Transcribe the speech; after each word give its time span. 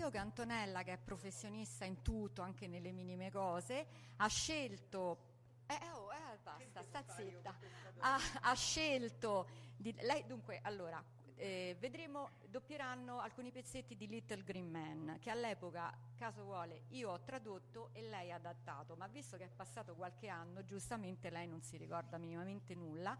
Io 0.00 0.08
che 0.08 0.16
Antonella, 0.16 0.82
che 0.82 0.94
è 0.94 0.98
professionista 0.98 1.84
in 1.84 2.00
tutto, 2.00 2.40
anche 2.40 2.66
nelle 2.66 2.90
minime 2.90 3.30
cose, 3.30 3.86
ha 4.16 4.26
scelto 4.28 5.28
eh, 5.66 5.78
oh, 5.92 6.10
eh, 6.12 6.38
basta, 6.42 6.82
sta 6.82 7.04
zitta. 7.14 7.54
Ha, 7.98 8.18
ha 8.40 8.54
scelto 8.54 9.46
di, 9.76 9.94
lei 10.00 10.24
dunque 10.26 10.60
allora 10.62 11.04
eh, 11.36 11.76
vedremo 11.78 12.30
doppieranno 12.48 13.20
alcuni 13.20 13.52
pezzetti 13.52 13.94
di 13.94 14.08
Little 14.08 14.42
Green 14.42 14.70
Man 14.70 15.18
che 15.20 15.30
all'epoca 15.30 15.94
caso 16.16 16.44
vuole 16.44 16.84
io 16.88 17.10
ho 17.10 17.20
tradotto 17.20 17.90
e 17.92 18.02
lei 18.02 18.32
ha 18.32 18.36
adattato 18.36 18.96
ma 18.96 19.06
visto 19.06 19.36
che 19.36 19.44
è 19.44 19.48
passato 19.48 19.94
qualche 19.94 20.28
anno 20.28 20.64
giustamente 20.64 21.30
lei 21.30 21.46
non 21.46 21.62
si 21.62 21.76
ricorda 21.76 22.18
minimamente 22.18 22.74
nulla 22.74 23.16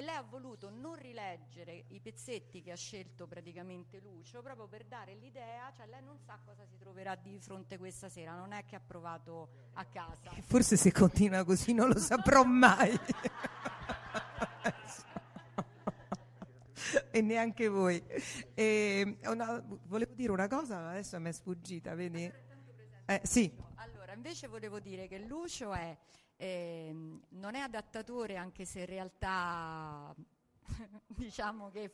e 0.00 0.02
lei 0.02 0.16
ha 0.16 0.22
voluto 0.22 0.70
non 0.70 0.94
rileggere 0.94 1.84
i 1.88 2.00
pezzetti 2.00 2.62
che 2.62 2.72
ha 2.72 2.76
scelto 2.76 3.26
praticamente 3.26 4.00
Lucio 4.00 4.40
proprio 4.40 4.66
per 4.66 4.86
dare 4.86 5.14
l'idea, 5.14 5.70
cioè 5.76 5.86
lei 5.88 6.02
non 6.02 6.18
sa 6.18 6.40
cosa 6.42 6.64
si 6.64 6.78
troverà 6.78 7.14
di 7.16 7.38
fronte 7.38 7.76
questa 7.76 8.08
sera, 8.08 8.34
non 8.34 8.52
è 8.52 8.64
che 8.64 8.76
ha 8.76 8.80
provato 8.80 9.50
a 9.74 9.84
casa. 9.84 10.30
Forse 10.40 10.78
se 10.78 10.90
continua 10.90 11.44
così 11.44 11.74
non 11.74 11.88
lo 11.88 11.98
saprò 11.98 12.44
mai. 12.44 12.92
e 17.12 17.20
neanche 17.20 17.68
voi. 17.68 18.02
E 18.54 19.18
una, 19.24 19.62
volevo 19.84 20.14
dire 20.14 20.32
una 20.32 20.48
cosa, 20.48 20.78
ma 20.78 20.92
adesso 20.92 21.20
mi 21.20 21.28
è 21.28 21.32
sfuggita, 21.32 21.94
vedi? 21.94 22.24
Eh, 23.04 23.20
sì. 23.22 23.54
Allora, 23.74 24.14
invece 24.14 24.46
volevo 24.46 24.80
dire 24.80 25.08
che 25.08 25.18
Lucio 25.18 25.74
è 25.74 25.94
eh, 26.40 26.90
non 27.28 27.54
è 27.54 27.58
adattatore 27.58 28.36
anche 28.36 28.64
se 28.64 28.80
in 28.80 28.86
realtà 28.86 30.14
diciamo 31.06 31.68
che 31.68 31.92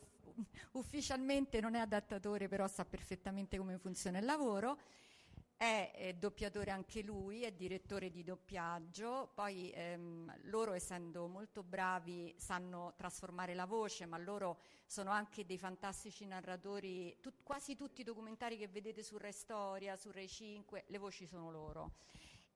ufficialmente 0.71 1.59
non 1.59 1.75
è 1.75 1.79
adattatore 1.79 2.47
però 2.47 2.65
sa 2.67 2.85
perfettamente 2.85 3.57
come 3.57 3.77
funziona 3.77 4.19
il 4.19 4.25
lavoro. 4.25 4.79
È, 5.57 5.91
è, 5.95 6.13
doppiatore 6.13 6.69
anche 6.69 7.01
lui, 7.01 7.41
è 7.41 7.51
direttore 7.51 8.11
di 8.11 8.23
doppiaggio, 8.23 9.31
poi 9.33 9.71
ehm, 9.71 10.31
loro 10.43 10.73
essendo 10.73 11.27
molto 11.27 11.63
bravi 11.63 12.35
sanno 12.37 12.93
trasformare 12.95 13.55
la 13.55 13.65
voce, 13.65 14.05
ma 14.05 14.19
loro 14.19 14.59
sono 14.85 15.09
anche 15.09 15.47
dei 15.47 15.57
fantastici 15.57 16.27
narratori, 16.27 17.17
tut, 17.19 17.41
quasi 17.41 17.75
tutti 17.75 18.01
i 18.01 18.03
documentari 18.03 18.55
che 18.55 18.67
vedete 18.67 19.01
su 19.01 19.17
Rai 19.17 19.33
Storia, 19.33 19.95
su 19.95 20.11
Rai 20.11 20.27
5, 20.27 20.83
le 20.87 20.97
voci 20.99 21.25
sono 21.25 21.49
loro. 21.49 21.93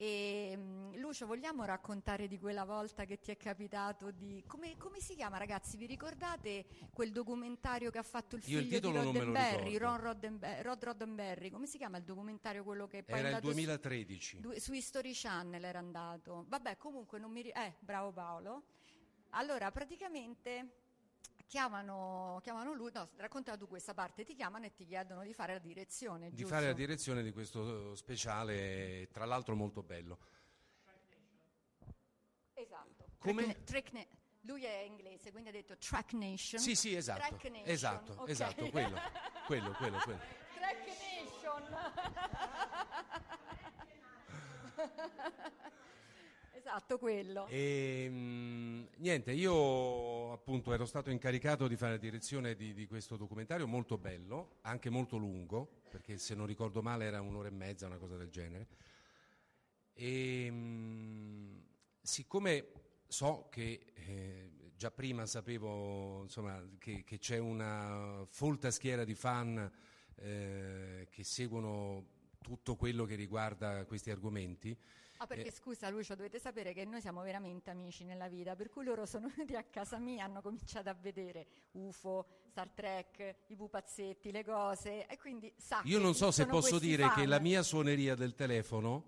E, 0.01 0.53
um, 0.57 0.97
Lucio, 0.97 1.27
vogliamo 1.27 1.63
raccontare 1.63 2.27
di 2.27 2.39
quella 2.39 2.65
volta 2.65 3.05
che 3.05 3.19
ti 3.19 3.29
è 3.29 3.37
capitato 3.37 4.09
di... 4.09 4.43
Come, 4.47 4.75
come, 4.75 4.99
si 4.99 5.13
chiama 5.13 5.37
ragazzi? 5.37 5.77
Vi 5.77 5.85
ricordate 5.85 6.65
quel 6.91 7.11
documentario 7.11 7.91
che 7.91 7.99
ha 7.99 8.03
fatto 8.03 8.35
il 8.35 8.41
Io 8.47 8.61
figlio 8.61 8.77
il 8.77 8.81
di 8.81 8.91
Roddenberry, 8.97 9.77
Ron 9.77 10.01
Roddenberry, 10.01 10.63
Rod 10.63 10.83
Roddenberry? 10.83 11.51
Come 11.51 11.67
si 11.67 11.77
chiama 11.77 11.97
il 11.99 12.03
documentario 12.03 12.63
quello 12.63 12.87
che 12.87 13.03
poi 13.03 13.19
era 13.19 13.29
il 13.29 13.41
2013. 13.41 14.39
Su, 14.41 14.53
su 14.57 14.73
History 14.73 15.11
Channel 15.13 15.63
era 15.63 15.77
andato. 15.77 16.45
Vabbè, 16.47 16.77
comunque 16.77 17.19
non 17.19 17.29
mi... 17.29 17.41
Eh, 17.41 17.75
bravo 17.77 18.11
Paolo. 18.11 18.63
Allora, 19.33 19.69
praticamente 19.69 20.80
chiamano, 21.51 22.39
chiamano 22.41 22.73
lui, 22.73 22.91
no, 22.93 23.09
racconta 23.17 23.57
tu 23.57 23.67
questa 23.67 23.93
parte, 23.93 24.23
ti 24.23 24.35
chiamano 24.35 24.67
e 24.67 24.73
ti 24.73 24.85
chiedono 24.85 25.21
di 25.21 25.33
fare 25.33 25.51
la 25.51 25.59
direzione. 25.59 26.29
Di 26.29 26.37
giusto? 26.37 26.53
fare 26.53 26.67
la 26.67 26.73
direzione 26.73 27.21
di 27.23 27.33
questo 27.33 27.93
speciale, 27.93 29.09
tra 29.11 29.25
l'altro 29.25 29.53
molto 29.53 29.83
bello. 29.83 30.17
Esatto. 32.53 33.05
Come? 33.17 33.63
Track, 33.65 34.07
lui 34.43 34.63
è 34.63 34.83
inglese, 34.83 35.31
quindi 35.31 35.49
ha 35.49 35.51
detto 35.51 35.75
Track 35.77 36.13
Nation. 36.13 36.61
Sì, 36.61 36.73
sì, 36.73 36.95
esatto. 36.95 37.19
Track 37.19 37.43
Nation. 37.49 37.67
Esatto, 37.69 38.13
okay. 38.13 38.31
esatto, 38.31 38.69
quello, 38.69 38.97
quello, 39.45 39.73
quello, 39.73 39.97
quello. 39.97 40.19
Track 40.55 40.87
Nation. 40.87 41.75
esatto, 46.53 46.97
quello. 46.97 47.45
E, 47.47 48.07
mh, 48.09 48.87
niente, 48.99 49.33
io 49.33 49.51
appunto 50.51 50.73
ero 50.73 50.85
stato 50.85 51.09
incaricato 51.09 51.65
di 51.69 51.77
fare 51.77 51.93
la 51.93 51.97
direzione 51.97 52.55
di, 52.55 52.73
di, 52.73 52.85
questo 52.85 53.15
documentario 53.15 53.67
molto 53.67 53.97
bello, 53.97 54.57
anche 54.63 54.89
molto 54.89 55.15
lungo, 55.15 55.83
perché 55.89 56.17
se 56.17 56.35
non 56.35 56.45
ricordo 56.45 56.81
male 56.81 57.05
era 57.05 57.21
un'ora 57.21 57.47
e 57.47 57.51
mezza, 57.51 57.85
una 57.87 57.95
cosa 57.95 58.17
del 58.17 58.29
genere. 58.29 58.67
E 59.93 60.51
mh, 60.51 61.63
siccome 62.01 62.67
so 63.07 63.47
che 63.49 63.93
eh, 63.93 64.51
già 64.75 64.91
prima 64.91 65.25
sapevo 65.25 66.23
insomma, 66.23 66.61
che, 66.77 67.05
che, 67.05 67.17
c'è 67.17 67.37
una 67.37 68.25
folta 68.27 68.71
schiera 68.71 69.05
di 69.05 69.15
fan 69.15 69.71
eh, 70.15 71.07
che 71.09 71.23
seguono 71.23 72.07
tutto 72.41 72.75
quello 72.75 73.05
che 73.05 73.15
riguarda 73.15 73.85
questi 73.85 74.11
argomenti, 74.11 74.77
Ah, 75.21 75.27
perché 75.27 75.49
Eh. 75.49 75.51
scusa 75.51 75.87
Lucio, 75.89 76.15
dovete 76.15 76.39
sapere 76.39 76.73
che 76.73 76.83
noi 76.83 76.99
siamo 76.99 77.21
veramente 77.21 77.69
amici 77.69 78.03
nella 78.03 78.27
vita, 78.27 78.55
per 78.55 78.69
cui 78.69 78.83
loro 78.83 79.05
sono 79.05 79.27
venuti 79.37 79.55
a 79.55 79.63
casa 79.63 79.99
mia, 79.99 80.23
hanno 80.23 80.41
cominciato 80.41 80.89
a 80.89 80.95
vedere 80.95 81.45
UFO, 81.73 82.25
Star 82.49 82.69
Trek, 82.71 83.35
i 83.47 83.55
pupazzetti, 83.55 84.31
le 84.31 84.43
cose, 84.43 85.05
e 85.05 85.17
quindi 85.19 85.53
sa 85.55 85.81
Io 85.85 85.99
non 85.99 86.15
so 86.15 86.31
se 86.31 86.47
posso 86.47 86.79
dire 86.79 87.03
fan. 87.03 87.13
che 87.13 87.25
la 87.27 87.39
mia 87.39 87.61
suoneria 87.61 88.15
del 88.15 88.33
telefono 88.33 89.03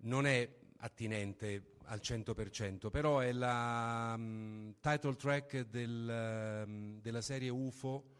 non 0.00 0.26
è 0.26 0.46
attinente 0.80 1.76
al 1.84 2.00
100%, 2.02 2.90
però 2.90 3.20
è 3.20 3.32
la 3.32 4.14
mm, 4.18 4.72
title 4.82 5.16
track 5.16 5.60
del, 5.62 6.64
mm, 6.68 6.98
della 6.98 7.22
serie 7.22 7.48
UFO 7.48 8.16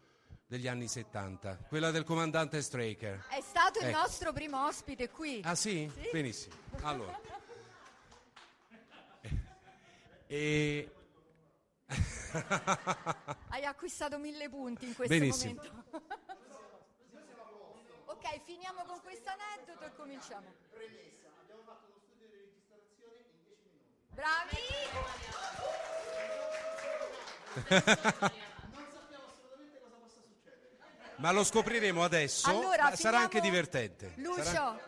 degli 0.49 0.67
anni 0.67 0.87
70, 0.87 1.57
quella 1.67 1.91
del 1.91 2.03
comandante 2.03 2.59
Straker. 2.63 3.27
È 3.29 3.39
stato 3.39 3.77
il 3.77 3.85
Ecco. 3.85 3.99
nostro 3.99 4.33
primo 4.33 4.65
ospite 4.65 5.07
qui. 5.07 5.41
Ah 5.43 5.53
sì? 5.53 5.87
Sì. 5.93 6.09
Benissimo. 6.11 6.55
Allora. 6.81 7.17
E... 10.31 10.91
Hai 13.49 13.65
acquistato 13.65 14.19
mille 14.19 14.47
punti 14.47 14.85
in 14.85 14.93
questo 14.93 15.17
Benissimo. 15.17 15.55
momento. 15.55 16.03
ok, 18.13 18.39
finiamo 18.43 18.83
con 18.85 19.01
questo 19.01 19.27
aneddoto 19.27 19.85
e 19.85 19.95
cominciamo. 19.95 20.53
Bravi! 24.09 24.57
Ma 31.19 31.31
lo 31.31 31.43
scopriremo 31.43 32.01
adesso, 32.03 32.49
Allora, 32.49 32.95
sarà 32.95 33.19
anche 33.19 33.41
divertente. 33.41 34.13
Lucio, 34.17 34.41
Sarà- 34.43 34.79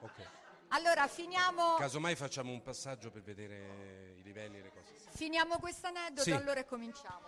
Ok. 0.00 0.26
allora 0.68 1.06
finiamo, 1.06 1.74
Casomai 1.76 2.14
facciamo 2.16 2.50
un 2.52 2.62
passaggio 2.62 3.10
per 3.10 3.22
vedere 3.22 4.14
i 4.16 4.22
livelli 4.22 4.58
e 4.58 4.62
le 4.62 4.70
cose. 4.72 4.94
finiamo 5.10 5.58
questo 5.58 5.88
aneddoto 5.88 6.22
Sì. 6.22 6.30
allora 6.30 6.64
cominciamo. 6.64 7.26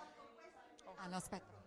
Ah 0.96 1.06
no, 1.08 1.16
aspetta. 1.16 1.58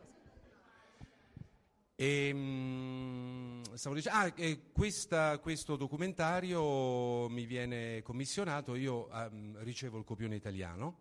E, 1.96 2.32
mm, 2.34 3.62
stavo 3.74 3.94
dicendo, 3.96 4.18
ah, 4.18 4.32
e 4.36 4.72
questa- 4.72 5.38
questo 5.38 5.76
documentario 5.76 7.30
mi 7.30 7.46
viene 7.46 8.02
commissionato, 8.02 8.74
io 8.74 9.08
ehm, 9.12 9.62
ricevo 9.64 10.00
il 10.00 10.04
copione 10.04 10.36
italiano 10.36 10.98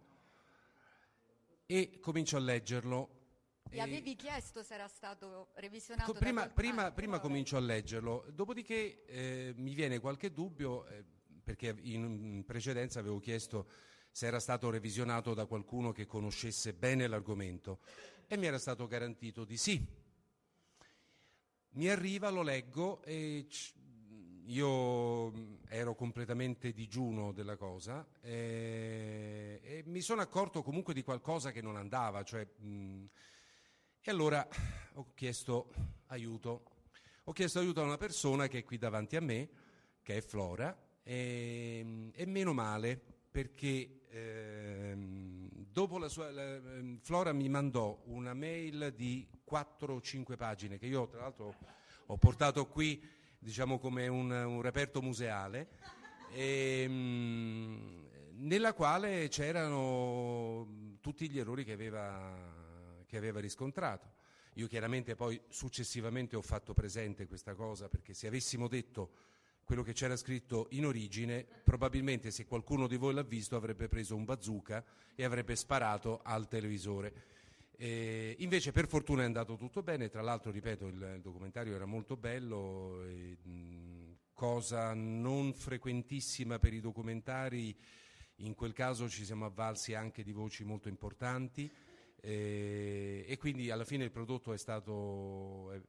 e 1.65 1.99
comincio 2.01 2.37
a 2.37 2.41
leggerlo. 2.41 3.21
Gli 3.71 3.77
e- 3.79 3.81
avevi 3.81 4.15
chiesto 4.17 4.63
se 4.63 4.75
era 4.75 4.89
stato 4.89 5.51
revisionato 5.55 6.13
Co- 6.13 6.19
da 6.19 6.25
prima, 6.25 6.49
prima- 6.49 6.93
prima 6.93 7.21
comincio 7.21 7.57
a 7.57 7.61
leggerlo, 7.61 8.27
dopodiché 8.33 9.05
eh, 9.07 9.55
mi 9.57 9.75
viene 9.75 9.99
qualche 9.99 10.33
dubbio, 10.33 10.87
eh, 10.87 11.05
perché 11.43 11.75
in 11.81 12.45
precedenza 12.45 12.99
avevo 13.01 13.19
chiesto 13.19 13.69
se 14.11 14.27
era 14.27 14.41
stato 14.41 14.69
revisionato 14.69 15.33
da 15.33 15.47
qualcuno 15.47 15.91
che 15.93 16.07
conoscesse 16.07 16.75
bene 16.75 17.07
l'argomento. 17.07 17.79
E 18.27 18.37
mi 18.37 18.47
era 18.47 18.59
stato 18.59 18.87
garantito 18.87 19.45
di 19.45 19.57
sì. 19.57 19.85
Mi 21.75 21.89
arriva, 21.89 22.29
lo 22.29 22.43
leggo 22.43 23.03
e 23.03 23.47
c- 23.49 23.73
io 24.45 25.33
ero 25.69 25.95
completamente 25.95 26.73
digiuno 26.73 27.33
della 27.33 27.57
cosa 27.57 28.07
eh, 28.21 29.61
e 29.63 29.83
mi 29.87 30.01
sono 30.01 30.21
accorto 30.21 30.63
comunque 30.63 30.93
di 30.93 31.03
qualcosa 31.03 31.53
che 31.53 31.63
non 31.63 31.77
andava, 31.77 32.23
cioè, 32.25 32.45
mh, 32.45 33.05
e 34.05 34.11
allora 34.11 34.47
ho 34.95 35.13
chiesto 35.15 35.73
aiuto. 36.07 36.65
Ho 37.25 37.33
chiesto 37.33 37.61
aiuto 37.61 37.81
a 37.81 37.85
una 37.85 37.97
persona 37.97 38.49
che 38.49 38.59
è 38.59 38.65
qui 38.65 38.79
davanti 38.79 39.17
a 39.17 39.21
me, 39.21 39.49
che 40.03 40.17
è 40.17 40.21
Flora, 40.21 40.77
e, 41.03 42.11
e 42.13 42.27
meno 42.27 42.53
male 42.53 43.01
perché 43.31 44.03
ehm, 44.09 45.49
dopo 45.53 45.99
la 45.99 46.09
sua... 46.09 46.31
la- 46.31 46.57
ehm, 46.57 46.99
Flora 47.01 47.33
mi 47.33 47.49
mandò 47.49 48.03
una 48.07 48.35
mail 48.35 48.93
di 48.95 49.27
4 49.45 49.95
o 49.95 50.01
5 50.01 50.37
pagine 50.37 50.79
che 50.79 50.87
io 50.87 51.07
tra 51.09 51.21
l'altro 51.21 51.55
ho 52.07 52.17
portato 52.17 52.67
qui 52.67 53.03
diciamo 53.39 53.79
come 53.79 54.07
un, 54.09 54.31
un 54.31 54.61
reperto 54.63 55.01
museale 55.01 55.69
ehm, 56.33 58.09
nella 58.35 58.73
quale 58.75 59.29
c'erano 59.29 60.97
tutti 61.01 61.29
gli 61.29 61.39
errori 61.39 61.65
che 61.65 61.73
aveva, 61.73 62.62
che 63.13 63.19
aveva 63.19 63.41
riscontrato. 63.41 64.11
Io 64.55 64.67
chiaramente 64.67 65.15
poi 65.15 65.39
successivamente 65.49 66.35
ho 66.35 66.41
fatto 66.41 66.73
presente 66.73 67.27
questa 67.27 67.55
cosa 67.55 67.91
perché 67.91 68.15
se 68.15 68.27
avessimo 68.27 68.69
detto 68.69 69.11
quello 69.65 69.83
che 69.83 69.93
c'era 69.93 70.17
scritto 70.17 70.69
in 70.71 70.87
origine, 70.87 71.45
probabilmente 71.63 72.31
se 72.31 72.47
qualcuno 72.47 72.87
di 72.87 72.97
voi 72.97 73.13
l'ha 73.13 73.23
visto 73.23 73.55
avrebbe 73.55 73.87
preso 73.87 74.17
un 74.17 74.25
bazooka 74.25 74.83
e 75.15 75.25
avrebbe 75.25 75.57
sparato 75.57 76.23
al 76.23 76.49
televisore. 76.49 77.13
Eh, 77.77 78.35
invece 78.39 78.73
per 78.73 78.89
fortuna 78.89 79.23
è 79.23 79.27
andato 79.27 79.57
tutto 79.57 79.83
bene, 79.83 80.09
tra 80.09 80.23
l'altro 80.23 80.51
ripeto 80.51 80.87
il, 80.87 81.13
il 81.17 81.21
documentario 81.21 81.75
era 81.75 81.85
molto 81.85 82.17
bello, 82.17 83.05
e, 83.05 83.37
mh, 83.43 84.17
cosa 84.33 84.95
non 84.95 85.53
frequentissima 85.53 86.59
per 86.59 86.73
i 86.73 86.81
documentari, 86.81 87.77
in 88.37 88.55
quel 88.55 88.73
caso 88.73 89.07
ci 89.07 89.27
siamo 89.27 89.45
avvalsi 89.45 89.93
anche 89.93 90.23
di 90.23 90.33
voci 90.33 90.65
molto 90.65 90.89
importanti 90.89 91.71
eh, 92.25 93.25
e 93.27 93.37
quindi 93.37 93.71
alla 93.71 93.85
fine 93.85 94.05
il 94.05 94.13
prodotto 94.13 94.53
è 94.53 94.57
stato... 94.57 95.73
eh, 95.73 95.83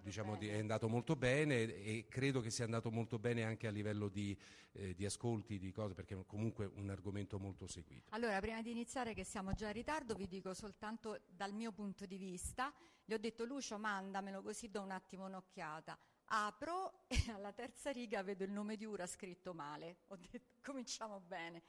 andato 0.00 0.04
diciamo 0.04 0.36
di- 0.36 0.48
è 0.48 0.58
andato 0.58 0.88
molto 0.88 1.16
bene 1.16 1.62
e 1.62 2.06
credo 2.08 2.40
che 2.40 2.50
sia 2.50 2.64
andato 2.64 2.90
molto 2.90 3.18
bene 3.18 3.42
anche 3.44 3.66
a 3.66 3.70
livello 3.70 4.08
di, 4.08 4.36
eh, 4.72 4.94
di 4.94 5.04
ascolti, 5.04 5.58
di 5.58 5.70
cose, 5.72 5.94
perché 5.94 6.14
è 6.14 6.24
comunque 6.26 6.70
un 6.74 6.90
argomento 6.90 7.38
molto 7.38 7.66
seguito. 7.66 8.06
Allora, 8.10 8.38
prima 8.40 8.62
di 8.62 8.70
iniziare, 8.70 9.14
che 9.14 9.24
siamo 9.24 9.52
già 9.52 9.66
in 9.66 9.72
ritardo, 9.72 10.14
vi 10.14 10.26
dico 10.26 10.54
soltanto 10.54 11.20
dal 11.28 11.52
mio 11.52 11.72
punto 11.72 12.06
di 12.06 12.16
vista. 12.16 12.72
Gli 13.04 13.12
ho 13.12 13.18
detto, 13.18 13.44
Lucio, 13.44 13.78
mandamelo 13.78 14.42
così 14.42 14.70
do 14.70 14.80
un 14.80 14.90
attimo 14.92 15.26
un'occhiata. 15.26 15.98
Apro 16.26 17.06
e 17.08 17.16
alla 17.32 17.52
terza 17.52 17.90
riga 17.90 18.22
vedo 18.22 18.44
il 18.44 18.52
nome 18.52 18.76
di 18.76 18.84
Ura 18.84 19.06
scritto 19.06 19.52
male. 19.52 19.98
Ho 20.08 20.16
detto, 20.16 20.38
cominciamo 20.62 21.20
bene. 21.20 21.62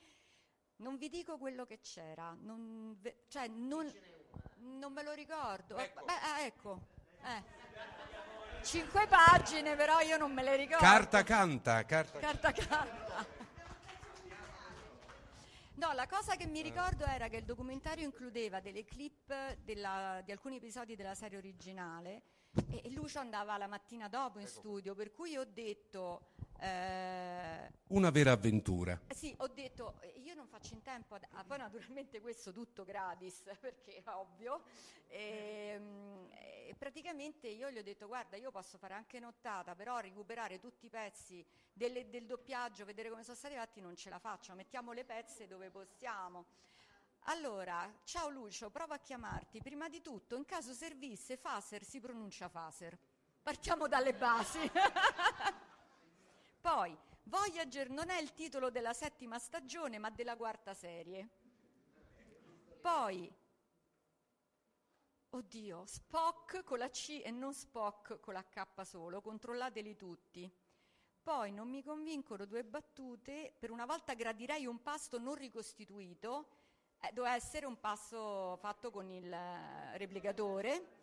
Non 0.82 0.98
vi 0.98 1.10
dico 1.10 1.38
quello 1.38 1.66
che 1.66 1.80
c'era, 1.80 2.36
non, 2.42 2.98
ve- 3.00 3.26
cioè, 3.28 3.48
non, 3.48 3.92
non 4.58 4.92
me 4.92 5.04
lo 5.04 5.12
ricordo. 5.12 5.78
Ecco. 5.78 6.04
Beh, 6.06 6.12
ah, 6.14 6.42
ecco. 6.42 6.80
Eh. 7.24 8.64
Cinque 8.64 9.06
pagine, 9.08 9.76
però 9.76 10.00
io 10.00 10.18
non 10.18 10.34
me 10.34 10.42
le 10.42 10.56
ricordo. 10.56 10.84
Carta 10.84 11.22
canta, 11.24 11.86
carta 11.86 12.18
Carta 12.20 12.52
carta. 12.52 13.26
No, 15.76 15.94
la 15.94 16.08
cosa 16.08 16.36
che 16.36 16.48
mi 16.48 16.62
ricordo 16.62 17.06
era 17.06 17.28
che 17.28 17.38
il 17.38 17.46
documentario 17.46 18.04
includeva 18.04 18.60
delle 18.60 18.84
clip 18.84 19.56
della- 19.64 20.22
di 20.24 20.32
alcuni 20.32 20.56
episodi 20.58 20.96
della 20.96 21.16
serie 21.16 21.38
originale 21.38 22.24
e, 22.70 22.82
e 22.86 22.90
Lucio 22.92 23.20
andava 23.20 23.56
la 23.58 23.68
mattina 23.68 24.08
dopo 24.08 24.40
in 24.40 24.48
studio, 24.48 24.96
per 24.96 25.12
cui 25.12 25.38
ho 25.38 25.46
detto... 25.46 26.30
eh, 26.62 27.72
Una 27.88 28.10
vera 28.12 28.32
avventura. 28.32 29.00
eh 29.08 29.16
Sì, 29.16 29.34
ho 29.40 29.48
detto, 29.48 30.00
eh, 30.02 30.20
io 30.20 30.36
non 30.36 30.48
faccio 30.48 30.74
in 30.76 30.82
tempo, 30.82 31.16
ad- 31.16 31.26
ah, 31.32 31.44
poi 31.44 31.58
naturalmente 31.58 32.22
questo 32.22 32.52
tutto 32.52 32.84
gratis, 32.84 33.42
perché 33.60 33.96
è 33.96 34.04
ovvio, 34.10 34.62
Ehm, 35.14 36.30
e, 36.32 36.74
praticamente 36.78 37.48
io 37.50 37.70
gli 37.70 37.78
ho 37.78 37.84
detto, 37.84 38.08
guarda, 38.08 38.38
io 38.38 38.50
posso 38.50 38.78
fare 38.78 38.94
anche 38.94 39.20
nottata, 39.20 39.76
però 39.76 40.00
recuperare 40.00 40.58
tutti 40.58 40.86
i 40.86 40.90
pezzi 40.90 41.46
delle- 41.74 42.10
del 42.10 42.26
doppiaggio, 42.26 42.86
vedere 42.86 43.10
come 43.10 43.24
sono 43.24 43.36
stati 43.36 43.56
fatti, 43.56 43.82
non 43.82 43.96
ce 43.98 44.10
la 44.10 44.20
faccio, 44.20 44.54
mettiamo 44.56 44.94
le 44.94 45.04
pezze 45.04 45.48
dove 45.48 45.70
possiamo. 45.70 46.46
Allora, 47.26 47.94
ciao 48.06 48.30
Lucio, 48.30 48.70
provo 48.70 48.94
a 48.94 49.00
chiamarti. 49.00 49.60
Prima 49.62 49.90
di 49.90 50.02
tutto, 50.02 50.36
in 50.38 50.46
caso 50.46 50.72
servisse, 50.74 51.36
Faser 51.36 51.84
si 51.84 52.00
pronuncia 52.00 52.48
Faser. 52.48 52.98
Partiamo 53.44 53.88
dalle 53.90 54.14
basi. 54.14 54.60
Poi, 56.62 56.96
Voyager 57.24 57.90
non 57.90 58.12
è 58.12 58.22
il 58.22 58.34
titolo 58.34 58.70
della 58.70 58.94
settima 58.94 59.40
stagione, 59.40 59.98
ma 59.98 60.12
della 60.12 60.36
quarta 60.36 60.76
serie. 60.76 61.28
Poi, 62.80 63.34
oddio, 65.32 65.86
Spock 65.88 66.64
con 66.64 66.78
la 66.78 66.90
C 66.90 67.20
e 67.24 67.32
non 67.32 67.56
Spock 67.56 68.20
con 68.20 68.36
la 68.36 68.44
K 68.44 68.86
solo, 68.86 69.22
controllateli 69.22 69.96
tutti. 69.96 70.52
Poi 71.24 71.52
non 71.52 71.68
mi 71.68 71.82
convincono 71.82 72.46
due 72.46 72.64
battute, 72.64 73.56
per 73.58 73.72
una 73.72 73.86
volta 73.86 74.14
gradirei 74.14 74.68
un 74.68 74.84
pasto 74.84 75.18
non 75.18 75.34
ricostituito, 75.34 76.48
eh, 77.00 77.12
doveva 77.12 77.34
essere 77.34 77.66
un 77.66 77.80
passo 77.80 78.56
fatto 78.58 78.92
con 78.92 79.10
il 79.10 79.32
eh, 79.34 79.98
replicatore. 79.98 81.00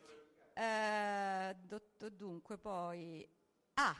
Eh, 0.55 1.57
dotto- 1.63 2.11
dunque, 2.11 2.59
poi... 2.59 3.29
Ah! 3.75 3.97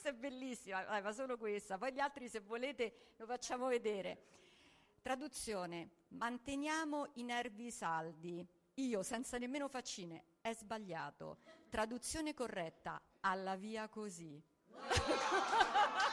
Questa 0.00 0.16
è 0.16 0.18
bellissima, 0.18 0.82
ma 1.02 1.12
solo 1.12 1.36
questa. 1.36 1.76
Poi 1.76 1.92
gli 1.92 2.00
altri, 2.00 2.26
se 2.26 2.40
volete, 2.40 3.12
lo 3.18 3.26
facciamo 3.26 3.66
vedere. 3.66 4.22
Traduzione: 5.02 5.90
manteniamo 6.08 7.10
i 7.16 7.22
nervi 7.22 7.70
saldi. 7.70 8.42
Io, 8.76 9.02
senza 9.02 9.36
nemmeno 9.36 9.68
faccine, 9.68 10.24
è 10.40 10.54
sbagliato. 10.54 11.36
Traduzione 11.68 12.32
corretta: 12.32 12.98
alla 13.20 13.56
via 13.56 13.88
così. 13.88 14.42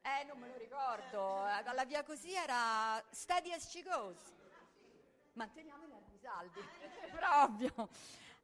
Eh, 0.00 0.24
non 0.24 0.38
me 0.38 0.48
lo 0.48 0.56
ricordo. 0.56 1.42
Alla 1.42 1.84
via 1.84 2.02
così 2.02 2.32
era 2.32 3.04
steady 3.10 3.52
as 3.52 3.68
she 3.68 3.82
goes. 3.82 4.32
Manteniamo 5.34 5.84
i 5.84 5.88
nervi 5.88 6.18
saldi, 6.18 6.60
proprio. 7.14 7.88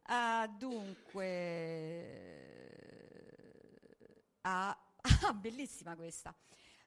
Ah, 0.07 0.47
dunque, 0.47 1.23
ah, 4.41 4.77
ah, 5.01 5.33
bellissima 5.33 5.95
questa. 5.95 6.35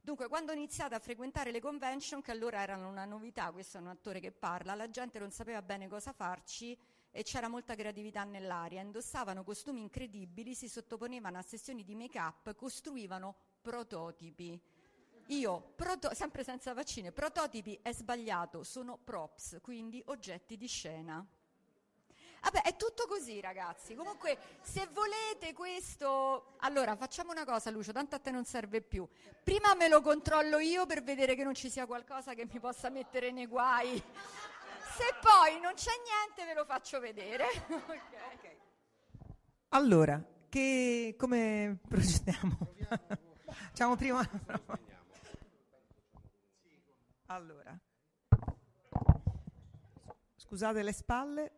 Dunque, 0.01 0.29
quando 0.29 0.53
ho 0.53 0.55
iniziato 0.55 0.95
a 0.95 1.01
frequentare 1.01 1.51
le 1.51 1.61
convention, 1.61 2.23
che 2.23 2.31
allora 2.31 2.61
erano 2.61 2.89
una 2.89 3.05
novità, 3.05 3.51
questo 3.51 3.77
è 3.79 3.81
un 3.81 3.89
attore 3.89 4.21
che 4.21 4.31
parla, 4.31 4.75
la 4.75 4.89
gente 4.89 5.19
non 5.19 5.33
sapeva 5.33 5.61
bene 5.63 5.89
cosa 5.89 6.13
farci 6.13 6.79
e 7.11 7.23
c'era 7.25 7.49
molta 7.49 7.75
creatività 7.75 8.23
nell'aria. 8.23 8.81
Indossavano 8.81 9.43
costumi 9.43 9.81
incredibili, 9.81 10.55
si 10.55 10.69
sottoponevano 10.69 11.39
a 11.39 11.43
sessioni 11.43 11.83
di 11.85 11.97
make-up, 11.97 12.55
costruivano 12.55 13.35
prototipi. 13.61 14.59
Io, 15.27 15.73
proto- 15.75 16.15
sempre 16.15 16.45
senza 16.45 16.73
vaccine, 16.73 17.13
prototipi 17.13 17.79
è 17.83 17.93
sbagliato, 17.93 18.63
sono 18.63 18.97
props, 18.97 19.59
quindi 19.61 20.01
oggetti 20.07 20.57
di 20.57 20.69
scena. 20.69 21.27
Vabbè, 22.43 22.63
è 22.63 22.77
tutto 22.77 23.07
così, 23.07 23.41
ragazzi. 23.41 23.95
Comunque, 23.95 24.39
se 24.63 24.89
volete 24.93 25.53
questo, 25.53 26.57
allora 26.59 26.97
facciamo 26.97 27.33
una 27.33 27.45
cosa, 27.45 27.71
Lucio, 27.71 27.93
tanto 27.93 28.15
a 28.15 28.19
te 28.19 28.31
non 28.31 28.45
serve 28.45 28.81
più. 28.81 29.07
Prima 29.43 29.75
me 29.75 29.89
lo 29.89 30.01
controllo 30.01 30.59
io 30.59 30.87
per 30.87 31.03
vedere 31.03 31.35
che 31.35 31.45
non 31.45 31.55
ci 31.55 31.71
sia 31.71 31.87
qualcosa 31.87 32.35
che 32.35 32.47
mi 32.51 32.61
possa 32.61 32.89
mettere 32.91 33.31
nei 33.31 33.47
guai. 33.47 33.97
Se 33.97 35.15
poi 35.21 35.61
non 35.61 35.75
c'è 35.75 35.93
niente, 36.05 36.45
ve 36.45 36.55
lo 36.55 36.65
faccio 36.65 37.01
vedere. 37.01 37.47
Ok. 37.69 38.57
Allora, 39.71 40.23
che, 40.49 41.15
come 41.19 41.79
procediamo? 41.87 42.75
Facciamo 43.69 43.97
prima... 43.97 44.27
Allora, 47.31 47.79
scusate 50.37 50.83
le 50.83 50.93
spalle, 50.95 51.58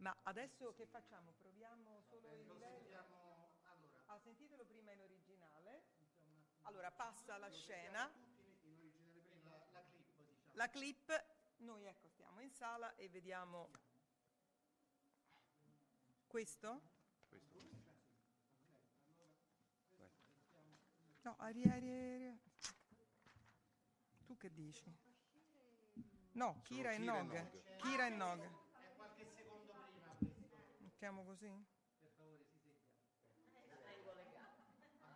Ma 0.00 0.16
adesso 0.22 0.72
che 0.72 0.86
facciamo? 0.86 1.32
Proviamo 1.32 2.00
solo 2.08 2.32
il 2.32 2.46
livello? 2.46 3.04
Ah, 4.06 4.18
sentitelo 4.18 4.64
prima 4.64 4.92
in 4.92 5.00
originale. 5.02 5.82
Allora 6.62 6.90
passa 6.90 7.36
la 7.36 7.50
scena. 7.50 8.10
La 10.52 10.70
clip, 10.70 11.24
noi 11.58 11.84
ecco 11.84 12.08
stiamo 12.08 12.40
in 12.40 12.50
sala 12.50 12.94
e 12.96 13.10
vediamo 13.10 13.70
questo? 16.26 16.80
No, 21.22 21.34
ari, 21.38 21.62
ari, 21.64 21.90
ari. 21.90 22.40
Tu 24.24 24.36
che 24.38 24.50
dici? 24.50 24.96
No, 26.32 26.62
Kira 26.62 26.92
e 26.92 27.76
Kira 27.76 28.06
e 28.06 28.10
Nog. 28.10 28.69
Partiamo 31.00 31.24
così? 31.24 31.48
Per 31.98 32.10
favore, 32.14 32.44
si 32.44 32.58
segua. 32.58 32.84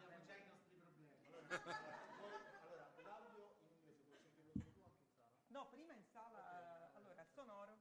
Abbiamo 0.00 0.24
già 0.24 0.34
i 0.34 0.46
nostri 0.46 0.76
problemi. 0.80 1.10
Allora, 2.62 2.88
l'audio 3.04 3.52
in 3.60 3.68
inglese 3.68 4.00
puoi 4.06 4.16
sentirlo 4.16 4.54
solo 4.54 4.80
anche 4.80 4.96
in 4.96 5.12
sala? 5.12 5.28
No, 5.48 5.68
prima 5.68 5.92
in 5.92 6.02
sala, 6.10 6.90
allora, 6.94 7.20
eh, 7.20 7.26
sonoro. 7.26 7.78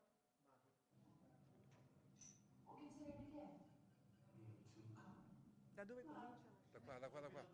Da 5.73 5.83
dove 5.85 6.03
comincia? 6.03 6.51
Da 6.73 6.79
qua, 6.83 6.99
da 6.99 7.07
qua, 7.07 7.21
da 7.21 7.29
qua. 7.29 7.52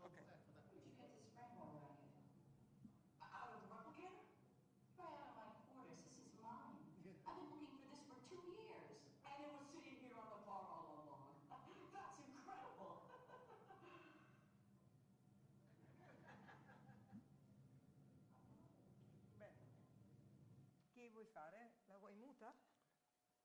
vuoi 21.09 21.25
fare? 21.25 21.73
La 21.87 21.97
vuoi 21.97 22.13
muta? 22.13 22.53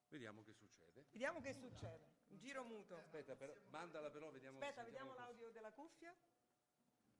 Vediamo 0.08 0.42
che 0.42 0.52
succede. 0.52 1.06
Vediamo 1.10 1.40
che 1.40 1.54
succede. 1.54 2.12
Un 2.28 2.38
giro 2.38 2.64
muto. 2.64 2.96
Aspetta, 2.96 3.34
però, 3.34 3.52
mandala 3.70 4.10
però, 4.10 4.30
vediamo 4.30 4.58
Aspetta, 4.58 4.84
vediamo 4.84 5.14
l'audio 5.14 5.50
della 5.50 5.72
cuffia. 5.72 6.14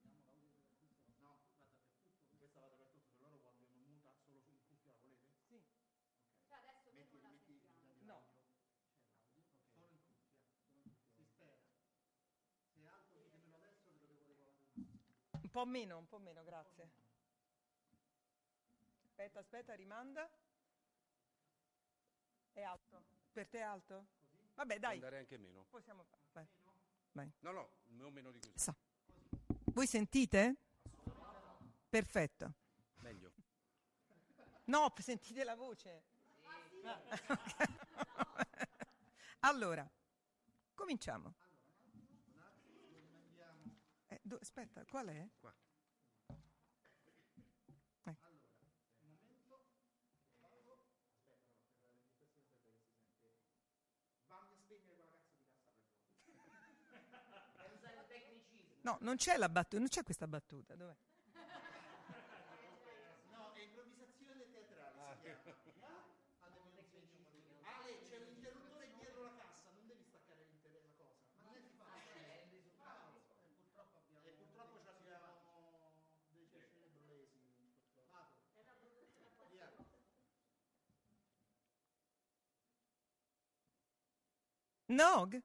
No, 0.01 0.23
guarda, 1.19 1.39
per 1.99 2.11
tutto, 2.11 2.37
questa 2.37 2.59
va 2.59 2.67
dappertutto, 2.67 3.13
per 3.13 3.21
loro 3.21 3.39
quando 3.39 3.65
muta 3.73 4.13
solo 4.23 4.41
su 4.41 4.57
cuffia 4.67 4.93
la 4.93 4.99
volete? 4.99 5.27
Sì. 5.47 5.55
Okay. 5.55 6.47
Cioè 6.47 6.57
adesso 6.57 6.91
metti, 6.93 7.19
non 7.19 7.23
la 7.23 7.29
metti, 7.29 7.53
metti 7.53 8.03
No. 8.05 8.23
C'è 9.33 9.41
l'audio, 9.41 9.43
okay. 9.43 9.67
solo 9.73 9.87
in 9.87 9.99
cuffia. 9.99 11.13
Si 11.15 11.23
spera. 11.25 11.59
Se 12.73 12.85
altro 12.85 13.19
ditemelo 13.19 13.55
adesso 13.55 13.89
ve 13.91 13.99
lo 13.99 14.07
devo 14.07 14.23
regolare. 14.23 14.69
Un 14.75 15.49
po' 15.49 15.65
meno, 15.65 15.97
un 15.97 16.07
po' 16.07 16.19
meno, 16.19 16.43
grazie. 16.43 17.04
Aspetta, 19.17 19.39
aspetta, 19.39 19.73
rimanda. 19.75 20.29
È 22.51 22.61
alto. 22.61 23.05
Per 23.31 23.47
te 23.47 23.59
è 23.59 23.61
alto? 23.61 24.07
Vabbè, 24.55 24.73
Può 24.77 24.87
dai. 24.89 24.95
andare 24.95 25.19
anche 25.19 25.37
meno. 25.37 25.63
Possiamo 25.69 26.03
fare. 26.03 26.49
Vai. 27.13 27.31
No, 27.39 27.51
no, 27.51 27.69
non 27.91 28.11
meno 28.11 28.29
di 28.31 28.39
così. 28.39 28.51
Sa. 28.57 28.75
Voi 29.71 29.87
sentite? 29.87 30.55
Perfetto. 31.87 32.53
Meglio. 32.95 33.31
No, 34.65 34.93
sentite 34.97 35.45
la 35.45 35.55
voce. 35.55 36.03
Ah, 36.83 37.01
ok. 37.29 37.69
allora, 39.39 39.89
cominciamo. 40.73 41.33
Eh, 44.07 44.19
do- 44.21 44.39
aspetta, 44.41 44.83
qual 44.83 45.07
è? 45.07 45.29
Qua. 45.39 45.55
No, 58.85 58.97
non 59.01 59.15
c'è 59.15 59.35
la 59.37 59.49
battuta, 59.49 59.79
non 59.79 59.87
c'è 59.87 60.03
questa 60.03 60.27
battuta. 60.27 60.75
Dov'è? 60.75 60.95
No, 63.31 63.51
è 63.53 63.61
improvvisazione 63.61 64.45
teatrale 64.51 65.17
si 65.41 65.71
chiama. 65.73 66.05
Ale, 67.63 67.97
c'è 68.05 68.17
un 68.21 68.29
interruttore 68.35 68.91
dietro 68.93 69.23
la 69.23 69.33
cassa, 69.41 69.71
non 69.73 69.87
devi 69.87 70.03
staccare 70.03 70.45
la 70.45 70.53
cosa. 70.61 70.77
Ma 71.41 71.49
non 71.49 71.65
è 71.65 71.73
facile. 71.81 72.45
E 72.45 72.61
purtroppo 72.61 73.17
abbiamo. 73.25 74.21
E 74.21 74.29
purtroppo 74.37 74.77
ci 74.77 74.87
abbiamo 74.87 75.33
dei 76.29 76.45
cerebrolesi. 76.45 77.41
Vado. 78.13 78.37
Via. 79.49 79.65
Nog? 84.85 85.41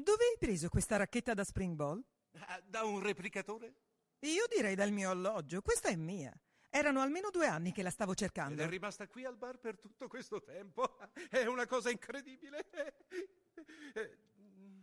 Dove 0.00 0.24
hai 0.30 0.36
preso 0.38 0.68
questa 0.68 0.96
racchetta 0.96 1.34
da 1.34 1.42
spring 1.42 1.74
ball? 1.74 2.00
Ah, 2.46 2.60
da 2.64 2.84
un 2.84 3.00
replicatore? 3.00 3.74
Io 4.20 4.44
direi 4.48 4.74
dal 4.76 4.92
mio 4.92 5.10
alloggio, 5.10 5.60
questa 5.60 5.88
è 5.88 5.96
mia. 5.96 6.32
Erano 6.70 7.00
almeno 7.00 7.30
due 7.30 7.46
anni 7.46 7.72
che 7.72 7.82
la 7.82 7.90
stavo 7.90 8.12
Ed 8.12 8.18
cercando. 8.18 8.62
è 8.62 8.68
rimasta 8.68 9.08
qui 9.08 9.24
al 9.24 9.36
bar 9.36 9.58
per 9.58 9.78
tutto 9.78 10.06
questo 10.06 10.40
tempo. 10.42 10.98
È 11.28 11.44
una 11.46 11.66
cosa 11.66 11.90
incredibile. 11.90 12.64
Eh, 13.94 14.18
mm, 14.38 14.80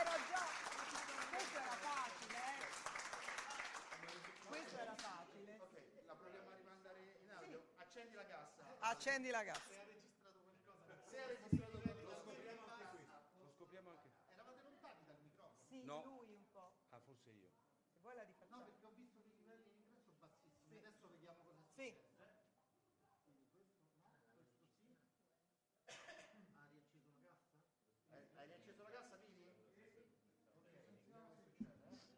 Era 0.00 0.16
già. 0.28 0.42
Questo 1.30 1.56
era 1.58 1.76
facile, 1.78 2.38
eh? 2.38 2.58
Questo 4.48 4.76
era 4.78 4.94
facile. 4.96 5.58
Ok, 5.60 5.76
la 6.06 6.14
proviamo 6.14 6.50
a 6.50 6.54
rimandare 6.56 6.98
in 7.22 7.30
audio. 7.30 7.62
Accendi 7.76 8.14
la 8.16 8.26
cassa. 8.26 8.77
Accendi 8.90 9.28
la 9.30 9.42
gas. 9.44 9.58
Se 9.68 9.76
ha 9.76 9.84
registrato 9.84 10.38
qualcosa. 10.40 10.96
Se 11.10 11.18
ha 11.20 11.26
registrato 11.26 11.78
qualcosa. 11.78 12.32
Lo 13.36 13.46
scopriamo 13.54 13.90
anche. 13.90 14.08
Eravate 14.32 14.62
lontani 14.62 15.04
dal 15.04 15.18
microfono. 15.20 15.66
Sì, 15.68 15.82
No. 15.84 16.02
lui 16.04 16.32
un 16.32 16.50
po'. 16.50 16.72
Ah, 16.90 17.00
forse 17.00 17.30
io. 17.30 17.50
Se 17.92 18.00
vuoi 18.00 18.14
la 18.14 18.22
No, 18.22 18.28
rifacciamo. 18.28 18.64
perché 18.64 18.86
ho 18.86 18.90
visto 18.92 19.20
che 19.22 19.28
i 19.28 19.36
livelli 19.36 19.70
di 19.72 19.80
ingresso 19.82 20.12
bassissimi. 20.18 20.76
Adesso 20.78 21.08
vediamo 21.08 21.42
cosa 21.42 21.62
Sì. 21.74 21.94
Ha 26.56 26.66
riacceso 26.70 27.08
la 27.08 27.20
cassa? 27.20 27.60
Eh, 28.10 28.28
hai 28.34 28.46
riacceso 28.46 28.82
la 28.82 28.90
cassa, 28.90 29.16
Mini? 29.16 29.44
Ok, 29.44 29.54
vediamo 29.54 29.54
che 29.54 29.70
succede. 29.70 30.08
E 30.54 30.60
che 30.60 30.70
cosa 30.72 31.12
ha 31.12 31.32
registrato 31.34 31.84
allora? 31.84 32.08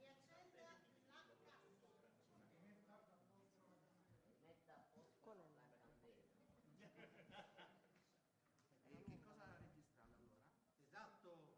Esatto. 10.88 11.48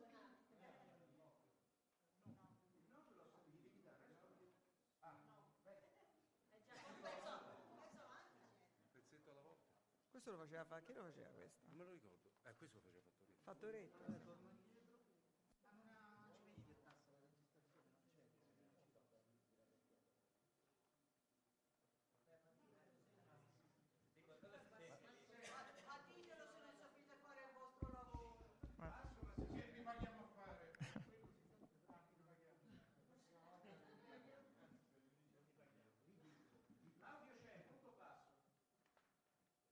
un 10.13 10.14
Questo 10.25 10.41
lo 10.41 10.47
faceva 10.49 10.65
fa- 10.65 10.81
chi 10.81 10.91
lo 10.93 11.03
faceva 11.03 11.29
questo? 11.37 11.61
Non 11.67 11.77
me 11.77 11.83
lo 11.83 11.91
ricordo. 11.91 12.17
Eh, 12.49 12.55
questo 12.57 12.79
lo 12.79 12.81
faceva 12.81 13.05
Fattoretto. 13.43 14.03
Fattoretto. 14.03 14.41
eh. 14.41 14.65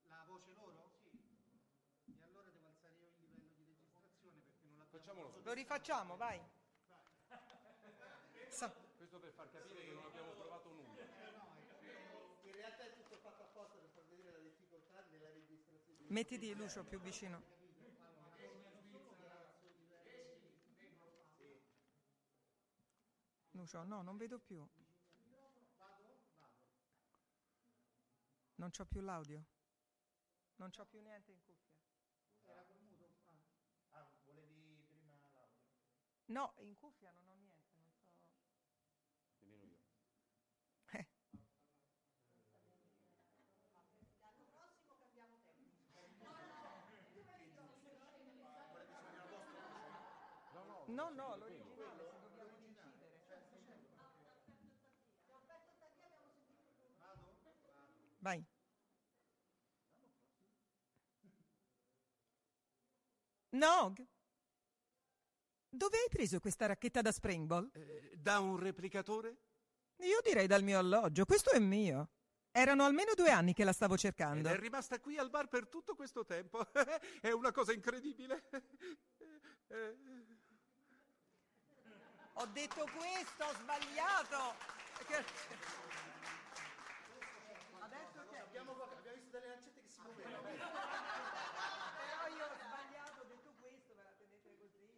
La 0.07 0.23
voce 0.27 0.53
loro? 0.53 0.91
Sì. 1.03 1.09
E 2.17 2.23
allora 2.23 2.49
devo 2.49 2.67
alzare 2.67 2.95
io 2.95 3.07
il 3.07 3.15
livello 3.19 3.49
di 3.57 3.63
registrazione 3.65 4.41
Facciamolo. 5.03 5.33
Lo 5.43 5.51
rifacciamo, 5.51 6.15
vai. 6.15 6.39
Questo 8.95 9.19
per 9.19 9.33
far 9.33 9.51
capire 9.51 9.81
che 9.81 9.91
non 9.91 10.05
abbiamo 10.05 10.33
trovato 10.33 10.69
nulla. 10.69 11.01
In 12.43 12.51
realtà 12.53 12.83
è 12.83 12.93
tutto 12.93 13.17
fatto 13.17 13.43
apposta 13.43 13.77
per 13.79 13.89
far 13.89 14.05
vedere 14.05 14.31
la 14.31 14.39
difficoltà 14.39 15.03
nella 15.09 15.29
registrazione. 15.31 16.05
Mettiti 16.07 16.55
Lucio 16.55 16.85
più 16.85 17.01
vicino. 17.01 17.41
Lucio, 23.51 23.83
no, 23.83 24.01
non 24.03 24.15
vedo 24.15 24.39
più. 24.39 24.65
Non 28.55 28.69
c'ho 28.69 28.85
più 28.85 29.01
l'audio. 29.01 29.43
Non 30.55 30.69
c'ho 30.69 30.85
più 30.85 31.01
niente 31.01 31.31
in 31.31 31.41
cuffia. 31.41 31.73
Era 32.45 32.63
col 32.63 32.79
muto? 32.79 33.09
Ah. 33.91 33.99
Ah, 33.99 34.07
volevi 34.25 34.85
prima 34.87 35.13
l'audio? 35.33 35.61
No, 36.27 36.53
in 36.57 36.75
cuffia 36.75 37.11
non 37.11 37.29
ho 37.29 37.35
niente, 37.35 37.77
non 37.77 37.91
so. 37.93 38.11
Nemmeno 39.39 39.63
io. 39.63 39.79
Eh. 40.93 41.05
No, 50.87 51.09
no, 51.09 51.35
l'originale 51.35 52.05
se 52.05 52.19
dobbiamo 52.19 52.57
incidere. 52.57 53.21
Vai. 58.21 58.45
Nog? 63.53 64.05
Dove 65.75 65.97
hai 65.97 66.07
preso 66.07 66.39
questa 66.39 66.67
racchetta 66.67 67.01
da 67.01 67.11
springball? 67.11 67.67
Eh, 67.73 68.11
da 68.15 68.37
un 68.39 68.57
replicatore? 68.57 69.37
Io 70.03 70.19
direi 70.23 70.45
dal 70.45 70.61
mio 70.61 70.77
alloggio, 70.77 71.25
questo 71.25 71.49
è 71.49 71.57
mio. 71.57 72.09
Erano 72.51 72.83
almeno 72.83 73.13
due 73.15 73.31
anni 73.31 73.53
che 73.53 73.63
la 73.63 73.73
stavo 73.73 73.95
Ed 73.95 73.99
cercando. 74.01 74.49
è 74.49 74.59
rimasta 74.59 74.99
qui 74.99 75.17
al 75.17 75.31
bar 75.31 75.47
per 75.47 75.67
tutto 75.67 75.95
questo 75.95 76.23
tempo. 76.25 76.63
è 77.21 77.31
una 77.31 77.51
cosa 77.51 77.73
incredibile. 77.73 78.43
Eh, 79.73 79.97
Ho 82.33 82.45
detto 82.47 82.85
questo, 82.95 83.43
ho 83.43 83.53
sbagliato. 83.55 84.53
Che- 85.07 85.25
Adesso 87.79 88.27
che... 88.29 88.37
Abbiamo, 88.37 88.71
abbiamo 88.73 89.15
visto 89.15 89.31
delle 89.31 89.47
lancette 89.47 89.81
che 89.81 89.89
si 89.89 89.99
muovevano. 90.01 90.41
Però 90.43 92.27
io 92.37 92.45
ho 92.45 92.53
sbagliato, 92.53 93.21
ho 93.21 93.25
detto 93.25 93.49
questo, 93.59 93.95
ve 93.95 94.03
la 94.03 94.11
tenete 94.13 94.53
così. 94.53 94.91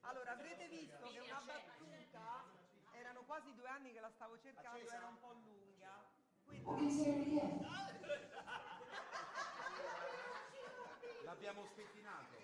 Allora, 0.00 0.32
avrete 0.32 0.68
visto 0.68 1.08
che 1.08 1.18
una 1.20 1.40
battuta, 1.44 2.44
erano 2.92 3.22
quasi 3.24 3.54
due 3.54 3.67
anni 3.78 3.92
che 3.92 4.00
la 4.00 4.10
stavo 4.10 4.36
cercando, 4.38 4.90
era 4.90 5.06
un 5.06 5.18
po' 5.20 5.32
lunga. 5.32 6.04
Quindi, 6.46 7.40
L'abbiamo 11.24 11.64
spettinato. 11.66 12.36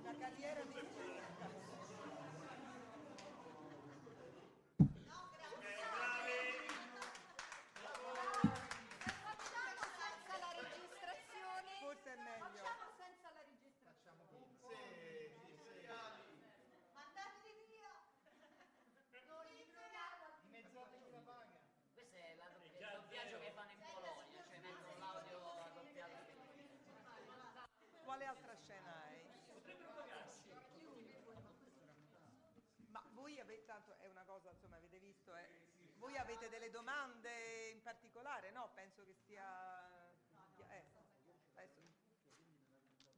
una 0.00 0.14
carriera 0.18 0.62
di... 0.64 0.72
Facciamo 8.48 9.82
senza 9.98 10.38
la 10.38 10.50
registrazione. 10.62 11.70
Forse 11.80 12.12
è 12.12 12.16
meglio. 12.16 12.44
Facciamo 12.46 12.90
senza 12.96 13.28
la 13.34 13.42
registrazione. 13.44 14.24
Mandateli 16.94 17.64
via. 17.68 17.92
Non 19.28 19.44
li 19.52 19.66
troviamo. 19.68 20.24
Dimezzate 20.42 20.96
chi 21.02 21.10
la 21.10 21.20
paga. 21.20 21.60
Questo 21.92 22.16
è 22.16 22.34
la 22.36 22.48
doppia- 22.48 22.90
il 22.90 22.96
doppiaggio 22.96 23.38
che 23.38 23.50
fanno 23.52 23.72
in 23.72 23.78
Polonia, 23.84 24.44
cioè 24.48 24.58
mettono 24.60 24.98
l'audio 24.98 25.38
raddoppiato. 25.54 26.16
Quale 28.04 28.24
altra 28.24 28.54
scena 28.56 28.94
hai? 29.04 29.26
Ma 32.90 33.02
voi 33.12 33.38
avete, 33.38 33.64
tanto 33.66 33.98
è 34.00 34.07
una 34.18 34.26
cosa, 34.26 34.50
insomma, 34.50 34.76
avete 34.76 34.98
visto, 34.98 35.34
eh, 35.36 35.48
voi 35.98 36.16
avete 36.16 36.48
delle 36.48 36.70
domande 36.70 37.68
in 37.70 37.80
particolare, 37.82 38.50
no? 38.50 38.68
Penso 38.74 39.04
che 39.04 39.14
sia... 39.14 39.86
eh, 40.70 40.84
adesso, 41.54 41.82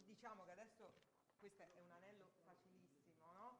diciamo 0.05 0.45
che 0.45 0.51
adesso 0.51 0.93
questo 1.39 1.63
è 1.63 1.81
un 1.81 1.91
anello 1.93 2.27
facilissimo, 2.45 3.33
no? 3.33 3.59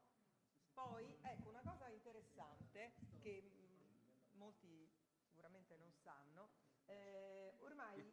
Poi, 0.75 1.19
ecco, 1.23 1.49
una 1.49 1.63
cosa 1.63 1.89
interessante 1.89 2.93
che 3.23 3.41
mh, 3.41 4.37
molti 4.37 4.91
sicuramente 5.25 5.79
non 5.79 5.91
sanno, 6.03 6.51
eh, 6.85 7.55
ormai 7.61 8.05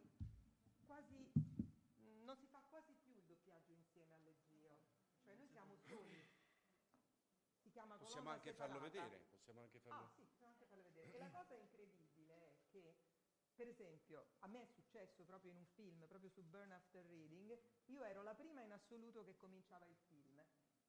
quasi 0.86 1.30
mh, 1.34 2.24
non 2.24 2.36
si 2.38 2.46
fa 2.46 2.62
quasi 2.70 2.94
più 2.94 3.12
il 3.14 3.24
doppiaggio 3.24 3.72
insieme 3.74 4.14
alle 4.14 4.34
zio, 4.48 4.78
cioè 5.22 5.34
noi 5.34 5.48
siamo 5.48 5.76
soli. 5.76 6.27
Chiama 7.78 7.96
Possiamo 7.96 8.30
anche 8.30 8.52
farlo 8.54 8.80
separata. 8.80 8.98
vedere. 8.98 9.24
Possiamo 9.30 9.60
anche 9.60 9.78
farlo 9.78 10.02
Ah 10.02 10.08
sì, 10.08 10.24
possiamo 10.24 10.50
anche 10.50 10.64
farlo 10.64 10.82
vedere. 10.82 11.14
E 11.14 11.18
la 11.18 11.30
cosa 11.30 11.54
incredibile 11.54 12.34
è 12.34 12.56
che, 12.72 12.96
per 13.54 13.68
esempio, 13.68 14.26
a 14.40 14.48
me 14.48 14.62
è 14.62 14.66
successo 14.66 15.22
proprio 15.22 15.52
in 15.52 15.58
un 15.58 15.66
film, 15.76 16.04
proprio 16.08 16.28
su 16.28 16.42
Burn 16.42 16.72
After 16.72 17.06
Reading, 17.06 17.56
io 17.84 18.02
ero 18.02 18.22
la 18.24 18.34
prima 18.34 18.62
in 18.62 18.72
assoluto 18.72 19.22
che 19.22 19.36
cominciava 19.36 19.86
il 19.86 19.96
film. 20.08 20.44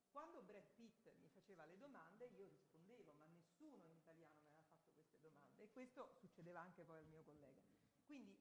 Quando 0.09 0.41
Brad 0.41 0.65
Pitt 0.73 1.13
mi 1.17 1.29
faceva 1.29 1.63
le 1.65 1.77
domande 1.77 2.25
io 2.25 2.47
rispondevo, 2.47 3.13
ma 3.13 3.27
nessuno 3.27 3.85
in 3.85 3.95
italiano 3.95 4.39
mi 4.39 4.49
aveva 4.49 4.65
fatto 4.73 5.03
queste 5.03 5.19
domande 5.29 5.61
e 5.61 5.69
questo 5.69 6.15
succedeva 6.15 6.61
anche 6.61 6.83
poi 6.83 6.97
al 6.97 7.07
mio 7.07 7.21
collega. 7.21 7.61
Quindi 8.03 8.35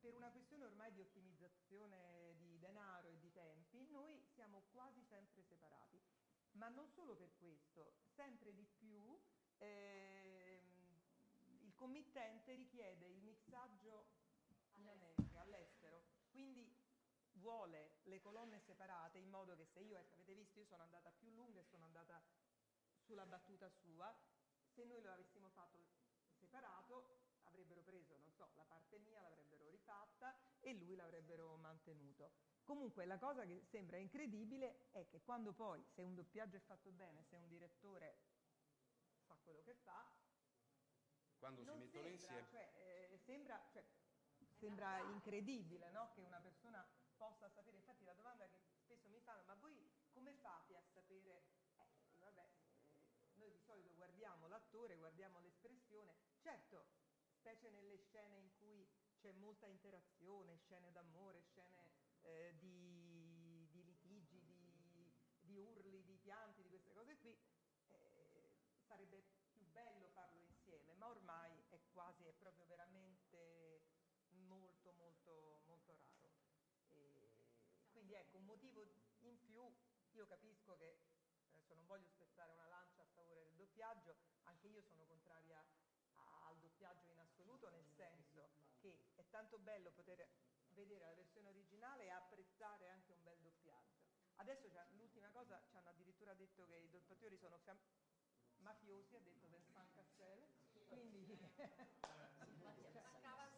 per 0.00 0.14
una 0.14 0.30
questione 0.30 0.64
ormai 0.64 0.92
di 0.92 1.00
ottimizzazione 1.00 2.36
di 2.38 2.58
denaro 2.58 3.08
e 3.08 3.18
di 3.18 3.30
tempi, 3.32 3.86
noi 3.90 4.24
siamo 4.32 4.62
quasi 4.72 5.02
sempre 5.04 5.42
separati. 5.42 5.85
Ma 6.56 6.68
non 6.68 6.88
solo 6.88 7.14
per 7.14 7.34
questo, 7.36 7.92
sempre 8.14 8.54
di 8.54 8.64
più 8.64 9.18
ehm, 9.58 11.02
il 11.60 11.74
committente 11.74 12.54
richiede 12.54 13.06
il 13.06 13.20
mixaggio 13.22 14.06
in 14.76 14.88
America, 14.88 15.40
all'estero, 15.40 16.04
quindi 16.30 16.74
vuole 17.32 17.98
le 18.04 18.20
colonne 18.20 18.58
separate 18.60 19.18
in 19.18 19.28
modo 19.28 19.54
che 19.54 19.66
se 19.66 19.80
io, 19.80 19.98
ecco, 19.98 20.14
avete 20.14 20.34
visto, 20.34 20.58
io 20.58 20.64
sono 20.64 20.82
andata 20.82 21.10
più 21.10 21.30
lunga 21.30 21.60
e 21.60 21.64
sono 21.64 21.84
andata 21.84 22.22
sulla 23.00 23.26
battuta 23.26 23.68
sua, 23.68 24.14
se 24.72 24.84
noi 24.84 25.02
lo 25.02 25.12
avessimo 25.12 25.50
fatto 25.50 25.84
separato 26.38 27.24
avrebbero 27.44 27.82
preso, 27.82 28.16
non 28.16 28.32
so, 28.32 28.50
la 28.54 28.64
parte 28.64 28.98
mia, 28.98 29.20
l'avrebbero 29.20 29.68
rifatta 29.68 30.34
e 30.60 30.72
lui 30.72 30.94
l'avrebbero 30.94 31.56
mantenuto. 31.56 32.55
Comunque 32.66 33.06
la 33.06 33.16
cosa 33.16 33.44
che 33.46 33.62
sembra 33.70 33.96
incredibile 33.96 34.88
è 34.90 35.06
che 35.06 35.22
quando 35.22 35.52
poi, 35.52 35.84
se 35.94 36.02
un 36.02 36.14
doppiaggio 36.16 36.56
è 36.56 36.60
fatto 36.60 36.90
bene, 36.90 37.22
se 37.22 37.36
un 37.36 37.46
direttore 37.46 38.18
fa 39.24 39.36
quello 39.44 39.62
che 39.62 39.74
fa, 39.76 40.04
Quando 41.38 41.62
si 41.62 41.68
mettono 41.68 42.08
sembra, 42.08 42.10
insieme. 42.10 42.46
cioè, 42.50 43.08
eh, 43.12 43.18
sembra, 43.18 43.64
cioè, 43.70 43.84
sembra 44.58 44.98
incredibile 44.98 45.92
no? 45.92 46.10
che 46.12 46.22
una 46.22 46.40
persona 46.40 46.84
possa 47.16 47.48
sapere, 47.48 47.76
infatti 47.76 48.02
la 48.02 48.14
domanda 48.14 48.48
che 48.48 48.58
spesso 48.82 49.08
mi 49.10 49.20
fanno, 49.20 49.44
ma 49.44 49.54
voi 49.54 49.88
come 50.10 50.32
fate 50.32 50.76
a 50.76 50.82
sapere, 50.92 51.44
eh, 51.76 51.86
vabbè, 52.18 52.42
eh, 52.42 53.04
noi 53.34 53.50
di 53.52 53.60
solito 53.60 53.94
guardiamo 53.94 54.48
l'attore, 54.48 54.96
guardiamo 54.96 55.38
l'espressione, 55.38 56.16
certo, 56.40 56.88
specie 57.30 57.70
nelle 57.70 57.96
scene 57.98 58.36
in 58.38 58.50
cui 58.58 58.88
c'è 59.18 59.30
molta 59.32 59.66
interazione, 59.66 60.56
scene 60.56 60.90
d'amore, 60.90 61.42
eh, 62.26 62.54
di, 62.58 63.68
di 63.70 63.84
litigi, 63.84 64.40
di, 64.40 65.12
di 65.40 65.56
urli, 65.56 66.04
di 66.04 66.16
pianti, 66.16 66.62
di 66.62 66.68
queste 66.68 66.92
cose 66.92 67.16
qui, 67.18 67.36
eh, 67.90 68.50
sarebbe 68.86 69.22
più 69.52 69.64
bello 69.70 70.08
farlo 70.10 70.42
insieme, 70.42 70.94
ma 70.94 71.08
ormai 71.08 71.64
è 71.70 71.80
quasi, 71.92 72.24
è 72.24 72.32
proprio 72.32 72.66
veramente 72.66 73.82
molto, 74.46 74.92
molto, 74.92 75.62
molto 75.66 75.94
raro. 75.94 76.32
E 76.88 77.30
quindi 77.90 78.14
ecco, 78.14 78.38
un 78.38 78.44
motivo 78.44 78.82
in 79.20 79.38
più, 79.40 79.62
io 80.12 80.26
capisco 80.26 80.76
che, 80.76 80.98
adesso 81.48 81.74
non 81.74 81.86
voglio 81.86 82.08
spezzare 82.08 82.52
una 82.52 82.66
lancia 82.66 83.02
a 83.02 83.06
favore 83.14 83.42
del 83.44 83.54
doppiaggio, 83.54 84.16
anche 84.42 84.68
io 84.68 84.82
sono 84.82 85.04
contraria 85.04 85.64
al 86.48 86.58
doppiaggio 86.58 87.10
in 87.10 87.18
assoluto, 87.18 87.68
nel 87.70 87.86
senso 87.94 88.50
che 88.78 88.98
è 89.14 89.24
tanto 89.28 89.58
bello 89.58 89.90
poter 89.92 90.20
vedere 90.76 91.06
la 91.06 91.14
versione 91.14 91.48
originale 91.48 92.04
e 92.04 92.10
apprezzare 92.10 92.88
anche 92.88 93.12
un 93.12 93.22
bel 93.22 93.38
doppiaggio. 93.40 94.04
Adesso 94.36 94.70
l'ultima 94.92 95.30
cosa, 95.30 95.62
ci 95.66 95.76
hanno 95.76 95.88
addirittura 95.88 96.34
detto 96.34 96.66
che 96.66 96.76
i 96.76 96.90
doppiatori 96.90 97.36
sono 97.38 97.58
mafiosi, 98.58 99.16
ha 99.16 99.20
detto 99.20 99.48
Vincent 99.48 99.92
Cassel, 99.94 100.46
quindi... 100.88 101.24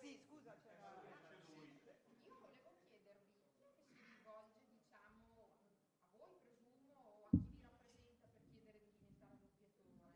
sì, 0.00 0.16
scusa, 0.26 0.56
c'era... 0.62 1.02
Io 2.24 2.38
volevo 2.38 2.74
chiedervi 2.86 3.34
chi 3.56 3.64
è 3.64 3.74
che 3.74 3.84
si 3.86 4.04
rivolge, 4.04 4.60
diciamo, 4.68 5.50
a 6.00 6.16
voi 6.16 6.38
presumo 6.44 6.94
o 6.94 7.24
a 7.26 7.30
chi 7.30 7.46
vi 7.48 7.60
rappresenta 7.60 8.28
per 8.28 8.42
chiedere 8.52 8.78
di 8.80 8.92
diventare 8.92 9.38
doppiatore 9.40 10.12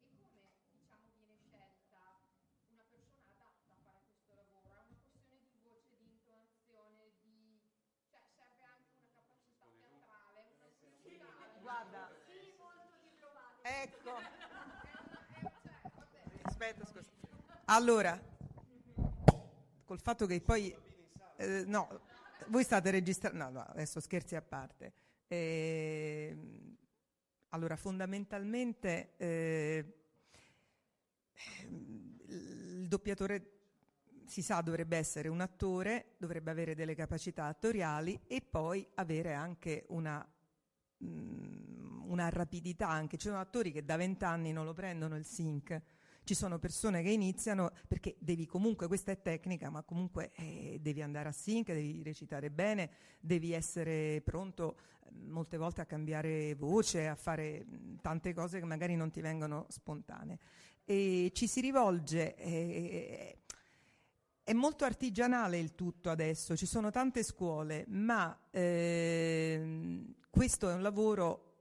e 0.00 0.08
come, 0.16 0.52
diciamo, 0.70 1.10
viene 1.16 1.36
scelta 1.36 2.20
una 2.70 2.84
persona 2.88 3.34
adatta 3.34 3.74
a 3.74 3.78
fare 3.82 4.00
questo 4.06 4.34
lavoro? 4.34 4.80
È 4.80 4.86
una 4.86 5.02
questione 5.10 5.46
di 5.50 5.58
voce, 5.62 5.96
di 5.98 6.06
intonazione, 6.06 7.12
di... 7.20 7.60
cioè 8.08 8.22
serve 8.34 8.64
anche 8.64 8.94
una 8.94 9.10
capacità 9.12 9.66
teatrale, 9.74 10.46
una 10.54 10.70
musicale. 10.86 11.60
Guarda. 11.60 12.14
Sì, 12.26 12.54
molto 12.56 12.94
diplomatica. 13.02 13.68
Ecco. 13.86 14.10
Aspetta, 16.42 16.84
scusa. 16.86 17.10
Allora, 17.66 18.20
col 19.84 20.00
fatto 20.00 20.26
che 20.26 20.40
poi... 20.40 20.74
eh, 21.36 21.64
no, 21.66 22.00
voi 22.48 22.64
state 22.64 22.90
registrando... 22.90 23.44
No, 23.44 23.50
no, 23.50 23.60
adesso 23.60 24.00
scherzi 24.00 24.34
a 24.34 24.42
parte. 24.42 24.92
Ehm, 25.28 26.76
allora, 27.50 27.76
fondamentalmente 27.76 29.12
eh, 29.16 29.94
il 31.68 32.86
doppiatore 32.88 33.52
si 34.24 34.42
sa 34.42 34.60
dovrebbe 34.60 34.96
essere 34.96 35.28
un 35.28 35.40
attore, 35.40 36.14
dovrebbe 36.18 36.50
avere 36.50 36.74
delle 36.74 36.96
capacità 36.96 37.46
attoriali 37.46 38.20
e 38.26 38.40
poi 38.42 38.86
avere 38.94 39.34
anche 39.34 39.84
una, 39.88 40.26
mm, 41.04 41.65
una 42.06 42.28
rapidità. 42.28 42.88
Anche 42.88 43.16
ci 43.16 43.28
sono 43.28 43.40
attori 43.40 43.72
che 43.72 43.84
da 43.84 43.96
vent'anni 43.96 44.52
non 44.52 44.64
lo 44.64 44.72
prendono 44.72 45.16
il 45.16 45.24
sync. 45.24 45.80
Ci 46.24 46.34
sono 46.34 46.58
persone 46.58 47.02
che 47.02 47.10
iniziano 47.10 47.70
perché 47.86 48.16
devi 48.18 48.46
comunque, 48.46 48.88
questa 48.88 49.12
è 49.12 49.22
tecnica, 49.22 49.70
ma 49.70 49.82
comunque 49.82 50.32
eh, 50.34 50.78
devi 50.80 51.00
andare 51.00 51.28
a 51.28 51.32
sync, 51.32 51.66
devi 51.66 52.02
recitare 52.02 52.50
bene, 52.50 52.90
devi 53.20 53.52
essere 53.52 54.20
pronto 54.22 54.76
eh, 55.04 55.12
molte 55.28 55.56
volte 55.56 55.82
a 55.82 55.86
cambiare 55.86 56.56
voce, 56.56 57.06
a 57.06 57.14
fare 57.14 57.64
mh, 57.64 58.00
tante 58.00 58.34
cose 58.34 58.58
che 58.58 58.64
magari 58.64 58.96
non 58.96 59.12
ti 59.12 59.20
vengono 59.20 59.66
spontanee. 59.68 60.38
E 60.84 61.30
ci 61.32 61.46
si 61.46 61.60
rivolge, 61.60 62.34
eh, 62.34 63.38
è 64.42 64.52
molto 64.52 64.84
artigianale 64.84 65.58
il 65.58 65.74
tutto 65.74 66.10
adesso, 66.10 66.56
ci 66.56 66.66
sono 66.66 66.90
tante 66.90 67.24
scuole, 67.24 67.84
ma 67.88 68.46
ehm, 68.50 70.14
questo 70.30 70.70
è 70.70 70.74
un 70.74 70.82
lavoro 70.82 71.55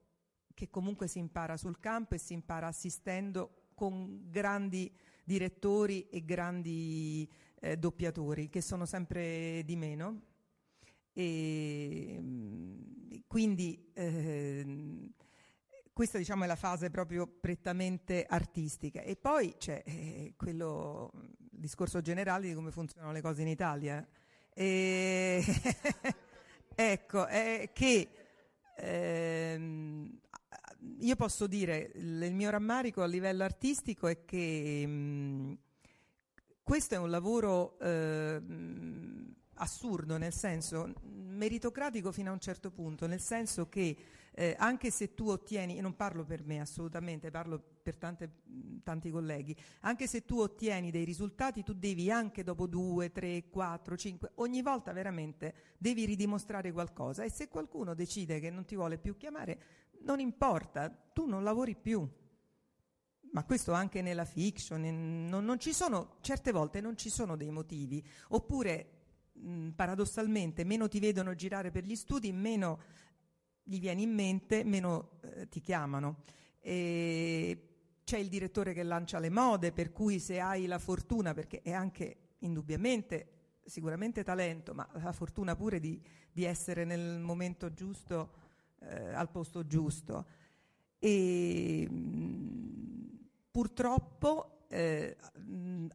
che 0.56 0.70
comunque 0.72 1.08
si 1.08 1.20
impara 1.20 1.58
sul 1.58 1.80
campo 1.80 2.16
e 2.16 2.18
si 2.18 2.34
impara 2.34 2.66
assistendo 2.66 3.68
con 3.76 4.24
grandi 4.32 4.92
direttori 5.24 6.08
e 6.10 6.24
grandi 6.26 7.30
eh, 7.60 7.78
doppiatori 7.78 8.50
che 8.50 8.62
sono 8.62 8.86
sempre 8.86 9.62
di 9.66 9.76
meno. 9.76 10.22
E, 11.14 12.18
mm, 12.20 12.76
quindi 13.28 13.92
ehm, 13.94 15.12
questa 15.94 16.18
diciamo 16.18 16.44
è 16.44 16.48
la 16.48 16.58
fase 16.58 16.90
proprio 16.90 17.26
prettamente 17.26 18.26
artistica 18.28 19.02
e 19.02 19.16
poi 19.16 19.56
c'è 19.58 19.82
eh, 19.86 20.34
quello 20.36 21.12
il 21.14 21.60
discorso 21.60 22.02
generale 22.02 22.48
di 22.48 22.54
come 22.54 22.72
funzionano 22.72 23.14
le 23.14 23.22
cose 23.22 23.44
in 23.44 23.48
Italia 23.48 24.06
e 24.54 25.42
ecco 26.76 27.26
è 27.28 27.70
che 27.72 28.10
ehm, 28.76 30.20
io 31.00 31.16
posso 31.16 31.48
dire 31.48 31.92
il 31.96 32.34
mio 32.34 32.50
rammarico 32.50 33.02
a 33.02 33.08
livello 33.08 33.44
artistico 33.44 34.08
è 34.08 34.24
che 34.26 34.86
mh, 34.88 35.58
questo 36.64 36.96
è 36.96 36.98
un 36.98 37.10
lavoro 37.10 37.78
eh, 37.80 38.42
assurdo, 39.56 40.18
nel 40.18 40.34
senso 40.34 40.94
meritocratico 41.04 42.12
fino 42.12 42.30
a 42.30 42.34
un 42.34 42.40
certo 42.40 42.72
punto, 42.72 43.08
nel 43.08 43.22
senso 43.22 43.68
che 43.70 43.96
eh, 44.38 44.56
anche 44.58 44.92
se 44.92 45.14
tu 45.14 45.30
ottieni, 45.30 45.78
e 45.78 45.82
non 45.82 45.96
parlo 45.96 46.26
per 46.26 46.44
me 46.44 46.60
assolutamente, 46.60 47.32
parlo 47.32 47.62
per 47.82 47.96
tante- 47.98 48.42
tanti 48.84 49.10
colleghi, 49.10 49.56
anche 49.82 50.08
se 50.08 50.26
tu 50.26 50.40
ottieni 50.40 50.92
dei 50.92 51.06
risultati, 51.06 51.64
tu 51.64 51.74
devi 51.74 52.12
anche 52.12 52.44
dopo 52.44 52.68
due, 52.68 53.12
tre, 53.12 53.46
quattro, 53.50 53.96
cinque, 53.96 54.32
ogni 54.36 54.62
volta 54.62 54.92
veramente 54.92 55.54
devi 55.78 56.06
ridimostrare 56.06 56.72
qualcosa 56.72 57.24
e 57.24 57.30
se 57.30 57.48
qualcuno 57.48 57.94
decide 57.94 58.40
che 58.40 58.50
non 58.50 58.66
ti 58.66 58.76
vuole 58.76 58.98
più 58.98 59.16
chiamare, 59.16 59.60
non 60.06 60.20
importa, 60.20 60.90
tu 60.90 61.26
non 61.26 61.44
lavori 61.44 61.76
più. 61.76 62.08
Ma 63.32 63.44
questo 63.44 63.74
anche 63.74 64.02
nella 64.02 64.24
fiction, 64.24 64.86
in- 64.86 65.28
non, 65.28 65.44
non 65.44 65.60
ci 65.60 65.74
sono, 65.74 66.18
certe 66.22 66.52
volte 66.52 66.80
non 66.80 66.96
ci 66.96 67.10
sono 67.10 67.36
dei 67.36 67.50
motivi, 67.50 68.06
oppure 68.30 68.90
mh, 69.34 69.70
paradossalmente 69.72 70.64
meno 70.64 70.88
ti 70.88 71.00
vedono 71.00 71.36
girare 71.36 71.70
per 71.70 71.84
gli 71.84 71.96
studi, 71.96 72.32
meno 72.32 72.80
gli 73.62 73.80
vieni 73.80 74.04
in 74.04 74.14
mente, 74.14 74.64
meno 74.64 75.20
eh, 75.22 75.50
ti 75.50 75.60
chiamano. 75.60 76.24
E 76.62 77.70
c'è 78.06 78.18
il 78.20 78.30
direttore 78.30 78.74
che 78.74 78.84
lancia 78.84 79.20
le 79.20 79.30
mode, 79.30 79.74
per 79.74 79.92
cui 79.92 80.20
se 80.20 80.40
hai 80.40 80.68
la 80.68 80.80
fortuna, 80.80 81.34
perché 81.34 81.62
è 81.62 81.74
anche 81.74 82.36
indubbiamente, 82.40 83.58
sicuramente 83.66 84.24
talento, 84.24 84.74
ma 84.74 84.88
la 84.94 85.12
fortuna 85.12 85.56
pure 85.56 85.80
di, 85.80 86.00
di 86.32 86.44
essere 86.46 86.86
nel 86.86 87.20
momento 87.20 87.74
giusto, 87.74 88.45
eh, 88.90 89.14
al 89.14 89.30
posto 89.30 89.66
giusto. 89.66 90.26
E 91.00 91.88
mh, 91.90 93.28
purtroppo 93.52 94.66
eh, 94.70 95.16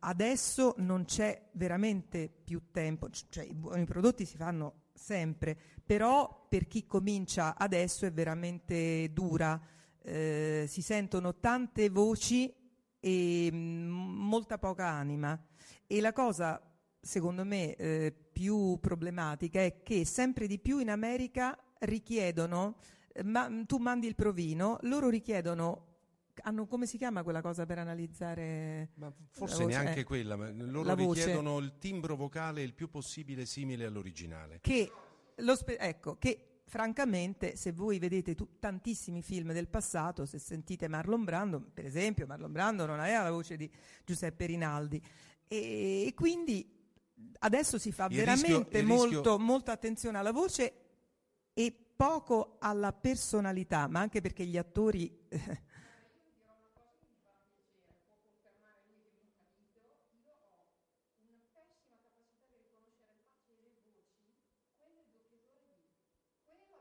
adesso 0.00 0.74
non 0.78 1.04
c'è 1.04 1.48
veramente 1.52 2.28
più 2.28 2.70
tempo, 2.70 3.08
cioè 3.10 3.44
i 3.44 3.54
buoni 3.54 3.84
prodotti 3.84 4.24
si 4.24 4.36
fanno 4.36 4.82
sempre, 4.94 5.58
però 5.84 6.46
per 6.48 6.66
chi 6.66 6.86
comincia 6.86 7.56
adesso 7.56 8.06
è 8.06 8.12
veramente 8.12 9.12
dura, 9.12 9.60
eh, 10.02 10.64
si 10.68 10.82
sentono 10.82 11.38
tante 11.38 11.90
voci 11.90 12.54
e 13.00 13.50
mh, 13.50 13.56
molta 13.56 14.58
poca 14.58 14.86
anima. 14.86 15.38
E 15.86 16.00
la 16.00 16.12
cosa, 16.12 16.60
secondo 17.00 17.44
me, 17.44 17.74
eh, 17.74 18.14
più 18.32 18.78
problematica 18.80 19.60
è 19.60 19.82
che 19.82 20.04
sempre 20.04 20.46
di 20.46 20.58
più 20.58 20.78
in 20.78 20.90
America 20.90 21.58
richiedono, 21.80 22.76
eh, 23.12 23.22
ma 23.22 23.48
tu 23.66 23.76
mandi 23.78 24.06
il 24.06 24.14
provino, 24.14 24.78
loro 24.82 25.08
richiedono, 25.08 25.86
hanno 26.42 26.66
come 26.66 26.86
si 26.86 26.96
chiama 26.96 27.22
quella 27.22 27.42
cosa 27.42 27.66
per 27.66 27.78
analizzare? 27.78 28.90
Ma 28.94 29.12
forse 29.30 29.64
neanche 29.66 30.00
Eh, 30.00 30.04
quella, 30.04 30.36
ma 30.36 30.50
loro 30.50 30.84
la 30.84 30.94
voce. 30.94 31.20
richiedono 31.20 31.58
il 31.58 31.74
timbro 31.78 32.16
vocale 32.16 32.62
il 32.62 32.72
più 32.74 32.88
possibile 32.88 33.44
simile 33.46 33.84
all'originale. 33.84 34.58
che, 34.62 34.90
spe- 35.54 35.78
ecco, 35.78 36.16
che 36.16 36.46
francamente 36.64 37.56
se 37.56 37.72
voi 37.72 37.98
vedete 37.98 38.34
tu- 38.34 38.58
tantissimi 38.58 39.22
film 39.22 39.52
del 39.52 39.68
passato, 39.68 40.24
se 40.24 40.38
sentite 40.38 40.86
Marlon 40.88 41.24
Brando, 41.24 41.60
per 41.60 41.84
esempio 41.84 42.26
Marlon 42.26 42.52
Brando 42.52 42.86
non 42.86 43.00
aveva 43.00 43.24
la 43.24 43.30
voce 43.32 43.56
di 43.56 43.68
Giuseppe 44.04 44.46
Rinaldi 44.46 45.02
e, 45.48 46.06
e 46.06 46.14
quindi 46.14 46.64
adesso 47.40 47.76
si 47.76 47.90
fa 47.90 48.06
Il 48.06 48.16
veramente 48.16 48.78
rischio- 48.78 48.84
molto, 48.86 49.14
rischio- 49.14 49.38
molta 49.38 49.72
attenzione 49.72 50.16
alla 50.18 50.30
voce 50.32 50.72
e 51.54 51.72
poco 51.96 52.56
alla 52.60 52.92
personalità, 52.92 53.86
ma 53.88 54.00
anche 54.00 54.20
perché 54.20 54.44
gli 54.46 54.56
attori... 54.56 55.28
Quello 64.80 65.04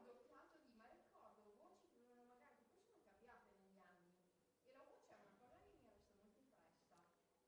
doppiato 0.08 0.58
di, 0.63 0.73
ma 0.77 0.88
ricordo 0.95 1.41
voci 1.58 1.91
che 1.93 2.03
avevano 2.03 2.39
magari, 2.39 2.63
poi 2.71 2.79
sono 2.79 2.97
cambiate 3.03 3.51
negli 3.60 3.75
anni. 3.84 4.15
E 4.63 4.71
la 4.71 4.84
voce 4.88 5.12
è 5.12 5.19
una 5.19 5.36
cosa 5.36 5.60
che 5.60 5.67
mi 5.67 5.84
resta 5.84 6.15
molto 6.23 6.55
impressa. 6.55 6.95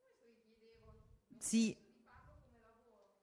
Questo 0.01 0.25
vi 0.27 0.43
chiedevo, 0.43 0.91
non 1.29 1.39
Sì. 1.39 1.71
penso 1.71 1.88
di 1.88 2.03
farlo 2.03 2.36
come 2.43 2.60
lavoro, 2.60 3.15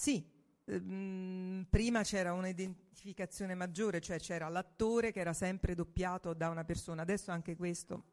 sì, 0.00 0.26
ehm, 0.64 1.66
prima 1.68 2.02
c'era 2.02 2.32
un'identificazione 2.32 3.54
maggiore, 3.54 4.00
cioè 4.00 4.18
c'era 4.18 4.48
l'attore 4.48 5.12
che 5.12 5.20
era 5.20 5.34
sempre 5.34 5.74
doppiato 5.74 6.32
da 6.32 6.48
una 6.48 6.64
persona, 6.64 7.02
adesso 7.02 7.30
anche 7.30 7.54
questo 7.54 8.04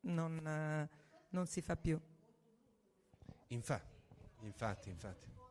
non, 0.00 0.46
eh, 0.46 0.90
non 1.30 1.46
si 1.46 1.62
fa 1.62 1.74
più. 1.74 1.98
Infa- 3.46 3.82
infatti, 4.40 4.90
infatti. 4.90 5.41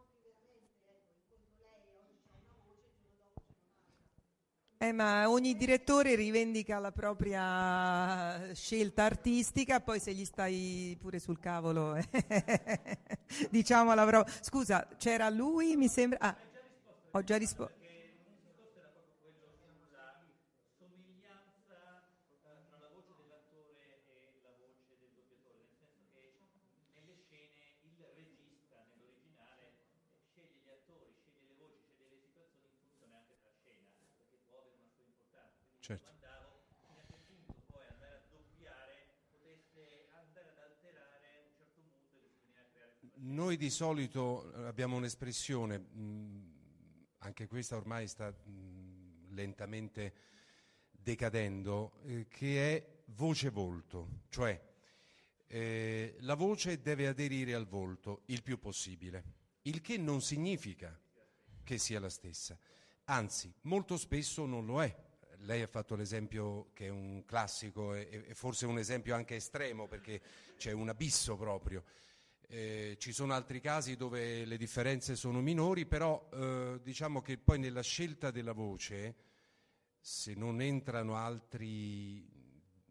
Eh, 4.84 4.94
ma 4.94 5.30
ogni 5.30 5.56
direttore 5.56 6.16
rivendica 6.16 6.80
la 6.80 6.92
propria 6.92 8.52
scelta 8.56 9.04
artistica, 9.04 9.80
poi 9.80 10.00
se 10.00 10.12
gli 10.12 10.26
stai 10.26 10.98
pure 11.00 11.20
sul 11.20 11.38
cavolo, 11.40 11.94
eh, 11.94 12.08
diciamo 13.52 13.94
la 13.94 14.06
pro- 14.08 14.26
Scusa, 14.42 14.88
c'era 14.98 15.30
lui, 15.30 15.76
mi 15.76 15.88
sembra. 15.88 16.18
Ah, 16.20 16.36
ho 17.12 17.24
già 17.24 17.38
risposto. 17.38 17.81
Certo. 35.82 36.10
Noi 43.24 43.58
di 43.58 43.70
solito 43.72 44.54
eh, 44.54 44.66
abbiamo 44.66 44.96
un'espressione, 44.98 45.78
mh, 45.78 47.06
anche 47.20 47.48
questa 47.48 47.78
ormai 47.78 48.08
sta 48.08 48.30
mh, 48.30 49.34
lentamente 49.34 50.14
decadendo, 50.92 52.00
eh, 52.04 52.28
che 52.28 52.76
è 52.76 53.04
voce-volto, 53.06 54.22
cioè 54.30 54.60
eh, 55.48 56.16
la 56.20 56.36
voce 56.36 56.80
deve 56.82 57.08
aderire 57.08 57.56
al 57.56 57.66
volto 57.68 58.22
il 58.26 58.44
più 58.44 58.60
possibile, 58.60 59.24
il 59.64 59.82
che 59.82 59.98
non 59.98 60.22
significa 60.22 60.96
che 61.64 61.78
sia 61.80 62.00
la 62.00 62.10
stessa, 62.10 62.58
anzi 63.06 63.52
molto 63.62 63.98
spesso 63.98 64.46
non 64.46 64.66
lo 64.66 64.84
è. 64.84 65.10
Lei 65.44 65.62
ha 65.62 65.68
fatto 65.68 65.96
l'esempio 65.96 66.70
che 66.74 66.86
è 66.86 66.90
un 66.90 67.24
classico 67.26 67.94
e, 67.94 68.26
e 68.28 68.36
forse 68.36 68.66
un 68.66 68.78
esempio 68.78 69.16
anche 69.16 69.36
estremo 69.36 69.88
perché 69.88 70.22
c'è 70.58 70.72
un 70.72 70.90
abisso 70.90 71.36
proprio. 71.36 71.84
Eh, 72.48 72.98
ci 73.00 73.14
sono 73.14 73.34
altri 73.34 73.60
casi 73.60 73.96
dove 73.96 74.46
le 74.46 74.58
differenze 74.58 75.16
sono 75.16 75.42
minori, 75.42 75.86
però 75.86 76.30
eh, 76.34 76.80
diciamo 76.84 77.22
che 77.22 77.38
poi 77.38 77.60
nella 77.60 77.82
scelta 77.82 78.30
della 78.30 78.52
voce, 78.52 79.16
se 80.00 80.34
non 80.34 80.62
entrano 80.62 81.16
altri, 81.16 82.28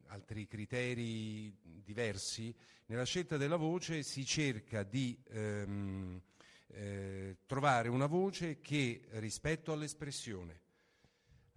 altri 0.07 0.47
criteri 0.47 1.55
diversi, 1.85 2.55
nella 2.87 3.05
scelta 3.05 3.37
della 3.37 3.57
voce 3.57 4.03
si 4.03 4.25
cerca 4.25 4.83
di 4.83 5.17
ehm, 5.29 6.21
eh, 6.69 7.37
trovare 7.47 7.89
una 7.89 8.07
voce 8.07 8.61
che 8.61 9.03
rispetto 9.11 9.73
all'espressione, 9.73 10.61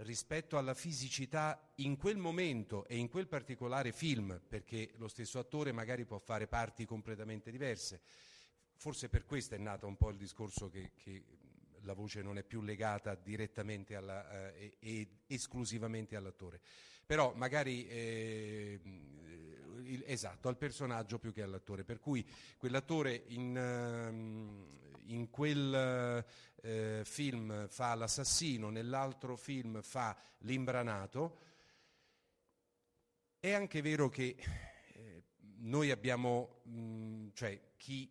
rispetto 0.03 0.57
alla 0.57 0.73
fisicità 0.73 1.71
in 1.75 1.97
quel 1.97 2.17
momento 2.17 2.85
e 2.85 2.97
in 2.97 3.09
quel 3.09 3.27
particolare 3.27 3.91
film, 3.91 4.39
perché 4.47 4.91
lo 4.97 5.07
stesso 5.07 5.39
attore 5.39 5.71
magari 5.71 6.05
può 6.05 6.19
fare 6.19 6.47
parti 6.47 6.85
completamente 6.85 7.51
diverse. 7.51 8.01
Forse 8.75 9.09
per 9.09 9.25
questo 9.25 9.55
è 9.55 9.57
nato 9.57 9.87
un 9.87 9.97
po' 9.97 10.09
il 10.09 10.17
discorso 10.17 10.69
che, 10.69 10.91
che 10.95 11.23
la 11.81 11.93
voce 11.93 12.21
non 12.21 12.37
è 12.37 12.43
più 12.43 12.61
legata 12.61 13.15
direttamente 13.15 13.95
alla, 13.95 14.53
eh, 14.53 14.77
e, 14.79 15.07
esclusivamente 15.27 16.15
all'attore. 16.15 16.59
Però 17.05 17.33
magari 17.35 17.87
eh, 17.87 18.79
il, 19.83 20.03
esatto, 20.05 20.47
al 20.47 20.57
personaggio 20.57 21.19
più 21.19 21.33
che 21.33 21.41
all'attore. 21.41 21.83
Per 21.83 21.99
cui 21.99 22.25
quell'attore 22.57 23.23
in, 23.27 23.55
in 25.07 25.29
quel 25.29 26.25
eh, 26.61 27.01
film 27.03 27.67
fa 27.67 27.95
l'assassino, 27.95 28.69
nell'altro 28.69 29.35
film 29.35 29.81
fa 29.81 30.15
l'imbranato. 30.39 31.39
È 33.39 33.51
anche 33.51 33.81
vero 33.81 34.09
che 34.09 34.35
eh, 34.93 35.23
noi 35.59 35.91
abbiamo, 35.91 36.61
mh, 36.63 37.29
cioè 37.33 37.59
chi 37.75 38.09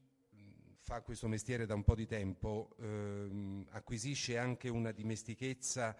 fa 0.83 1.00
questo 1.00 1.28
mestiere 1.28 1.64
da 1.64 1.74
un 1.74 1.85
po' 1.85 1.94
di 1.94 2.07
tempo 2.07 2.76
ehm, 2.81 3.66
acquisisce 3.70 4.37
anche 4.37 4.68
una 4.68 4.90
dimestichezza 4.90 5.96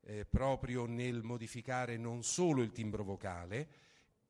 eh, 0.00 0.24
proprio 0.24 0.86
nel 0.86 1.22
modificare 1.22 1.98
non 1.98 2.22
solo 2.22 2.62
il 2.62 2.72
timbro 2.72 3.04
vocale, 3.04 3.68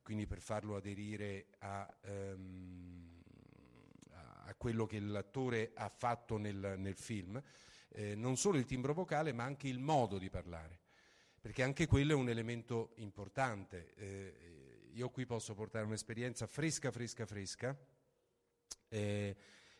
quindi 0.02 0.26
per 0.26 0.40
farlo 0.40 0.74
aderire 0.74 1.46
a, 1.58 1.88
ehm, 2.02 3.01
quello 4.62 4.86
che 4.86 5.00
l'attore 5.00 5.72
ha 5.74 5.88
fatto 5.88 6.36
nel, 6.36 6.76
nel 6.78 6.94
film, 6.94 7.42
eh, 7.88 8.14
non 8.14 8.36
solo 8.36 8.58
il 8.58 8.64
timbro 8.64 8.94
vocale 8.94 9.32
ma 9.32 9.42
anche 9.42 9.66
il 9.66 9.80
modo 9.80 10.18
di 10.18 10.30
parlare, 10.30 10.78
perché 11.40 11.64
anche 11.64 11.88
quello 11.88 12.12
è 12.12 12.14
un 12.14 12.28
elemento 12.28 12.92
importante. 12.98 13.92
Eh, 13.96 14.90
io 14.92 15.10
qui 15.10 15.26
posso 15.26 15.54
portare 15.54 15.84
un'esperienza 15.84 16.46
fresca, 16.46 16.92
fresca, 16.92 17.26
fresca 17.26 17.76
eh, 18.88 19.36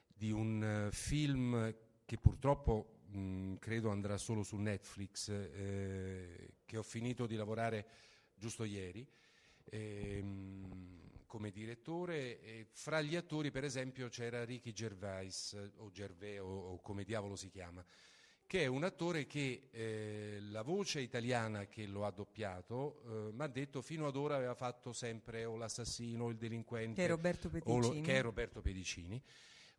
di 0.08 0.32
un 0.32 0.88
film 0.90 1.72
che 2.04 2.18
purtroppo 2.18 3.02
mh, 3.06 3.54
credo 3.60 3.90
andrà 3.90 4.16
solo 4.16 4.42
su 4.42 4.56
Netflix, 4.56 5.28
eh, 5.28 6.54
che 6.64 6.76
ho 6.76 6.82
finito 6.82 7.28
di 7.28 7.36
lavorare 7.36 7.86
giusto 8.34 8.64
ieri. 8.64 9.08
Ehm, 9.66 11.01
come 11.32 11.50
direttore 11.50 12.42
e 12.42 12.66
fra 12.72 13.00
gli 13.00 13.16
attori 13.16 13.50
per 13.50 13.64
esempio 13.64 14.10
c'era 14.10 14.44
Ricky 14.44 14.70
Gervais 14.74 15.56
o 15.78 15.90
Gervais 15.90 16.38
o, 16.40 16.44
o 16.44 16.80
come 16.82 17.04
diavolo 17.04 17.36
si 17.36 17.48
chiama 17.48 17.82
che 18.46 18.64
è 18.64 18.66
un 18.66 18.84
attore 18.84 19.24
che 19.26 19.68
eh, 19.70 20.36
la 20.50 20.60
voce 20.60 21.00
italiana 21.00 21.68
che 21.68 21.86
lo 21.86 22.04
ha 22.04 22.10
doppiato 22.10 23.00
eh, 23.06 23.32
mi 23.32 23.42
ha 23.44 23.46
detto 23.46 23.80
fino 23.80 24.06
ad 24.06 24.16
ora 24.16 24.36
aveva 24.36 24.52
fatto 24.52 24.92
sempre 24.92 25.46
o 25.46 25.56
l'assassino 25.56 26.24
o 26.24 26.28
il 26.28 26.36
delinquente 26.36 26.96
Che 27.00 27.04
è 27.06 27.08
Roberto 27.08 27.48
o 27.64 27.78
lo- 27.78 27.88
Pedicini. 27.88 28.02
che 28.02 28.14
è 28.18 28.20
Roberto 28.20 28.60
Pedicini 28.60 29.22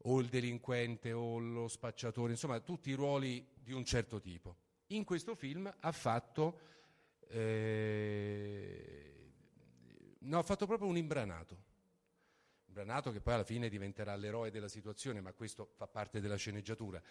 o 0.06 0.20
il 0.22 0.30
delinquente 0.30 1.12
o 1.14 1.38
lo 1.38 1.68
spacciatore 1.68 2.32
insomma 2.32 2.60
tutti 2.62 2.90
i 2.90 2.94
ruoli 2.94 3.48
di 3.54 3.74
un 3.74 3.86
certo 3.86 4.20
tipo 4.20 4.56
in 4.88 5.04
questo 5.04 5.36
film 5.36 5.72
ha 5.82 5.92
fatto 5.92 6.60
eh, 7.28 9.13
No, 10.26 10.40
ha 10.40 10.44
fatto 10.44 10.66
proprio 10.66 10.88
un 10.88 10.98
imbranato. 10.98 11.72
Imbranato 12.68 13.12
che 13.12 13.22
poi 13.22 13.34
alla 13.34 13.44
fine 13.44 13.70
diventerà 13.70 14.16
l'eroe 14.16 14.52
della 14.52 14.68
situazione, 14.68 15.22
ma 15.22 15.34
questo 15.34 15.72
fa 15.76 15.88
parte 15.88 16.20
della 16.20 16.38
sceneggiatura. 16.38 17.02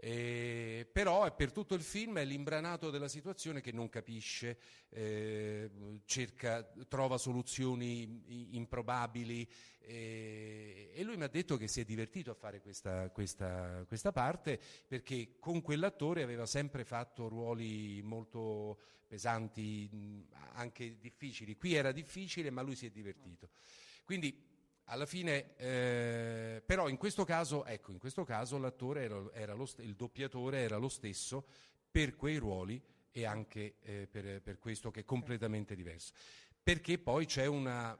Eh, 0.00 0.88
però 0.92 1.24
è 1.24 1.32
per 1.32 1.50
tutto 1.50 1.74
il 1.74 1.82
film 1.82 2.18
è 2.18 2.24
l'imbranato 2.24 2.88
della 2.90 3.08
situazione 3.08 3.60
che 3.60 3.72
non 3.72 3.88
capisce, 3.88 4.56
eh, 4.90 5.68
cerca, 6.04 6.62
trova 6.86 7.18
soluzioni 7.18 8.54
improbabili 8.56 9.48
eh, 9.80 10.92
e 10.94 11.02
lui 11.02 11.16
mi 11.16 11.24
ha 11.24 11.28
detto 11.28 11.56
che 11.56 11.66
si 11.66 11.80
è 11.80 11.84
divertito 11.84 12.30
a 12.30 12.34
fare 12.34 12.60
questa, 12.60 13.10
questa- 13.10 13.84
questa 13.88 14.12
parte 14.12 14.60
perché 14.86 15.34
con 15.40 15.62
quell'attore 15.62 16.22
aveva 16.22 16.46
sempre 16.46 16.84
fatto 16.84 17.26
ruoli 17.26 18.00
molto 18.02 18.78
pesanti, 19.08 20.26
anche 20.52 20.98
difficili. 21.00 21.56
Qui 21.56 21.74
era 21.74 21.90
difficile, 21.90 22.50
ma 22.50 22.62
lui 22.62 22.76
si 22.76 22.86
è 22.86 22.90
divertito. 22.90 23.48
Quindi 24.04 24.47
alla 24.88 25.06
fine, 25.06 25.54
eh, 25.56 26.62
però 26.64 26.88
in 26.88 26.96
questo 26.96 27.24
caso, 27.24 27.64
ecco, 27.64 27.92
in 27.92 27.98
questo 27.98 28.24
caso 28.24 28.58
l'attore 28.58 29.04
era, 29.04 29.22
era 29.32 29.54
lo 29.54 29.68
il 29.78 29.94
doppiatore 29.94 30.60
era 30.60 30.76
lo 30.76 30.88
stesso 30.88 31.44
per 31.90 32.16
quei 32.16 32.36
ruoli 32.36 32.82
e 33.10 33.24
anche 33.24 33.76
eh, 33.80 34.08
per, 34.10 34.40
per 34.42 34.58
questo 34.58 34.90
che 34.90 35.00
è 35.00 35.04
completamente 35.04 35.74
diverso. 35.74 36.12
Perché 36.62 36.98
poi 36.98 37.26
c'è 37.26 37.46
una 37.46 37.96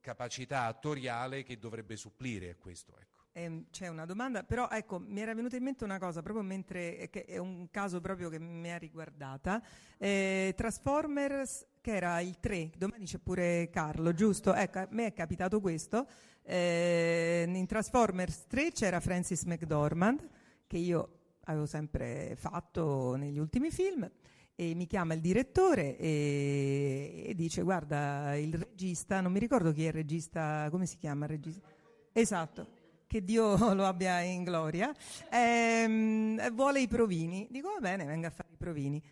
capacità 0.00 0.64
attoriale 0.64 1.42
che 1.42 1.58
dovrebbe 1.58 1.96
supplire 1.96 2.50
a 2.50 2.56
questo. 2.56 2.96
Ecco. 2.98 3.20
Ehm, 3.32 3.66
c'è 3.70 3.88
una 3.88 4.06
domanda, 4.06 4.42
però 4.42 4.68
ecco, 4.70 4.98
mi 4.98 5.20
era 5.20 5.34
venuta 5.34 5.56
in 5.56 5.62
mente 5.62 5.84
una 5.84 5.98
cosa 5.98 6.22
proprio 6.22 6.44
mentre, 6.44 6.98
eh, 6.98 7.10
che 7.10 7.24
è 7.24 7.38
un 7.38 7.70
caso 7.70 8.00
proprio 8.00 8.28
che 8.28 8.38
mi 8.38 8.72
ha 8.72 8.76
riguardata. 8.76 9.62
Eh, 9.98 10.52
Transformers, 10.56 11.66
che 11.80 11.94
era 11.94 12.20
il 12.20 12.38
3, 12.38 12.72
domani 12.76 13.04
c'è 13.04 13.18
pure 13.18 13.70
Carlo, 13.70 14.12
giusto? 14.12 14.54
Ecco, 14.54 14.78
a 14.80 14.88
me 14.90 15.06
è 15.06 15.12
capitato 15.12 15.60
questo. 15.60 16.06
Eh, 16.42 17.44
in 17.46 17.66
Transformers 17.66 18.46
3 18.46 18.72
c'era 18.72 19.00
Francis 19.00 19.44
McDormand, 19.44 20.28
che 20.66 20.76
io 20.76 21.20
avevo 21.44 21.66
sempre 21.66 22.34
fatto 22.36 23.14
negli 23.16 23.38
ultimi 23.38 23.70
film. 23.70 24.10
E 24.54 24.74
mi 24.74 24.86
chiama 24.86 25.14
il 25.14 25.22
direttore 25.22 25.96
e, 25.96 27.24
e 27.28 27.34
dice: 27.34 27.62
Guarda, 27.62 28.36
il 28.36 28.52
regista, 28.52 29.22
non 29.22 29.32
mi 29.32 29.38
ricordo 29.38 29.72
chi 29.72 29.84
è 29.84 29.86
il 29.86 29.94
regista, 29.94 30.68
come 30.70 30.84
si 30.84 30.98
chiama 30.98 31.24
il 31.24 31.30
regista? 31.30 31.66
Esatto. 32.12 32.78
che 33.06 33.24
Dio 33.24 33.56
lo 33.72 33.86
abbia 33.86 34.20
in 34.20 34.44
gloria, 34.44 34.94
ehm, 35.30 36.52
vuole 36.52 36.80
i 36.80 36.88
provini. 36.88 37.48
Dico 37.50 37.72
va 37.72 37.80
bene, 37.80 38.04
venga 38.04 38.28
a 38.28 38.30
fare 38.30 38.50
i 38.52 38.56
provini. 38.56 39.02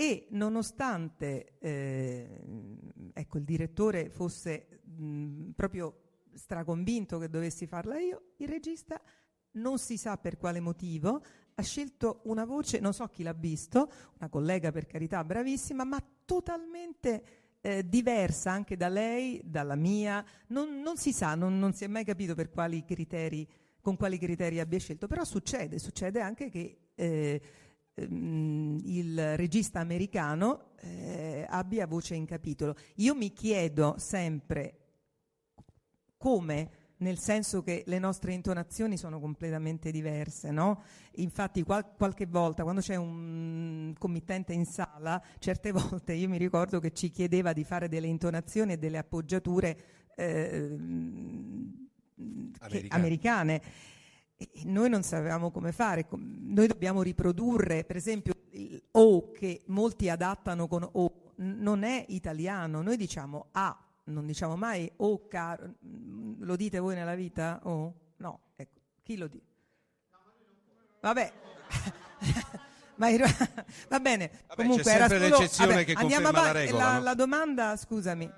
E 0.00 0.28
nonostante 0.30 1.54
eh, 1.58 2.40
ecco, 3.12 3.38
il 3.38 3.42
direttore 3.42 4.10
fosse 4.10 4.82
mh, 4.84 5.50
proprio 5.56 6.02
straconvinto 6.34 7.18
che 7.18 7.28
dovessi 7.28 7.66
farla 7.66 7.98
io, 7.98 8.34
il 8.36 8.46
regista 8.46 9.02
non 9.54 9.76
si 9.80 9.96
sa 9.96 10.16
per 10.16 10.36
quale 10.36 10.60
motivo 10.60 11.20
ha 11.52 11.62
scelto 11.62 12.20
una 12.26 12.44
voce, 12.44 12.78
non 12.78 12.92
so 12.92 13.08
chi 13.08 13.24
l'ha 13.24 13.32
visto, 13.32 13.90
una 14.20 14.28
collega 14.28 14.70
per 14.70 14.86
carità 14.86 15.24
bravissima, 15.24 15.82
ma 15.82 16.00
totalmente 16.24 17.56
eh, 17.60 17.88
diversa 17.88 18.52
anche 18.52 18.76
da 18.76 18.88
lei, 18.88 19.40
dalla 19.42 19.74
mia, 19.74 20.24
non, 20.50 20.80
non 20.80 20.96
si 20.96 21.12
sa, 21.12 21.34
non, 21.34 21.58
non, 21.58 21.72
si 21.72 21.82
è 21.82 21.88
mai 21.88 22.04
capito 22.04 22.36
per 22.36 22.50
quali 22.50 22.84
criteri, 22.84 23.44
con 23.80 23.96
quali 23.96 24.16
criteri 24.16 24.60
abbia 24.60 24.78
scelto, 24.78 25.08
però 25.08 25.24
succede, 25.24 25.80
succede 25.80 26.20
anche 26.20 26.50
che 26.50 26.90
eh, 26.94 27.42
ehm, 27.98 28.78
il 28.84 29.36
regista 29.36 29.80
americano 29.80 30.70
eh, 30.80 31.46
abbia 31.48 31.86
voce 31.86 32.14
in 32.14 32.24
capitolo. 32.24 32.74
Io 32.96 33.14
mi 33.14 33.32
chiedo 33.32 33.94
sempre 33.98 34.74
come 36.16 36.70
nel 36.98 37.18
senso 37.18 37.62
che 37.62 37.84
le 37.86 37.98
nostre 37.98 38.32
intonazioni 38.32 38.96
sono 38.96 39.20
completamente 39.20 39.90
diverse, 39.90 40.50
no? 40.50 40.82
Infatti 41.16 41.62
qual- 41.62 41.94
qualche 41.96 42.26
volta 42.26 42.62
quando 42.62 42.80
c'è 42.80 42.96
un 42.96 43.94
committente 43.98 44.52
in 44.52 44.64
sala, 44.64 45.22
certe 45.38 45.70
volte 45.72 46.14
io 46.14 46.28
mi 46.28 46.38
ricordo 46.38 46.80
che 46.80 46.92
ci 46.92 47.10
chiedeva 47.10 47.52
di 47.52 47.64
fare 47.64 47.88
delle 47.88 48.06
intonazioni 48.06 48.72
e 48.72 48.78
delle 48.78 48.98
appoggiature 48.98 49.78
eh, 50.16 50.76
Americane. 52.60 52.88
americane. 52.88 53.62
E 54.40 54.48
noi 54.66 54.88
non 54.88 55.02
sapevamo 55.02 55.50
come 55.50 55.72
fare, 55.72 56.06
noi 56.10 56.68
dobbiamo 56.68 57.02
riprodurre, 57.02 57.82
per 57.82 57.96
esempio, 57.96 58.34
il 58.50 58.80
O 58.92 59.32
che 59.32 59.62
molti 59.66 60.08
adattano 60.08 60.68
con 60.68 60.88
O, 60.92 61.32
non 61.38 61.82
è 61.82 62.04
italiano, 62.08 62.80
noi 62.80 62.96
diciamo 62.96 63.48
A, 63.50 63.76
non 64.04 64.26
diciamo 64.26 64.54
mai 64.54 64.88
oh 64.98 65.26
caro, 65.26 65.74
lo 66.38 66.54
dite 66.54 66.78
voi 66.78 66.94
nella 66.94 67.16
vita? 67.16 67.58
Oh? 67.64 67.92
No, 68.18 68.40
ecco, 68.54 68.78
chi 69.02 69.16
lo 69.16 69.26
dice? 69.26 69.46
Vabbè. 71.00 71.32
Ma 72.94 73.08
va 73.88 74.00
bene, 74.00 74.30
Vabbè, 74.46 74.62
comunque 74.62 74.82
c'è 74.84 74.94
era 74.94 75.08
sempre 75.08 75.28
solo 75.28 75.40
l'eccezione 75.40 75.72
vabbè, 75.72 75.84
che 75.84 75.92
andiamo 75.94 76.26
conferma 76.26 76.42
la 76.42 76.50
avanti. 76.50 76.66
regola, 76.66 76.92
no? 76.92 77.02
la 77.02 77.14
domanda, 77.14 77.76
scusami. 77.76 78.32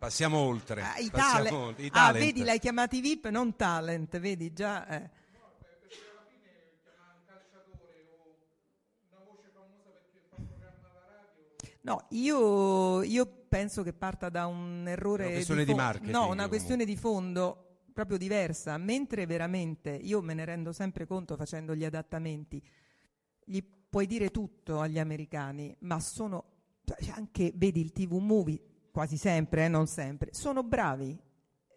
Passiamo 0.00 0.38
oltre. 0.38 0.80
Ah, 0.80 0.96
i 0.98 1.10
Passiamo 1.10 1.44
tale- 1.44 1.50
oltre. 1.50 1.82
I 1.84 1.90
ah, 1.92 2.10
vedi, 2.12 2.42
l'hai 2.42 2.58
chiamati 2.58 3.02
VIP, 3.02 3.28
non 3.28 3.54
talent, 3.54 4.18
vedi 4.18 4.50
già. 4.54 4.86
eh. 4.88 5.10
No, 11.82 12.06
io, 12.10 13.02
io 13.02 13.26
penso 13.48 13.82
che 13.82 13.92
parta 13.92 14.28
da 14.28 14.46
un 14.46 14.84
errore 14.86 15.24
Una 15.24 15.32
questione 15.34 15.64
di 15.64 15.70
fo- 15.70 15.76
marketing, 15.76 16.10
No, 16.12 16.18
una 16.20 16.28
comunque. 16.28 16.48
questione 16.48 16.84
di 16.84 16.96
fondo 16.96 17.64
proprio 17.92 18.18
diversa, 18.18 18.76
mentre 18.76 19.26
veramente 19.26 19.90
io 19.90 20.20
me 20.20 20.34
ne 20.34 20.44
rendo 20.44 20.72
sempre 20.72 21.06
conto 21.06 21.36
facendo 21.36 21.74
gli 21.74 21.84
adattamenti. 21.84 22.62
Gli 23.44 23.62
puoi 23.88 24.06
dire 24.06 24.30
tutto 24.30 24.80
agli 24.80 24.98
americani, 24.98 25.74
ma 25.80 25.98
sono 26.00 26.44
cioè, 26.84 27.12
anche 27.14 27.52
vedi 27.54 27.80
il 27.80 27.92
TV 27.92 28.12
movie 28.14 28.60
quasi 29.00 29.16
sempre, 29.16 29.64
eh, 29.64 29.68
non 29.68 29.86
sempre, 29.86 30.28
sono 30.34 30.62
bravi. 30.62 31.18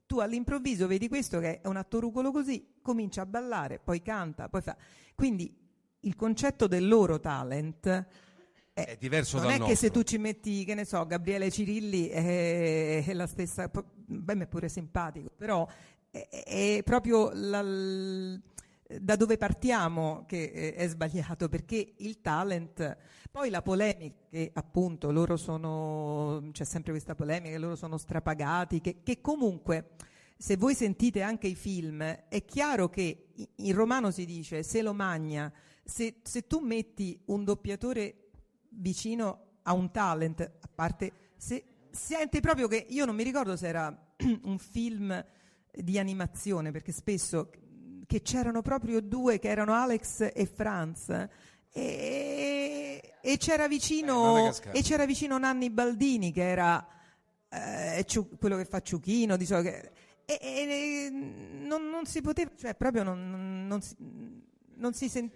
Tu 0.05 0.19
all'improvviso 0.19 0.87
vedi 0.87 1.07
questo 1.07 1.39
che 1.39 1.61
è 1.61 1.67
un 1.67 1.77
attorucolo 1.77 2.31
così, 2.31 2.73
comincia 2.81 3.21
a 3.21 3.25
ballare, 3.25 3.79
poi 3.79 4.01
canta, 4.01 4.49
poi 4.49 4.61
fa. 4.61 4.75
Quindi 5.15 5.55
il 6.01 6.15
concetto 6.17 6.67
del 6.67 6.85
loro 6.85 7.21
talent 7.21 7.87
è, 8.73 8.83
È 8.85 8.97
diverso 8.99 9.37
non 9.37 9.45
dal 9.47 9.53
è 9.55 9.57
che 9.59 9.75
se 9.77 9.85
nostro. 9.85 10.01
tu 10.01 10.03
ci 10.03 10.17
metti, 10.17 10.65
che 10.65 10.73
ne 10.75 10.83
so, 10.83 11.05
Gabriele 11.05 11.49
Cirilli 11.49 12.07
è, 12.09 13.05
è 13.05 13.13
la 13.13 13.25
stessa, 13.27 13.71
beh, 13.71 14.37
è 14.39 14.47
pure 14.47 14.67
simpatico, 14.67 15.31
però 15.33 15.65
è, 16.11 16.27
è 16.29 16.81
proprio 16.83 17.29
la- 17.33 17.61
l- 17.61 18.41
da 18.99 19.15
dove 19.15 19.37
partiamo 19.37 20.25
che 20.27 20.43
eh, 20.43 20.73
è 20.75 20.87
sbagliato, 20.87 21.49
perché 21.49 21.93
il 21.97 22.21
talent, 22.21 22.97
poi 23.31 23.49
la 23.49 23.61
polemica, 23.61 24.15
che 24.29 24.51
appunto 24.53 25.11
loro 25.11 25.37
sono, 25.37 26.49
c'è 26.51 26.63
sempre 26.63 26.91
questa 26.91 27.15
polemica, 27.15 27.57
loro 27.57 27.75
sono 27.75 27.97
strapagati, 27.97 28.81
che, 28.81 29.01
che 29.03 29.21
comunque 29.21 29.91
se 30.37 30.57
voi 30.57 30.75
sentite 30.75 31.21
anche 31.21 31.47
i 31.47 31.55
film, 31.55 32.01
è 32.03 32.45
chiaro 32.45 32.89
che 32.89 33.27
in 33.55 33.73
romano 33.73 34.11
si 34.11 34.25
dice 34.25 34.63
se 34.63 34.81
lo 34.81 34.93
magna, 34.93 35.51
se, 35.83 36.15
se 36.23 36.47
tu 36.47 36.59
metti 36.59 37.19
un 37.25 37.43
doppiatore 37.43 38.29
vicino 38.69 39.59
a 39.63 39.73
un 39.73 39.91
talent, 39.91 40.41
a 40.41 40.69
parte, 40.73 41.11
se, 41.37 41.63
sente 41.91 42.39
proprio 42.39 42.67
che 42.67 42.85
io 42.89 43.05
non 43.05 43.15
mi 43.15 43.23
ricordo 43.23 43.55
se 43.55 43.67
era 43.67 44.13
un 44.43 44.57
film 44.57 45.23
di 45.71 45.97
animazione, 45.97 46.71
perché 46.71 46.91
spesso 46.91 47.49
che 48.13 48.21
c'erano 48.21 48.61
proprio 48.61 49.01
due 49.01 49.39
che 49.39 49.47
erano 49.49 49.73
Alex 49.73 50.29
e 50.35 50.45
Franz. 50.45 51.09
E, 51.71 53.01
e 53.19 53.37
c'era 53.37 53.65
Eh, 53.65 53.67
vicino 53.67 54.33
Madagascar. 54.33 54.75
e 54.75 54.81
c'era 54.83 55.05
vicino 55.07 55.39
Nanni 55.39 55.71
Baldini 55.71 56.31
che 56.31 56.43
era 56.47 56.87
eh, 57.49 58.03
Ciu- 58.05 58.37
quello 58.37 58.55
che 58.57 58.65
fa 58.65 58.81
Ciuchino 58.81 59.35
di 59.35 59.45
solito 59.47 59.71
che- 59.71 59.91
e, 60.25 60.39
e- 60.41 61.09
non, 61.09 61.89
non 61.89 62.05
si 62.05 62.21
poteva 62.21 62.51
cioè 62.55 62.75
proprio 62.75 63.01
non, 63.01 63.65
non- 63.67 63.81
si, 63.81 63.95
non 64.75 64.93
si 64.93 65.09
sent- 65.09 65.33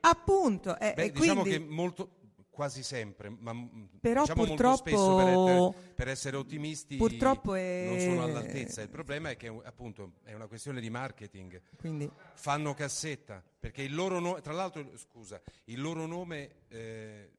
appunto 0.00 0.78
eh, 0.78 0.94
Beh, 0.94 1.02
e 1.04 1.10
diciamo 1.12 1.42
quindi 1.42 1.58
che 1.66 1.70
molto, 1.70 2.10
quasi 2.56 2.82
sempre, 2.82 3.28
ma 3.28 3.52
mm, 3.52 3.84
Però 4.00 4.22
diciamo 4.22 4.46
purtroppo- 4.46 4.90
molto 4.90 5.14
spesso 5.14 5.14
per 5.14 5.28
essere, 5.28 5.92
per 5.94 6.08
essere 6.08 6.36
ottimisti 6.38 6.96
purtroppo 6.96 7.54
è- 7.54 7.84
non 7.86 8.00
sono 8.00 8.22
all'altezza. 8.22 8.80
Il 8.80 8.88
problema 8.88 9.28
è 9.28 9.36
che 9.36 9.48
appunto 9.64 10.14
è 10.24 10.32
una 10.32 10.46
questione 10.46 10.80
di 10.80 10.88
marketing. 10.88 11.60
quindi 11.76 12.10
Fanno 12.32 12.72
cassetta 12.72 13.42
perché 13.60 13.82
il 13.82 13.94
loro 13.94 14.18
nome, 14.20 14.40
tra 14.40 14.54
l'altro, 14.54 14.96
scusa, 14.96 15.38
il 15.64 15.78
loro 15.82 16.06
nome, 16.06 16.62
eh, 16.68 17.30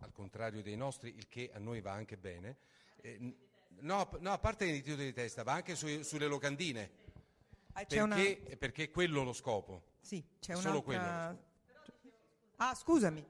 al 0.00 0.12
contrario 0.12 0.62
dei 0.62 0.76
nostri, 0.76 1.14
il 1.14 1.28
che 1.28 1.50
a 1.52 1.58
noi 1.58 1.82
va 1.82 1.92
anche 1.92 2.16
bene, 2.16 2.56
eh, 3.02 3.18
no, 3.80 4.08
no, 4.18 4.32
a 4.32 4.38
parte 4.38 4.64
i 4.64 4.82
titoli 4.82 5.04
di 5.04 5.12
testa, 5.12 5.42
va 5.42 5.52
anche 5.52 5.74
sui- 5.74 6.02
sulle 6.02 6.26
locandine. 6.26 6.90
ah, 7.74 7.84
c'è 7.84 8.00
una 8.00 8.14
Perché, 8.16 8.56
perché 8.56 8.82
è 8.84 8.90
quello 8.90 9.22
lo 9.24 9.34
scopo. 9.34 9.82
sì, 10.00 10.24
c'è 10.40 10.54
solo 10.56 10.82
un'altra 10.86 11.52
ah 12.58 12.72
scusami 12.72 13.24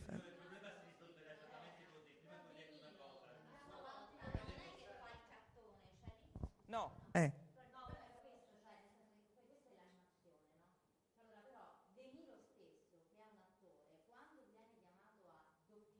No. 6.67 6.91
Eh. 7.11 7.31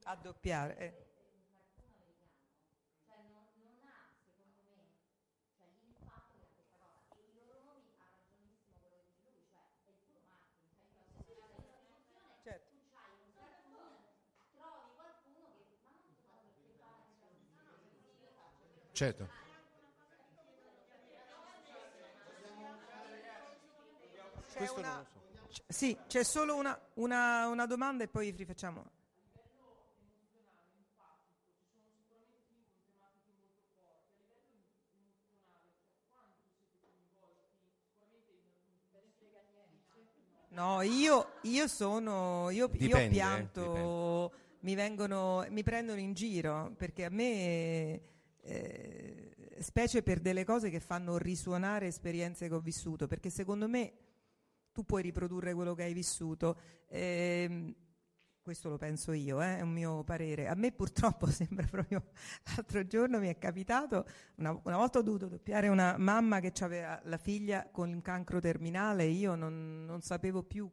a 0.04 0.16
doppiare. 0.16 0.76
Eh. 0.78 1.03
Certo. 18.94 19.28
C'è 24.52 24.68
una- 24.76 25.04
so. 25.12 25.48
c- 25.52 25.62
Sì, 25.66 25.96
c'è 26.06 26.22
solo 26.22 26.54
una, 26.54 26.78
una- 26.94 27.48
una 27.48 27.66
domanda 27.66 28.04
e 28.04 28.08
poi 28.08 28.30
rifacciamo. 28.30 28.84
No, 40.50 40.82
io, 40.82 41.38
io 41.42 41.66
sono, 41.66 42.48
io, 42.50 42.66
io 42.66 42.68
Dipende, 42.68 43.06
eh, 43.06 43.08
pianto, 43.10 44.32
mi 44.60 44.76
vengono, 44.76 45.44
mi 45.50 45.64
prendono 45.64 45.98
in 45.98 46.12
giro 46.14 46.72
perché 46.76 47.04
a 47.06 47.10
me, 47.10 48.00
eh, 48.44 49.34
specie 49.60 50.02
per 50.02 50.20
delle 50.20 50.44
cose 50.44 50.70
che 50.70 50.80
fanno 50.80 51.18
risuonare 51.18 51.86
esperienze 51.86 52.48
che 52.48 52.54
ho 52.54 52.60
vissuto, 52.60 53.06
perché 53.06 53.30
secondo 53.30 53.68
me 53.68 53.92
tu 54.72 54.84
puoi 54.84 55.02
riprodurre 55.02 55.54
quello 55.54 55.74
che 55.74 55.84
hai 55.84 55.92
vissuto. 55.92 56.58
ehm, 56.88 57.74
questo 58.42 58.68
lo 58.68 58.76
penso 58.76 59.12
io, 59.12 59.40
eh, 59.40 59.56
è 59.56 59.60
un 59.62 59.70
mio 59.70 60.04
parere. 60.04 60.48
A 60.48 60.54
me 60.54 60.70
purtroppo 60.70 61.26
sembra 61.32 61.66
proprio 61.66 62.10
l'altro 62.54 62.86
giorno 62.86 63.18
mi 63.18 63.28
è 63.28 63.38
capitato, 63.38 64.06
una, 64.36 64.60
una 64.64 64.76
volta 64.76 64.98
ho 64.98 65.02
dovuto 65.02 65.28
doppiare 65.28 65.68
una 65.68 65.96
mamma 65.96 66.40
che 66.40 66.52
aveva 66.62 67.00
la 67.04 67.16
figlia 67.16 67.66
con 67.70 67.90
un 67.90 68.02
cancro 68.02 68.40
terminale, 68.40 69.04
io 69.04 69.34
non, 69.34 69.86
non 69.86 70.02
sapevo 70.02 70.42
più 70.42 70.70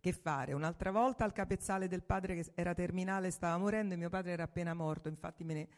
che 0.00 0.12
fare. 0.12 0.52
Un'altra 0.52 0.90
volta 0.90 1.24
al 1.24 1.32
capezzale 1.32 1.88
del 1.88 2.02
padre 2.02 2.34
che 2.34 2.52
era 2.54 2.74
terminale, 2.74 3.30
stava 3.30 3.56
morendo 3.56 3.94
e 3.94 3.96
mio 3.96 4.10
padre 4.10 4.32
era 4.32 4.42
appena 4.42 4.74
morto, 4.74 5.08
infatti 5.08 5.44
me 5.44 5.54
ne, 5.54 5.68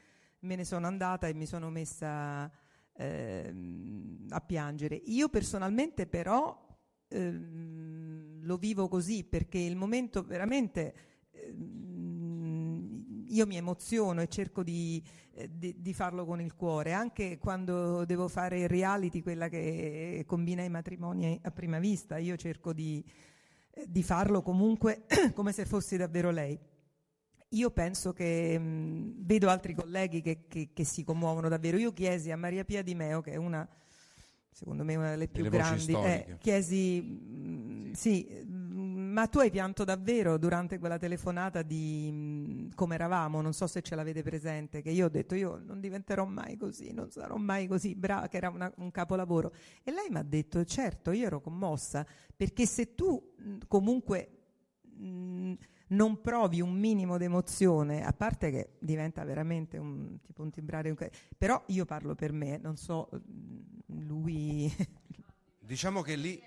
me 0.44 0.56
ne 0.56 0.64
sono 0.64 0.86
andata 0.86 1.26
e 1.26 1.34
mi 1.34 1.46
sono 1.46 1.70
messa 1.70 2.50
ehm, 2.96 4.26
a 4.30 4.40
piangere. 4.40 4.94
Io 5.06 5.28
personalmente 5.28 6.06
però 6.06 6.66
ehm, 7.08 8.40
lo 8.42 8.56
vivo 8.56 8.88
così 8.88 9.24
perché 9.24 9.58
il 9.58 9.76
momento 9.76 10.22
veramente 10.22 10.94
ehm, 11.30 13.24
io 13.28 13.46
mi 13.46 13.56
emoziono 13.56 14.20
e 14.20 14.28
cerco 14.28 14.62
di, 14.62 15.02
eh, 15.32 15.50
di- 15.52 15.74
di 15.80 15.92
farlo 15.92 16.24
con 16.24 16.40
il 16.40 16.54
cuore, 16.54 16.92
anche 16.92 17.38
quando 17.38 18.04
devo 18.04 18.28
fare 18.28 18.60
il 18.60 18.68
reality, 18.68 19.22
quella 19.22 19.48
che 19.48 20.22
combina 20.26 20.62
i 20.62 20.68
matrimoni 20.68 21.40
a 21.42 21.50
prima 21.50 21.78
vista, 21.80 22.16
io 22.18 22.36
cerco 22.36 22.72
di, 22.72 23.04
eh, 23.70 23.86
di 23.88 24.02
farlo 24.04 24.42
comunque 24.42 25.04
come 25.34 25.52
se 25.52 25.64
fossi 25.66 25.96
davvero 25.96 26.30
lei. 26.30 26.56
Io 27.54 27.70
penso 27.70 28.12
che 28.12 28.58
mh, 28.58 29.14
vedo 29.24 29.48
altri 29.48 29.74
colleghi 29.74 30.20
che, 30.20 30.46
che- 30.48 30.70
che 30.72 30.84
si 30.84 31.04
commuovono 31.04 31.48
davvero. 31.48 31.76
Io 31.76 31.92
chiesi 31.92 32.30
a 32.30 32.36
Maria 32.36 32.64
Pia 32.64 32.82
Di 32.82 32.94
Meo, 32.94 33.20
che 33.20 33.32
è 33.32 33.36
una, 33.36 33.66
secondo 34.50 34.82
me, 34.84 34.96
una 34.96 35.10
delle 35.10 35.28
più 35.28 35.44
Delle 35.44 35.56
grandi, 35.56 35.92
eh, 35.92 36.36
chiesi, 36.38 37.00
mh, 37.00 37.92
sì, 37.92 38.26
mh, 38.44 38.82
ma 39.14 39.28
tu 39.28 39.38
hai 39.38 39.50
pianto 39.50 39.84
davvero 39.84 40.36
durante 40.36 40.80
quella 40.80 40.98
telefonata 40.98 41.62
di 41.62 42.10
mh, 42.10 42.74
come 42.74 42.96
eravamo? 42.96 43.40
Non 43.40 43.52
so 43.52 43.68
se 43.68 43.82
ce 43.82 43.94
l'avete 43.94 44.24
presente, 44.24 44.82
che 44.82 44.90
io 44.90 45.06
ho 45.06 45.08
detto 45.08 45.36
io 45.36 45.60
non 45.64 45.78
diventerò 45.80 46.24
mai 46.24 46.56
così, 46.56 46.92
non 46.92 47.08
sarò 47.12 47.36
mai 47.36 47.68
così 47.68 47.94
brava, 47.94 48.26
che 48.26 48.36
era 48.38 48.48
una- 48.50 48.72
un 48.78 48.90
capolavoro. 48.90 49.52
E 49.84 49.92
lei 49.92 50.08
mi 50.10 50.16
ha 50.18 50.24
detto, 50.24 50.64
certo, 50.64 51.12
io 51.12 51.26
ero 51.26 51.40
commossa, 51.40 52.04
perché 52.34 52.66
se 52.66 52.96
tu 52.96 53.32
mh, 53.36 53.58
comunque 53.68 54.28
mh, 54.82 55.52
non 55.88 56.20
provi 56.20 56.60
un 56.60 56.74
minimo 56.74 57.18
di 57.18 57.24
emozione, 57.24 58.04
a 58.04 58.12
parte 58.12 58.50
che 58.50 58.70
diventa 58.78 59.24
veramente 59.24 59.76
un, 59.78 60.18
tipo 60.22 60.42
un 60.42 60.50
timbrare, 60.50 60.90
un 60.90 60.96
però 61.36 61.62
io 61.68 61.84
parlo 61.84 62.14
per 62.14 62.32
me, 62.32 62.58
non 62.58 62.76
so 62.76 63.08
mh, 63.10 64.04
lui... 64.06 64.72
Diciamo 65.58 66.02
che 66.02 66.16
lì, 66.16 66.42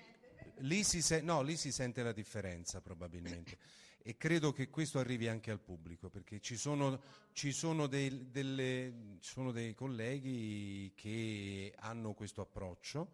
lì 0.58 0.84
si 0.84 1.02
se- 1.02 1.22
no, 1.22 1.42
lì 1.42 1.56
si 1.56 1.72
sente 1.72 2.02
la 2.02 2.12
differenza 2.12 2.80
probabilmente. 2.80 3.58
E 4.00 4.16
credo 4.16 4.52
che 4.52 4.70
questo 4.70 5.00
arrivi 5.00 5.28
anche 5.28 5.50
al 5.50 5.60
pubblico 5.60 6.08
perché 6.08 6.40
ci 6.40 6.56
sono, 6.56 7.00
ci 7.32 7.52
sono 7.52 7.86
dei, 7.88 8.30
delle- 8.30 9.16
ci 9.20 9.32
sono 9.32 9.50
dei 9.50 9.74
colleghi 9.74 10.92
che 10.94 11.74
hanno 11.78 12.14
questo 12.14 12.40
approccio 12.40 13.10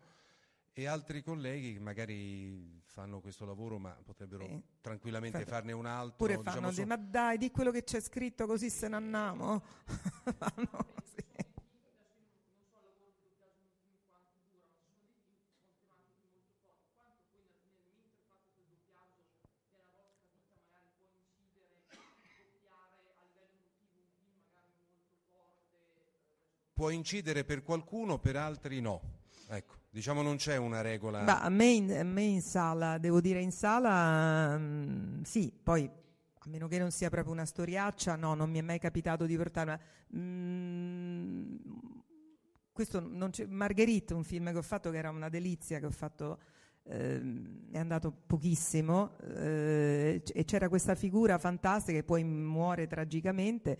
e 0.76 0.86
altri 0.86 1.22
colleghi 1.22 1.72
che 1.74 1.78
magari 1.80 2.82
fanno 2.86 3.20
questo 3.20 3.44
lavoro 3.44 3.78
ma 3.78 3.96
potrebbero 4.04 4.44
Sì. 4.44 4.60
tranquillamente 4.80 5.38
Fate- 5.38 5.50
farne 5.50 5.72
un 5.72 5.86
altro. 5.86 6.16
Pure 6.16 6.36
diciamo, 6.36 6.56
fanno 6.56 6.72
so- 6.72 6.84
ma 6.86 6.96
dai, 6.96 7.38
di 7.38 7.50
quello 7.52 7.70
che 7.70 7.84
c'è 7.84 8.00
scritto 8.00 8.46
così 8.46 8.68
se 8.70 8.88
ne 8.88 8.96
andiamo. 8.96 9.62
Fanno 10.36 10.86
così. 10.94 11.22
può 26.72 26.90
incidere 26.90 27.44
per 27.44 27.62
qualcuno, 27.62 28.18
per 28.18 28.36
altri 28.36 28.80
no. 28.80 29.22
Ecco, 29.48 29.74
diciamo 29.90 30.22
non 30.22 30.36
c'è 30.36 30.56
una 30.56 30.80
regola. 30.80 31.22
Ma 31.22 31.42
a 31.42 31.48
me, 31.48 31.66
in, 31.66 31.92
a 31.92 32.02
me 32.02 32.22
in 32.22 32.42
sala, 32.42 32.98
devo 32.98 33.20
dire 33.20 33.40
in 33.40 33.52
sala, 33.52 34.56
mm, 34.58 35.22
sì, 35.22 35.52
poi 35.62 35.84
a 36.46 36.48
meno 36.48 36.68
che 36.68 36.78
non 36.78 36.90
sia 36.90 37.08
proprio 37.08 37.32
una 37.32 37.44
storiaccia, 37.44 38.16
no, 38.16 38.34
non 38.34 38.50
mi 38.50 38.58
è 38.58 38.62
mai 38.62 38.78
capitato 38.78 39.24
di 39.26 39.36
portarla. 39.36 39.78
Mm, 40.16 41.56
questo 42.72 43.00
non 43.00 43.30
c'è, 43.30 43.46
Marguerite, 43.46 44.14
un 44.14 44.24
film 44.24 44.50
che 44.50 44.58
ho 44.58 44.62
fatto 44.62 44.90
che 44.90 44.98
era 44.98 45.10
una 45.10 45.28
delizia, 45.28 45.78
che 45.78 45.86
ho 45.86 45.90
fatto, 45.90 46.38
ehm, 46.84 47.70
è 47.70 47.78
andato 47.78 48.12
pochissimo, 48.26 49.16
eh, 49.36 50.22
e 50.26 50.44
c'era 50.44 50.68
questa 50.68 50.94
figura 50.94 51.38
fantastica 51.38 51.98
che 51.98 52.04
poi 52.04 52.24
muore 52.24 52.86
tragicamente. 52.86 53.78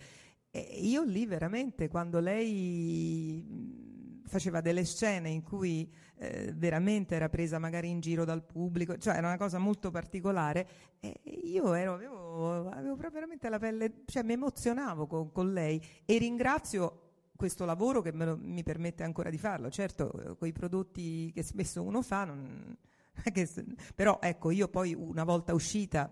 E 0.49 0.59
io 0.81 1.03
lì 1.03 1.25
veramente, 1.25 1.89
quando 1.89 2.19
lei 2.19 3.43
mh, 3.45 3.94
faceva 4.25 4.61
delle 4.61 4.85
scene 4.85 5.29
in 5.29 5.41
cui 5.43 5.91
eh, 6.17 6.53
veramente 6.55 7.15
era 7.15 7.29
presa 7.29 7.59
magari 7.59 7.89
in 7.89 7.99
giro 7.99 8.25
dal 8.25 8.43
pubblico, 8.43 8.97
cioè 8.97 9.15
era 9.15 9.27
una 9.27 9.37
cosa 9.37 9.57
molto 9.57 9.91
particolare, 9.91 10.67
e 10.99 11.19
io 11.43 11.73
ero, 11.73 11.93
avevo, 11.93 12.69
avevo 12.69 12.95
proprio 12.95 13.11
veramente 13.11 13.49
la 13.49 13.59
pelle, 13.59 14.03
cioè 14.05 14.23
mi 14.23 14.33
emozionavo 14.33 15.07
con, 15.07 15.31
con 15.31 15.51
lei 15.53 15.81
e 16.05 16.17
ringrazio 16.17 17.01
questo 17.35 17.65
lavoro 17.65 18.01
che 18.01 18.11
lo- 18.11 18.37
mi 18.41 18.63
permette 18.63 19.03
ancora 19.03 19.29
di 19.29 19.37
farlo. 19.37 19.69
Certo, 19.69 20.35
con 20.37 20.47
i 20.47 20.53
prodotti 20.53 21.31
che 21.33 21.43
spesso 21.43 21.83
uno 21.83 22.01
fa, 22.01 22.23
non- 22.25 22.75
che 23.33 23.49
però 23.93 24.19
ecco, 24.21 24.51
io 24.51 24.67
poi 24.67 24.93
una 24.93 25.23
volta 25.23 25.53
uscita 25.53 26.09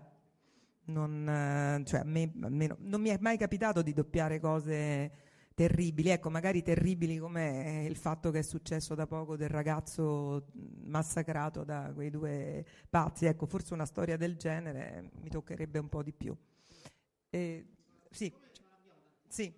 non, 0.86 1.82
cioè 1.86 2.00
a 2.00 2.04
me 2.04 2.30
almeno 2.42 2.76
non 2.80 3.00
mi 3.00 3.08
è 3.08 3.16
mai 3.20 3.38
capitato 3.38 3.80
di 3.80 3.92
doppiare 3.94 4.38
cose 4.38 5.10
terribili, 5.54 6.10
ecco, 6.10 6.30
magari 6.30 6.62
terribili 6.62 7.16
come 7.18 7.86
il 7.88 7.96
fatto 7.96 8.30
che 8.30 8.40
è 8.40 8.42
successo 8.42 8.94
da 8.94 9.06
poco 9.06 9.36
del 9.36 9.48
ragazzo 9.48 10.46
massacrato 10.84 11.62
da 11.64 11.92
quei 11.94 12.10
due 12.10 12.64
pazzi, 12.90 13.26
ecco, 13.26 13.46
forse 13.46 13.72
una 13.72 13.86
storia 13.86 14.16
del 14.16 14.36
genere 14.36 15.10
mi 15.20 15.28
toccherebbe 15.28 15.78
un 15.78 15.88
po' 15.88 16.02
di 16.02 16.12
più. 16.12 16.36
Eh, 17.30 17.66
sì, 18.10 18.32
sì. 19.28 19.52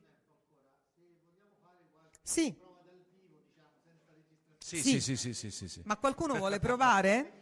Sì, 2.22 2.54
Sì, 4.58 4.82
Sì. 4.82 5.00
sì, 5.00 5.00
sì, 5.00 5.16
sì, 5.16 5.32
sì, 5.32 5.50
sì, 5.52 5.68
sì. 5.68 5.82
ma 5.84 5.96
qualcuno 5.96 6.34
vuole 6.38 6.58
provare? 6.58 7.32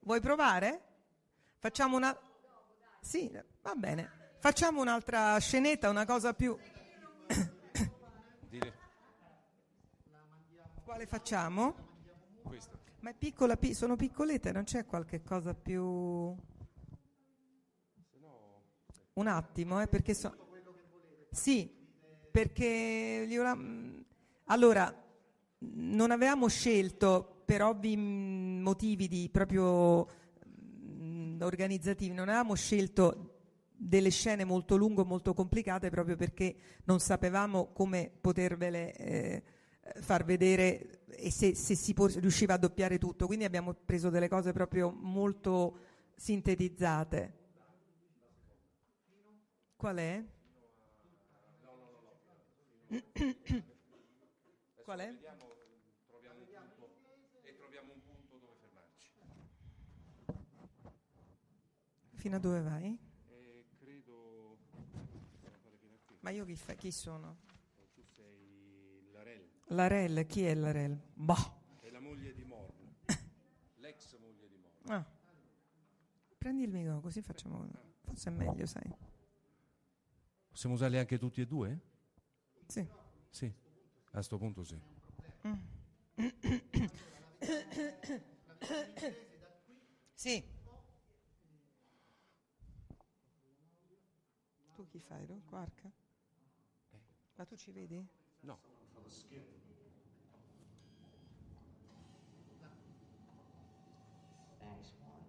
Vuoi 0.00 0.20
provare? 0.20 0.80
Facciamo 1.58 1.96
una... 1.96 2.18
Sì, 3.00 3.30
va 3.62 3.74
bene. 3.76 4.10
Facciamo 4.40 4.80
un'altra 4.80 5.38
scenetta, 5.38 5.88
una 5.88 6.04
cosa 6.04 6.34
più... 6.34 6.56
Quale 10.84 11.06
facciamo? 11.06 11.74
questa. 12.42 12.78
Ma 13.00 13.10
è 13.10 13.14
piccola, 13.14 13.56
pi- 13.56 13.74
sono 13.74 13.96
piccolette, 13.96 14.52
non 14.52 14.64
c'è 14.64 14.86
qualche 14.86 15.22
cosa 15.22 15.54
più... 15.54 16.34
Un 19.14 19.26
attimo, 19.26 19.80
eh, 19.80 19.88
perché 19.88 20.14
so... 20.14 20.34
Sì, 21.30 21.70
perché... 22.30 23.26
mm, 23.56 24.00
Allora, 24.44 24.94
non 25.58 26.10
avevamo 26.10 26.48
scelto 26.48 27.42
per 27.44 27.62
ovvi 27.62 27.96
motivi 27.96 29.08
di 29.08 29.28
proprio 29.30 30.06
mm, 30.46 31.40
organizzativi, 31.42 32.14
non 32.14 32.28
avevamo 32.28 32.54
scelto 32.54 33.27
delle 33.80 34.10
scene 34.10 34.44
molto 34.44 34.76
lunghe, 34.76 35.04
molto 35.04 35.32
complicate 35.34 35.88
proprio 35.88 36.16
perché 36.16 36.56
non 36.84 36.98
sapevamo 36.98 37.72
come 37.72 38.10
potervele 38.20 38.94
eh, 38.94 39.42
far 40.00 40.24
vedere 40.24 41.04
e 41.06 41.30
se, 41.30 41.54
se 41.54 41.74
si 41.76 41.94
po- 41.94 42.06
riusciva 42.06 42.54
a 42.54 42.58
doppiare 42.58 42.98
tutto. 42.98 43.26
Quindi 43.26 43.44
abbiamo 43.44 43.72
preso 43.72 44.10
delle 44.10 44.28
cose 44.28 44.52
proprio 44.52 44.90
molto 44.90 45.78
sintetizzate. 46.16 47.36
Qual 49.76 49.96
è? 49.96 50.24
Qual 54.82 54.98
è? 54.98 55.14
Fino 62.18 62.34
a 62.34 62.40
dove 62.40 62.60
vai? 62.60 62.98
E 63.28 63.64
credo 63.78 64.56
possiamo 64.72 65.56
fare 65.62 65.76
fino 65.80 65.94
a 65.94 65.98
qui. 66.04 66.07
Ma 66.20 66.30
io 66.30 66.44
chi, 66.44 66.56
fa- 66.56 66.74
chi 66.74 66.90
sono? 66.90 67.38
Tu 67.94 68.02
sei 68.02 69.08
Larel, 69.12 69.48
Larel, 69.66 70.26
chi 70.26 70.44
è 70.44 70.54
Larel? 70.54 71.00
Boh. 71.14 71.60
è 71.80 71.90
la 71.90 72.00
moglie 72.00 72.34
di 72.34 72.44
Morn, 72.44 72.94
l'ex 73.76 74.16
moglie 74.18 74.48
di 74.48 74.56
Morn. 74.56 74.92
Ah. 74.92 75.06
Prendi 76.36 76.62
il 76.64 76.70
microfono 76.70 77.00
così 77.00 77.22
facciamo. 77.22 77.68
Forse 78.00 78.30
è 78.30 78.32
meglio, 78.32 78.66
sai. 78.66 78.90
Possiamo 80.48 80.74
usarli 80.74 80.98
anche 80.98 81.18
tutti 81.18 81.40
e 81.40 81.46
due? 81.46 81.80
Sì. 82.66 82.86
Sì, 83.30 83.52
a 84.12 84.22
sto 84.22 84.38
punto 84.38 84.64
sì. 84.64 84.80
Sì. 90.14 90.42
Tu 94.74 94.86
chi 94.88 94.98
fai? 94.98 95.24
Lo? 95.26 95.40
Ma 97.38 97.44
tu 97.44 97.54
ci 97.56 97.70
vedi? 97.70 98.04
No. 98.40 98.58
Thanks, 104.58 104.92
Warren. 105.00 105.24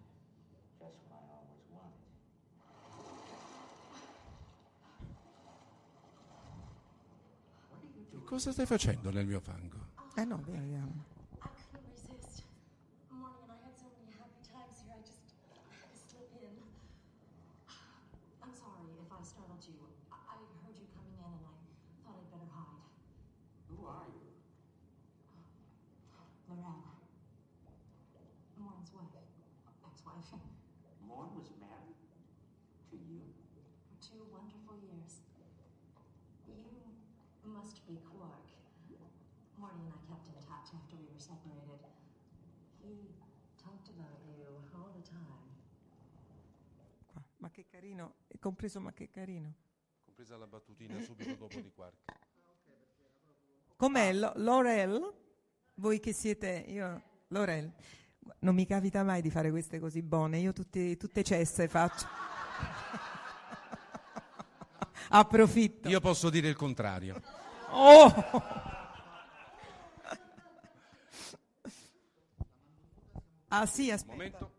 Just 0.80 0.98
what 1.06 1.12
I 1.12 1.22
always 1.38 1.64
wanted. 1.70 2.02
Che 8.10 8.24
cosa 8.24 8.50
stai 8.50 8.66
facendo 8.66 9.10
nel 9.12 9.26
mio 9.26 9.40
fango? 9.40 9.78
Eh 10.16 10.24
no, 10.24 10.38
via, 10.38 10.58
vediamo. 10.58 11.09
Carino. 47.80 48.14
È 48.26 48.38
compreso, 48.38 48.78
ma 48.78 48.92
che 48.92 49.08
carino. 49.08 49.54
Compresa 50.04 50.36
la 50.36 50.46
battutina 50.46 51.00
subito 51.00 51.34
dopo 51.34 51.58
di 51.60 51.72
Quark. 51.74 51.96
Com'è 53.76 54.12
Lo- 54.12 54.32
Laurel? 54.36 55.14
Voi 55.76 55.98
che 55.98 56.12
siete, 56.12 56.62
io, 56.68 57.02
Laurel, 57.28 57.72
non 58.40 58.54
mi 58.54 58.66
capita 58.66 59.02
mai 59.02 59.22
di 59.22 59.30
fare 59.30 59.50
queste 59.50 59.78
così 59.78 60.02
buone, 60.02 60.38
io 60.38 60.52
tutte, 60.52 60.98
tutte 60.98 61.22
cesse 61.22 61.68
faccio. 61.68 62.06
Approfitto. 65.08 65.88
Io 65.88 66.00
posso 66.00 66.28
dire 66.28 66.48
il 66.48 66.56
contrario. 66.56 67.20
Oh! 67.70 68.14
Ah 73.48 73.66
sì, 73.66 73.90
aspetta. 73.90 74.12
momento. 74.12 74.58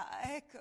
Ah, 0.00 0.20
ecco, 0.34 0.58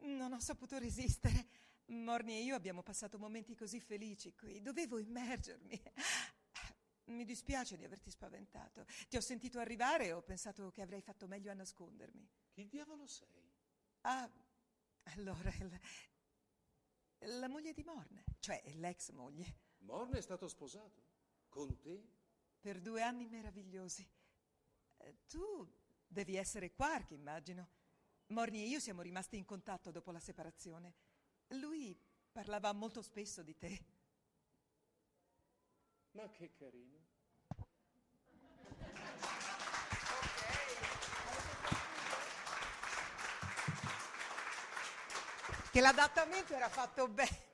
non 0.00 0.32
ho 0.32 0.40
saputo 0.40 0.76
resistere. 0.78 1.46
Morni 1.86 2.34
e 2.34 2.42
io 2.42 2.54
abbiamo 2.54 2.82
passato 2.82 3.18
momenti 3.18 3.54
così 3.54 3.80
felici 3.80 4.34
qui. 4.34 4.60
Dovevo 4.60 4.98
immergermi. 4.98 5.82
Mi 7.04 7.24
dispiace 7.24 7.78
di 7.78 7.84
averti 7.84 8.10
spaventato. 8.10 8.84
Ti 9.08 9.16
ho 9.16 9.22
sentito 9.22 9.58
arrivare 9.58 10.06
e 10.06 10.12
ho 10.12 10.20
pensato 10.20 10.70
che 10.70 10.82
avrei 10.82 11.00
fatto 11.00 11.26
meglio 11.26 11.50
a 11.50 11.54
nascondermi. 11.54 12.28
Chi 12.50 12.68
diavolo 12.68 13.06
sei? 13.06 13.50
Ah, 14.02 14.30
allora, 15.04 15.48
il- 15.48 15.80
la 17.38 17.48
moglie 17.48 17.72
di 17.72 17.82
Morne, 17.84 18.24
cioè 18.38 18.62
l'ex 18.74 19.10
moglie, 19.12 19.54
Morn 19.78 20.12
è 20.14 20.20
stato 20.20 20.46
sposato? 20.48 21.02
Con 21.48 21.78
te? 21.78 22.16
per 22.60 22.80
due 22.80 23.00
anni 23.02 23.26
meravigliosi. 23.26 24.06
Eh, 24.98 25.16
Tu 25.28 25.66
devi 26.06 26.34
essere 26.36 26.72
Quark, 26.74 27.12
immagino. 27.12 27.68
Morni 28.28 28.62
e 28.62 28.66
io 28.66 28.78
siamo 28.78 29.00
rimasti 29.00 29.38
in 29.38 29.46
contatto 29.46 29.90
dopo 29.90 30.10
la 30.10 30.20
separazione. 30.20 30.92
Lui 31.48 31.98
parlava 32.30 32.72
molto 32.72 33.00
spesso 33.00 33.42
di 33.42 33.56
te. 33.56 33.84
Ma 36.10 36.28
che 36.30 36.52
carino. 36.52 37.06
Che 45.70 45.80
l'adattamento 45.80 46.54
era 46.54 46.68
fatto 46.68 47.08
bene. 47.08 47.47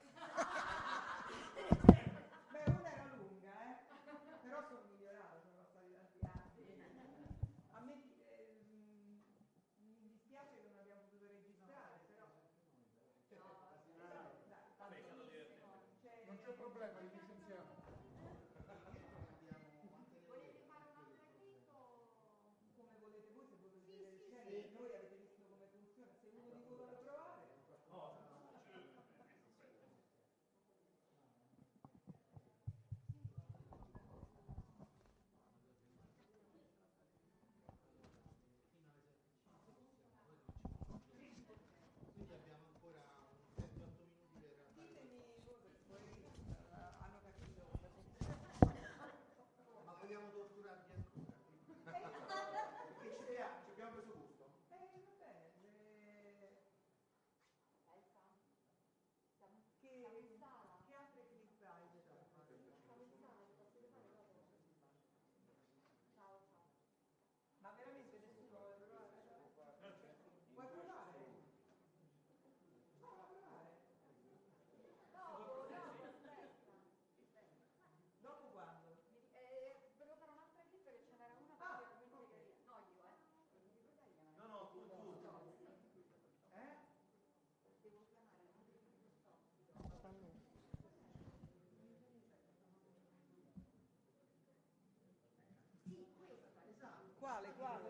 Quale? 97.25 97.53
Quale? 97.57 97.89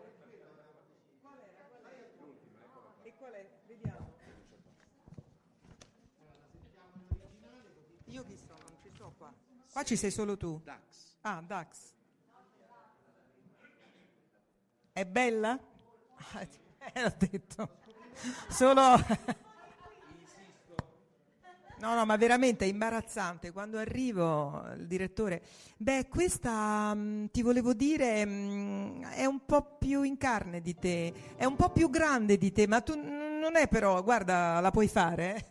Qual 1.20 1.38
era? 1.38 1.64
Qual 1.68 1.92
è? 1.92 2.10
L'ultima, 2.18 2.58
eccola. 2.64 2.94
E 3.02 3.14
qual 3.18 3.32
è? 3.32 3.50
Vediamo. 3.66 4.14
Io 8.06 8.24
chi 8.24 8.36
sono? 8.38 8.58
Non 8.58 8.78
ci 8.80 8.90
sto 8.94 9.12
qua. 9.18 9.34
Qua 9.70 9.82
ci 9.82 9.96
sei 9.96 10.10
solo 10.10 10.38
tu. 10.38 10.58
Dax. 10.64 11.16
Ah, 11.20 11.42
Dax. 11.46 11.92
È 14.92 15.04
bella? 15.04 15.58
Eh, 16.92 17.02
l'ho 17.02 17.12
detto. 17.18 17.78
Solo... 18.48 18.94
No, 21.78 21.94
no, 21.94 22.06
ma 22.06 22.16
veramente 22.16 22.64
è 22.64 22.68
imbarazzante. 22.68 23.52
Quando 23.52 23.76
arrivo, 23.78 24.64
il 24.78 24.86
direttore, 24.86 25.42
beh, 25.76 26.06
questa 26.08 26.94
mh, 26.94 27.28
ti 27.30 27.42
volevo 27.42 27.74
dire 27.74 28.24
mh, 28.24 29.08
è 29.10 29.26
un 29.26 29.44
po' 29.44 29.76
più 29.78 30.02
in 30.02 30.16
carne 30.16 30.62
di 30.62 30.78
te, 30.78 31.12
è 31.36 31.44
un 31.44 31.54
po' 31.54 31.70
più 31.70 31.90
grande 31.90 32.38
di 32.38 32.50
te, 32.50 32.66
ma 32.66 32.80
tu 32.80 32.94
n- 32.94 33.38
non 33.40 33.56
è 33.56 33.68
però, 33.68 34.02
guarda, 34.02 34.58
la 34.60 34.70
puoi 34.70 34.88
fare. 34.88 35.34
eh? 35.36 35.44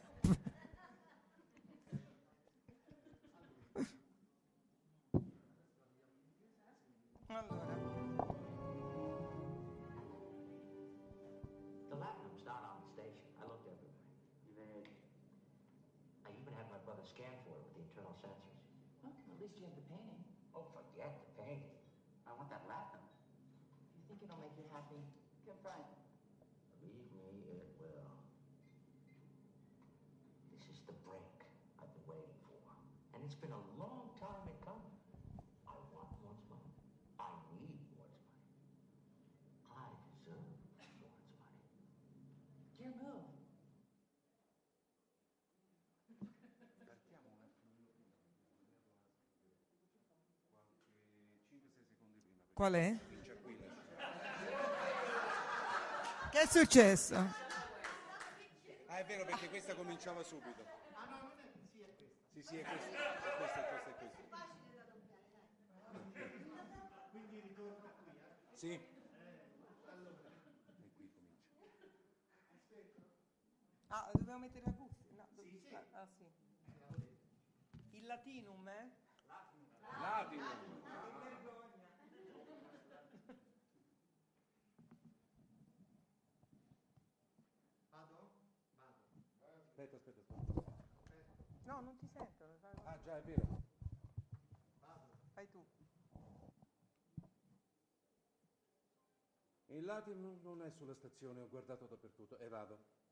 Qual 52.56 52.72
è? 52.74 52.98
Che 56.32 56.40
è 56.40 56.46
successo? 56.48 57.16
Ah, 58.88 58.98
è 58.98 59.04
vero 59.04 59.26
perché 59.26 59.50
questa 59.50 59.76
cominciava 59.76 60.24
subito. 60.24 60.64
Ah 60.94 61.04
no, 61.10 61.18
non 61.18 61.32
è 61.38 61.52
sì, 61.70 61.82
è 61.82 61.92
questa. 61.98 62.24
Sì, 62.32 62.42
sì, 62.44 62.56
è 62.58 62.64
questa. 62.64 62.88
È 62.88 63.36
questa, 63.36 63.60
è 63.60 63.68
questa, 63.68 63.90
è 63.90 63.96
questa. 63.98 64.24
Quindi 67.12 67.40
ritorna 67.42 67.90
qui, 67.98 68.08
eh. 68.08 68.58
Sì. 68.58 68.72
E 68.72 68.80
qui 72.70 72.84
comincia. 72.86 73.04
Ah, 73.90 74.10
dobbiamo 74.14 74.40
mettere 74.40 74.64
la 74.66 74.72
cuffia? 74.72 75.12
No, 75.18 75.28
do- 75.34 75.76
ah, 75.76 76.00
ah, 76.00 76.08
sì. 76.08 76.24
Il 77.98 78.06
latinum, 78.06 78.66
eh? 78.70 78.90
Latino. 80.02 80.44
Che 80.48 81.12
vergogna. 81.22 81.84
Vado? 87.92 88.30
Vado. 88.78 88.96
Aspetta, 89.68 89.96
aspetta, 89.96 90.20
aspetta. 90.20 90.74
No, 91.64 91.82
non 91.82 91.98
ti 91.98 92.08
sentono. 92.08 92.54
fai- 92.62 92.76
Ah, 93.16 93.22
già, 93.22 93.22
è 93.22 93.22
vero. 93.22 93.64
Fai 95.34 95.50
tu. 95.50 95.66
Il 99.68 99.86
Latin 99.86 100.40
non 100.42 100.62
è 100.62 100.70
sulla 100.72 100.94
stazione, 100.94 101.42
ho 101.42 101.50
guardato 101.50 101.86
dappertutto 101.86 102.38
e 102.38 102.48
vado. 102.50 103.04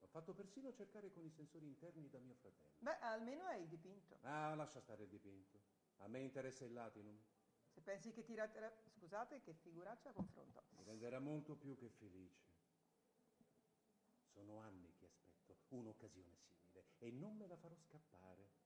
Ho 0.00 0.06
fatto 0.06 0.34
persino 0.34 0.72
cercare 0.72 1.10
con 1.12 1.24
i 1.24 1.30
sensori 1.30 1.66
interni 1.66 2.08
da 2.10 2.18
mio 2.18 2.34
fratello. 2.34 2.74
Beh, 2.78 2.98
almeno 3.00 3.44
hai 3.44 3.66
dipinto. 3.66 4.18
Ah, 4.22 4.54
lascia 4.54 4.80
stare 4.80 5.04
il 5.04 5.08
dipinto. 5.08 5.60
A 5.98 6.08
me 6.08 6.20
interessa 6.20 6.64
il 6.64 6.72
Latinum. 6.72 7.18
Se 7.72 7.80
pensi 7.80 8.12
che 8.12 8.22
ti 8.22 8.34
ratterà... 8.34 8.70
Scusate, 8.98 9.40
che 9.40 9.54
figuraccia 9.54 10.12
confronto. 10.12 10.62
Mi 10.76 10.84
renderà 10.84 11.18
molto 11.20 11.56
più 11.56 11.76
che 11.76 11.88
felice. 11.88 12.44
Sono 14.32 14.58
anni 14.60 14.94
che 14.98 15.06
aspetto 15.06 15.56
un'occasione 15.68 16.36
simile 16.36 16.84
e 16.98 17.10
non 17.10 17.36
me 17.36 17.46
la 17.46 17.56
farò 17.56 17.76
scappare. 17.76 18.65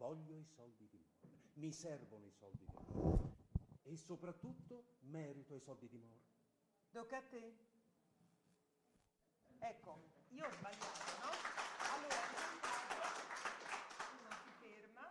Voglio 0.00 0.34
i 0.34 0.46
soldi 0.46 0.88
di 0.88 0.96
Mor. 0.96 1.28
Mi 1.56 1.70
servono 1.72 2.24
i 2.24 2.32
soldi 2.32 2.64
di 2.64 2.74
Mor. 2.86 3.20
E 3.82 3.96
soprattutto 3.98 4.96
merito 5.00 5.54
i 5.54 5.60
soldi 5.60 5.88
di 5.88 5.98
Mor. 5.98 6.18
Tocca 6.90 7.18
a 7.18 7.22
te. 7.22 7.54
Ecco, 9.58 10.00
io 10.30 10.46
ho 10.46 10.50
sbagliato, 10.52 11.04
no? 11.20 11.30
Allora, 11.92 12.16
uno 14.16 14.30
si 14.42 14.50
ferma 14.58 15.06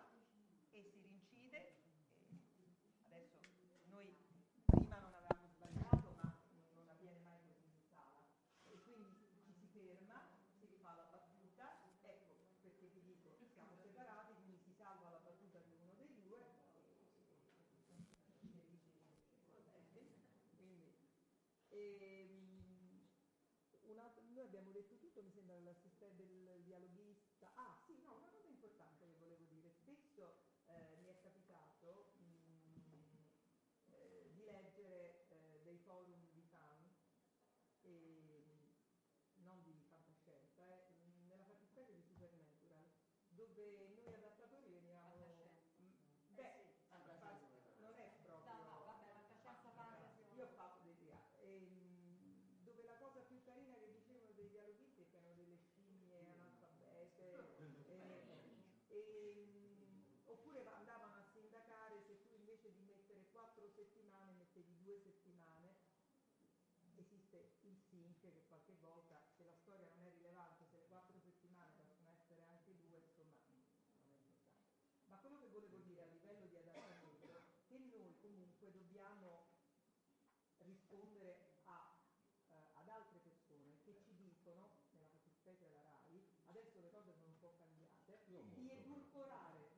e 0.71 0.81
si 0.81 1.01
rincide. 1.01 1.75
e 3.11 3.13
adesso 3.13 3.85
noi 3.91 4.11
prima 4.65 4.97
non 4.97 5.13
avevamo 5.13 5.47
sbagliato, 5.53 6.13
ma 6.15 6.33
non 6.73 6.89
avviene 6.89 7.19
mai 7.19 7.37
così 7.45 7.69
in 7.69 7.79
sala. 7.91 8.25
E 8.65 8.81
quindi 8.81 9.13
ci 9.43 9.53
si 9.53 9.67
ferma, 9.71 10.19
si 10.57 10.65
rifà 10.65 10.95
la 10.95 11.07
battuta. 11.11 11.77
Ecco, 12.01 12.33
perché 12.61 12.87
vi 12.87 13.01
dico, 13.03 13.29
siamo 13.53 13.75
separati, 13.75 14.33
quindi 14.33 14.57
si 14.57 14.73
salva 14.73 15.09
la 15.11 15.19
battuta 15.19 15.59
di 15.59 15.73
uno 15.79 15.93
dei 15.95 16.15
due. 16.23 16.41
Quindi, 20.57 20.93
ehm, 21.99 23.07
un 23.81 23.97
altro- 23.99 24.23
noi 24.27 24.43
abbiamo 24.45 24.71
detto 24.71 24.97
tutto, 24.97 25.21
mi 25.21 25.31
sembra 25.31 25.57
l'assistente 25.59 26.25
del 26.25 26.61
dialoghista. 26.63 27.51
Ah, 27.55 27.73
sì, 27.85 27.99
no, 28.01 28.13
una 28.15 28.29
cosa 28.29 28.47
importante 28.47 29.05
che 29.05 29.15
volevo 29.15 29.43
dire. 29.45 29.69
Spesso 29.71 30.35
eh, 30.67 30.95
mi 30.97 31.07
è 31.09 31.17
capitato 31.17 32.11
mh, 32.15 33.23
eh, 33.91 34.29
di 34.31 34.43
leggere 34.43 35.25
eh, 35.29 35.59
dei 35.63 35.77
forum 35.79 36.27
di 36.29 36.41
fan, 36.41 36.91
e, 37.81 38.53
non 39.35 39.61
di 39.61 39.81
fantascienza, 39.87 40.61
eh, 40.97 41.23
nella 41.27 41.43
fattispecie 41.43 41.93
di 41.93 42.01
Supernatural, 42.03 42.89
dove 43.27 43.87
noi 43.89 44.13
adattatori 44.13 44.69
veniamo... 44.69 45.51
mh, 45.75 45.91
Beh, 46.27 46.51
fa- 47.17 47.39
non 47.77 47.93
è 47.95 48.09
proprio... 48.21 48.87
Io 50.29 50.43
ho 50.43 50.47
fatto 50.47 50.79
dei 50.81 50.95
teatri, 50.95 51.39
ehm, 51.41 52.63
dove 52.63 52.83
la 52.83 52.95
cosa 52.95 53.21
più 53.21 53.41
carina 53.41 53.77
che 53.77 53.89
dicevano 53.89 54.31
dei 54.33 54.47
dialoghisti 54.47 55.01
è 55.01 55.07
che 55.07 55.15
erano 55.15 55.33
delle 55.33 55.57
scimmie 55.57 56.27
analfabete, 56.27 57.47
eh, 57.85 58.53
ehm, 58.87 60.03
oppure 60.25 60.61
va- 60.61 60.73
andavano 60.75 61.15
a 61.15 61.23
sindacare 61.31 62.01
se 62.05 62.21
tu 62.21 62.33
invece 62.33 62.71
di 62.71 62.81
mettere 62.81 63.25
quattro 63.29 63.67
settimane 63.67 64.33
mettevi 64.33 64.71
due 64.89 64.97
settimane, 64.97 65.77
esiste 66.97 67.53
il 67.61 67.77
sync 67.77 68.19
che 68.21 68.43
qualche 68.47 68.75
volta, 68.81 69.21
se 69.37 69.43
la 69.43 69.53
storia 69.53 69.87
non 69.95 70.05
è 70.05 70.11
rilevante, 70.11 70.65
se 70.65 70.77
le 70.77 70.87
quattro 70.87 71.17
settimane 71.19 71.71
possono 71.77 72.09
essere 72.09 72.43
anche 72.49 72.75
due, 72.75 72.97
insomma, 72.97 73.37
non 73.45 73.53
è 73.53 73.61
importante. 73.61 74.09
Ma 75.05 75.17
quello 75.17 75.39
che 75.39 75.47
volevo 75.49 75.77
dire 75.77 76.01
a 76.01 76.05
livello 76.07 76.45
di 76.47 76.57
adattamento 76.57 77.37
è 77.37 77.67
che 77.67 77.77
noi 77.77 78.17
comunque 78.19 78.71
dobbiamo 78.71 79.45
rispondere 80.57 81.61
a, 81.65 81.95
eh, 82.49 82.69
ad 82.73 82.89
altre 82.89 83.19
persone 83.19 83.79
che 83.83 83.95
ci 84.01 84.15
dicono, 84.15 84.69
nella 84.91 85.07
fattispecie 85.07 85.69
la 85.69 85.81
RAI, 85.83 86.25
adesso 86.45 86.79
le 86.79 86.89
cose 86.89 87.13
sono 87.13 87.27
un 87.27 87.39
po' 87.39 87.53
cambiate, 87.57 87.77
di 88.25 88.69
edulcorare. 88.69 89.69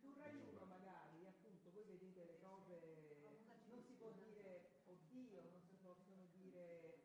Su 0.00 0.12
Rai 0.14 0.36
1 0.36 0.64
magari, 0.66 1.26
appunto, 1.26 1.70
voi 1.72 1.84
vedete 1.84 2.24
le 2.24 2.38
cose, 2.38 3.24
non 3.66 3.82
si 3.82 3.92
può 3.94 4.10
dire 4.12 4.80
oddio, 4.86 5.42
non 5.50 5.62
si 5.66 5.76
possono 5.76 6.26
dire 6.32 7.04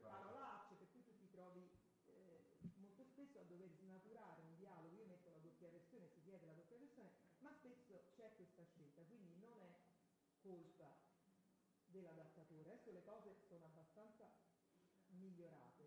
parolacce, 0.00 0.74
per 0.74 0.88
cui 0.90 1.02
tu 1.02 1.16
ti 1.16 1.28
trovi 1.30 1.68
eh, 2.06 2.44
molto 2.76 3.04
spesso 3.04 3.40
a 3.40 3.44
dover 3.44 3.68
snaturare 3.70 4.42
un 4.42 4.54
dialogo, 4.56 4.94
io 4.96 5.06
metto 5.06 5.30
la 5.30 5.38
doppia 5.38 5.68
versione, 5.70 6.08
si 6.08 6.20
chiede 6.22 6.46
la 6.46 6.52
doppia 6.52 6.78
versione, 6.78 7.10
ma 7.38 7.52
spesso 7.52 8.04
c'è 8.14 8.32
questa 8.36 8.64
scelta, 8.64 9.02
quindi 9.02 9.34
non 9.36 9.58
è 9.60 9.74
colpa 10.44 10.94
dell'adattatore. 11.86 12.70
Adesso 12.70 12.90
le 12.92 13.02
cose 13.02 13.34
sono 13.48 13.64
abbastanza 13.64 14.30
migliorate, 15.06 15.83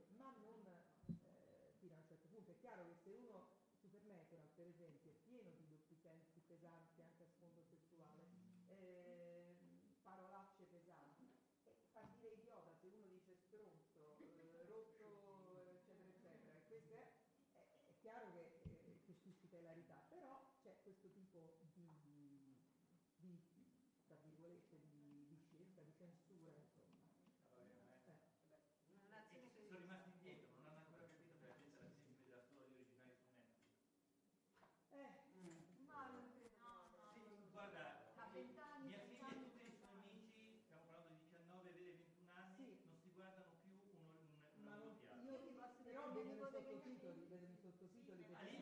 vedono 48.06 48.40
i 48.50 48.57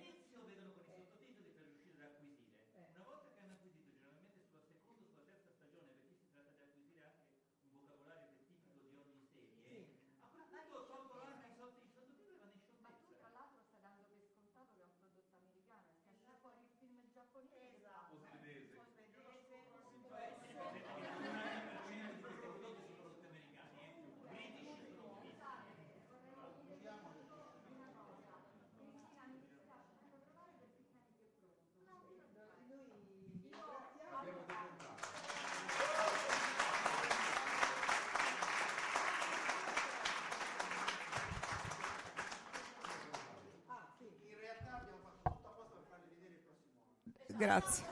Grazie. 47.46 47.86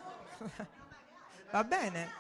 Va 1.52 1.64
bene. 1.64 2.12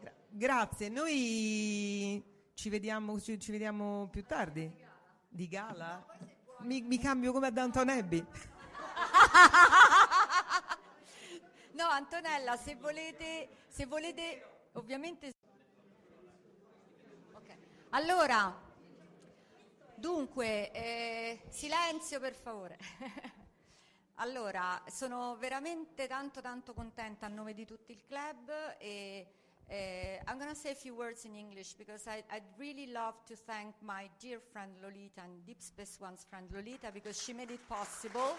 Gra- 0.00 0.12
grazie. 0.28 0.90
Noi 0.90 2.22
ci 2.52 2.68
vediamo, 2.68 3.18
ci, 3.18 3.40
ci 3.40 3.50
vediamo 3.50 4.08
più 4.08 4.22
tardi. 4.26 4.70
Di 5.26 5.48
gala? 5.48 6.04
Mi, 6.58 6.82
mi 6.82 6.98
cambio 6.98 7.32
come 7.32 7.46
ad 7.46 7.56
Antonelli. 7.56 8.22
No, 11.72 11.86
Antonella, 11.86 12.58
se 12.58 12.74
volete, 12.74 13.48
se 13.66 13.86
volete, 13.86 14.68
ovviamente. 14.72 15.32
Ok. 17.32 17.56
Allora, 17.90 18.54
dunque, 19.94 20.70
eh, 20.70 21.40
silenzio 21.48 22.20
per 22.20 22.34
favore. 22.34 22.76
allora, 24.18 24.82
sono 24.86 25.36
veramente 25.38 26.06
tanto 26.06 26.40
tanto 26.40 26.74
contenta 26.74 27.26
a 27.26 27.28
nome 27.28 27.54
di 27.54 27.64
tutto 27.64 27.92
il 27.92 28.02
club 28.06 28.50
e 28.78 29.26
eh, 29.68 30.20
I'm 30.26 30.38
going 30.38 30.50
to 30.50 30.56
say 30.56 30.72
a 30.72 30.74
few 30.74 30.94
words 30.94 31.24
in 31.24 31.34
English 31.34 31.74
because 31.76 32.08
I, 32.08 32.24
I'd 32.30 32.42
really 32.56 32.90
love 32.90 33.16
to 33.26 33.36
thank 33.36 33.74
my 33.80 34.08
dear 34.18 34.40
friend 34.40 34.72
Lolita 34.80 35.20
and 35.22 35.44
Deep 35.44 35.60
Space 35.60 35.98
One's 36.00 36.24
friend 36.24 36.48
Lolita 36.50 36.90
because 36.90 37.22
she 37.22 37.32
made 37.32 37.50
it 37.50 37.60
possible. 37.68 38.34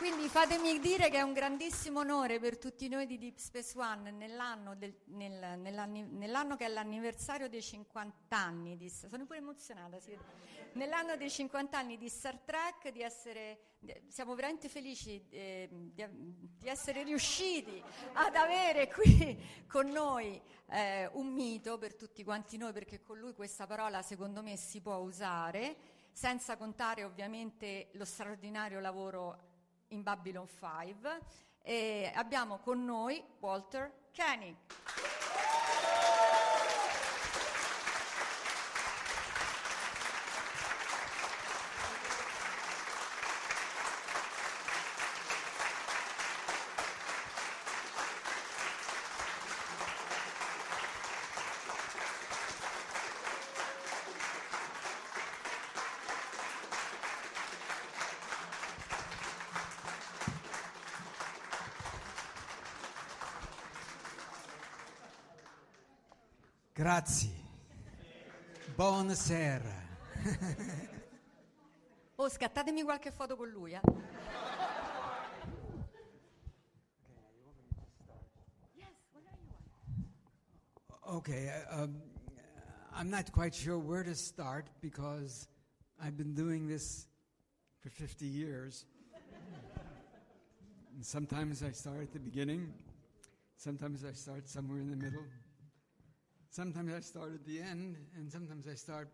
Quindi 0.00 0.28
fatemi 0.28 0.78
dire 0.78 1.10
che 1.10 1.18
è 1.18 1.20
un 1.20 1.34
grandissimo 1.34 2.00
onore 2.00 2.40
per 2.40 2.56
tutti 2.56 2.88
noi 2.88 3.04
di 3.04 3.18
Deep 3.18 3.36
Space 3.36 3.78
One 3.78 4.10
nell'anno, 4.10 4.74
del- 4.74 4.96
nel- 5.08 5.58
nell'anni- 5.58 6.06
nell'anno 6.08 6.56
che 6.56 6.64
è 6.64 6.68
l'anniversario 6.68 7.50
dei 7.50 7.60
50 7.60 8.34
anni 8.34 8.78
di, 8.78 8.88
sono 8.88 9.26
pure 9.26 9.38
emozionata, 9.40 9.98
vede. 9.98 10.18
nell'anno 10.72 11.16
dei 11.16 11.28
50 11.28 11.76
anni 11.76 11.98
di 11.98 12.08
Star 12.08 12.38
Trek, 12.38 12.88
di 12.88 13.02
essere, 13.02 13.74
di- 13.78 13.94
siamo 14.08 14.34
veramente 14.34 14.70
felici 14.70 15.22
eh, 15.28 15.68
di, 15.70 16.02
di 16.08 16.66
essere 16.68 17.02
riusciti 17.02 17.82
ad 18.14 18.34
avere 18.36 18.88
qui 18.88 19.38
con 19.68 19.86
noi 19.88 20.40
eh, 20.70 21.10
un 21.12 21.26
mito 21.26 21.76
per 21.76 21.94
tutti 21.94 22.24
quanti 22.24 22.56
noi, 22.56 22.72
perché 22.72 23.02
con 23.02 23.18
lui 23.18 23.34
questa 23.34 23.66
parola 23.66 24.00
secondo 24.00 24.42
me 24.42 24.56
si 24.56 24.80
può 24.80 24.96
usare, 24.96 25.76
senza 26.10 26.56
contare 26.56 27.04
ovviamente 27.04 27.90
lo 27.92 28.06
straordinario 28.06 28.80
lavoro 28.80 29.48
in 29.90 30.02
Babylon 30.02 30.46
5 30.48 31.20
e 31.62 32.10
abbiamo 32.14 32.58
con 32.58 32.84
noi 32.84 33.22
Walter 33.38 34.08
Koenig. 34.14 34.56
Grazie. 66.90 67.30
Buonasera. 68.74 69.86
Oh, 72.16 72.28
scattatemi 72.28 72.82
qualche 72.82 73.12
foto 73.12 73.36
con 73.36 73.48
lui, 73.48 73.74
eh. 73.74 73.80
Yes, 78.74 78.88
whenever 79.12 79.38
you 79.38 79.52
want. 79.52 81.16
Okay, 81.18 81.48
uh, 81.48 81.84
um, 81.84 82.02
I'm 82.92 83.08
not 83.08 83.30
quite 83.30 83.54
sure 83.54 83.78
where 83.78 84.02
to 84.02 84.16
start 84.16 84.68
because 84.80 85.46
I've 86.02 86.16
been 86.16 86.34
doing 86.34 86.66
this 86.66 87.06
for 87.78 87.90
50 87.90 88.26
years. 88.26 88.84
and 90.96 91.06
sometimes 91.06 91.62
I 91.62 91.70
start 91.70 92.02
at 92.02 92.12
the 92.12 92.18
beginning, 92.18 92.74
sometimes 93.56 94.04
I 94.04 94.10
start 94.12 94.48
somewhere 94.48 94.80
in 94.80 94.90
the 94.90 94.96
middle, 94.96 95.22
sometimes 96.50 96.92
I 96.92 97.00
start 97.00 97.32
at 97.34 97.44
the 97.46 97.60
end, 97.60 97.96
and 98.16 98.30
sometimes 98.30 98.66
I 98.68 98.74
start 98.74 99.08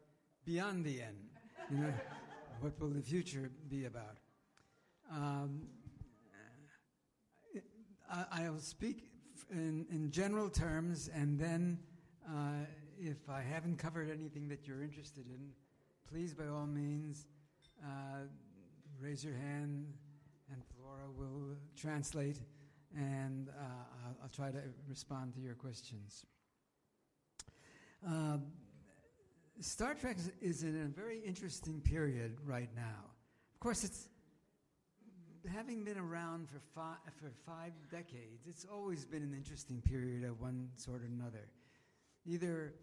beyond 0.44 0.84
the 0.84 1.02
end. 1.02 1.28
You 1.70 1.78
know, 1.78 1.92
what 2.60 2.78
will 2.80 2.88
the 2.88 3.02
future 3.02 3.50
be 3.68 3.84
about? 3.84 4.16
Um, 5.10 5.68
I, 8.10 8.44
I'll 8.44 8.58
speak 8.58 9.04
in, 9.50 9.86
in 9.90 10.10
general 10.10 10.48
terms, 10.48 11.10
and 11.14 11.38
then 11.38 11.78
uh, 12.28 12.64
if 12.98 13.28
I 13.28 13.42
haven't 13.42 13.76
covered 13.76 14.10
anything 14.10 14.48
that 14.48 14.66
you're 14.66 14.82
interested 14.82 15.26
in, 15.26 15.50
please, 16.08 16.32
by 16.32 16.46
all 16.46 16.66
means, 16.66 17.26
uh, 17.84 18.26
raise 19.00 19.24
your 19.24 19.34
hand, 19.34 19.92
and 20.50 20.62
Flora 20.74 21.10
will 21.16 21.56
translate, 21.76 22.40
and 22.96 23.48
uh, 23.48 23.62
I'll, 24.06 24.16
I'll 24.22 24.28
try 24.28 24.50
to 24.50 24.62
respond 24.88 25.34
to 25.34 25.40
your 25.40 25.54
questions. 25.54 26.24
Uh, 28.04 28.38
Star 29.60 29.94
Trek 29.94 30.18
is- 30.40 30.62
in 30.62 30.76
a 30.82 30.88
very 30.88 31.18
interesting 31.20 31.80
period 31.80 32.38
right 32.44 32.72
now. 32.74 33.10
Of 33.54 33.60
course, 33.60 33.84
it's 33.84 34.08
having 35.48 35.84
been 35.84 35.98
around 35.98 36.48
for 36.50 36.60
five, 36.60 36.98
for 37.14 37.30
five 37.30 37.72
decades, 37.90 38.46
it's 38.46 38.64
always 38.64 39.04
been 39.04 39.22
an 39.22 39.32
interesting 39.32 39.80
period 39.80 40.24
of 40.24 40.40
one 40.40 40.70
sort 40.76 41.02
or 41.02 41.06
another. 41.06 41.48
Either 42.24 42.74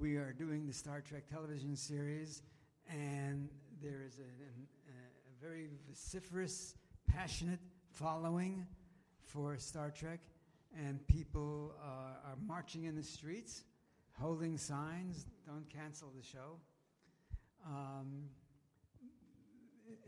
we 0.00 0.16
are 0.16 0.32
doing 0.32 0.66
the 0.66 0.72
Star 0.72 1.00
Trek 1.00 1.28
television 1.28 1.76
series, 1.76 2.42
and 2.88 3.48
there 3.80 4.02
is 4.02 4.18
a, 4.18 4.22
a, 4.22 4.92
a 4.92 5.40
very 5.40 5.68
vociferous, 5.88 6.74
passionate 7.06 7.60
following 7.90 8.66
for 9.22 9.56
Star 9.58 9.90
Trek, 9.90 10.20
and 10.74 11.06
people 11.06 11.74
are 11.82 12.36
marching 12.44 12.84
in 12.84 12.96
the 12.96 13.02
streets, 13.02 13.62
holding 14.18 14.56
signs, 14.58 15.26
don't 15.46 15.68
cancel 15.68 16.12
the 16.16 16.22
show. 16.22 16.58
Um, 17.64 18.24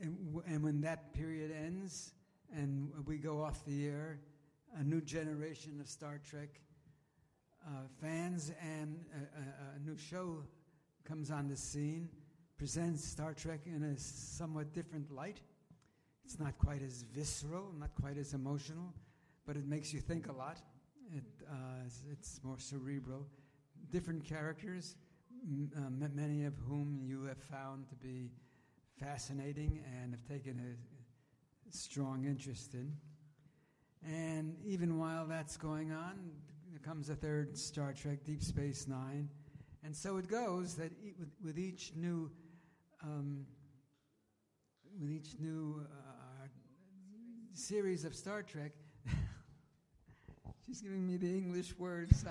and, 0.01 0.43
and 0.47 0.63
when 0.63 0.81
that 0.83 1.13
period 1.13 1.51
ends 1.51 2.13
and 2.55 2.91
we 3.07 3.19
go 3.19 3.43
off 3.43 3.65
the 3.65 3.87
air, 3.87 4.21
a 4.77 4.85
new 4.85 5.01
generation 5.01 5.79
of 5.81 5.89
Star 5.89 6.21
Trek 6.29 6.61
uh, 7.67 7.71
fans, 8.01 8.53
and 8.63 8.99
a, 9.13 9.19
a, 9.19 9.77
a 9.77 9.89
new 9.89 9.97
show 9.97 10.43
comes 11.05 11.31
on 11.31 11.49
the 11.49 11.57
scene, 11.57 12.09
presents 12.57 13.05
Star 13.05 13.35
Trek 13.35 13.61
in 13.67 13.83
a 13.83 13.99
somewhat 13.99 14.73
different 14.73 15.11
light. 15.11 15.41
It's 16.25 16.39
not 16.39 16.59
quite 16.59 16.83
as 16.83 17.03
visceral, 17.15 17.73
not 17.79 17.91
quite 18.01 18.19
as 18.19 18.35
emotional, 18.35 18.95
but 19.47 19.57
it 19.57 19.67
makes 19.67 19.93
you 19.93 20.01
think 20.01 20.29
a 20.29 20.33
lot. 20.33 20.59
It, 21.15 21.25
uh, 21.51 21.55
it's, 21.87 22.03
it's 22.11 22.41
more 22.45 22.59
cerebral. 22.59 23.27
Different 23.91 24.25
characters, 24.25 24.97
m- 25.47 25.71
uh, 25.77 26.09
many 26.15 26.45
of 26.45 26.55
whom 26.69 27.01
you 27.03 27.25
have 27.25 27.39
found 27.39 27.89
to 27.89 27.95
be 27.95 28.31
fascinating 29.01 29.83
and 30.03 30.13
have 30.13 30.25
taken 30.29 30.61
a 30.61 31.75
strong 31.75 32.25
interest 32.27 32.75
in. 32.75 32.93
And 34.07 34.57
even 34.65 34.99
while 34.99 35.27
that's 35.27 35.57
going 35.57 35.91
on, 35.93 36.19
there 36.71 36.81
comes 36.81 37.09
a 37.09 37.15
third 37.15 37.57
Star 37.57 37.93
Trek, 37.95 38.25
Deep 38.25 38.43
Space 38.43 38.87
Nine. 38.87 39.29
And 39.83 39.97
so 39.97 40.19
it 40.19 40.29
goes 40.29 40.75
that 40.75 40.93
e- 41.03 41.15
with, 41.19 41.31
with 41.43 41.59
each 41.59 41.93
new, 41.97 42.31
um, 43.03 43.47
with 45.01 45.11
each 45.11 45.35
new 45.41 45.83
uh, 45.91 46.47
series 47.55 48.05
of 48.05 48.15
Star 48.15 48.43
Trek, 48.43 48.73
she's 50.67 50.83
giving 50.83 51.07
me 51.07 51.17
the 51.17 51.29
English 51.29 51.75
words. 51.79 52.25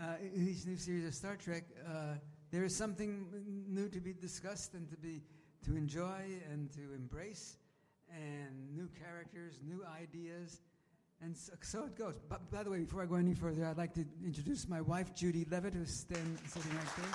Uh, 0.00 0.14
in 0.20 0.48
each 0.48 0.66
new 0.66 0.76
series 0.76 1.06
of 1.06 1.14
Star 1.14 1.36
Trek, 1.36 1.64
uh, 1.86 2.14
there 2.50 2.64
is 2.64 2.74
something 2.74 3.26
new 3.68 3.88
to 3.88 4.00
be 4.00 4.12
discussed 4.12 4.74
and 4.74 4.88
to 4.90 4.96
be 4.96 5.22
to 5.64 5.76
enjoy 5.76 6.22
and 6.52 6.70
to 6.72 6.94
embrace, 6.94 7.56
and 8.10 8.72
new 8.72 8.88
characters, 9.02 9.58
new 9.66 9.84
ideas, 10.00 10.60
and 11.22 11.36
so, 11.36 11.52
so 11.62 11.84
it 11.84 11.96
goes. 11.96 12.14
But 12.28 12.50
by 12.50 12.62
the 12.62 12.70
way, 12.70 12.80
before 12.80 13.02
I 13.02 13.06
go 13.06 13.16
any 13.16 13.34
further, 13.34 13.64
I'd 13.66 13.78
like 13.78 13.94
to 13.94 14.04
introduce 14.24 14.68
my 14.68 14.80
wife, 14.80 15.14
Judy 15.14 15.46
Levitt, 15.50 15.74
who's 15.74 16.06
sitting 16.08 16.38
right 16.54 16.96
there. 16.96 17.06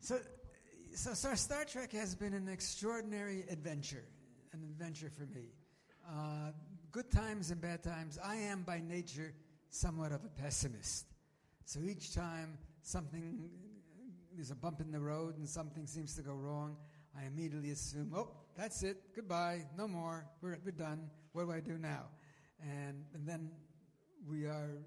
So, 0.00 0.18
so, 0.94 1.14
so 1.14 1.34
Star 1.34 1.64
Trek 1.64 1.92
has 1.92 2.14
been 2.14 2.34
an 2.34 2.48
extraordinary 2.48 3.44
adventure, 3.50 4.04
an 4.52 4.62
adventure 4.64 5.08
for 5.08 5.24
me. 5.26 5.46
Uh, 6.06 6.50
good 6.92 7.10
times 7.10 7.50
and 7.50 7.60
bad 7.60 7.82
times. 7.82 8.18
I 8.22 8.36
am 8.36 8.62
by 8.62 8.80
nature 8.80 9.32
somewhat 9.68 10.12
of 10.12 10.24
a 10.24 10.28
pessimist. 10.28 11.06
So 11.64 11.80
each 11.84 12.14
time 12.14 12.58
something, 12.82 13.48
there's 14.34 14.50
a 14.50 14.56
bump 14.56 14.80
in 14.80 14.90
the 14.90 14.98
road 14.98 15.36
and 15.38 15.48
something 15.48 15.86
seems 15.86 16.16
to 16.16 16.22
go 16.22 16.32
wrong, 16.32 16.76
I 17.16 17.26
immediately 17.26 17.70
assume, 17.70 18.12
oh, 18.14 18.30
that's 18.56 18.82
it, 18.82 18.96
goodbye, 19.14 19.66
no 19.76 19.86
more, 19.86 20.26
we're, 20.40 20.58
we're 20.64 20.72
done, 20.72 21.10
what 21.32 21.44
do 21.44 21.52
I 21.52 21.60
do 21.60 21.78
now? 21.78 22.06
And, 22.60 23.04
and 23.14 23.26
then 23.26 23.50
we 24.28 24.46
are 24.46 24.78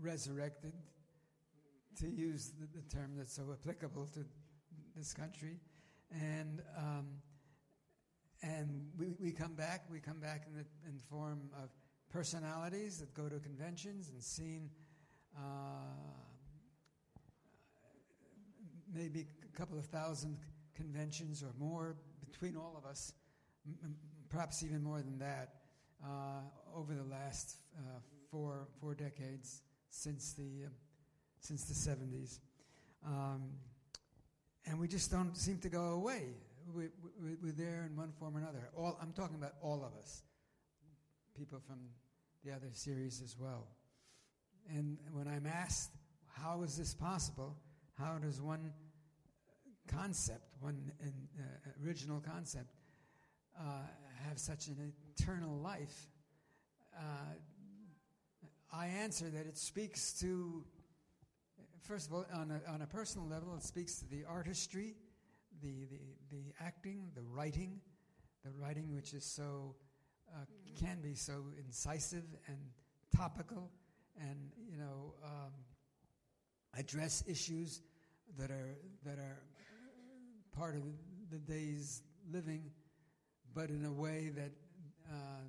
resurrected, 0.00 0.72
to 2.00 2.08
use 2.08 2.52
the, 2.60 2.66
the 2.80 2.88
term 2.88 3.12
that's 3.16 3.34
so 3.34 3.42
applicable 3.52 4.06
to 4.14 4.24
this 4.96 5.12
country. 5.12 5.58
And, 6.12 6.62
um, 6.76 7.06
and 8.42 8.88
we, 8.98 9.06
we 9.20 9.32
come 9.32 9.54
back, 9.54 9.84
we 9.90 9.98
come 10.00 10.20
back 10.20 10.44
in 10.46 10.54
the 10.54 10.64
in 10.88 10.96
the 10.96 11.02
form 11.10 11.50
of 11.62 11.70
personalities 12.10 12.98
that 12.98 13.12
go 13.14 13.28
to 13.28 13.38
conventions 13.40 14.10
and 14.10 14.22
seen 14.22 14.70
uh, 15.36 15.40
maybe 18.94 19.26
a 19.42 19.56
couple 19.56 19.78
of 19.78 19.84
thousand 19.86 20.38
conventions 20.74 21.42
or 21.42 21.52
more 21.58 21.96
between 22.30 22.56
all 22.56 22.74
of 22.76 22.88
us, 22.88 23.12
m- 23.66 23.96
perhaps 24.28 24.62
even 24.62 24.82
more 24.82 25.02
than 25.02 25.18
that, 25.18 25.54
uh, 26.04 26.40
over 26.74 26.94
the 26.94 27.04
last 27.04 27.56
uh, 27.76 27.98
four 28.30 28.68
four 28.80 28.94
decades 28.94 29.62
since 29.90 30.32
the 30.32 30.66
uh, 30.66 30.68
since 31.40 31.64
the 31.64 31.90
70s, 31.90 32.40
um, 33.06 33.48
and 34.66 34.78
we 34.78 34.88
just 34.88 35.10
don't 35.10 35.36
seem 35.36 35.58
to 35.58 35.68
go 35.68 35.90
away. 35.90 36.30
We, 36.74 36.88
we, 37.22 37.34
we're 37.42 37.52
there 37.52 37.86
in 37.88 37.96
one 37.96 38.12
form 38.18 38.36
or 38.36 38.40
another. 38.40 38.68
All 38.76 38.98
I'm 39.00 39.12
talking 39.12 39.36
about 39.36 39.54
all 39.62 39.84
of 39.84 39.98
us, 39.98 40.22
people 41.36 41.60
from 41.66 41.78
the 42.44 42.52
other 42.52 42.68
series 42.72 43.22
as 43.22 43.36
well. 43.38 43.66
And 44.68 44.98
when 45.12 45.26
I'm 45.28 45.46
asked, 45.46 45.90
how 46.26 46.62
is 46.62 46.76
this 46.76 46.94
possible? 46.94 47.56
How 47.98 48.18
does 48.18 48.40
one 48.40 48.72
concept, 49.88 50.42
one 50.60 50.92
in, 51.00 51.12
uh, 51.38 51.86
original 51.86 52.20
concept, 52.20 52.74
uh, 53.58 53.62
have 54.26 54.38
such 54.38 54.68
an 54.68 54.92
eternal 55.16 55.56
life? 55.58 56.10
Uh, 56.96 57.00
I 58.72 58.88
answer 58.88 59.30
that 59.30 59.46
it 59.46 59.56
speaks 59.56 60.12
to, 60.20 60.64
first 61.82 62.08
of 62.08 62.12
all, 62.12 62.26
on 62.34 62.50
a, 62.50 62.70
on 62.70 62.82
a 62.82 62.86
personal 62.86 63.26
level, 63.26 63.54
it 63.56 63.62
speaks 63.62 63.98
to 64.00 64.06
the 64.06 64.24
artistry, 64.28 64.94
the, 65.62 65.86
the, 65.90 65.98
the 66.30 66.42
acting, 66.60 67.10
the 67.14 67.22
writing, 67.22 67.80
the 68.44 68.50
writing 68.58 68.94
which 68.94 69.12
is 69.14 69.24
so, 69.24 69.74
uh, 70.34 70.44
can 70.78 71.00
be 71.00 71.14
so 71.14 71.44
incisive 71.64 72.24
and 72.46 72.58
topical 73.16 73.70
and, 74.20 74.50
you 74.70 74.76
know, 74.76 75.14
um, 75.24 75.52
address 76.78 77.24
issues 77.26 77.82
that 78.38 78.50
are, 78.50 78.76
that 79.04 79.18
are 79.18 79.42
part 80.52 80.74
of 80.76 80.82
the 81.30 81.38
day's 81.38 82.02
living, 82.32 82.62
but 83.54 83.70
in 83.70 83.84
a 83.84 83.92
way 83.92 84.30
that, 84.34 84.50
uh, 85.10 85.42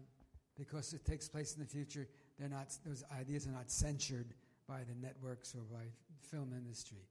because 0.58 0.94
it 0.94 1.06
takes 1.06 1.28
place 1.28 1.56
in 1.56 1.62
the 1.62 1.68
future, 1.68 2.08
they're 2.38 2.50
not, 2.50 2.68
those 2.86 3.04
ideas 3.20 3.48
are 3.48 3.52
not 3.52 3.70
censured 3.70 4.34
by 4.68 4.82
the 4.84 4.96
networks 5.02 5.56
or 5.56 5.62
by 5.72 5.86
film 6.22 6.54
industry. 6.56 7.08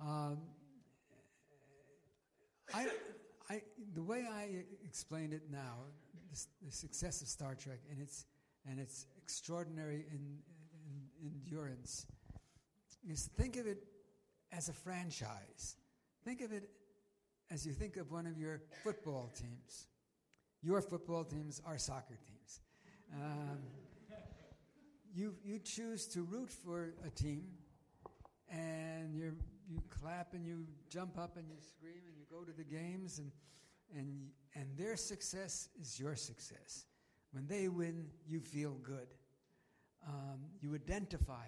Um, 0.00 0.38
I, 2.74 2.86
I, 3.48 3.62
the 3.94 4.02
way 4.02 4.26
I 4.30 4.64
explain 4.84 5.32
it 5.32 5.42
now, 5.50 5.84
the, 6.30 6.66
the, 6.66 6.72
success 6.72 7.22
of 7.22 7.28
Star 7.28 7.54
Trek 7.54 7.78
and 7.90 8.00
its, 8.00 8.26
and 8.68 8.80
its 8.80 9.06
extraordinary 9.16 10.04
in, 10.10 10.38
in, 11.22 11.30
endurance, 11.30 12.06
is 13.08 13.30
think 13.36 13.56
of 13.56 13.66
it 13.66 13.84
as 14.52 14.68
a 14.68 14.72
franchise. 14.72 15.76
Think 16.24 16.40
of 16.40 16.52
it 16.52 16.68
as 17.50 17.66
you 17.66 17.72
think 17.72 17.96
of 17.96 18.10
one 18.10 18.26
of 18.26 18.36
your 18.38 18.62
football 18.82 19.32
teams. 19.38 19.86
Your 20.62 20.82
football 20.82 21.24
teams 21.24 21.62
are 21.64 21.78
soccer 21.78 22.18
teams. 22.26 22.60
Um, 23.14 23.58
you, 25.14 25.34
you 25.44 25.60
choose 25.60 26.06
to 26.08 26.22
root 26.22 26.50
for 26.50 26.94
a 27.06 27.10
team, 27.10 27.44
and 28.50 29.14
you 29.14 29.36
you 29.68 29.82
clap 29.88 30.34
and 30.34 30.46
you 30.46 30.66
jump 30.88 31.18
up 31.18 31.36
and 31.36 31.48
you 31.48 31.56
scream 31.60 32.02
and 32.06 32.16
you 32.16 32.24
go 32.30 32.44
to 32.44 32.52
the 32.52 32.64
games, 32.64 33.18
and, 33.18 33.30
and, 33.96 34.28
and 34.54 34.76
their 34.76 34.96
success 34.96 35.68
is 35.80 35.98
your 35.98 36.16
success. 36.16 36.84
When 37.32 37.46
they 37.46 37.68
win, 37.68 38.06
you 38.26 38.40
feel 38.40 38.74
good. 38.82 39.08
Um, 40.06 40.40
you 40.60 40.74
identify 40.74 41.46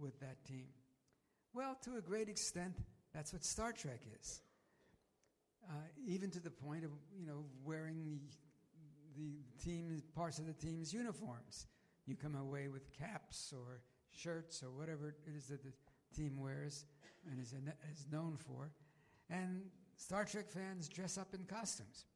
with 0.00 0.18
that 0.20 0.44
team. 0.44 0.66
Well, 1.52 1.76
to 1.84 1.96
a 1.96 2.00
great 2.00 2.28
extent, 2.28 2.74
that's 3.14 3.32
what 3.32 3.44
Star 3.44 3.72
Trek 3.72 4.00
is. 4.20 4.40
Uh, 5.68 5.72
even 6.06 6.30
to 6.30 6.40
the 6.40 6.50
point 6.50 6.84
of 6.84 6.90
you 7.18 7.26
know 7.26 7.44
wearing 7.62 8.02
the, 8.02 9.22
the 9.22 9.62
team 9.62 10.02
parts 10.14 10.38
of 10.38 10.46
the 10.46 10.52
team's 10.54 10.92
uniforms. 10.94 11.66
You 12.06 12.16
come 12.16 12.36
away 12.36 12.68
with 12.68 12.90
caps 12.98 13.52
or 13.54 13.82
shirts 14.10 14.62
or 14.62 14.70
whatever 14.70 15.08
it 15.08 15.16
is 15.36 15.48
that 15.48 15.62
the 15.62 15.72
team 16.16 16.40
wears 16.40 16.86
and 17.30 17.40
is, 17.40 17.54
is 17.92 18.06
known 18.10 18.36
for. 18.36 18.70
And 19.30 19.62
Star 19.96 20.24
Trek 20.24 20.48
fans 20.48 20.88
dress 20.88 21.18
up 21.18 21.34
in 21.34 21.44
costumes, 21.44 22.06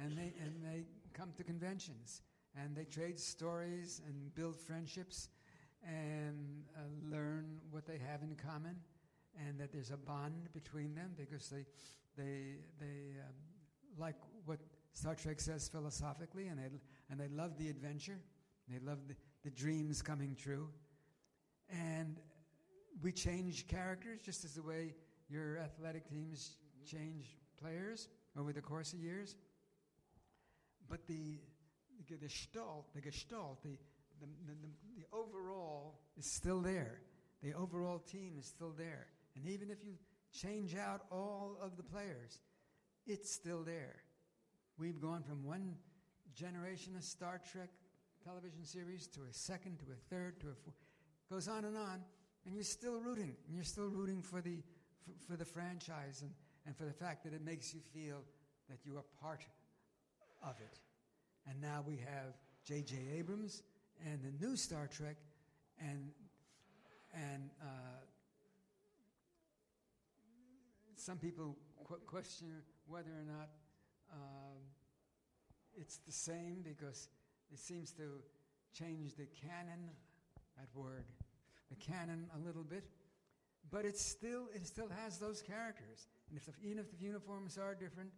and 0.00 0.16
they 0.16 0.32
and 0.40 0.64
they 0.64 0.84
come 1.12 1.32
to 1.36 1.44
conventions, 1.44 2.22
and 2.56 2.74
they 2.74 2.84
trade 2.84 3.18
stories 3.18 4.00
and 4.06 4.34
build 4.34 4.58
friendships, 4.58 5.28
and 5.86 6.64
uh, 6.76 6.80
learn 7.10 7.58
what 7.70 7.86
they 7.86 7.98
have 7.98 8.22
in 8.22 8.36
common, 8.36 8.76
and 9.46 9.58
that 9.58 9.72
there's 9.72 9.90
a 9.90 9.96
bond 9.96 10.48
between 10.52 10.94
them 10.94 11.12
because 11.16 11.48
they 11.48 11.64
they 12.16 12.56
they 12.78 13.18
um, 13.20 13.34
like 13.98 14.16
what 14.44 14.60
Star 14.92 15.14
Trek 15.14 15.40
says 15.40 15.68
philosophically, 15.68 16.46
and 16.46 16.58
they 16.58 16.68
and 17.10 17.18
they 17.18 17.28
love 17.28 17.58
the 17.58 17.68
adventure, 17.68 18.18
they 18.68 18.78
love 18.78 18.98
the, 19.08 19.14
the 19.42 19.50
dreams 19.50 20.00
coming 20.00 20.34
true, 20.34 20.68
and 21.70 22.16
we 23.02 23.12
change 23.12 23.66
characters 23.68 24.20
just 24.24 24.44
as 24.44 24.54
the 24.54 24.62
way 24.62 24.94
your 25.28 25.58
athletic 25.58 26.08
teams 26.08 26.56
change 26.84 27.36
players 27.60 28.08
over 28.38 28.52
the 28.52 28.60
course 28.60 28.92
of 28.92 29.00
years. 29.00 29.36
But 30.88 31.06
the, 31.06 31.38
the 32.08 32.16
gestalt, 32.16 32.92
the 32.92 33.00
the, 34.20 34.26
the, 34.46 34.52
the, 34.52 34.68
the 34.96 35.16
overall 35.16 35.98
is 36.18 36.26
still 36.26 36.60
there. 36.60 37.00
The 37.42 37.54
overall 37.54 37.98
team 37.98 38.34
is 38.38 38.46
still 38.46 38.74
there. 38.76 39.06
And 39.34 39.46
even 39.46 39.70
if 39.70 39.82
you 39.82 39.94
change 40.32 40.76
out 40.76 41.02
all 41.10 41.56
of 41.62 41.76
the 41.76 41.82
players, 41.82 42.40
it's 43.06 43.32
still 43.32 43.62
there. 43.62 44.02
We've 44.78 45.00
gone 45.00 45.22
from 45.22 45.42
one 45.44 45.74
generation 46.34 46.94
of 46.96 47.02
Star 47.02 47.40
Trek 47.50 47.70
television 48.24 48.64
series 48.64 49.06
to 49.08 49.20
a 49.20 49.32
second, 49.32 49.78
to 49.78 49.86
a 49.92 50.14
third, 50.14 50.40
to 50.40 50.48
a 50.48 50.54
fourth. 50.54 50.76
Goes 51.30 51.48
on 51.48 51.64
and 51.64 51.76
on, 51.76 52.00
and 52.44 52.54
you're 52.54 52.64
still 52.64 52.98
rooting, 52.98 53.36
and 53.46 53.54
you're 53.54 53.64
still 53.64 53.88
rooting 53.88 54.22
for 54.22 54.40
the 54.40 54.58
for, 55.04 55.32
for 55.32 55.36
the 55.36 55.44
franchise 55.44 56.22
and, 56.22 56.30
and 56.66 56.76
for 56.76 56.84
the 56.84 56.92
fact 56.92 57.24
that 57.24 57.32
it 57.32 57.44
makes 57.44 57.72
you 57.74 57.80
feel 57.92 58.22
that 58.68 58.78
you 58.84 58.96
are 58.96 59.04
part 59.20 59.44
of 60.42 60.54
it. 60.60 60.78
And 61.48 61.60
now 61.60 61.82
we 61.86 61.96
have 61.96 62.34
J.J. 62.64 62.96
Abrams 63.18 63.62
and 64.04 64.20
the 64.22 64.44
new 64.44 64.56
Star 64.56 64.86
Trek, 64.86 65.16
and 65.80 66.10
and 67.14 67.50
uh, 67.62 67.66
some 70.96 71.18
people 71.18 71.56
qu- 71.84 72.00
question 72.06 72.48
whether 72.86 73.10
or 73.10 73.24
not 73.26 73.48
um, 74.12 74.58
it's 75.76 75.98
the 75.98 76.12
same 76.12 76.62
because 76.62 77.08
it 77.52 77.58
seems 77.58 77.92
to 77.92 78.02
change 78.72 79.14
the 79.16 79.26
canon, 79.26 79.90
that 80.56 80.68
word, 80.74 81.04
the 81.70 81.76
canon 81.76 82.26
a 82.36 82.46
little 82.46 82.64
bit, 82.64 82.84
but 83.70 83.84
it's 83.84 84.04
still 84.04 84.48
it 84.54 84.66
still 84.66 84.88
has 85.02 85.18
those 85.18 85.42
characters. 85.42 86.08
And 86.28 86.38
if 86.38 86.46
the, 86.46 86.52
even 86.62 86.78
if 86.78 86.90
the 86.90 87.04
uniforms 87.04 87.58
are 87.58 87.74
different, 87.74 88.10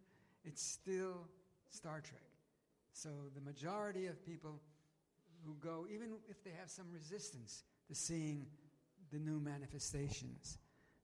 it's 0.43 0.61
still 0.61 1.27
Star 1.69 2.01
Trek. 2.01 2.21
So 2.93 3.09
the 3.33 3.41
majority 3.41 4.07
of 4.07 4.23
people 4.25 4.59
who 5.45 5.55
go, 5.55 5.85
even 5.93 6.09
if 6.29 6.43
they 6.43 6.51
have 6.59 6.69
some 6.69 6.85
resistance 6.91 7.63
to 7.87 7.95
seeing 7.95 8.45
the 9.11 9.19
new 9.19 9.39
manifestations, 9.39 10.57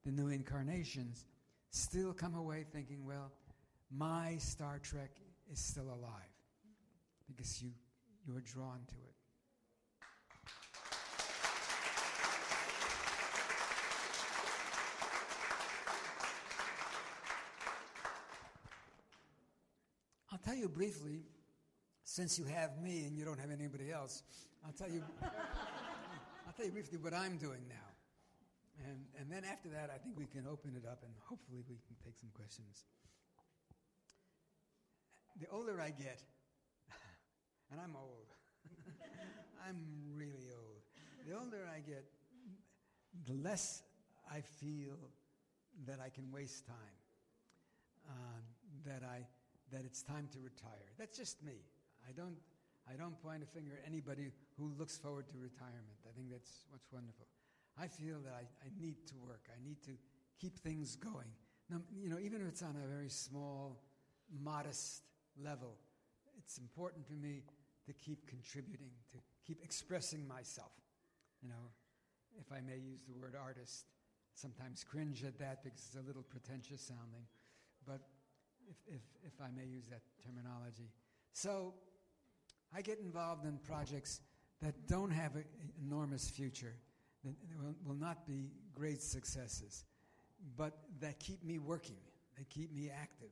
the 0.05 0.11
new 0.11 0.29
incarnations, 0.29 1.25
still 1.71 2.13
come 2.13 2.35
away 2.35 2.65
thinking, 2.71 3.05
well, 3.05 3.31
my 3.91 4.37
Star 4.37 4.79
Trek 4.79 5.11
is 5.51 5.59
still 5.59 5.87
alive 5.87 6.33
because 7.27 7.61
you, 7.61 7.71
you 8.25 8.35
are 8.35 8.41
drawn 8.41 8.79
to 8.87 8.95
it. 8.95 9.09
I'll 20.31 20.37
tell 20.49 20.57
you 20.57 20.67
briefly, 20.67 21.21
since 22.03 22.39
you 22.39 22.45
have 22.45 22.81
me 22.81 23.05
and 23.05 23.15
you 23.15 23.23
don't 23.23 23.39
have 23.39 23.51
anybody 23.51 23.91
else, 23.91 24.23
I'll 24.65 24.73
tell 24.73 24.89
you, 24.89 25.03
I'll 25.21 26.53
tell 26.57 26.65
you 26.65 26.71
briefly 26.71 26.97
what 26.97 27.13
I'm 27.13 27.37
doing 27.37 27.61
now. 27.69 27.89
And, 28.87 28.97
and 29.19 29.31
then 29.31 29.43
after 29.45 29.69
that, 29.69 29.91
I 29.93 29.99
think 29.99 30.17
we 30.17 30.25
can 30.25 30.47
open 30.47 30.73
it 30.75 30.89
up 30.89 31.03
and 31.03 31.13
hopefully 31.27 31.61
we 31.69 31.75
can 31.85 31.95
take 32.03 32.17
some 32.17 32.29
questions. 32.33 32.83
The 35.39 35.45
older 35.51 35.79
I 35.79 35.91
get, 35.91 36.23
and 37.71 37.79
I'm 37.79 37.95
old, 37.95 38.33
I'm 39.67 39.77
really 40.15 40.49
old. 40.49 40.81
The 41.27 41.37
older 41.37 41.69
I 41.71 41.79
get, 41.87 42.05
the 43.27 43.33
less 43.33 43.83
I 44.31 44.41
feel 44.41 44.97
that 45.85 45.99
I 46.03 46.09
can 46.09 46.31
waste 46.31 46.65
time, 46.65 46.97
um, 48.09 48.41
that, 48.87 49.03
I, 49.05 49.27
that 49.71 49.81
it's 49.85 50.01
time 50.01 50.27
to 50.33 50.39
retire. 50.39 50.89
That's 50.97 51.17
just 51.17 51.43
me. 51.43 51.61
I 52.07 52.11
don't, 52.11 52.37
I 52.89 52.95
don't 52.95 53.21
point 53.21 53.43
a 53.43 53.45
finger 53.45 53.79
at 53.81 53.87
anybody 53.87 54.31
who 54.57 54.71
looks 54.77 54.97
forward 54.97 55.27
to 55.29 55.37
retirement. 55.37 55.99
I 56.07 56.11
think 56.15 56.31
that's 56.31 56.65
what's 56.69 56.91
wonderful. 56.91 57.27
I 57.79 57.87
feel 57.87 58.19
that 58.25 58.33
I, 58.33 58.43
I 58.65 58.69
need 58.79 59.07
to 59.07 59.15
work. 59.17 59.47
I 59.49 59.63
need 59.63 59.81
to 59.83 59.91
keep 60.39 60.59
things 60.59 60.95
going. 60.95 61.31
Now, 61.69 61.81
you 61.95 62.09
know, 62.09 62.19
even 62.19 62.41
if 62.41 62.47
it's 62.47 62.63
on 62.63 62.75
a 62.83 62.87
very 62.87 63.09
small, 63.09 63.79
modest 64.43 65.03
level, 65.41 65.75
it's 66.37 66.57
important 66.57 67.05
for 67.05 67.13
me 67.13 67.43
to 67.85 67.93
keep 67.93 68.27
contributing, 68.27 68.91
to 69.11 69.17
keep 69.45 69.63
expressing 69.63 70.27
myself. 70.27 70.71
You 71.41 71.49
know, 71.49 71.71
if 72.39 72.51
I 72.51 72.61
may 72.61 72.77
use 72.77 73.01
the 73.07 73.13
word 73.13 73.35
artist, 73.39 73.85
sometimes 74.33 74.83
cringe 74.83 75.23
at 75.23 75.37
that 75.39 75.63
because 75.63 75.79
it's 75.87 75.95
a 75.95 76.05
little 76.05 76.23
pretentious 76.23 76.81
sounding, 76.81 77.25
but 77.85 78.01
if, 78.69 78.95
if, 78.95 79.01
if 79.25 79.41
I 79.41 79.49
may 79.55 79.65
use 79.65 79.87
that 79.89 80.01
terminology. 80.23 80.91
So 81.33 81.73
I 82.75 82.81
get 82.81 82.99
involved 82.99 83.45
in 83.45 83.57
projects 83.57 84.21
that 84.61 84.87
don't 84.87 85.11
have 85.11 85.35
an 85.35 85.45
enormous 85.83 86.29
future, 86.29 86.75
that 87.23 87.33
will, 87.57 87.75
will 87.85 87.99
not 87.99 88.27
be 88.27 88.51
great 88.73 89.01
successes, 89.01 89.85
but 90.57 90.77
that 90.99 91.19
keep 91.19 91.43
me 91.43 91.59
working, 91.59 91.97
that 92.37 92.49
keep 92.49 92.73
me 92.73 92.89
active, 92.89 93.31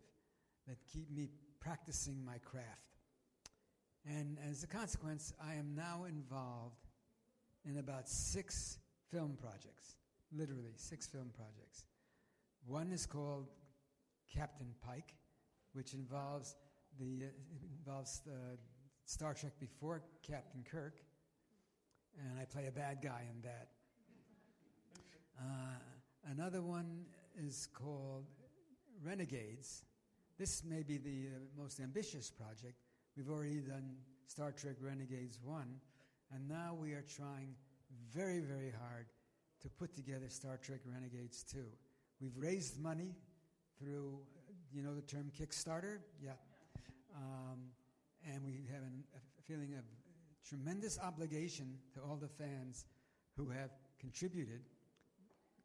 that 0.68 0.78
keep 0.92 1.10
me 1.12 1.30
practicing 1.60 2.24
my 2.26 2.38
craft. 2.40 2.98
And 4.06 4.38
as 4.50 4.64
a 4.64 4.68
consequence, 4.68 5.34
I 5.46 5.56
am 5.56 5.76
now 5.76 6.06
involved 6.08 6.88
in 7.66 7.78
about 7.78 8.08
six 8.08 8.78
film 9.12 9.38
projects, 9.40 9.96
literally 10.32 10.74
six 10.76 11.08
film 11.08 11.30
projects. 11.36 11.86
One 12.66 12.92
is 12.92 13.06
called 13.06 13.48
Captain 14.34 14.74
Pike, 14.86 15.14
which 15.78 15.94
involves 15.94 16.56
the 17.00 17.26
uh, 17.26 17.30
involves 17.78 18.22
the 18.26 18.58
Star 19.06 19.36
Trek 19.36 19.54
before 19.60 20.02
Captain 20.28 20.66
Kirk, 20.70 21.00
and 22.20 22.40
I 22.40 22.46
play 22.46 22.66
a 22.66 22.72
bad 22.72 22.98
guy 23.04 23.22
in 23.32 23.42
that. 23.44 23.68
Uh, 25.40 26.32
another 26.32 26.64
one 26.64 27.06
is 27.38 27.68
called 27.72 28.26
Renegades. 29.04 29.84
This 30.40 30.64
may 30.64 30.82
be 30.82 30.98
the 30.98 31.28
uh, 31.28 31.62
most 31.62 31.80
ambitious 31.80 32.32
project. 32.32 32.82
We've 33.16 33.30
already 33.30 33.60
done 33.60 33.98
Star 34.26 34.52
Trek 34.52 34.78
Renegades 34.82 35.38
1, 35.44 35.64
and 36.34 36.50
now 36.50 36.76
we 36.80 36.94
are 36.94 37.06
trying 37.08 37.54
very, 38.12 38.40
very 38.40 38.72
hard 38.72 39.06
to 39.62 39.70
put 39.70 39.94
together 39.94 40.28
Star 40.28 40.58
Trek 40.58 40.80
Renegades 40.92 41.44
2. 41.44 41.60
We've 42.20 42.36
raised 42.36 42.82
money 42.82 43.14
through, 43.80 44.20
you 44.74 44.84
know 44.84 44.96
the 44.96 45.02
term 45.02 45.32
Kickstarter? 45.38 46.00
Yeah. 46.22 46.32
Um, 47.16 47.60
and 48.34 48.44
we 48.44 48.68
have 48.72 48.84
an, 48.84 49.04
a 49.16 49.42
feeling 49.42 49.74
of 49.74 49.84
tremendous 50.48 51.00
obligation 51.00 51.78
to 51.94 52.02
all 52.02 52.16
the 52.16 52.28
fans 52.28 52.86
who 53.36 53.50
have 53.50 53.72
contributed 54.00 54.62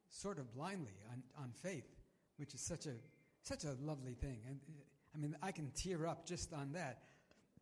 sort 0.09 0.37
of 0.37 0.53
blindly 0.53 0.93
on, 1.11 1.23
on 1.41 1.51
faith, 1.51 1.87
which 2.37 2.53
is 2.53 2.61
such 2.61 2.85
a, 2.85 2.93
such 3.41 3.63
a 3.63 3.75
lovely 3.81 4.13
thing. 4.13 4.39
And 4.47 4.59
I 5.13 5.17
mean, 5.17 5.35
I 5.41 5.51
can 5.51 5.71
tear 5.75 6.07
up 6.07 6.25
just 6.25 6.53
on 6.53 6.71
that, 6.73 6.99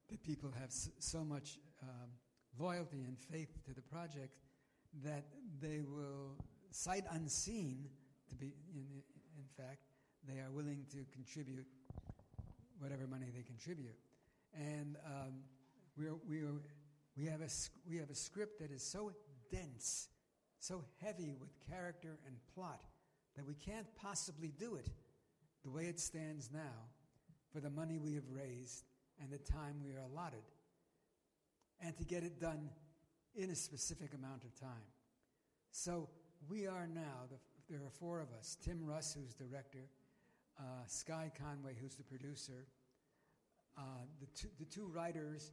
that 0.10 0.24
people 0.24 0.52
have 0.60 0.72
so 0.72 1.24
much 1.24 1.58
um, 1.82 2.10
loyalty 2.60 3.04
and 3.08 3.18
faith 3.18 3.50
to 3.66 3.74
the 3.74 3.82
project 3.82 4.38
that 5.04 5.26
they 5.62 5.82
will, 5.82 6.36
sight 6.72 7.06
unseen, 7.12 7.86
to 8.30 8.36
be, 8.36 8.54
in, 8.74 8.86
in 9.38 9.46
fact, 9.58 9.80
they 10.28 10.40
are 10.40 10.52
willing 10.52 10.86
to 10.92 10.98
contribute 11.12 11.66
whatever 12.80 13.08
money 13.08 13.28
they 13.36 13.44
contribute. 13.44 13.96
And 14.54 14.98
um, 15.06 15.34
we're, 15.98 16.16
we're, 16.28 16.62
we, 17.18 17.26
have 17.26 17.42
a, 17.42 17.50
we 17.90 17.98
have 17.98 18.10
a 18.10 18.16
script 18.16 18.60
that 18.60 18.72
is 18.72 18.84
so 18.84 19.12
dense, 19.52 20.10
so 20.60 20.84
heavy 21.02 21.36
with 21.40 21.50
character 21.70 22.20
and 22.26 22.36
plot, 22.54 22.82
that 23.36 23.46
we 23.46 23.56
can't 23.56 23.88
possibly 23.96 24.52
do 24.60 24.76
it 24.76 24.90
the 25.64 25.70
way 25.70 25.86
it 25.86 26.00
stands 26.00 26.50
now 26.52 26.90
for 27.54 27.60
the 27.60 27.70
money 27.70 27.98
we 27.98 28.16
have 28.16 28.30
raised 28.32 28.84
and 29.22 29.32
the 29.32 29.38
time 29.38 29.76
we 29.84 29.92
are 29.92 30.02
allotted, 30.12 30.44
and 31.84 31.96
to 31.98 32.04
get 32.04 32.24
it 32.24 32.40
done 32.40 32.70
in 33.36 33.50
a 33.52 33.56
specific 33.56 34.14
amount 34.14 34.44
of 34.44 34.60
time. 34.60 34.90
So 35.72 36.10
we 36.50 36.66
are 36.68 36.88
now, 36.88 37.28
the, 37.30 37.38
there 37.70 37.86
are 37.86 37.92
four 37.92 38.20
of 38.20 38.28
us 38.38 38.58
Tim 38.64 38.84
Russ, 38.84 39.14
who's 39.14 39.34
director, 39.34 39.88
uh, 40.62 40.86
Sky 40.86 41.32
Conway, 41.38 41.74
who's 41.82 41.96
the 41.96 42.04
producer, 42.04 42.68
uh, 43.78 43.82
the, 44.20 44.28
two, 44.28 44.48
the 44.60 44.66
two 44.66 44.86
writers, 44.86 45.52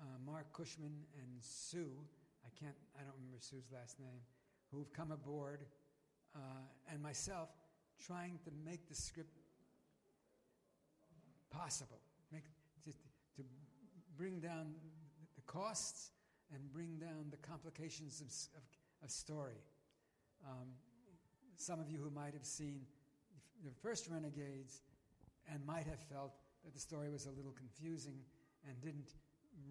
uh, 0.00 0.04
Mark 0.24 0.52
Cushman 0.52 0.92
and 1.16 1.30
Sue, 1.40 1.90
I 2.44 2.50
can't, 2.60 2.76
I 2.94 3.02
don't 3.02 3.14
remember 3.16 3.38
Sue's 3.40 3.70
last 3.72 3.98
name, 3.98 4.20
who've 4.70 4.92
come 4.92 5.12
aboard, 5.12 5.64
uh, 6.34 6.38
and 6.92 7.02
myself, 7.02 7.48
trying 8.04 8.38
to 8.44 8.50
make 8.64 8.88
the 8.88 8.94
script 8.94 9.38
possible, 11.50 12.00
make, 12.30 12.44
to, 12.84 12.90
to 12.90 13.42
bring 14.16 14.40
down 14.40 14.74
the 15.36 15.42
costs 15.42 16.10
and 16.54 16.70
bring 16.72 16.98
down 16.98 17.26
the 17.30 17.36
complications 17.38 18.20
of, 18.20 18.26
of, 18.58 18.64
of 19.04 19.10
story. 19.10 19.62
Um, 20.46 20.68
some 21.56 21.80
of 21.80 21.90
you 21.90 21.98
who 21.98 22.10
might 22.10 22.34
have 22.34 22.44
seen 22.44 22.82
the 23.64 23.72
first 23.82 24.08
Renegades 24.10 24.82
and 25.52 25.64
might 25.66 25.86
have 25.86 26.00
felt 26.00 26.32
that 26.64 26.74
the 26.74 26.80
story 26.80 27.10
was 27.10 27.26
a 27.26 27.30
little 27.30 27.52
confusing 27.52 28.20
and 28.66 28.80
didn't 28.80 29.14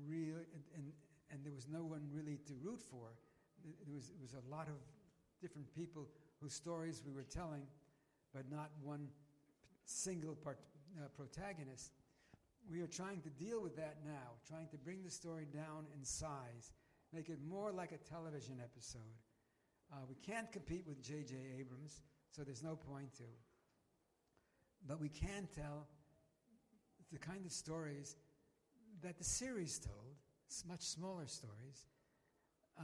really, 0.08 0.46
and, 0.54 0.64
and, 0.76 0.92
and 1.32 1.46
there 1.46 1.54
was 1.54 1.68
no 1.68 1.84
one 1.84 2.02
really 2.12 2.40
to 2.48 2.54
root 2.62 2.82
for. 2.82 3.14
There 3.86 3.96
was, 3.96 4.10
it 4.10 4.22
was 4.22 4.34
a 4.34 4.50
lot 4.50 4.68
of 4.68 4.76
different 5.42 5.74
people 5.74 6.08
whose 6.42 6.54
stories 6.54 7.04
we 7.06 7.14
were 7.14 7.24
telling, 7.24 7.64
but 8.34 8.50
not 8.52 8.72
one 8.84 9.08
single 9.86 10.36
part, 10.36 10.60
uh, 10.98 11.08
protagonist. 11.16 11.92
We 12.70 12.82
are 12.82 12.88
trying 12.88 13.22
to 13.22 13.30
deal 13.30 13.62
with 13.62 13.76
that 13.78 13.98
now, 14.06 14.36
trying 14.48 14.68
to 14.70 14.78
bring 14.78 15.04
the 15.04 15.12
story 15.12 15.48
down 15.54 15.86
in 15.96 16.04
size, 16.04 16.74
make 17.14 17.30
it 17.30 17.40
more 17.48 17.72
like 17.72 17.92
a 17.92 17.98
television 17.98 18.58
episode. 18.62 19.02
Uh, 19.92 20.04
we 20.10 20.16
can't 20.16 20.52
compete 20.52 20.84
with 20.86 21.02
J.J. 21.02 21.36
Abrams, 21.60 22.02
so 22.32 22.44
there's 22.44 22.64
no 22.64 22.76
point 22.76 23.14
to. 23.16 23.24
But 24.86 25.00
we 25.00 25.10
can 25.10 25.48
tell 25.56 25.88
the 27.12 27.18
kind 27.18 27.46
of 27.46 27.52
stories 27.52 28.16
that 29.02 29.18
the 29.18 29.24
series 29.24 29.80
told, 29.80 30.16
much 30.68 30.82
smaller 30.82 31.28
stories, 31.28 31.86
uh, 32.80 32.84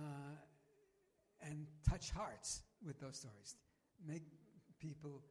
and 1.42 1.68
touch 1.90 2.12
hearts 2.12 2.62
with 2.86 3.00
those 3.00 3.18
stories. 3.18 3.56
Make 4.06 4.24
people, 4.80 5.22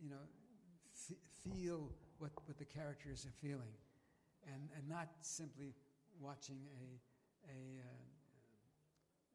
you 0.00 0.10
know, 0.10 0.26
f- 0.94 1.16
feel 1.44 1.90
what, 2.18 2.30
what 2.46 2.58
the 2.58 2.64
characters 2.64 3.26
are 3.26 3.46
feeling, 3.46 3.74
and, 4.46 4.68
and 4.76 4.88
not 4.88 5.08
simply 5.20 5.74
watching 6.20 6.58
a, 6.80 7.00
a, 7.48 7.80
uh, 7.80 8.06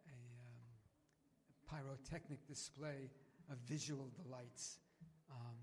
a 0.08 0.12
um, 0.12 1.84
pyrotechnic 1.84 2.46
display 2.48 3.10
of 3.52 3.58
visual 3.68 4.10
delights. 4.24 4.80
Um, 5.32 5.56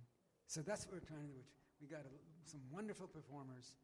so 0.51 0.62
that's 0.62 0.84
what 0.84 0.94
we're 0.94 1.07
trying 1.07 1.22
to 1.22 1.32
do. 1.32 1.44
We 1.80 1.86
got 1.86 2.01
a, 2.01 2.11
some 2.42 2.59
wonderful 2.72 3.07
performers, 3.07 3.76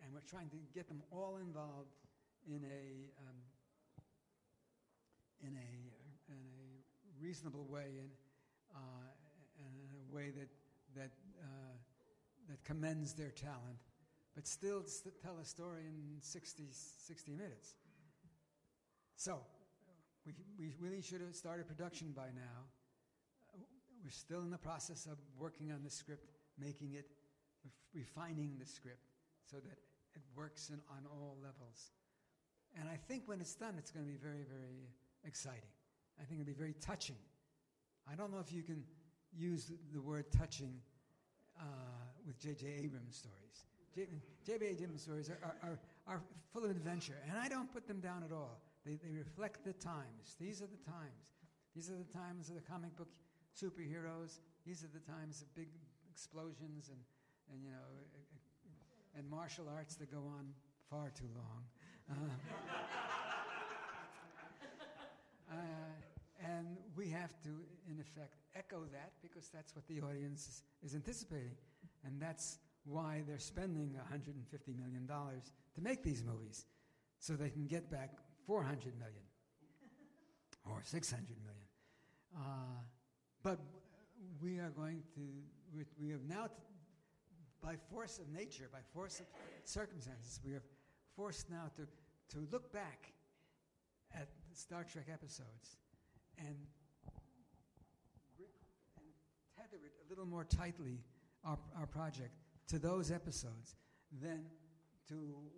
and 0.00 0.14
we're 0.14 0.22
trying 0.30 0.48
to 0.50 0.56
get 0.72 0.86
them 0.86 1.02
all 1.10 1.38
involved 1.42 1.96
in 2.46 2.62
a 2.62 3.10
um, 3.18 3.38
in 5.42 5.56
a 5.58 6.30
in 6.30 6.38
a 6.38 7.20
reasonable 7.20 7.66
way, 7.68 8.06
uh, 8.72 8.78
in 9.58 9.66
a 9.98 10.14
way 10.14 10.30
that 10.30 10.48
that 10.94 11.10
uh, 11.42 11.74
that 12.48 12.62
commends 12.62 13.14
their 13.14 13.30
talent, 13.30 13.82
but 14.36 14.46
still 14.46 14.82
s- 14.86 15.02
tell 15.20 15.38
a 15.42 15.44
story 15.44 15.82
in 15.88 16.18
60, 16.20 16.62
60 16.70 17.32
minutes. 17.32 17.74
So, 19.16 19.40
we, 20.24 20.34
we 20.56 20.72
really 20.80 21.02
should 21.02 21.20
have 21.20 21.34
started 21.34 21.66
production 21.66 22.12
by 22.14 22.26
now. 22.34 22.66
We're 24.02 24.10
still 24.10 24.42
in 24.42 24.50
the 24.50 24.58
process 24.58 25.06
of 25.06 25.18
working 25.38 25.70
on 25.70 25.82
the 25.84 25.90
script, 25.90 26.30
making 26.58 26.94
it, 26.94 27.06
refining 27.94 28.56
the 28.58 28.66
script 28.66 29.06
so 29.48 29.56
that 29.58 29.78
it 30.14 30.22
works 30.36 30.70
in, 30.70 30.80
on 30.90 31.06
all 31.10 31.36
levels. 31.42 31.92
And 32.78 32.88
I 32.88 32.96
think 32.96 33.22
when 33.26 33.40
it's 33.40 33.54
done, 33.54 33.74
it's 33.78 33.90
going 33.90 34.04
to 34.04 34.10
be 34.10 34.18
very, 34.18 34.44
very 34.48 34.88
exciting. 35.24 35.70
I 36.20 36.24
think 36.24 36.40
it'll 36.40 36.48
be 36.48 36.58
very 36.58 36.74
touching. 36.80 37.16
I 38.10 38.14
don't 38.14 38.32
know 38.32 38.40
if 38.40 38.52
you 38.52 38.62
can 38.62 38.82
use 39.36 39.70
the, 39.92 40.00
word 40.00 40.30
touching 40.32 40.74
uh, 41.58 41.64
with 42.26 42.38
J.J. 42.40 42.66
Abrams 42.84 43.16
stories. 43.16 43.66
J- 43.94 44.08
J.J. 44.44 44.76
Abrams 44.82 45.02
stories 45.02 45.30
are, 45.30 45.38
are, 45.42 45.56
are, 45.62 45.78
are 46.06 46.22
full 46.52 46.64
of 46.64 46.70
adventure, 46.70 47.16
and 47.28 47.38
I 47.38 47.48
don't 47.48 47.72
put 47.72 47.86
them 47.86 48.00
down 48.00 48.24
at 48.24 48.32
all. 48.32 48.60
They, 48.84 48.96
they 48.96 49.10
reflect 49.16 49.64
the 49.64 49.72
times. 49.74 50.36
These 50.40 50.60
are 50.60 50.66
the 50.66 50.90
times. 50.90 51.32
These 51.74 51.90
are 51.90 51.96
the 51.96 52.12
times 52.12 52.48
of 52.48 52.56
the 52.56 52.62
comic 52.62 52.96
book 52.96 53.08
superheroes. 53.54 54.40
These 54.66 54.84
are 54.84 54.90
the 54.92 55.00
times 55.00 55.42
of 55.42 55.54
big 55.54 55.68
explosions 56.10 56.88
and, 56.88 56.98
and 57.52 57.64
you 57.64 57.70
know, 57.70 57.76
and 59.16 59.30
martial 59.30 59.68
arts 59.74 59.94
that 59.96 60.10
go 60.10 60.18
on 60.18 60.52
far 60.90 61.10
too 61.16 61.28
long. 61.34 61.64
Uh, 62.10 62.14
uh, 65.52 65.56
and 66.44 66.76
we 66.96 67.08
have 67.08 67.40
to, 67.42 67.48
in 67.88 68.00
effect, 68.00 68.34
echo 68.54 68.84
that 68.92 69.12
because 69.22 69.48
that's 69.48 69.74
what 69.74 69.86
the 69.86 70.00
audience 70.00 70.48
is, 70.48 70.62
is 70.90 70.94
anticipating. 70.94 71.56
And 72.04 72.20
that's 72.20 72.58
why 72.84 73.22
they're 73.26 73.38
spending 73.38 73.94
$150 74.12 74.76
million 74.76 75.06
to 75.06 75.80
make 75.80 76.02
these 76.02 76.24
movies, 76.24 76.66
so 77.18 77.34
they 77.34 77.50
can 77.50 77.66
get 77.66 77.90
back 77.90 78.18
400 78.46 78.98
million 78.98 79.22
or 80.68 80.82
600 80.84 81.28
million. 81.44 81.66
Uh, 82.36 82.80
but 83.42 83.58
we 84.42 84.58
are 84.58 84.70
going 84.70 85.02
to, 85.14 85.20
we, 85.74 85.84
we 86.00 86.10
have 86.10 86.22
now, 86.28 86.46
t- 86.46 86.52
by 87.62 87.74
force 87.90 88.18
of 88.18 88.28
nature, 88.28 88.68
by 88.72 88.80
force 88.92 89.20
of 89.20 89.26
circumstances, 89.64 90.40
we 90.44 90.52
are 90.52 90.62
forced 91.16 91.50
now 91.50 91.70
to, 91.76 91.82
to 92.34 92.46
look 92.50 92.72
back 92.72 93.12
at 94.14 94.28
Star 94.52 94.84
Trek 94.84 95.06
episodes 95.12 95.76
and, 96.38 96.56
tether 99.56 99.84
it 99.84 99.92
a 100.06 100.08
little 100.08 100.26
more 100.26 100.44
tightly, 100.44 100.98
our, 101.44 101.58
our 101.78 101.86
project, 101.86 102.32
to 102.68 102.78
those 102.78 103.10
episodes 103.10 103.76
than 104.22 104.44
to 105.08 105.14
w- 105.14 105.50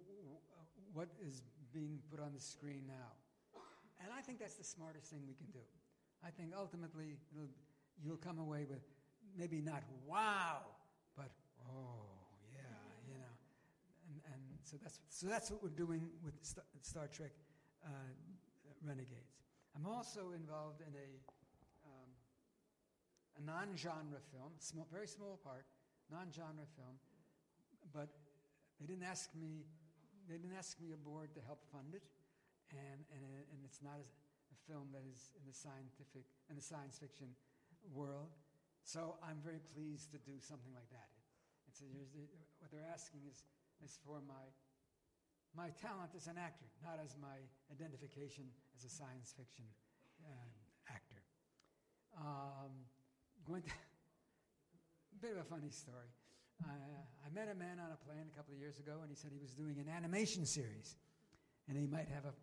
what 0.93 1.09
is 1.27 1.43
being 1.73 1.99
put 2.11 2.21
on 2.21 2.33
the 2.35 2.41
screen 2.41 2.83
now. 2.87 3.61
And 4.03 4.13
I 4.17 4.21
think 4.21 4.39
that's 4.39 4.55
the 4.55 4.65
smartest 4.65 5.07
thing 5.07 5.23
we 5.27 5.35
can 5.35 5.47
do. 5.53 5.65
I 6.25 6.31
think 6.31 6.53
ultimately 6.57 7.17
it'll, 7.33 7.49
you'll 8.03 8.17
come 8.17 8.39
away 8.39 8.67
with 8.69 8.83
maybe 9.37 9.61
not 9.61 9.83
wow, 10.07 10.63
but 11.17 11.31
oh 11.69 12.07
yeah, 12.53 12.61
you 13.09 13.19
know. 13.19 13.35
And, 14.09 14.35
and 14.35 14.43
so 14.63 14.77
that's 14.83 15.01
so 15.09 15.27
that's 15.27 15.51
what 15.51 15.63
we're 15.63 15.77
doing 15.77 16.09
with 16.25 16.35
Star, 16.83 17.09
Trek 17.09 17.33
uh, 17.85 17.89
Renegades. 18.83 19.35
I'm 19.77 19.87
also 19.87 20.33
involved 20.35 20.81
in 20.81 20.95
a 20.95 21.11
um, 21.87 22.11
a 23.39 23.43
non-genre 23.43 24.23
film, 24.31 24.53
small, 24.59 24.87
very 24.93 25.09
small 25.09 25.39
part, 25.43 25.67
non-genre 26.11 26.67
film, 26.77 26.97
but 27.93 28.09
they 28.81 28.87
didn't 28.87 29.05
ask 29.05 29.31
me. 29.35 29.67
They 30.29 30.39
didn't 30.39 30.57
ask 30.57 30.81
me 30.81 30.93
aboard 30.93 31.35
to 31.35 31.41
help 31.45 31.61
fund 31.71 31.93
it, 31.93 32.03
and 32.71 33.05
and, 33.13 33.23
and 33.53 33.61
it's 33.65 33.83
not 33.83 33.99
a, 33.99 34.07
a 34.07 34.57
film 34.71 34.89
that 34.93 35.03
is 35.11 35.31
in 35.37 35.45
the 35.47 35.53
scientific 35.53 36.25
in 36.49 36.57
the 36.57 36.63
science 36.63 36.97
fiction 36.99 37.29
world. 37.93 38.31
So 38.85 39.17
I'm 39.25 39.41
very 39.43 39.61
pleased 39.75 40.13
to 40.13 40.19
do 40.19 40.37
something 40.41 40.73
like 40.75 40.89
that. 40.91 41.09
It's 41.69 41.81
a, 41.81 41.89
the- 41.89 42.29
what 42.61 42.71
they're 42.71 42.89
asking 42.93 43.21
is 43.29 43.45
is 43.85 43.99
for 44.05 44.21
my 44.27 44.45
my 45.57 45.71
talent 45.81 46.11
as 46.17 46.27
an 46.27 46.37
actor, 46.39 46.67
not 46.83 46.99
as 47.03 47.17
my 47.21 47.39
identification 47.71 48.45
as 48.77 48.85
a 48.85 48.91
science 48.91 49.33
fiction 49.37 49.65
uh, 50.25 50.93
actor. 50.93 51.23
Um, 52.19 52.73
going 53.47 53.63
to 53.69 53.71
bit 55.21 55.33
of 55.33 55.39
a 55.39 55.45
funny 55.45 55.71
story. 55.71 56.11
Uh, 56.63 56.71
I 57.27 57.29
met 57.35 57.49
a 57.51 57.55
man 57.55 57.79
on 57.81 57.91
a 57.93 57.99
plane 58.05 58.27
a 58.33 58.37
couple 58.37 58.55
of 58.55 58.61
years 58.61 58.79
ago, 58.79 58.99
and 59.03 59.11
he 59.11 59.17
said 59.17 59.31
he 59.33 59.39
was 59.41 59.53
doing 59.53 59.79
an 59.79 59.89
animation 59.89 60.47
series, 60.47 60.97
and 61.69 61.77
he 61.77 61.87
might 61.87 62.09
have 62.09 62.25
a 62.25 62.35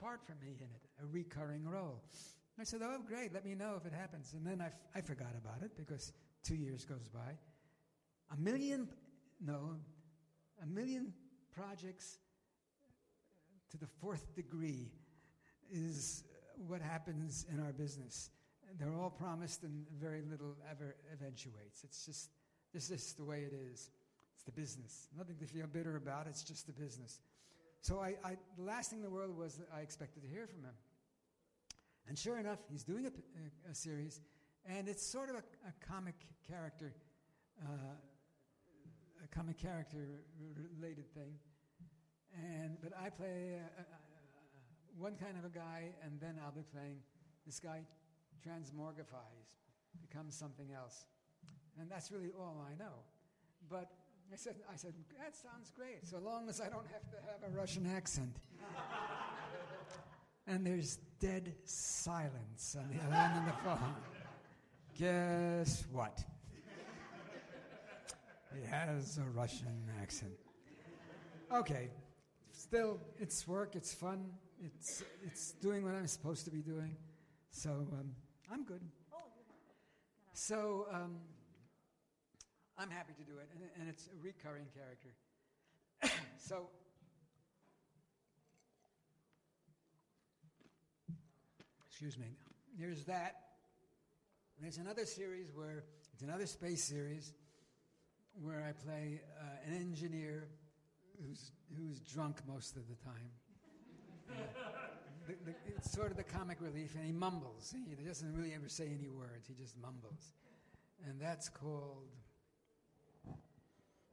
part 0.00 0.20
for 0.26 0.34
me 0.40 0.56
in 0.58 0.64
it, 0.68 0.82
a 1.02 1.06
recurring 1.06 1.66
role. 1.68 2.02
I 2.60 2.64
said, 2.64 2.80
"Oh, 2.82 2.98
great! 3.06 3.32
Let 3.32 3.44
me 3.44 3.54
know 3.54 3.74
if 3.76 3.86
it 3.86 3.92
happens." 3.92 4.34
And 4.34 4.46
then 4.46 4.60
I, 4.60 4.66
f- 4.66 4.72
I 4.94 5.00
forgot 5.00 5.34
about 5.36 5.62
it 5.62 5.76
because 5.76 6.12
two 6.44 6.54
years 6.56 6.84
goes 6.84 7.08
by. 7.08 7.38
A 8.32 8.36
million, 8.38 8.88
no, 9.44 9.76
a 10.62 10.66
million 10.66 11.12
projects 11.52 12.18
uh, 12.86 12.92
to 13.70 13.78
the 13.78 13.86
fourth 14.00 14.34
degree 14.34 14.90
is 15.72 16.24
uh, 16.28 16.62
what 16.68 16.80
happens 16.80 17.46
in 17.52 17.60
our 17.60 17.72
business. 17.72 18.30
They're 18.78 18.94
all 18.94 19.10
promised 19.10 19.62
and 19.64 19.84
very 20.00 20.22
little 20.22 20.54
ever 20.70 20.96
eventuates. 21.12 21.82
It's 21.82 22.04
just, 22.06 22.30
this 22.72 22.90
is 22.90 23.14
the 23.14 23.24
way 23.24 23.40
it 23.40 23.52
is. 23.52 23.90
It's 24.34 24.44
the 24.44 24.52
business. 24.52 25.08
Nothing 25.16 25.36
to 25.40 25.46
feel 25.46 25.66
bitter 25.66 25.96
about. 25.96 26.26
It's 26.28 26.44
just 26.44 26.66
the 26.66 26.72
business. 26.72 27.20
So 27.80 27.98
I, 27.98 28.14
I, 28.24 28.36
the 28.56 28.62
last 28.62 28.90
thing 28.90 29.00
in 29.00 29.04
the 29.04 29.10
world 29.10 29.36
was 29.36 29.56
that 29.56 29.68
I 29.74 29.80
expected 29.80 30.22
to 30.22 30.28
hear 30.28 30.46
from 30.46 30.62
him. 30.62 30.74
And 32.10 32.18
sure 32.18 32.38
enough, 32.38 32.58
he's 32.68 32.82
doing 32.82 33.06
a 33.06 33.72
series, 33.72 34.20
and 34.66 34.88
it's 34.88 35.06
sort 35.06 35.30
of 35.30 35.36
a, 35.36 35.44
a 35.68 35.72
comic 35.86 36.16
character, 36.44 36.92
uh, 37.62 37.94
a 39.24 39.28
comic 39.28 39.58
character 39.58 40.24
related 40.76 41.06
thing. 41.14 41.38
And 42.34 42.78
but 42.82 42.94
I 43.00 43.10
play 43.10 43.54
uh, 43.54 43.62
uh, 43.62 43.82
uh, 43.82 43.86
one 44.98 45.14
kind 45.22 45.38
of 45.38 45.44
a 45.44 45.54
guy, 45.56 45.94
and 46.02 46.20
then 46.20 46.34
I'll 46.44 46.50
be 46.50 46.64
playing 46.74 46.96
this 47.46 47.60
guy 47.60 47.82
transmorgifies, 48.44 49.54
becomes 50.02 50.34
something 50.34 50.72
else, 50.76 51.04
and 51.78 51.88
that's 51.88 52.10
really 52.10 52.32
all 52.36 52.66
I 52.68 52.74
know. 52.76 53.04
But 53.68 53.88
I 54.32 54.34
said, 54.34 54.56
I 54.68 54.74
said 54.74 54.94
that 55.16 55.36
sounds 55.36 55.70
great, 55.76 56.04
so 56.08 56.18
long 56.18 56.48
as 56.48 56.60
I 56.60 56.70
don't 56.70 56.88
have 56.90 57.08
to 57.12 57.18
have 57.30 57.48
a 57.48 57.56
Russian 57.56 57.86
accent. 57.86 58.34
and 60.50 60.66
there's 60.66 60.98
dead 61.20 61.54
silence 61.64 62.76
on 62.78 62.88
the 62.90 63.00
other 63.04 63.14
end 63.14 63.38
of 63.38 63.46
the 63.46 63.62
phone. 63.62 63.94
Guess 64.98 65.84
what? 65.92 66.24
He 68.52 68.66
has 68.66 69.18
a 69.18 69.30
Russian 69.30 69.88
accent. 70.02 70.32
Okay, 71.52 71.90
still, 72.52 72.98
it's 73.18 73.46
work, 73.46 73.76
it's 73.76 73.94
fun, 73.94 74.26
it's, 74.64 75.04
it's 75.24 75.52
doing 75.52 75.84
what 75.84 75.94
I'm 75.94 76.08
supposed 76.08 76.44
to 76.46 76.50
be 76.50 76.62
doing. 76.62 76.96
So 77.52 77.70
um, 77.70 78.10
I'm 78.52 78.64
good. 78.64 78.82
So 80.32 80.86
um, 80.92 81.16
I'm 82.76 82.90
happy 82.90 83.12
to 83.12 83.22
do 83.22 83.38
it, 83.38 83.48
and, 83.54 83.62
and 83.78 83.88
it's 83.88 84.08
a 84.08 84.20
recurring 84.20 84.66
character. 84.74 85.14
so, 86.38 86.70
excuse 92.00 92.16
me. 92.16 92.32
There's 92.78 93.04
that. 93.04 93.34
There's 94.58 94.78
another 94.78 95.04
series 95.04 95.52
where 95.54 95.84
it's 96.14 96.22
another 96.22 96.46
space 96.46 96.82
series 96.82 97.34
where 98.42 98.64
I 98.66 98.72
play 98.72 99.20
uh, 99.38 99.68
an 99.68 99.76
engineer 99.76 100.48
who's 101.20 101.52
who's 101.76 102.00
drunk 102.00 102.38
most 102.48 102.76
of 102.76 102.88
the 102.88 102.94
time. 103.04 103.30
The, 105.26 105.34
the, 105.44 105.54
it's 105.76 105.92
sort 105.92 106.10
of 106.10 106.16
the 106.16 106.24
comic 106.24 106.56
relief, 106.60 106.94
and 106.96 107.04
he 107.04 107.12
mumbles. 107.12 107.72
He 107.86 108.04
doesn't 108.04 108.34
really 108.34 108.52
ever 108.54 108.68
say 108.68 108.86
any 108.86 109.08
words. 109.08 109.46
He 109.46 109.54
just 109.54 109.76
mumbles, 109.76 110.32
and 111.06 111.20
that's 111.20 111.48
called 111.48 112.08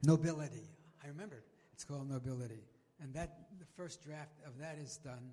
nobility. 0.04 0.70
I 1.04 1.08
remember 1.08 1.44
it's 1.74 1.86
called 1.86 2.12
nobility, 2.12 2.62
and 3.02 3.14
that 3.14 3.48
the 3.58 3.66
first 3.78 4.04
draft 4.04 4.36
of 4.46 4.60
that 4.60 4.78
is 4.78 4.98
done. 4.98 5.32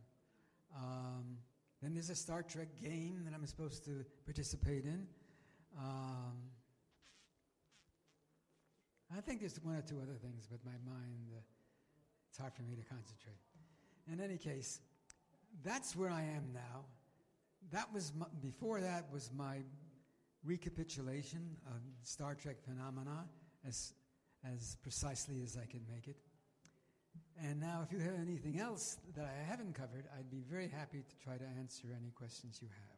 Um, 0.75 1.39
then 1.85 1.95
there's 1.95 2.11
a 2.11 2.15
Star 2.15 2.43
Trek 2.43 2.69
game 2.83 3.23
that 3.25 3.35
I'm 3.35 3.47
supposed 3.47 3.85
to 3.85 4.05
participate 4.25 4.85
in. 4.85 5.07
Um, 5.79 6.33
I 9.17 9.21
think 9.21 9.41
there's 9.41 9.59
one 9.63 9.77
or 9.77 9.83
two 9.83 10.01
other 10.03 10.15
things, 10.15 10.49
but 10.51 10.61
my 10.65 10.73
mind, 10.91 11.31
uh, 11.37 11.41
it's 12.31 12.39
hard 12.39 12.55
for 12.55 12.63
me 12.63 12.75
to 12.75 12.83
concentrate. 12.83 13.37
In 14.11 14.21
any 14.21 14.39
case, 14.39 14.81
that's 15.63 15.95
where 15.95 16.11
I 16.11 16.23
am 16.23 16.53
now. 16.53 16.85
That 17.71 17.93
was 17.93 18.13
my, 18.19 18.27
before 18.41 18.81
that 18.81 19.05
was 19.13 19.31
my 19.37 19.59
recapitulation 20.45 21.57
of 21.67 21.81
Star 22.03 22.35
Trek 22.35 22.57
phenomena 22.63 23.25
as 23.67 23.95
as 24.45 24.77
precisely 24.83 25.43
as 25.43 25.57
I 25.57 25.65
can 25.67 25.81
make 25.93 26.07
it. 26.07 26.17
And 27.43 27.61
now, 27.61 27.83
if 27.85 27.93
you 27.93 27.99
have 27.99 28.15
anything 28.21 28.61
else 28.61 28.99
that 29.17 29.25
I 29.25 29.51
haven't 29.51 29.75
covered, 29.75 30.05
I'd 30.17 30.31
be 30.31 30.43
very 30.49 30.69
happy 30.69 31.03
to 31.03 31.17
try 31.25 31.37
to 31.37 31.45
answer 31.59 31.89
any 31.97 32.11
questions 32.11 32.61
you 32.63 32.69
have. 32.69 32.95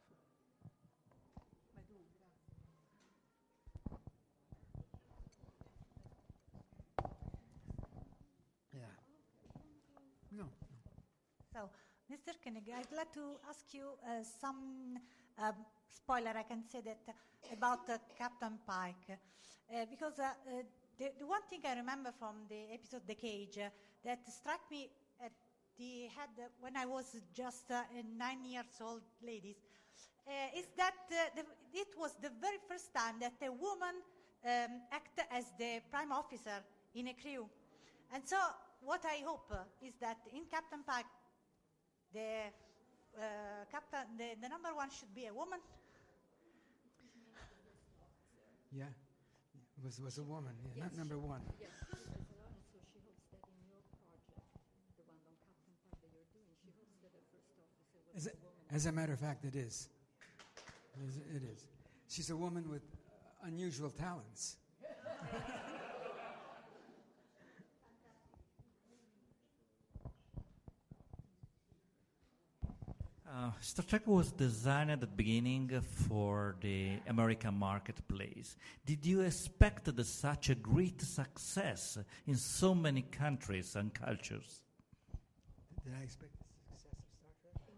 Yeah. 8.75 8.81
No. 10.33 10.45
So, 11.53 11.71
Mr. 12.13 12.35
Koenig, 12.45 12.69
I'd 12.77 12.95
like 12.95 13.13
to 13.15 13.39
ask 13.49 13.73
you 13.73 13.89
uh, 14.05 14.23
some 14.23 14.99
uh, 15.43 15.53
spoiler, 15.89 16.33
I 16.37 16.43
can 16.43 16.63
say 16.71 16.83
that, 16.85 17.01
about 17.53 17.89
uh, 17.89 17.99
Captain 18.19 18.59
Pike. 18.67 19.19
Uh, 19.69 19.85
because 19.91 20.19
uh, 20.19 20.25
uh, 20.25 20.63
the, 20.99 21.11
the, 21.19 21.27
one 21.27 21.43
thing 21.51 21.61
I 21.67 21.75
remember 21.75 22.13
from 22.19 22.47
the 22.49 22.73
episode 22.73 23.03
The 23.07 23.15
Cage 23.15 23.59
that 24.07 24.23
struck 24.31 24.63
me 24.71 24.89
at 25.21 25.33
the 25.77 26.07
head 26.17 26.31
when 26.61 26.77
I 26.77 26.87
was 26.87 27.17
just 27.35 27.71
a 27.71 27.85
nine 28.17 28.47
years 28.47 28.81
old 28.81 29.03
ladies 29.21 29.57
is 30.57 30.67
that 30.77 30.95
the, 31.09 31.43
it 31.73 31.89
was 31.99 32.15
the 32.23 32.31
very 32.41 32.59
first 32.69 32.95
time 32.95 33.15
that 33.21 33.35
a 33.43 33.51
woman 33.51 34.03
um, 34.45 34.83
acted 34.91 35.25
as 35.31 35.45
the 35.59 35.81
prime 35.91 36.13
officer 36.13 36.63
in 36.95 37.09
a 37.09 37.15
crew. 37.15 37.47
And 38.13 38.23
so 38.25 38.37
what 38.81 39.05
I 39.05 39.23
hope 39.25 39.47
uh, 39.51 39.65
is 39.83 39.95
that 40.01 40.19
in 40.35 40.43
Captain 40.51 40.83
Pike, 40.87 41.07
the 42.13 42.51
uh, 43.19 43.23
captain, 43.71 44.07
the, 44.19 44.35
the, 44.41 44.49
number 44.49 44.75
one 44.75 44.91
should 44.91 45.15
be 45.15 45.27
a 45.27 45.35
woman. 45.35 45.59
Yeah, 48.73 48.85
it 48.85 49.85
was 49.85 50.01
was 50.01 50.19
a 50.19 50.23
woman. 50.23 50.53
Yeah, 50.65 50.85
yes. 50.85 50.93
not 50.93 50.99
number 50.99 51.19
one. 51.19 51.41
Yes. 51.61 51.71
As 58.73 58.87
a, 58.87 58.93
matter 58.93 59.13
of 59.13 59.21
fact, 59.21 59.45
it 59.45 59.55
is. 59.55 59.89
It 61.35 61.43
is. 61.43 61.67
She's 62.09 62.31
a 62.31 62.37
woman 62.37 62.69
with 62.69 62.83
unusual 63.45 63.91
talents. 63.91 64.57
Uh, 73.37 73.51
Star 73.61 73.85
Trek 73.85 74.07
was 74.07 74.33
designed 74.33 74.91
at 74.91 75.01
the 75.01 75.07
beginning 75.07 75.69
for 76.09 76.57
the 76.63 76.93
American 77.07 77.53
marketplace. 77.53 78.57
Did 78.87 79.05
you 79.05 79.21
expect 79.21 79.95
the, 79.95 80.05
such 80.05 80.49
a 80.49 80.55
great 80.55 81.03
success 81.03 81.99
in 82.27 82.37
so 82.37 82.75
many 82.75 83.03
countries 83.03 83.77
and 83.77 83.93
cultures? 83.93 84.63
Did 85.85 85.93
I 86.01 86.05
expect 86.05 86.33
the 86.39 86.45
success 86.45 86.73
of 86.75 86.81
Star 86.81 86.95
Trek? 87.03 87.77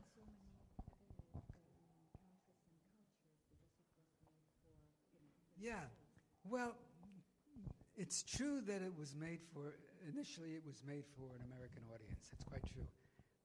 Yeah. 5.60 5.74
Well, 6.48 6.74
it's 7.96 8.22
true 8.22 8.60
that 8.62 8.82
it 8.82 8.92
was 8.96 9.14
made 9.14 9.40
for, 9.52 9.74
initially, 10.08 10.50
it 10.50 10.62
was 10.66 10.82
made 10.86 11.04
for 11.16 11.34
an 11.34 11.42
American 11.52 11.82
audience. 11.92 12.28
That's 12.30 12.44
quite 12.44 12.62
true 12.72 12.86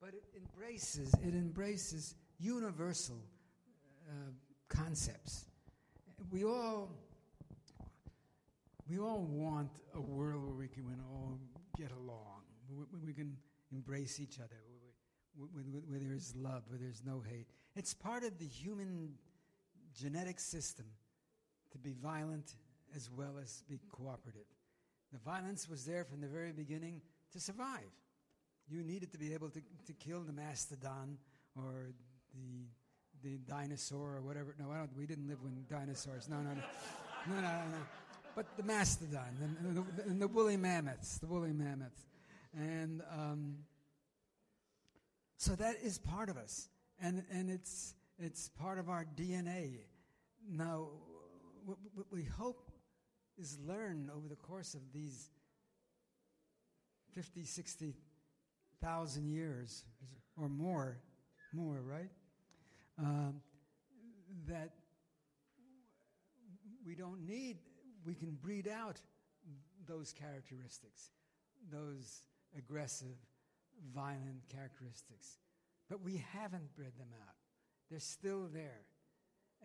but 0.03 0.13
it 0.13 0.23
embraces 0.35 1.13
it 1.23 1.33
embraces 1.33 2.15
universal 2.37 3.23
uh, 4.09 4.31
concepts. 4.67 5.45
We 6.29 6.43
all 6.43 6.91
we 8.89 8.99
all 8.99 9.23
want 9.23 9.69
a 9.95 10.01
world 10.01 10.43
where 10.43 10.55
we 10.55 10.67
can 10.67 10.83
all 11.09 11.39
get 11.77 11.91
along, 11.91 12.41
where 12.67 13.01
we 13.05 13.13
can 13.13 13.37
embrace 13.71 14.19
each 14.19 14.39
other, 14.39 14.59
where, 15.37 15.47
where, 15.53 15.63
where 15.87 15.99
there 15.99 16.13
is 16.13 16.35
love, 16.35 16.63
where 16.67 16.77
there's 16.77 17.01
no 17.05 17.23
hate. 17.25 17.47
It's 17.77 17.93
part 17.93 18.25
of 18.25 18.37
the 18.39 18.45
human 18.45 19.13
genetic 19.97 20.41
system 20.41 20.85
to 21.73 21.77
be 21.77 21.93
violent 22.01 22.53
as 22.95 23.09
well 23.11 23.35
as 23.41 23.63
be 23.69 23.79
cooperative. 23.91 24.47
The 25.11 25.19
violence 25.19 25.69
was 25.69 25.85
there 25.85 26.05
from 26.05 26.21
the 26.21 26.27
very 26.27 26.51
beginning 26.51 27.01
to 27.33 27.39
survive. 27.39 27.91
You 28.69 28.83
needed 28.83 29.11
to 29.11 29.17
be 29.17 29.33
able 29.33 29.49
to, 29.49 29.61
to 29.85 29.93
kill 29.93 30.21
the 30.21 30.33
mastodon 30.33 31.17
or 31.55 31.91
the 32.33 32.65
the 33.23 33.37
dinosaur 33.47 34.17
or 34.17 34.21
whatever. 34.21 34.53
No, 34.59 34.69
I 34.71 34.77
don't. 34.77 34.89
We 34.97 35.05
didn't 35.05 35.27
live 35.27 35.41
with 35.41 35.69
dinosaurs. 35.69 36.27
No, 36.29 36.37
no, 36.37 36.49
no, 36.49 36.61
no, 37.27 37.35
no, 37.35 37.41
no. 37.41 37.77
But 38.35 38.45
the 38.57 38.63
mastodon 38.63 39.37
and, 39.41 39.77
the, 39.77 40.03
and 40.03 40.21
the 40.21 40.27
woolly 40.27 40.57
mammoths, 40.57 41.19
the 41.19 41.27
woolly 41.27 41.53
mammoths, 41.53 42.01
and 42.53 43.01
um, 43.11 43.57
so 45.37 45.55
that 45.55 45.77
is 45.83 45.99
part 45.99 46.29
of 46.29 46.37
us, 46.37 46.67
and 47.01 47.23
and 47.31 47.49
it's 47.49 47.93
it's 48.19 48.49
part 48.49 48.79
of 48.79 48.89
our 48.89 49.05
DNA. 49.15 49.79
Now, 50.49 50.87
what, 51.65 51.77
we 52.11 52.23
hope 52.23 52.71
is 53.37 53.57
learned 53.65 54.09
over 54.15 54.27
the 54.27 54.35
course 54.35 54.73
of 54.73 54.81
these 54.93 55.29
50, 57.13 57.43
60 57.45 57.95
thousand 58.83 59.29
years 59.29 59.85
or 60.37 60.49
more, 60.49 60.97
more, 61.53 61.81
right? 61.81 62.09
Um, 62.99 63.35
that 64.47 64.71
we 66.85 66.93
don't 66.95 67.25
need, 67.25 67.57
we 68.05 68.13
can 68.13 68.37
breed 68.41 68.67
out 68.67 68.99
those 69.87 70.11
characteristics, 70.11 71.11
those 71.71 72.23
aggressive, 72.57 73.15
violent 73.95 74.41
characteristics. 74.49 75.37
But 75.89 76.01
we 76.01 76.23
haven't 76.33 76.75
bred 76.75 76.93
them 76.97 77.09
out. 77.25 77.35
They're 77.89 77.99
still 77.99 78.49
there. 78.53 78.81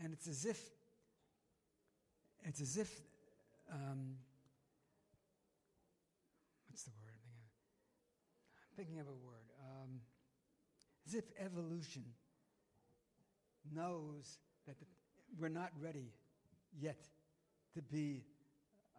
And 0.03 0.13
it's 0.13 0.29
as 0.29 0.45
if, 0.45 0.61
it's 2.49 2.63
as 2.63 2.79
if, 2.79 2.91
um, 3.71 4.17
what's 6.71 6.83
the 6.85 6.91
word? 7.03 7.13
I'm 7.13 8.75
thinking 8.75 8.99
I'm 8.99 8.99
thinking 8.99 9.01
of 9.01 9.07
a 9.07 9.27
word. 9.27 9.45
Um, 9.61 10.01
as 11.07 11.15
if 11.15 11.25
evolution 11.39 12.05
knows 13.71 14.39
that 14.67 14.79
the, 14.79 14.87
we're 15.39 15.51
not 15.51 15.73
ready 15.79 16.15
yet 16.81 17.07
to 17.75 17.83
be 17.83 18.25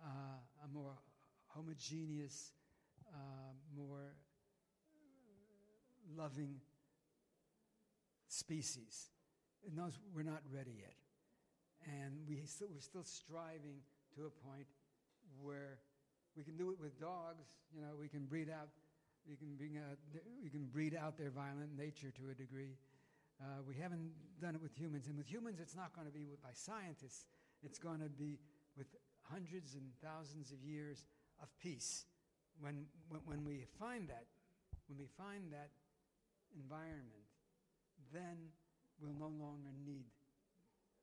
uh, 0.06 0.66
a 0.66 0.68
more 0.72 0.94
homogeneous, 1.48 2.52
uh, 3.12 3.54
more 3.76 4.14
loving 6.16 6.56
species. 8.28 9.08
It 9.66 9.76
knows 9.76 9.94
we're 10.14 10.22
not 10.22 10.42
ready 10.54 10.76
yet. 10.80 10.94
And 11.86 12.20
we 12.28 12.42
still, 12.46 12.68
we're 12.74 12.82
still 12.82 13.04
striving 13.04 13.80
to 14.16 14.26
a 14.26 14.34
point 14.48 14.68
where 15.42 15.80
we 16.36 16.44
can 16.44 16.58
do 16.58 16.72
it 16.72 16.80
with 16.80 17.00
dogs. 17.00 17.48
You 17.74 17.82
know, 17.82 17.96
we 18.00 18.08
can 18.08 18.26
breed 18.26 18.50
out 18.50 18.70
you 19.30 19.38
can, 19.38 19.56
bring 19.58 19.78
out, 19.78 19.98
you 20.42 20.50
can 20.50 20.66
breed 20.66 20.96
out 20.96 21.18
their 21.18 21.30
violent 21.30 21.78
nature 21.78 22.12
to 22.18 22.32
a 22.32 22.34
degree. 22.34 22.78
Uh, 23.40 23.62
we 23.68 23.76
haven't 23.76 24.12
done 24.42 24.56
it 24.56 24.62
with 24.62 24.74
humans. 24.74 25.08
And 25.08 25.18
with 25.18 25.28
humans, 25.28 25.60
it's 25.62 25.76
not 25.76 25.94
going 25.94 26.08
to 26.08 26.14
be 26.14 26.26
with, 26.26 26.42
by 26.42 26.54
scientists, 26.54 27.26
it's 27.62 27.78
going 27.80 28.00
to 28.00 28.10
be 28.10 28.40
with 28.78 28.88
hundreds 29.22 29.76
and 29.76 29.86
thousands 30.04 30.52
of 30.52 30.64
years 30.64 31.06
of 31.42 31.48
peace. 31.62 32.06
When, 32.60 32.86
when, 33.08 33.22
when 33.26 33.46
we 33.46 33.66
find 33.80 34.08
that, 34.10 34.26
when 34.88 34.98
we 34.98 35.06
find 35.18 35.52
that 35.52 35.70
environment, 36.56 37.30
then 38.12 38.50
we'll 39.00 39.14
no 39.14 39.30
longer 39.30 39.70
need 39.86 40.10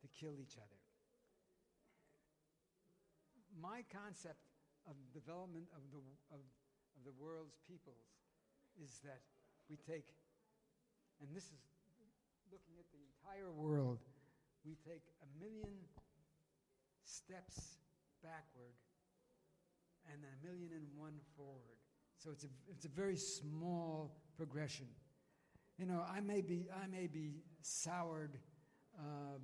to 0.02 0.08
kill 0.08 0.40
each 0.40 0.56
other. 0.56 0.80
My 3.56 3.82
concept 3.88 4.44
of 4.86 4.94
development 5.12 5.66
of 5.74 5.82
the, 5.90 6.02
of, 6.30 6.40
of 6.40 7.00
the 7.04 7.12
world's 7.18 7.56
peoples 7.66 8.06
is 8.76 9.00
that 9.04 9.20
we 9.68 9.76
take, 9.76 10.06
and 11.20 11.34
this 11.34 11.44
is 11.44 11.60
looking 12.52 12.78
at 12.78 12.86
the 12.92 13.02
entire 13.02 13.50
world, 13.50 13.98
we 14.64 14.76
take 14.86 15.02
a 15.22 15.28
million 15.42 15.74
steps 17.04 17.78
backward 18.22 18.74
and 20.12 20.22
a 20.22 20.46
million 20.46 20.70
and 20.74 20.86
one 20.94 21.18
forward. 21.36 21.78
So 22.18 22.30
it's 22.30 22.44
a, 22.44 22.48
it's 22.70 22.84
a 22.84 22.88
very 22.88 23.16
small 23.16 24.16
progression. 24.36 24.86
You 25.78 25.86
know, 25.86 26.04
I 26.08 26.20
may 26.20 26.40
be, 26.40 26.68
I 26.72 26.86
may 26.86 27.06
be 27.06 27.42
soured 27.62 28.38
uh, 28.98 29.38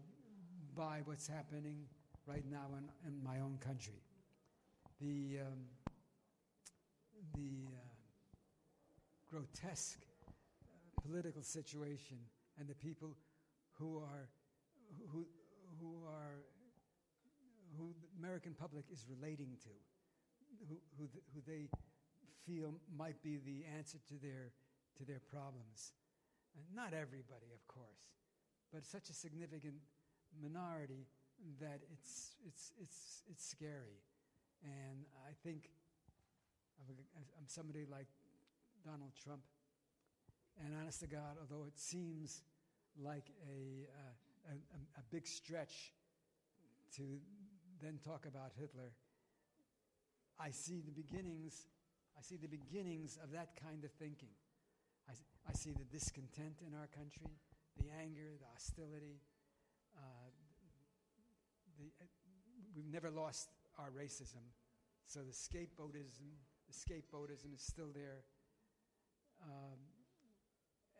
by 0.76 1.00
what's 1.04 1.26
happening 1.26 1.84
right 2.26 2.44
now 2.50 2.66
in, 2.76 3.08
in 3.08 3.22
my 3.22 3.40
own 3.40 3.58
country. 3.60 4.00
The, 5.00 5.40
um, 5.40 5.58
the 7.34 7.66
uh, 7.66 7.92
grotesque 9.30 9.98
uh, 9.98 11.00
political 11.02 11.42
situation 11.42 12.18
and 12.58 12.68
the 12.68 12.74
people 12.74 13.16
who 13.72 13.98
are, 13.98 14.28
who, 15.10 15.26
who 15.80 16.04
are, 16.06 16.44
who 17.76 17.94
the 18.00 18.18
American 18.18 18.54
public 18.54 18.84
is 18.92 19.04
relating 19.08 19.56
to, 19.62 19.70
who, 20.68 20.76
who, 20.98 21.08
who 21.34 21.40
they 21.46 21.68
feel 22.46 22.74
might 22.96 23.20
be 23.22 23.38
the 23.44 23.64
answer 23.76 23.98
to 24.08 24.14
their, 24.22 24.52
to 24.98 25.04
their 25.04 25.20
problems. 25.20 25.92
And 26.54 26.64
not 26.76 26.92
everybody, 26.92 27.50
of 27.54 27.66
course, 27.66 28.12
but 28.72 28.84
such 28.84 29.10
a 29.10 29.14
significant 29.14 29.74
minority 30.40 31.06
that 31.60 31.80
it's, 31.92 32.36
it's, 32.46 32.72
it's, 32.80 33.22
it's 33.30 33.44
scary. 33.44 34.00
And 34.62 35.04
I 35.26 35.32
think 35.42 35.70
I'm 37.38 37.46
somebody 37.46 37.84
like 37.90 38.06
Donald 38.84 39.12
Trump. 39.22 39.42
And 40.62 40.74
honest 40.80 41.00
to 41.00 41.06
God, 41.06 41.36
although 41.40 41.66
it 41.66 41.78
seems 41.78 42.42
like 43.00 43.30
a, 43.48 43.88
uh, 43.88 44.52
a, 44.52 45.00
a 45.00 45.02
big 45.10 45.26
stretch 45.26 45.92
to 46.96 47.02
then 47.82 47.98
talk 48.04 48.26
about 48.26 48.52
Hitler, 48.58 48.92
I 50.38 50.50
see 50.50 50.82
the 50.84 50.92
beginnings, 50.92 51.66
I 52.18 52.22
see 52.22 52.36
the 52.36 52.48
beginnings 52.48 53.18
of 53.22 53.32
that 53.32 53.56
kind 53.62 53.84
of 53.84 53.90
thinking. 53.92 54.34
I, 55.08 55.12
I 55.48 55.52
see 55.54 55.72
the 55.72 55.84
discontent 55.84 56.62
in 56.66 56.74
our 56.74 56.88
country, 56.88 57.30
the 57.78 57.88
anger, 58.00 58.36
the 58.38 58.46
hostility. 58.52 59.18
Uh, 59.96 60.30
the, 61.78 61.86
uh, 62.00 62.06
we've 62.74 62.90
never 62.92 63.10
lost 63.10 63.48
our 63.78 63.90
racism, 63.90 64.44
so 65.06 65.20
the 65.20 65.32
scapegoatism, 65.32 66.28
the 66.66 66.74
scapegoatism 66.74 67.54
is 67.54 67.62
still 67.62 67.90
there. 67.94 68.24
Um, 69.42 69.78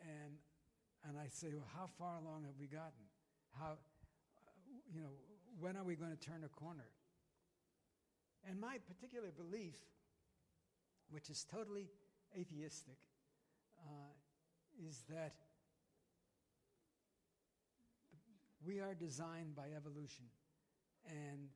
and 0.00 0.34
and 1.08 1.18
I 1.18 1.26
say, 1.28 1.48
well, 1.52 1.68
how 1.76 1.88
far 1.98 2.16
along 2.16 2.44
have 2.44 2.54
we 2.60 2.66
gotten? 2.66 3.06
How, 3.58 3.72
uh, 3.72 4.50
you 4.92 5.00
know, 5.00 5.10
when 5.58 5.76
are 5.76 5.82
we 5.84 5.96
going 5.96 6.12
to 6.12 6.18
turn 6.18 6.44
a 6.44 6.48
corner? 6.48 6.86
And 8.48 8.60
my 8.60 8.78
particular 8.78 9.30
belief, 9.30 9.76
which 11.10 11.28
is 11.28 11.44
totally 11.50 11.88
atheistic, 12.38 12.98
uh, 13.82 14.14
is 14.86 15.02
that 15.10 15.34
we 18.66 18.80
are 18.80 18.94
designed 18.94 19.54
by 19.54 19.66
evolution. 19.76 20.24
And 21.06 21.48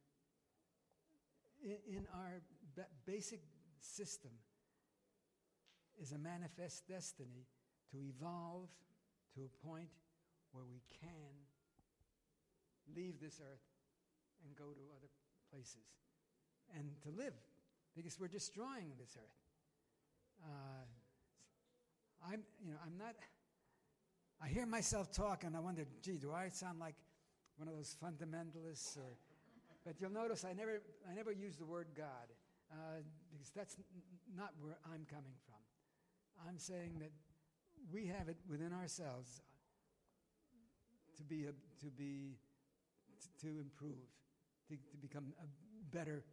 in, 1.63 1.97
in 1.97 2.07
our 2.15 2.43
ba- 2.75 2.91
basic 3.07 3.41
system 3.81 4.33
is 6.01 6.13
a 6.13 6.19
manifest 6.19 6.87
destiny 6.89 7.47
to 7.93 7.99
evolve 7.99 8.69
to 9.35 9.41
a 9.43 9.67
point 9.67 9.89
where 10.53 10.65
we 10.65 10.81
can 11.01 11.33
leave 12.95 13.21
this 13.21 13.41
earth 13.41 13.67
and 14.45 14.57
go 14.57 14.65
to 14.65 14.81
other 14.97 15.11
places 15.51 15.87
and 16.77 16.91
to 17.03 17.11
live 17.11 17.35
because 17.95 18.19
we're 18.21 18.29
destroying 18.29 18.93
this 18.99 19.17
earth. 19.17 19.39
Uh, 20.45 20.85
I'm, 22.31 22.43
you 22.63 22.73
know, 22.73 22.79
I'm 22.85 22.99
not. 22.99 23.15
I 24.43 24.49
hear 24.49 24.67
myself 24.67 25.11
talk 25.13 25.45
and 25.45 25.57
I 25.57 25.61
wonder, 25.61 25.87
gee, 26.03 26.19
do 26.19 26.33
I 26.33 26.49
sound 26.49 26.79
like 26.79 26.95
one 27.57 27.69
of 27.69 27.75
those 27.75 27.97
fundamentalists? 28.03 28.97
Or, 28.99 29.17
but 29.85 30.01
you'll 30.01 30.11
notice 30.11 30.45
I 30.45 30.53
never, 30.53 30.83
I 31.11 31.15
never 31.15 31.33
use 31.33 31.57
the 31.57 31.65
word 31.65 31.89
God 31.97 32.29
uh, 32.71 33.01
because 33.33 33.51
that's 33.55 33.77
n- 33.79 33.85
not 34.37 34.51
where 34.61 34.77
I'm 34.85 35.07
coming 35.09 35.37
from. 35.47 36.49
I'm 36.49 36.59
saying 36.59 36.99
that 37.01 37.13
we 37.93 38.07
have 38.07 38.29
it 38.29 38.37
within 38.49 38.73
ourselves 38.73 39.41
to 41.17 41.25
be 41.25 41.45
a, 41.45 41.53
to 41.83 41.91
be 41.97 42.37
t- 43.21 43.47
to 43.47 43.59
improve, 43.59 44.05
to, 44.69 44.75
to 44.91 44.97
become 45.01 45.33
a 45.43 45.95
better 45.97 46.25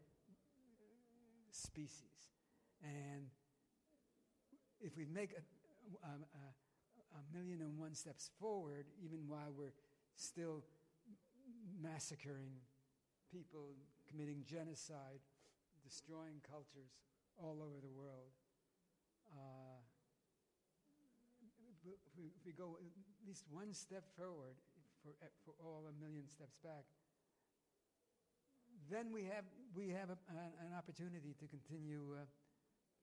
species, 1.51 2.31
and 2.83 3.27
if 4.81 4.97
we 4.97 5.05
make 5.05 5.31
a, 5.31 6.07
a, 6.07 6.09
a 7.13 7.23
million 7.35 7.61
and 7.61 7.77
one 7.77 7.93
steps 7.95 8.29
forward, 8.39 8.85
even 9.03 9.27
while 9.27 9.53
we're 9.55 9.73
still 10.15 10.63
massacring 11.81 12.51
people, 13.31 13.75
committing 14.09 14.43
genocide, 14.45 15.19
destroying 15.83 16.41
cultures 16.49 16.93
all 17.37 17.61
over 17.61 17.81
the 17.81 17.89
world. 17.89 18.31
Uh, 19.33 19.81
if 21.69 22.13
we, 22.17 22.25
if 22.25 22.45
we 22.45 22.53
go 22.53 22.77
at 22.79 23.27
least 23.27 23.45
one 23.49 23.73
step 23.73 24.03
forward 24.15 24.55
for, 25.01 25.11
for 25.43 25.53
all 25.59 25.85
a 25.89 25.93
million 26.03 26.29
steps 26.29 26.57
back, 26.63 26.85
then 28.91 29.11
we 29.11 29.23
have, 29.23 29.45
we 29.75 29.89
have 29.89 30.09
a, 30.09 30.17
an, 30.29 30.37
an 30.69 30.77
opportunity 30.77 31.35
to 31.39 31.47
continue 31.47 32.15
uh, 32.15 32.25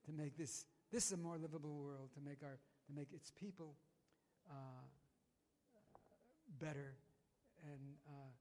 to 0.05 0.11
make 0.11 0.37
this, 0.37 0.65
this 0.91 1.11
a 1.11 1.17
more 1.17 1.37
livable 1.37 1.83
world, 1.83 2.09
to 2.15 2.21
make, 2.21 2.41
our, 2.43 2.57
to 2.87 2.93
make 2.95 3.13
its 3.13 3.31
people 3.31 3.75
uh, 4.49 4.85
better 6.59 6.95
and, 7.63 7.97
uh, 8.07 8.33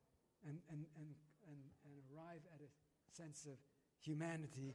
and, 0.49 0.59
and, 0.71 0.87
and, 0.97 1.11
and, 1.49 1.61
and 1.85 1.95
arrive 2.13 2.41
at 2.55 2.61
a 2.61 2.71
sense 3.17 3.47
of 3.47 3.59
humanity 4.01 4.75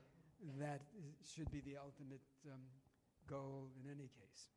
that 0.60 0.81
should 1.23 1.49
be 1.52 1.61
the 1.61 1.77
ultimate 1.77 2.22
um, 2.45 2.61
goal 3.27 3.69
in 3.81 3.89
any 3.89 4.10
case. 4.10 4.49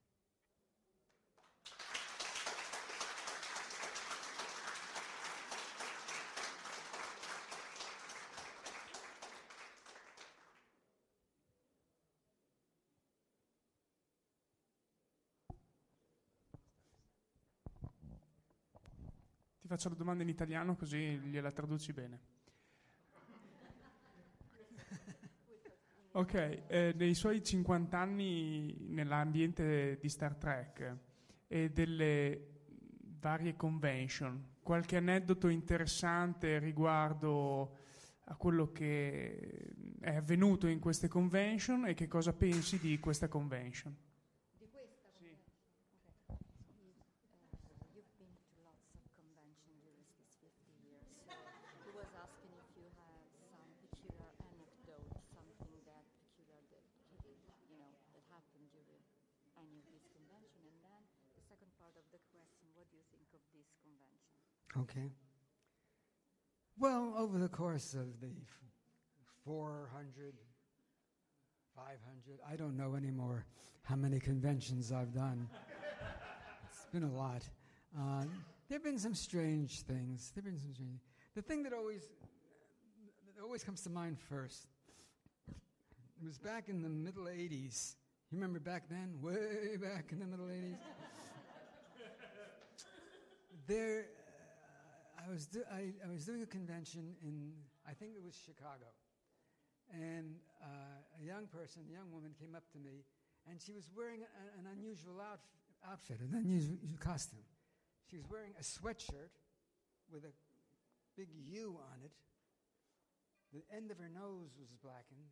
Ti 19.68 19.74
faccio 19.74 19.90
la 19.90 19.96
domanda 19.96 20.22
in 20.22 20.30
italiano 20.30 20.76
così 20.76 21.18
gliela 21.24 21.52
traduci 21.52 21.92
bene. 21.92 22.20
Ok, 26.12 26.62
eh, 26.68 26.94
nei 26.96 27.12
suoi 27.12 27.44
50 27.44 27.98
anni 27.98 28.74
nell'ambiente 28.88 29.98
di 30.00 30.08
Star 30.08 30.36
Trek 30.36 30.96
e 31.46 31.68
delle 31.68 32.62
varie 33.20 33.56
convention, 33.56 34.54
qualche 34.62 34.96
aneddoto 34.96 35.48
interessante 35.48 36.58
riguardo 36.58 37.76
a 38.24 38.36
quello 38.36 38.72
che 38.72 39.74
è 40.00 40.16
avvenuto 40.16 40.66
in 40.66 40.78
queste 40.78 41.08
convention 41.08 41.86
e 41.86 41.92
che 41.92 42.08
cosa 42.08 42.32
pensi 42.32 42.78
di 42.78 42.98
questa 42.98 43.28
convention? 43.28 43.94
Well, 66.88 67.12
over 67.18 67.36
the 67.36 67.50
course 67.50 67.92
of 67.92 68.18
the 68.22 68.28
f- 68.28 68.62
400, 69.44 70.32
500. 71.76 72.38
I 72.50 72.56
don't 72.56 72.78
know 72.78 72.94
anymore 72.94 73.44
how 73.82 73.94
many 73.94 74.18
conventions 74.18 74.90
I've 74.90 75.12
done. 75.12 75.50
it's 76.66 76.86
been 76.90 77.02
a 77.02 77.12
lot. 77.14 77.42
Uh, 77.94 78.22
there 78.70 78.78
have 78.78 78.84
been 78.84 78.98
some 78.98 79.14
strange 79.14 79.82
things. 79.82 80.32
There 80.34 80.40
have 80.42 80.50
been 80.50 80.58
some 80.58 80.72
strange. 80.72 81.00
The 81.34 81.42
thing 81.42 81.62
that 81.64 81.74
always 81.74 82.08
that 83.36 83.42
always 83.42 83.62
comes 83.62 83.82
to 83.82 83.90
mind 83.90 84.18
first 84.18 84.68
it 85.50 86.24
was 86.24 86.38
back 86.38 86.70
in 86.70 86.80
the 86.80 86.88
middle 86.88 87.24
80s. 87.24 87.96
You 88.30 88.38
remember 88.38 88.60
back 88.60 88.88
then, 88.88 89.12
way 89.20 89.76
back 89.76 90.06
in 90.10 90.20
the 90.20 90.26
middle 90.26 90.46
80s. 90.46 90.78
there, 93.66 94.06
I 95.28 95.30
was 95.30 95.46
do- 95.46 95.68
I, 95.70 95.92
I 96.00 96.10
was 96.10 96.24
doing 96.24 96.40
a 96.42 96.46
convention 96.48 97.12
in 97.20 97.52
I 97.84 97.92
think 97.92 98.16
it 98.16 98.22
was 98.24 98.32
Chicago, 98.32 98.88
and 99.92 100.36
uh, 100.62 101.20
a 101.20 101.24
young 101.24 101.46
person, 101.48 101.84
a 101.88 101.92
young 101.92 102.08
woman, 102.12 102.32
came 102.40 102.54
up 102.56 102.64
to 102.72 102.78
me, 102.78 103.04
and 103.48 103.60
she 103.60 103.72
was 103.72 103.88
wearing 103.92 104.24
a, 104.24 104.58
an 104.58 104.64
unusual 104.72 105.20
outf- 105.20 105.52
outfit, 105.84 106.20
an 106.20 106.32
unusual 106.32 106.76
costume. 107.00 107.44
She 108.08 108.16
was 108.16 108.24
wearing 108.30 108.52
a 108.56 108.64
sweatshirt 108.64 109.36
with 110.10 110.24
a 110.24 110.32
big 111.16 111.28
U 111.52 111.76
on 111.76 112.00
it. 112.04 112.12
The 113.52 113.64
end 113.74 113.90
of 113.90 113.98
her 113.98 114.08
nose 114.08 114.56
was 114.58 114.72
blackened. 114.80 115.28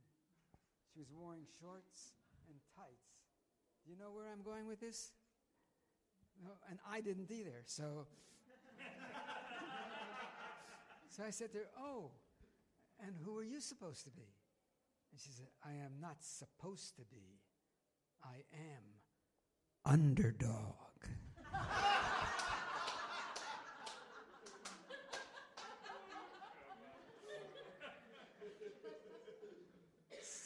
She 0.92 1.00
was 1.00 1.08
wearing 1.12 1.44
shorts 1.60 2.12
and 2.48 2.56
tights. 2.76 3.16
Do 3.84 3.92
you 3.92 3.98
know 3.98 4.12
where 4.12 4.28
I'm 4.32 4.42
going 4.42 4.66
with 4.66 4.80
this? 4.80 5.12
No, 6.44 6.52
and 6.68 6.78
I 6.84 7.00
didn't 7.00 7.30
either. 7.30 7.64
So, 7.64 8.06
so 11.16 11.24
I 11.24 11.30
said 11.30 11.50
to 11.52 11.58
her, 11.58 11.68
"Oh, 11.78 12.10
and 13.00 13.16
who 13.24 13.38
are 13.38 13.44
you 13.44 13.58
supposed 13.58 14.04
to 14.04 14.10
be?" 14.10 14.28
And 15.10 15.18
she 15.18 15.30
said, 15.30 15.46
"I 15.64 15.72
am 15.72 15.98
not 15.98 16.22
supposed 16.22 16.96
to 16.96 17.02
be. 17.04 17.40
I 18.22 18.44
am 18.52 19.00
underdog." 19.86 20.76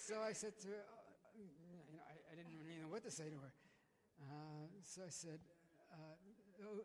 so 0.07 0.21
I 0.23 0.33
said 0.33 0.57
to 0.61 0.69
her, 0.69 0.75
uh, 0.75 1.37
you 1.37 1.43
know, 1.75 2.03
I, 2.07 2.15
I, 2.31 2.35
didn't 2.37 2.55
really 2.65 2.79
know 2.81 2.89
what 2.89 3.03
to 3.05 3.11
say 3.11 3.25
to 3.25 3.37
her. 3.37 3.53
Uh, 4.23 4.67
so 4.85 5.03
I 5.03 5.11
said, 5.11 5.41
uh, 5.93 5.97
oh, 6.63 6.81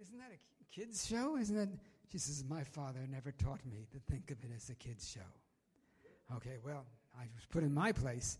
isn't 0.00 0.18
that 0.18 0.30
a 0.30 0.38
kids 0.72 1.06
show? 1.06 1.36
Isn't 1.38 1.56
that? 1.56 1.68
She 2.10 2.18
says, 2.18 2.44
my 2.48 2.62
father 2.62 3.00
never 3.10 3.32
taught 3.32 3.64
me 3.66 3.86
to 3.92 3.98
think 4.10 4.30
of 4.30 4.42
it 4.44 4.50
as 4.54 4.70
a 4.70 4.74
kids 4.74 5.08
show. 5.08 6.36
Okay, 6.36 6.56
well, 6.64 6.84
I 7.18 7.24
was 7.34 7.44
put 7.50 7.62
in 7.62 7.72
my 7.72 7.92
place. 7.92 8.38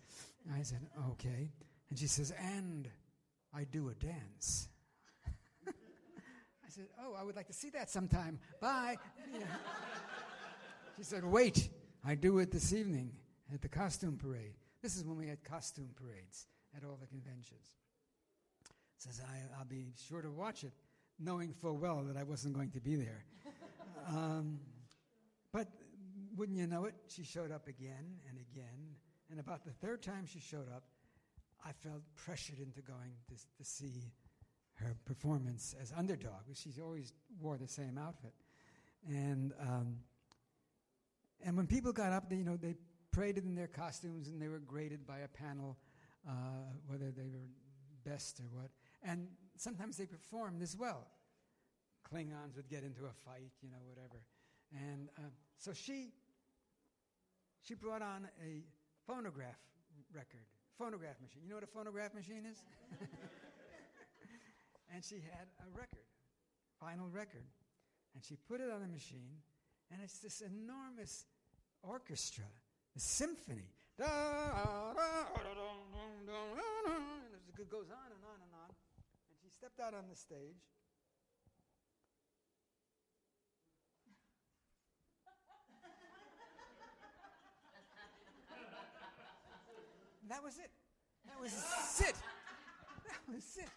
I 0.55 0.62
said, 0.62 0.80
okay. 1.10 1.51
And 1.90 1.98
she 1.98 2.06
says, 2.06 2.32
and 2.40 2.88
I 3.55 3.64
do 3.64 3.88
a 3.88 3.94
dance. 3.94 4.68
I 5.66 6.68
said, 6.68 6.86
oh, 7.01 7.14
I 7.18 7.24
would 7.24 7.36
like 7.36 7.47
to 7.48 7.52
see 7.52 7.70
that 7.70 7.90
sometime. 7.90 8.38
Bye. 8.60 8.97
she 10.97 11.02
said, 11.02 11.24
wait, 11.24 11.68
I 12.05 12.14
do 12.14 12.38
it 12.38 12.51
this 12.51 12.72
evening 12.72 13.12
at 13.52 13.62
the 13.62 13.68
costume 13.68 14.16
parade. 14.16 14.55
This 14.82 14.97
is 14.97 15.05
when 15.05 15.16
we 15.16 15.26
had 15.26 15.43
costume 15.43 15.90
parades 15.97 16.47
at 16.76 16.84
all 16.84 16.98
the 17.01 17.06
conventions. 17.06 17.74
Says, 18.98 19.20
I, 19.26 19.59
will 19.59 19.64
be 19.66 19.93
sure 20.09 20.22
to 20.22 20.30
watch 20.30 20.64
it, 20.64 20.72
knowing 21.18 21.52
full 21.52 21.76
well 21.76 22.02
that 22.05 22.16
I 22.16 22.22
wasn't 22.22 22.55
going 22.55 22.70
to 22.70 22.80
be 22.80 22.97
there. 22.97 23.24
Um, 24.09 24.60
but 25.52 25.68
wouldn't 26.36 26.59
you 26.59 26.66
know 26.66 26.85
it, 26.85 26.94
she 27.09 27.24
showed 27.24 27.51
up 27.51 27.66
again 27.66 28.18
and 28.28 28.39
again. 28.39 28.97
And 29.31 29.40
about 29.40 29.64
the 29.64 29.73
third 29.73 30.02
time 30.02 30.27
she 30.27 30.39
showed 30.39 30.68
up, 30.74 30.85
I 31.64 31.73
felt 31.73 32.02
pressured 32.14 32.59
into 32.59 32.81
going 32.81 33.12
to, 33.28 33.35
to 33.35 33.64
see 33.64 34.12
her 34.74 34.97
performance 35.05 35.74
as 35.81 35.93
underdog. 35.97 36.43
She 36.55 36.70
always 36.81 37.12
wore 37.40 37.56
the 37.56 37.66
same 37.66 37.98
outfit. 37.98 38.35
And, 39.09 39.52
um, 39.60 39.97
and 41.43 41.56
when 41.56 41.66
people 41.66 41.93
got 41.93 42.12
up, 42.12 42.28
they, 42.28 42.36
you 42.36 42.44
know, 42.44 42.56
they 42.56 42.74
paraded 43.12 43.44
in 43.44 43.55
their 43.55 43.68
costumes 43.68 44.28
and 44.28 44.40
they 44.40 44.48
were 44.48 44.59
graded 44.59 45.06
by 45.06 45.20
a 45.20 45.28
panel, 45.28 45.78
uh, 46.28 46.32
whether 46.86 47.10
they 47.10 47.28
were 47.28 47.48
best 48.05 48.40
or 48.40 48.44
what. 48.51 48.70
And 49.02 49.28
sometimes 49.56 49.97
they 49.97 50.06
performed 50.06 50.62
as 50.62 50.77
well. 50.77 51.06
Klingons 52.06 52.54
would 52.56 52.68
get 52.68 52.84
into 52.84 53.04
a 53.06 53.12
fight, 53.24 53.52
you 53.62 53.70
know, 53.70 53.82
whatever. 53.86 54.22
And 54.72 55.08
uh, 55.18 55.22
so 55.58 55.72
she, 55.72 56.12
she 57.62 57.74
brought 57.74 58.02
on 58.02 58.28
a 58.42 58.62
phonograph 59.06 59.58
record, 60.14 60.46
phonograph 60.78 61.20
machine. 61.20 61.42
You 61.42 61.48
know 61.50 61.56
what 61.56 61.64
a 61.64 61.74
phonograph 61.74 62.14
machine 62.14 62.46
is? 62.50 62.58
and 64.94 65.04
she 65.04 65.16
had 65.16 65.48
a 65.60 65.68
record, 65.76 66.06
vinyl 66.82 67.12
record. 67.12 67.46
And 68.14 68.24
she 68.24 68.36
put 68.48 68.60
it 68.60 68.70
on 68.70 68.80
the 68.80 68.88
machine, 68.88 69.42
and 69.90 70.00
it's 70.02 70.18
this 70.20 70.40
enormous 70.40 71.26
orchestra 71.82 72.46
a 72.96 73.00
symphony. 73.00 73.68
And 73.98 74.08
it 77.58 77.70
goes 77.70 77.90
on 77.92 78.08
and 78.08 78.24
on 78.24 78.40
and 78.40 78.52
on. 78.56 78.70
And 78.72 79.36
she 79.42 79.50
stepped 79.50 79.80
out 79.80 79.92
on 79.94 80.08
the 80.08 80.16
stage. 80.16 80.64
That 90.28 90.43
was 90.43 90.59
it. 90.59 90.70
That 91.27 91.39
was 91.40 91.53
it. 92.01 92.16
That 93.07 93.23
was 93.31 93.47
it. 93.59 93.70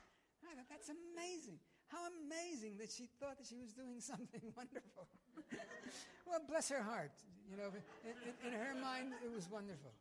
I 0.49 0.55
thought, 0.55 0.69
that's 0.69 0.89
amazing. 0.89 1.61
How 1.89 2.05
amazing 2.25 2.77
that 2.77 2.89
she 2.89 3.09
thought 3.21 3.37
that 3.37 3.45
she 3.45 3.57
was 3.57 3.73
doing 3.73 4.01
something 4.11 4.41
wonderful. 4.57 5.09
well, 6.25 6.41
bless 6.47 6.69
her 6.69 6.81
heart. 6.81 7.13
You 7.49 7.57
know, 7.57 7.73
in, 8.05 8.13
in, 8.29 8.33
in, 8.45 8.53
her 8.53 8.77
mind, 8.77 9.13
it 9.25 9.33
was 9.33 9.49
wonderful. 9.49 9.93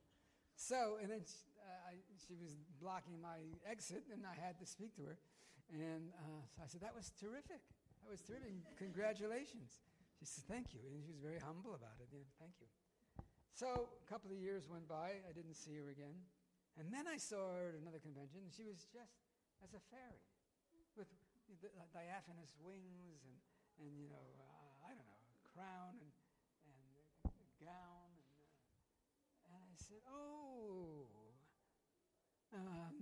So, 0.57 1.01
and 1.01 1.09
then 1.09 1.25
she, 1.25 1.49
uh, 1.65 1.93
I, 1.93 2.01
she 2.21 2.37
was 2.37 2.61
blocking 2.77 3.17
my 3.21 3.41
exit, 3.65 4.05
and 4.13 4.29
I 4.29 4.37
had 4.37 4.61
to 4.61 4.67
speak 4.69 4.93
to 5.01 5.05
her. 5.09 5.17
And 5.73 6.13
uh, 6.13 6.45
so 6.53 6.61
I 6.65 6.69
said, 6.69 6.81
That 6.85 6.93
was 6.93 7.13
terrific. 7.17 7.65
That 8.05 8.11
was 8.13 8.21
terrific. 8.21 8.53
Congratulations. 8.77 9.81
She 10.21 10.29
said, 10.29 10.45
Thank 10.45 10.77
you. 10.77 10.85
And 10.85 11.01
she 11.05 11.13
was 11.13 11.25
very 11.25 11.41
humble 11.41 11.73
about 11.73 11.97
it. 12.01 12.09
Know, 12.13 12.21
Thank 12.37 12.57
you. 12.61 12.69
So, 13.57 13.89
a 13.89 14.07
couple 14.07 14.31
of 14.31 14.39
years 14.39 14.69
went 14.69 14.87
by. 14.87 15.19
I 15.25 15.33
didn't 15.35 15.57
see 15.57 15.75
her 15.81 15.89
again. 15.91 16.15
And 16.79 16.95
then 16.95 17.11
I 17.11 17.19
saw 17.19 17.59
her 17.59 17.75
at 17.75 17.77
another 17.83 17.99
convention, 17.99 18.47
and 18.47 18.55
she 18.55 18.63
was 18.63 18.87
just 18.95 19.19
as 19.67 19.75
a 19.75 19.83
fairy 19.91 20.23
with 20.95 21.11
uh, 21.67 21.83
diaphanous 21.91 22.55
wings 22.63 23.19
and, 23.27 23.37
and 23.83 23.91
you 23.99 24.07
know, 24.07 24.27
uh, 24.39 24.87
I 24.87 24.95
don't 24.95 25.09
know, 25.11 25.23
crown 25.55 25.99
and 25.99 26.11
gown. 27.59 28.11
And, 28.15 28.31
uh, 28.87 29.59
and 29.59 29.63
I 29.67 29.75
said, 29.75 30.03
Oh, 30.07 31.11
um, 32.55 32.95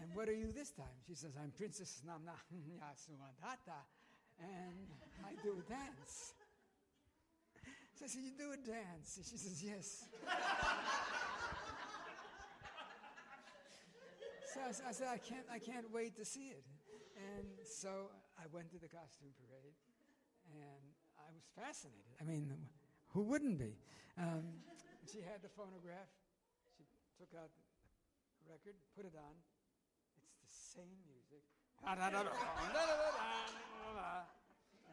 and 0.00 0.08
what 0.14 0.28
are 0.28 0.34
you 0.34 0.52
this 0.52 0.70
time? 0.70 0.96
She 1.06 1.14
says, 1.14 1.36
I'm 1.36 1.52
Princess 1.52 2.00
Namna 2.08 2.40
Yasuadata, 2.80 3.84
and 4.40 4.88
I 5.24 5.36
do 5.42 5.60
a 5.60 5.64
dance. 5.68 6.32
So 7.98 8.04
I 8.04 8.08
said, 8.08 8.22
You 8.22 8.30
do 8.38 8.52
a 8.52 8.56
dance? 8.56 9.18
She 9.28 9.36
says, 9.36 9.60
Yes. 9.60 10.04
so 14.58 14.66
I, 14.66 14.90
I 14.90 14.92
said, 14.92 15.08
I 15.08 15.18
can't, 15.18 15.46
I 15.46 15.58
can't 15.58 15.86
wait 15.94 16.16
to 16.18 16.24
see 16.24 16.50
it. 16.50 16.64
And 17.14 17.46
so 17.62 18.10
I 18.38 18.46
went 18.50 18.70
to 18.74 18.78
the 18.78 18.90
costume 18.90 19.30
parade, 19.38 19.74
and 20.54 20.82
I 21.18 21.30
was 21.34 21.46
fascinated. 21.54 22.14
I 22.18 22.24
mean, 22.26 22.50
who 23.14 23.22
wouldn't 23.22 23.58
be? 23.58 23.78
Um, 24.18 24.62
she 25.06 25.22
had 25.22 25.42
the 25.42 25.50
phonograph. 25.50 26.10
She 26.74 26.86
took 27.18 27.30
out 27.38 27.50
the 28.42 28.50
record, 28.50 28.74
put 28.94 29.06
it 29.06 29.14
on. 29.14 29.34
It's 30.42 30.54
the 30.54 30.82
same 30.82 30.98
music. 31.06 31.42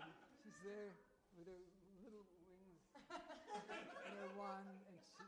and 0.02 0.14
she's 0.42 0.58
there 0.62 0.94
with 1.38 1.50
her 1.50 1.62
little 2.06 2.26
wings 2.46 2.86
and 3.10 4.14
her 4.18 4.32
wand, 4.38 4.70
and 4.70 4.98
she, 5.02 5.26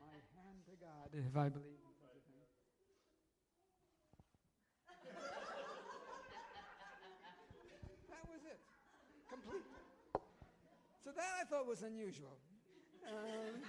my 0.00 0.16
hand 0.36 0.60
to 0.68 0.74
God, 0.80 1.08
if 1.12 1.36
I 1.36 1.48
believe 1.48 1.85
that 11.16 11.32
I 11.40 11.44
thought 11.44 11.66
was 11.66 11.82
unusual. 11.82 12.36
Um, 13.08 13.62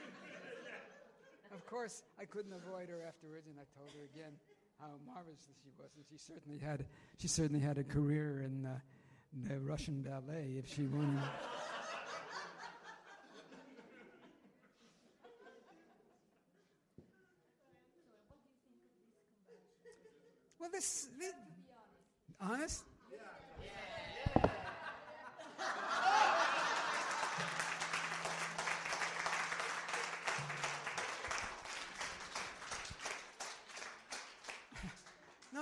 of 1.54 1.66
course, 1.66 2.04
I 2.20 2.26
couldn't 2.26 2.54
avoid 2.54 2.90
her 2.90 3.02
afterwards, 3.08 3.48
and 3.48 3.56
I 3.60 3.66
told 3.78 3.92
her 3.96 4.04
again 4.14 4.34
how 4.80 4.88
marvelous 5.06 5.48
she 5.64 5.72
was, 5.78 5.90
and 5.96 6.06
she 6.10 6.18
certainly 6.18 6.58
had 6.60 6.86
she 7.18 7.28
certainly 7.28 7.62
had 7.62 7.78
a 7.78 7.84
career 7.84 8.42
in 8.46 8.66
uh, 8.66 8.80
the 9.48 9.60
Russian 9.60 10.02
ballet 10.02 10.56
if 10.58 10.74
she 10.74 10.84
wanted. 10.84 11.24
well, 20.60 20.70
this, 20.72 21.08
this 21.20 21.34
honest. 22.42 22.84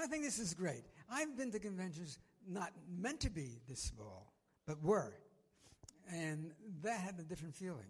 I 0.06 0.07
think 0.07 0.23
this 0.23 0.38
is 0.38 0.53
great. 0.53 0.84
I've 1.10 1.36
been 1.36 1.52
to 1.52 1.57
conventions 1.57 2.19
not 2.48 2.72
meant 2.95 3.22
to 3.22 3.32
be 3.32 3.57
this 3.68 3.80
small, 3.80 4.32
but 4.68 4.80
were. 4.84 5.15
And 6.14 6.52
that 6.84 6.99
had 6.99 7.15
a 7.18 7.23
different 7.23 7.56
feeling. 7.56 7.90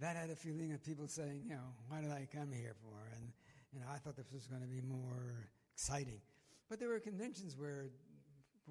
That 0.00 0.16
had 0.16 0.30
a 0.30 0.34
feeling 0.34 0.72
of 0.72 0.82
people 0.82 1.06
saying, 1.06 1.42
you 1.44 1.54
know, 1.54 1.70
what 1.88 2.02
did 2.02 2.10
I 2.10 2.26
come 2.34 2.50
here 2.50 2.74
for? 2.82 2.98
And, 3.14 3.30
you 3.72 3.78
know, 3.78 3.86
I 3.94 3.98
thought 3.98 4.16
this 4.16 4.32
was 4.32 4.48
going 4.48 4.62
to 4.62 4.66
be 4.66 4.80
more 4.80 5.46
exciting. 5.72 6.20
But 6.68 6.80
there 6.80 6.88
were 6.88 6.98
conventions 6.98 7.56
where, 7.56 7.90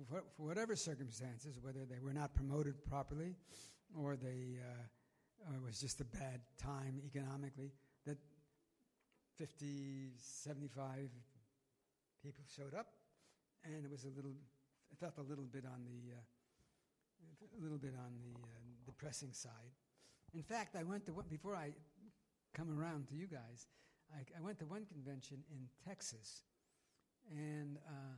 for, 0.09 0.25
whatever 0.35 0.75
circumstances, 0.75 1.57
whether 1.61 1.85
they 1.89 2.01
were 2.01 2.11
not 2.11 2.35
promoted 2.35 2.83
properly 2.83 3.35
or 3.97 4.17
they 4.17 4.59
uh, 4.59 5.47
or 5.47 5.55
it 5.55 5.63
was 5.63 5.79
just 5.79 6.01
a 6.01 6.05
bad 6.05 6.41
time 6.57 6.99
economically, 7.05 7.71
that 8.05 8.17
50, 9.37 10.09
75 10.17 11.09
people 12.25 12.43
showed 12.49 12.73
up, 12.73 12.87
and 13.63 13.85
it 13.85 13.91
was 13.91 14.03
a 14.05 14.09
little, 14.09 14.33
it 14.91 14.97
felt 14.97 15.17
a 15.19 15.21
little 15.21 15.45
bit 15.45 15.63
on 15.63 15.85
the, 15.85 16.17
uh, 16.17 17.59
a 17.59 17.61
little 17.61 17.77
bit 17.77 17.93
on 17.93 18.17
the 18.17 18.33
uh, 18.41 18.49
depressing 18.83 19.31
side. 19.31 19.73
In 20.33 20.41
fact, 20.41 20.75
I 20.75 20.81
went 20.81 21.05
to 21.05 21.13
one, 21.13 21.25
before 21.29 21.55
I 21.55 21.69
come 22.55 22.75
around 22.75 23.07
to 23.09 23.15
you 23.15 23.27
guys, 23.27 23.67
I, 24.11 24.21
I 24.35 24.41
went 24.41 24.57
to 24.59 24.65
one 24.65 24.85
convention 24.85 25.43
in 25.51 25.69
Texas, 25.85 26.41
and 27.31 27.77
uh, 27.87 28.17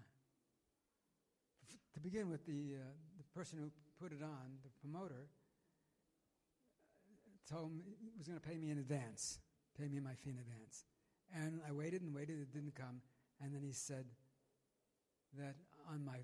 f- 1.70 1.80
to 1.94 2.00
begin 2.00 2.30
with, 2.30 2.46
the 2.46 2.80
uh, 2.80 2.88
the 3.18 3.24
person 3.36 3.60
who 3.60 3.70
put 4.02 4.14
it 4.14 4.24
on, 4.24 4.56
the 4.64 4.70
promoter, 4.80 5.28
told 7.50 7.76
me 7.76 7.84
was 8.18 8.28
going 8.28 8.40
to 8.40 8.48
pay 8.48 8.58
me 8.58 8.72
in 8.72 8.78
advance, 8.78 9.40
pay 9.78 9.90
me 9.90 10.00
my 10.00 10.14
fee 10.16 10.30
in 10.30 10.40
advance, 10.40 10.86
and 11.36 11.60
I 11.68 11.74
waited 11.74 12.02
and 12.04 12.16
waited, 12.16 12.40
it 12.40 12.54
didn't 12.54 12.76
come. 12.76 13.02
And 13.42 13.54
then 13.54 13.62
he 13.64 13.72
said 13.72 14.06
that 15.38 15.56
on 15.92 16.04
my 16.04 16.20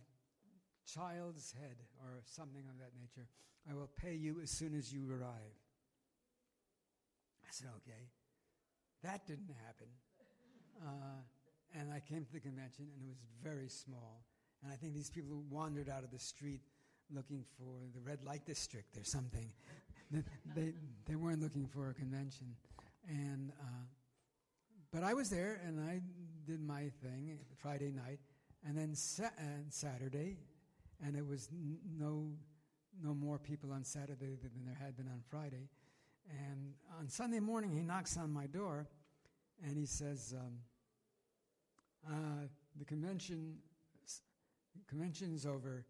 child's 0.85 1.53
head 1.53 1.77
or 2.01 2.21
something 2.25 2.63
of 2.69 2.77
that 2.79 2.91
nature, 2.99 3.27
I 3.69 3.73
will 3.73 3.89
pay 4.01 4.13
you 4.13 4.39
as 4.41 4.49
soon 4.49 4.77
as 4.77 4.91
you 4.91 5.09
arrive. 5.09 5.57
I 7.43 7.49
said, 7.51 7.69
okay. 7.77 8.09
That 9.03 9.25
didn't 9.27 9.53
happen. 9.65 9.87
Uh, 10.81 11.79
and 11.79 11.91
I 11.91 11.99
came 11.99 12.25
to 12.25 12.33
the 12.33 12.39
convention, 12.39 12.87
and 12.95 13.05
it 13.05 13.09
was 13.09 13.23
very 13.43 13.67
small. 13.67 14.23
And 14.63 14.71
I 14.71 14.75
think 14.75 14.93
these 14.93 15.09
people 15.09 15.43
wandered 15.49 15.89
out 15.89 16.03
of 16.03 16.11
the 16.11 16.19
street 16.19 16.61
looking 17.13 17.43
for 17.57 17.89
the 17.93 17.99
red 18.01 18.23
light 18.23 18.45
district 18.45 18.97
or 18.97 19.03
something. 19.03 19.51
they, 20.55 20.73
they, 21.05 21.15
weren't 21.15 21.41
looking 21.41 21.67
for 21.67 21.89
a 21.89 21.93
convention. 21.93 22.55
And 23.07 23.51
uh, 23.59 23.85
but 24.91 25.03
I 25.03 25.13
was 25.13 25.29
there 25.29 25.59
and 25.65 25.79
I 25.79 26.01
did 26.45 26.61
my 26.61 26.89
thing 27.01 27.37
Friday 27.57 27.91
night, 27.91 28.19
and 28.67 28.77
then 28.77 28.95
sa- 28.95 29.29
and 29.37 29.71
Saturday, 29.71 30.37
and 31.03 31.15
it 31.15 31.25
was 31.25 31.49
n- 31.51 31.79
no 31.97 32.31
no 33.01 33.13
more 33.13 33.39
people 33.39 33.71
on 33.71 33.83
Saturday 33.83 34.35
than 34.35 34.51
there 34.65 34.75
had 34.75 34.95
been 34.95 35.07
on 35.07 35.21
Friday. 35.27 35.67
And 36.29 36.73
on 36.99 37.09
Sunday 37.09 37.39
morning, 37.39 37.71
he 37.71 37.81
knocks 37.81 38.17
on 38.17 38.31
my 38.31 38.45
door, 38.45 38.87
and 39.65 39.75
he 39.75 39.85
says, 39.85 40.33
um, 40.37 40.59
uh, 42.07 42.47
"The 42.77 42.85
convention 42.85 43.57
convention's 44.87 45.45
over. 45.45 45.85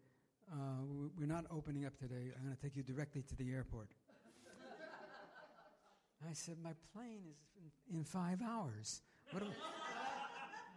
Uh, 0.50 0.82
we're 1.18 1.26
not 1.26 1.44
opening 1.50 1.84
up 1.86 1.96
today. 1.98 2.32
I'm 2.36 2.44
going 2.44 2.56
to 2.56 2.62
take 2.62 2.76
you 2.76 2.82
directly 2.82 3.22
to 3.22 3.36
the 3.36 3.52
airport." 3.52 3.90
I 6.28 6.32
said, 6.32 6.56
My 6.62 6.72
plane 6.94 7.22
is 7.66 7.72
in, 7.92 8.02
five 8.04 8.40
hours. 8.42 9.02
What 9.30 9.42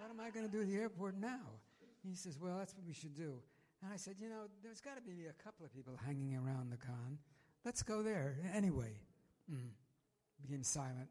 what 0.08 0.16
am 0.16 0.26
I 0.26 0.30
going 0.30 0.46
to 0.46 0.52
do 0.52 0.62
at 0.62 0.68
the 0.68 0.78
airport 0.78 1.20
now? 1.20 1.60
He 2.08 2.16
says, 2.16 2.40
Well, 2.40 2.56
that's 2.58 2.74
what 2.74 2.86
we 2.88 2.94
should 2.94 3.14
do. 3.14 3.44
And 3.84 3.92
I 3.92 3.98
said, 3.98 4.16
You 4.20 4.30
know, 4.30 4.48
there's 4.64 4.80
got 4.80 4.96
to 4.96 5.02
be 5.02 5.28
a 5.28 5.44
couple 5.44 5.66
of 5.66 5.74
people 5.76 6.00
hanging 6.06 6.34
around 6.34 6.72
the 6.72 6.78
con. 6.78 7.20
Let's 7.66 7.84
go 7.84 8.02
there. 8.02 8.38
Anyway, 8.56 8.96
mm. 9.52 9.68
became 10.42 10.64
silent, 10.64 11.10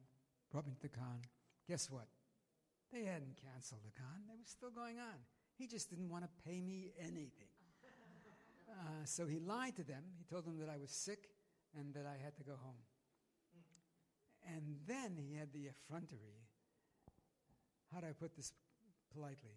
brought 0.51 0.67
me 0.67 0.73
to 0.73 0.81
the 0.81 0.89
con. 0.89 1.21
Guess 1.69 1.91
what? 1.91 2.07
They 2.91 3.05
hadn't 3.05 3.37
canceled 3.37 3.83
the 3.85 3.93
con, 4.01 4.25
they 4.29 4.35
were 4.35 4.47
still 4.47 4.71
going 4.71 4.99
on. 4.99 5.21
He 5.59 5.67
just 5.67 5.91
didn't 5.91 6.09
want 6.09 6.25
to 6.25 6.31
pay 6.49 6.61
me 6.61 6.93
anything. 6.99 7.29
Uh, 8.69 9.05
so 9.05 9.27
he 9.27 9.39
lied 9.39 9.75
to 9.77 9.85
them. 9.85 10.03
He 10.19 10.25
told 10.25 10.45
them 10.45 10.59
that 10.59 10.69
I 10.69 10.77
was 10.77 10.91
sick 10.91 11.31
and 11.79 11.95
that 11.95 12.05
I 12.05 12.23
had 12.23 12.37
to 12.37 12.43
go 12.43 12.53
home. 12.61 12.83
And 14.45 14.77
then 14.87 15.17
he 15.17 15.37
had 15.37 15.53
the 15.53 15.71
effrontery. 15.71 16.45
How 17.95 18.01
do 18.01 18.09
I 18.09 18.13
put 18.13 18.37
this 18.37 18.53
politely? 19.17 19.57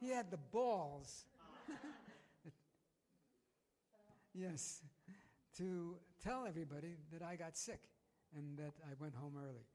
He 0.00 0.10
had 0.10 0.30
the 0.30 0.38
balls. 0.52 1.24
yes, 4.34 4.82
to 5.58 5.96
tell 6.22 6.46
everybody 6.46 6.96
that 7.12 7.22
I 7.22 7.36
got 7.36 7.56
sick 7.56 7.80
and 8.36 8.58
that 8.58 8.72
I 8.84 8.94
went 8.98 9.14
home 9.14 9.34
early. 9.38 9.66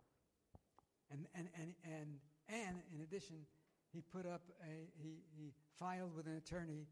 And, 1.12 1.26
and, 1.36 1.48
and, 1.56 1.74
and, 1.84 2.20
and 2.50 2.78
in 2.94 3.02
addition, 3.02 3.38
he 3.94 4.02
put 4.02 4.26
up 4.26 4.42
a, 4.64 4.90
he, 5.02 5.24
he 5.38 5.52
filed 5.80 6.16
with 6.16 6.28
an 6.28 6.38
attorney 6.38 6.88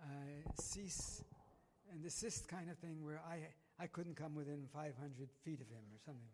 uh, 0.00 0.52
cease 0.60 1.22
and 1.92 2.02
desist 2.02 2.48
kind 2.48 2.70
of 2.70 2.78
thing 2.78 3.04
where 3.04 3.20
I, 3.28 3.38
I 3.82 3.86
couldn't 3.86 4.16
come 4.16 4.34
within 4.34 4.66
500 4.72 4.94
feet 5.44 5.60
of 5.60 5.68
him 5.68 5.84
or 5.92 5.98
something. 6.04 6.30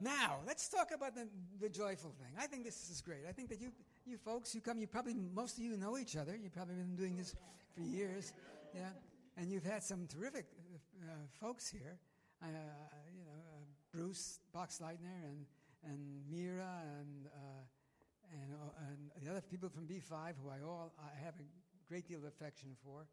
Now, 0.00 0.40
let's 0.46 0.68
talk 0.68 0.90
about 0.94 1.14
the, 1.14 1.26
the 1.58 1.70
joyful 1.70 2.12
thing. 2.20 2.32
I 2.38 2.46
think 2.46 2.64
this 2.64 2.90
is 2.90 3.00
great. 3.00 3.20
I 3.26 3.32
think 3.32 3.48
that 3.48 3.60
you, 3.60 3.72
you 4.04 4.18
folks, 4.18 4.54
you 4.54 4.60
come, 4.60 4.78
you 4.78 4.86
probably, 4.86 5.14
most 5.14 5.56
of 5.56 5.64
you 5.64 5.76
know 5.76 5.96
each 5.96 6.16
other. 6.16 6.36
You've 6.36 6.52
probably 6.52 6.74
been 6.74 6.96
doing 6.96 7.16
this 7.16 7.34
for 7.74 7.80
years. 7.80 8.34
Yeah. 8.74 8.88
And 9.38 9.50
you've 9.50 9.64
had 9.64 9.82
some 9.82 10.06
terrific 10.06 10.46
uh, 11.02 11.12
folks 11.40 11.66
here. 11.68 11.98
Uh, 12.42 12.48
you 13.16 13.24
know, 13.24 13.40
uh, 13.54 13.64
Bruce 13.90 14.40
Boxleitner 14.54 15.24
and, 15.24 15.46
and 15.84 15.98
Mira 16.30 16.82
and, 17.00 17.26
uh, 17.26 17.64
and, 18.32 18.52
uh, 18.52 18.90
and 19.16 19.26
the 19.26 19.30
other 19.30 19.40
people 19.40 19.70
from 19.70 19.86
B5 19.86 20.34
who 20.42 20.50
I 20.50 20.60
all 20.66 20.92
I 20.98 21.24
have 21.24 21.34
a 21.40 21.88
great 21.88 22.06
deal 22.06 22.18
of 22.18 22.24
affection 22.24 22.76
for. 22.84 23.06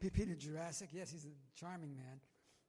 Peter 0.00 0.34
Jurasik, 0.34 0.88
yes, 0.92 1.12
he's 1.12 1.26
a 1.26 1.58
charming 1.58 1.94
man. 1.94 2.20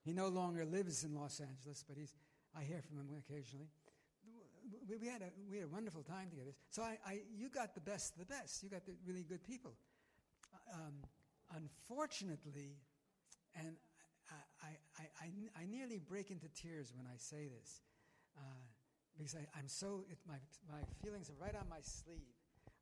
He 0.04 0.14
no 0.14 0.28
longer 0.28 0.66
lives 0.66 1.04
in 1.04 1.14
Los 1.14 1.40
Angeles, 1.40 1.86
but 1.88 1.98
he's, 1.98 2.14
I 2.58 2.64
hear 2.64 2.82
from 2.82 2.98
him 2.98 3.08
occasionally. 3.18 3.68
We, 4.88 4.98
we, 4.98 5.08
had, 5.08 5.22
a, 5.22 5.30
we 5.50 5.58
had 5.58 5.66
a 5.66 5.70
wonderful 5.70 6.04
time 6.04 6.30
together. 6.30 6.54
So 6.70 6.82
I, 6.82 6.98
I, 7.06 7.20
you 7.36 7.50
got 7.50 7.76
the 7.76 7.82
best 7.82 8.14
of 8.14 8.20
the 8.20 8.34
best. 8.34 8.64
You 8.64 8.70
got 8.70 8.86
the 8.86 8.94
really 9.06 9.24
good 9.24 9.44
people. 9.44 9.74
Um, 10.74 10.94
unfortunately, 11.56 12.78
and 13.56 13.76
I, 14.64 14.78
I, 15.00 15.04
I, 15.22 15.62
I, 15.62 15.66
nearly 15.66 16.00
break 16.00 16.32
into 16.32 16.48
tears 16.50 16.94
when 16.96 17.06
I 17.06 17.18
say 17.18 17.48
this, 17.48 17.82
uh, 18.38 18.42
because 19.18 19.36
I, 19.36 19.60
am 19.60 19.68
so, 19.68 20.06
it, 20.10 20.18
my, 20.28 20.38
my 20.70 20.82
feelings 21.04 21.30
are 21.30 21.44
right 21.44 21.56
on 21.56 21.68
my 21.70 21.82
sleeve. 21.82 22.36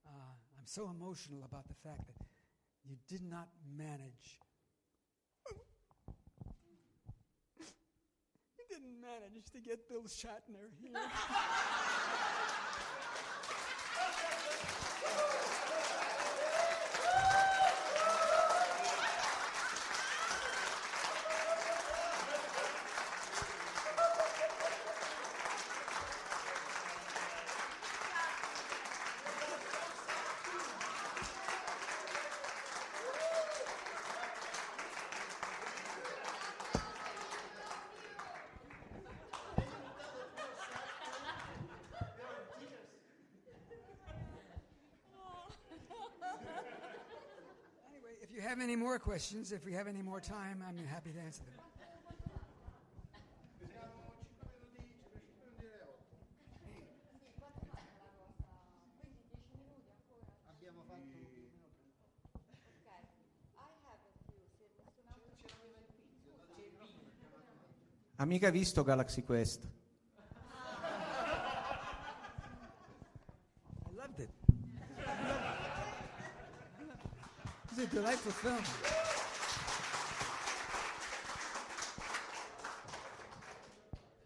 Uh, 0.05 0.33
I'm 0.57 0.65
so 0.65 0.89
emotional 0.89 1.43
about 1.43 1.67
the 1.67 1.75
fact 1.83 2.07
that 2.07 2.25
you 2.85 2.95
did 3.07 3.21
not 3.23 3.49
manage. 3.75 4.39
Didn't 8.69 9.01
manage 9.01 9.51
to 9.51 9.59
get 9.59 9.89
Bill 9.89 10.03
Shatner 10.03 10.69
here. 10.79 10.93
have 48.59 48.67
any 48.67 48.75
more 48.75 48.99
questions, 48.99 49.53
if 49.53 49.63
we 49.63 49.71
have 49.71 49.87
any 49.87 50.01
more 50.01 50.19
time, 50.19 50.61
I'm 50.67 50.85
happy 50.85 51.11
to 51.11 51.19
answer 51.21 51.43
them. 51.43 51.53
Amica 68.17 68.51
visto 68.51 68.83
Galaxy 68.83 69.21
Quest? 69.21 69.78
Film. 78.39 78.63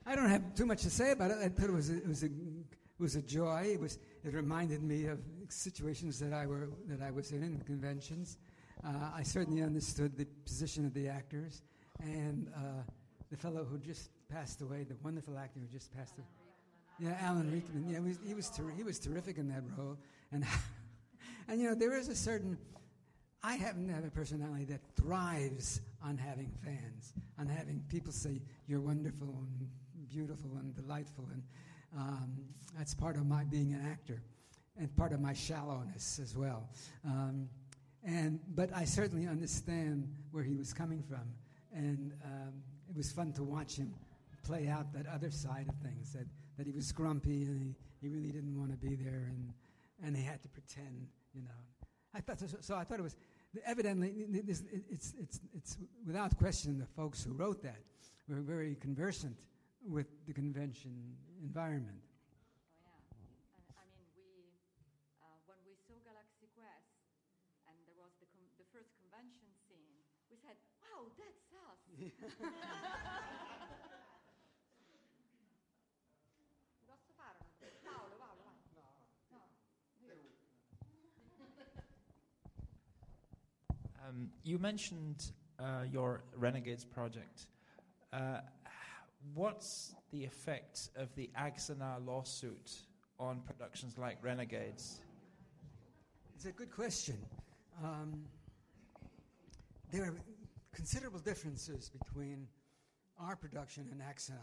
I 0.05 0.15
don't 0.15 0.29
have 0.29 0.53
too 0.53 0.65
much 0.65 0.83
to 0.83 0.89
say 0.89 1.11
about 1.11 1.31
it. 1.31 1.37
I 1.43 1.49
thought 1.49 1.69
it 1.69 1.73
was 1.73 1.89
a, 1.89 1.97
it 1.97 2.07
was 2.07 2.23
a, 2.23 2.27
it 2.27 2.99
was 2.99 3.15
a 3.15 3.21
joy. 3.21 3.71
It 3.73 3.79
was 3.79 3.97
it 4.23 4.33
reminded 4.33 4.83
me 4.83 5.07
of 5.07 5.19
situations 5.49 6.19
that 6.19 6.33
I 6.33 6.45
were 6.45 6.69
that 6.87 7.01
I 7.01 7.09
was 7.09 7.31
in 7.31 7.41
in 7.43 7.59
conventions. 7.61 8.37
Uh, 8.85 9.09
I 9.15 9.23
certainly 9.23 9.63
understood 9.63 10.15
the 10.17 10.25
position 10.45 10.85
of 10.85 10.93
the 10.93 11.07
actors 11.07 11.61
and 11.99 12.51
uh, 12.55 12.83
the 13.31 13.37
fellow 13.37 13.63
who 13.63 13.79
just 13.79 14.11
passed 14.29 14.61
away, 14.61 14.83
the 14.83 14.95
wonderful 15.03 15.37
actor 15.37 15.59
who 15.59 15.67
just 15.67 15.95
passed 15.95 16.17
away. 16.17 16.27
Yeah, 16.99 17.17
Alan 17.21 17.51
Rickman. 17.51 17.89
Yeah, 17.89 17.99
he 17.99 18.03
was 18.03 18.17
he 18.27 18.33
was, 18.33 18.49
ter- 18.49 18.73
he 18.77 18.83
was 18.83 18.99
terrific 18.99 19.37
in 19.37 19.47
that 19.49 19.63
role, 19.75 19.97
and 20.31 20.45
and 21.47 21.59
you 21.59 21.69
know 21.69 21.75
there 21.75 21.97
is 21.97 22.09
a 22.09 22.15
certain. 22.15 22.57
I 23.45 23.55
happen 23.55 23.87
to 23.87 23.93
have 23.93 24.05
a 24.05 24.09
personality 24.09 24.63
that 24.65 24.79
thrives 24.95 25.81
on 26.01 26.17
having 26.17 26.49
fans, 26.63 27.13
on 27.37 27.47
having 27.47 27.83
people 27.89 28.13
say 28.13 28.41
you're 28.67 28.79
wonderful 28.79 29.27
and 29.27 29.69
beautiful 30.09 30.51
and 30.57 30.73
delightful, 30.73 31.27
and 31.33 31.43
um, 31.97 32.31
that's 32.77 32.93
part 32.93 33.17
of 33.17 33.25
my 33.25 33.43
being 33.43 33.73
an 33.73 33.85
actor, 33.85 34.23
and 34.77 34.95
part 34.95 35.11
of 35.11 35.19
my 35.19 35.33
shallowness 35.33 36.19
as 36.23 36.37
well. 36.37 36.69
Um, 37.05 37.49
and 38.05 38.39
but 38.55 38.73
I 38.73 38.85
certainly 38.85 39.27
understand 39.27 40.07
where 40.31 40.43
he 40.43 40.55
was 40.55 40.73
coming 40.73 41.03
from, 41.03 41.27
and 41.73 42.13
um, 42.23 42.53
it 42.89 42.95
was 42.95 43.11
fun 43.11 43.33
to 43.33 43.43
watch 43.43 43.75
him 43.75 43.93
play 44.45 44.69
out 44.69 44.93
that 44.93 45.05
other 45.07 45.31
side 45.31 45.67
of 45.67 45.75
things 45.75 46.13
that, 46.13 46.27
that 46.57 46.65
he 46.65 46.71
was 46.71 46.91
grumpy 46.91 47.43
and 47.43 47.59
he, 47.59 47.75
he 48.01 48.13
really 48.13 48.31
didn't 48.31 48.57
want 48.57 48.71
to 48.71 48.77
be 48.77 48.95
there 48.95 49.29
and, 49.29 49.53
and 50.03 50.17
he 50.17 50.23
had 50.23 50.41
to 50.43 50.49
pretend, 50.49 51.07
you 51.33 51.41
know. 51.41 51.49
I 52.13 52.19
thought 52.19 52.39
so, 52.39 52.47
so 52.59 52.75
I 52.75 52.83
thought 52.83 52.99
it 52.99 53.03
was 53.03 53.15
evidently 53.65 54.25
this, 54.29 54.63
it's, 54.89 55.13
it's, 55.19 55.39
it's 55.55 55.77
without 56.05 56.37
question 56.37 56.77
the 56.79 56.85
folks 56.85 57.23
who 57.23 57.33
wrote 57.33 57.61
that 57.63 57.81
were 58.27 58.41
very 58.41 58.75
conversant 58.75 59.37
with 59.85 60.07
the 60.25 60.33
convention 60.33 61.15
environment. 61.41 62.01
Oh, 62.87 62.97
yeah. 63.19 63.77
I 63.77 63.83
mean, 63.93 64.07
we, 64.15 64.47
uh, 65.21 65.27
when 65.45 65.59
we 65.67 65.75
saw 65.85 65.93
Galaxy 66.07 66.47
Quest 66.55 66.97
and 67.67 67.75
there 67.85 67.97
was 67.99 68.15
the, 68.23 68.27
com- 68.31 68.47
the 68.57 68.65
first 68.71 68.89
convention 69.03 69.51
scene, 69.67 70.01
we 70.31 70.37
said, 70.39 70.55
wow, 70.81 71.11
that's 71.19 71.51
us. 71.53 71.81
Um, 84.13 84.29
you 84.43 84.59
mentioned 84.59 85.31
uh, 85.59 85.83
your 85.91 86.23
Renegades 86.35 86.85
project. 86.85 87.47
Uh, 88.11 88.39
what's 89.33 89.95
the 90.11 90.23
effect 90.23 90.89
of 90.95 91.13
the 91.15 91.29
Axanar 91.39 92.05
lawsuit 92.05 92.71
on 93.19 93.41
productions 93.41 93.97
like 93.97 94.17
Renegades? 94.21 94.99
It's 96.35 96.45
a 96.45 96.51
good 96.51 96.71
question. 96.71 97.17
Um, 97.83 98.25
there 99.91 100.03
are 100.03 100.15
considerable 100.73 101.19
differences 101.19 101.89
between 101.89 102.47
our 103.19 103.35
production 103.35 103.87
and 103.91 104.01
Axanar. 104.01 104.37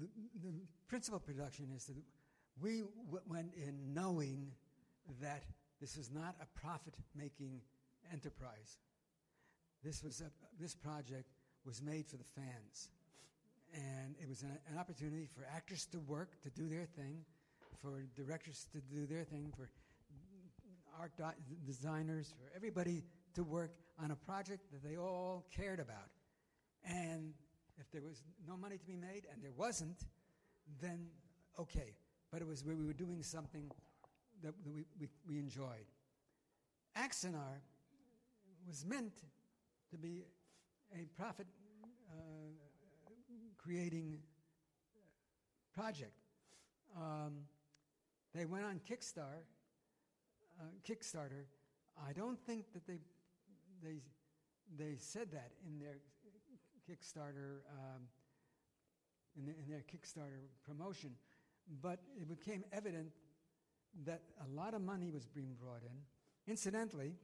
The, 0.00 0.08
the 0.42 0.52
principal 0.88 1.20
production 1.20 1.68
is 1.76 1.84
that 1.84 1.96
we 2.60 2.82
w- 3.06 3.22
went 3.26 3.52
in 3.54 3.92
knowing 3.92 4.50
that 5.20 5.44
this 5.82 5.96
is 5.96 6.10
not 6.14 6.36
a 6.40 6.46
profit-making 6.60 7.60
enterprise. 8.12 8.78
This 9.82 10.04
was 10.04 10.20
a, 10.20 10.30
this 10.62 10.76
project 10.76 11.26
was 11.66 11.82
made 11.82 12.06
for 12.06 12.16
the 12.16 12.24
fans, 12.36 12.88
and 13.74 14.14
it 14.22 14.28
was 14.28 14.42
an, 14.42 14.56
an 14.70 14.78
opportunity 14.78 15.26
for 15.34 15.44
actors 15.52 15.86
to 15.86 15.98
work, 15.98 16.40
to 16.44 16.50
do 16.50 16.68
their 16.68 16.86
thing, 16.86 17.24
for 17.80 18.04
directors 18.14 18.68
to 18.72 18.80
do 18.94 19.06
their 19.06 19.24
thing, 19.24 19.52
for 19.56 19.68
art 21.00 21.10
designers, 21.66 22.32
for 22.38 22.54
everybody 22.54 23.02
to 23.34 23.42
work 23.42 23.72
on 24.00 24.12
a 24.12 24.16
project 24.16 24.70
that 24.70 24.88
they 24.88 24.96
all 24.96 25.44
cared 25.56 25.80
about. 25.80 26.10
And 26.84 27.34
if 27.78 27.90
there 27.90 28.02
was 28.02 28.22
no 28.46 28.56
money 28.56 28.78
to 28.78 28.86
be 28.86 28.96
made, 28.96 29.26
and 29.32 29.42
there 29.42 29.52
wasn't, 29.56 29.98
then 30.80 31.08
okay. 31.58 31.96
But 32.30 32.40
it 32.40 32.46
was 32.46 32.64
where 32.64 32.76
we 32.76 32.84
were 32.84 32.92
doing 32.92 33.22
something 33.24 33.68
that 34.42 34.54
we, 34.64 34.84
we, 35.00 35.08
we 35.28 35.38
enjoyed. 35.38 35.86
Axanar 36.96 37.60
was 38.66 38.84
meant 38.84 39.14
to 39.90 39.96
be 39.96 40.24
a 40.94 41.06
profit 41.16 41.46
uh, 42.10 42.14
creating 43.56 44.18
project. 45.74 46.18
Um, 46.96 47.44
they 48.34 48.44
went 48.44 48.64
on 48.64 48.80
Kickstarter. 48.88 49.46
Uh, 50.60 50.64
Kickstarter. 50.86 51.44
I 52.08 52.12
don't 52.12 52.38
think 52.38 52.72
that 52.74 52.86
they 52.86 52.98
they 53.82 54.00
they 54.78 54.96
said 54.96 55.30
that 55.32 55.50
in 55.66 55.78
their 55.78 55.98
Kickstarter 56.88 57.60
um, 57.70 58.02
in, 59.36 59.46
the, 59.46 59.52
in 59.52 59.68
their 59.68 59.82
Kickstarter 59.82 60.48
promotion, 60.64 61.10
but 61.80 62.00
it 62.20 62.28
became 62.28 62.64
evident 62.72 63.12
that 64.04 64.22
a 64.44 64.48
lot 64.54 64.74
of 64.74 64.82
money 64.82 65.10
was 65.10 65.26
being 65.26 65.54
brought 65.60 65.82
in. 65.82 66.50
Incidentally, 66.52 67.14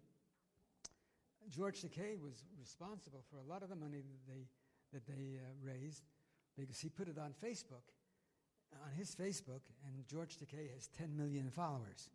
George 1.49 1.81
Takei 1.81 2.21
was 2.21 2.45
responsible 2.59 3.25
for 3.31 3.39
a 3.39 3.43
lot 3.43 3.63
of 3.63 3.69
the 3.69 3.77
money 3.77 3.99
that 3.99 4.33
they 4.33 4.47
that 4.93 5.07
they 5.07 5.39
uh, 5.39 5.45
raised 5.63 6.03
because 6.57 6.81
he 6.81 6.89
put 6.89 7.09
it 7.09 7.19
on 7.19 7.33
Facebook, 7.33 7.85
on 8.73 8.91
his 8.97 9.15
Facebook, 9.15 9.61
and 9.87 10.07
George 10.07 10.37
Takei 10.37 10.73
has 10.73 10.89
10 10.89 11.15
million 11.15 11.51
followers. 11.51 12.11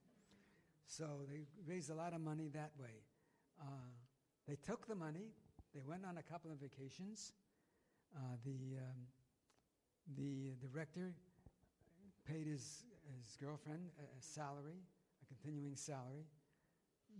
So 0.88 1.06
they 1.30 1.42
raised 1.66 1.92
a 1.92 1.96
lot 1.96 2.14
of 2.14 2.22
money 2.22 2.50
that 2.54 2.72
way. 2.80 3.04
Uh, 3.62 3.66
they 4.48 4.56
took 4.56 4.88
the 4.88 4.96
money. 4.96 5.32
They 5.74 5.82
went 5.88 6.04
on 6.06 6.18
a 6.18 6.24
couple 6.24 6.52
of 6.52 6.58
vacations. 6.58 7.32
Uh, 8.16 8.20
the 8.44 8.78
um, 8.78 9.08
the 10.18 10.54
director 10.62 11.14
paid 12.26 12.48
his 12.48 12.84
his 13.18 13.36
girlfriend 13.40 13.90
a, 14.00 14.22
salary, 14.22 14.82
a 15.22 15.26
continuing 15.26 15.76
salary. 15.76 16.26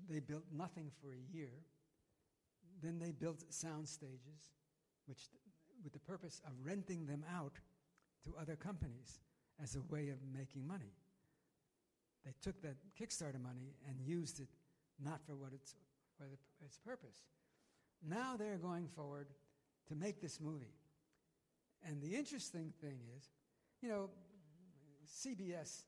They 0.10 0.20
built 0.20 0.44
nothing 0.56 0.92
for 1.02 1.14
a 1.14 1.36
year. 1.36 1.52
Then 2.82 3.00
they 3.00 3.12
built 3.12 3.44
sound 3.54 3.88
stages, 3.88 4.52
which, 5.06 5.30
with 5.84 5.94
the 5.94 6.00
purpose 6.00 6.42
of 6.46 6.54
renting 6.64 7.06
them 7.06 7.24
out 7.34 7.60
to 8.26 8.34
other 8.40 8.56
companies 8.56 9.20
as 9.62 9.76
a 9.76 9.82
way 9.94 10.10
of 10.10 10.18
making 10.34 10.68
money. 10.68 10.94
They 12.26 12.34
took 12.42 12.62
that 12.62 12.76
Kickstarter 13.00 13.42
money 13.42 13.76
and 13.88 14.00
used 14.00 14.40
it 14.40 14.48
not 15.04 15.22
for 15.26 15.36
what 15.36 15.52
it's 15.54 15.76
for 16.18 16.26
its 16.64 16.78
purpose. 16.78 17.24
Now 18.08 18.36
they're 18.38 18.58
going 18.58 18.88
forward 18.88 19.28
to 19.88 19.96
make 19.96 20.22
this 20.22 20.40
movie. 20.40 20.76
And 21.86 22.02
the 22.02 22.16
interesting 22.16 22.72
thing 22.82 23.00
is, 23.18 23.30
you 23.82 23.90
know, 23.90 24.10
CBS 25.08 25.84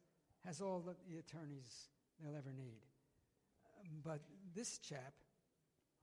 has 0.45 0.61
all 0.61 0.79
the, 0.85 1.17
attorneys 1.17 1.89
they'll 2.21 2.35
ever 2.35 2.53
need. 2.55 2.79
But 4.03 4.21
this 4.55 4.77
chap, 4.79 5.13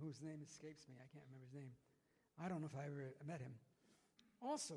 whose 0.00 0.20
name 0.20 0.40
escapes 0.44 0.88
me, 0.88 0.96
I 0.98 1.06
can't 1.12 1.24
remember 1.28 1.46
his 1.46 1.54
name, 1.54 1.72
I 2.42 2.48
don't 2.48 2.60
know 2.60 2.68
if 2.72 2.78
I 2.78 2.86
ever 2.86 3.14
met 3.26 3.40
him, 3.40 3.52
also 4.40 4.74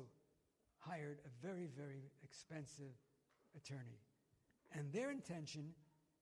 hired 0.78 1.18
a 1.24 1.46
very, 1.46 1.66
very 1.76 2.10
expensive 2.22 2.94
attorney. 3.56 3.98
And 4.72 4.92
their 4.92 5.10
intention 5.10 5.72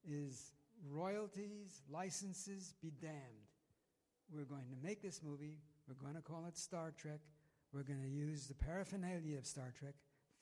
is 0.07 0.53
royalties, 0.91 1.83
licenses, 1.91 2.75
be 2.83 2.93
damned. 3.01 3.51
We're 4.33 4.45
going 4.45 4.69
to 4.71 4.87
make 4.87 5.03
this 5.03 5.21
movie. 5.23 5.59
We're 5.89 6.03
going 6.03 6.15
to 6.15 6.23
call 6.23 6.47
it 6.47 6.57
Star 6.57 6.93
Trek. 6.97 7.21
We're 7.73 7.83
going 7.83 8.03
to 8.03 8.09
use 8.09 8.47
the 8.47 8.55
paraphernalia 8.55 9.37
of 9.37 9.47
Star 9.47 9.73
Trek, 9.79 9.95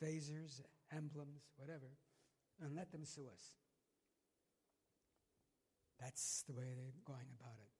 phasers, 0.03 0.61
emblems, 0.95 1.43
whatever, 1.57 1.97
and 2.63 2.77
let 2.77 2.93
them 2.93 3.05
sue 3.05 3.27
us. 3.33 3.57
That's 6.01 6.43
the 6.47 6.53
way 6.53 6.75
they're 6.75 6.99
going 7.05 7.31
about 7.39 7.57
it. 7.63 7.71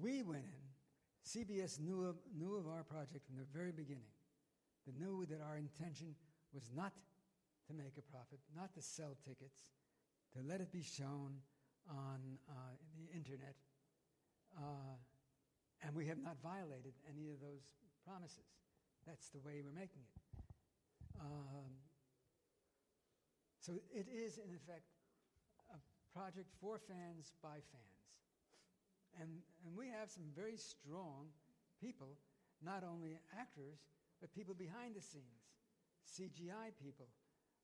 We 0.00 0.22
went 0.22 0.44
in. 0.44 0.64
CBS 1.24 1.80
knew 1.80 2.04
of, 2.04 2.16
knew 2.36 2.56
of 2.56 2.66
our 2.68 2.84
project 2.84 3.24
from 3.26 3.36
the 3.36 3.46
very 3.52 3.72
beginning. 3.72 4.12
They 4.86 4.92
knew 4.92 5.24
that 5.26 5.40
our 5.40 5.56
intention 5.56 6.14
was 6.52 6.70
not 6.74 6.92
to 7.68 7.72
make 7.74 7.96
a 7.96 8.02
profit, 8.02 8.40
not 8.54 8.74
to 8.74 8.82
sell 8.82 9.16
tickets, 9.24 9.64
to 10.36 10.40
let 10.46 10.60
it 10.60 10.72
be 10.72 10.82
shown 10.82 11.40
on 11.88 12.20
uh, 12.48 12.76
the 12.96 13.08
internet. 13.16 13.56
Uh, 14.56 14.96
and 15.82 15.94
we 15.94 16.06
have 16.06 16.18
not 16.18 16.36
violated 16.42 16.92
any 17.08 17.28
of 17.28 17.40
those 17.40 17.64
promises. 18.04 18.48
that's 19.06 19.28
the 19.30 19.40
way 19.40 19.60
we're 19.64 19.72
making 19.72 20.04
it. 20.04 20.16
Um, 21.20 21.83
so 23.64 23.80
it 23.96 24.04
is, 24.12 24.36
in 24.36 24.52
effect, 24.52 24.84
a 25.72 25.80
project 26.12 26.52
for 26.60 26.78
fans 26.78 27.32
by 27.42 27.64
fans. 27.72 28.04
And, 29.18 29.30
and 29.64 29.72
we 29.74 29.88
have 29.88 30.10
some 30.10 30.24
very 30.36 30.58
strong 30.58 31.32
people, 31.80 32.18
not 32.62 32.84
only 32.84 33.16
actors, 33.40 33.80
but 34.20 34.34
people 34.34 34.52
behind 34.54 34.94
the 34.94 35.00
scenes, 35.00 35.48
CGI 36.04 36.76
people, 36.76 37.08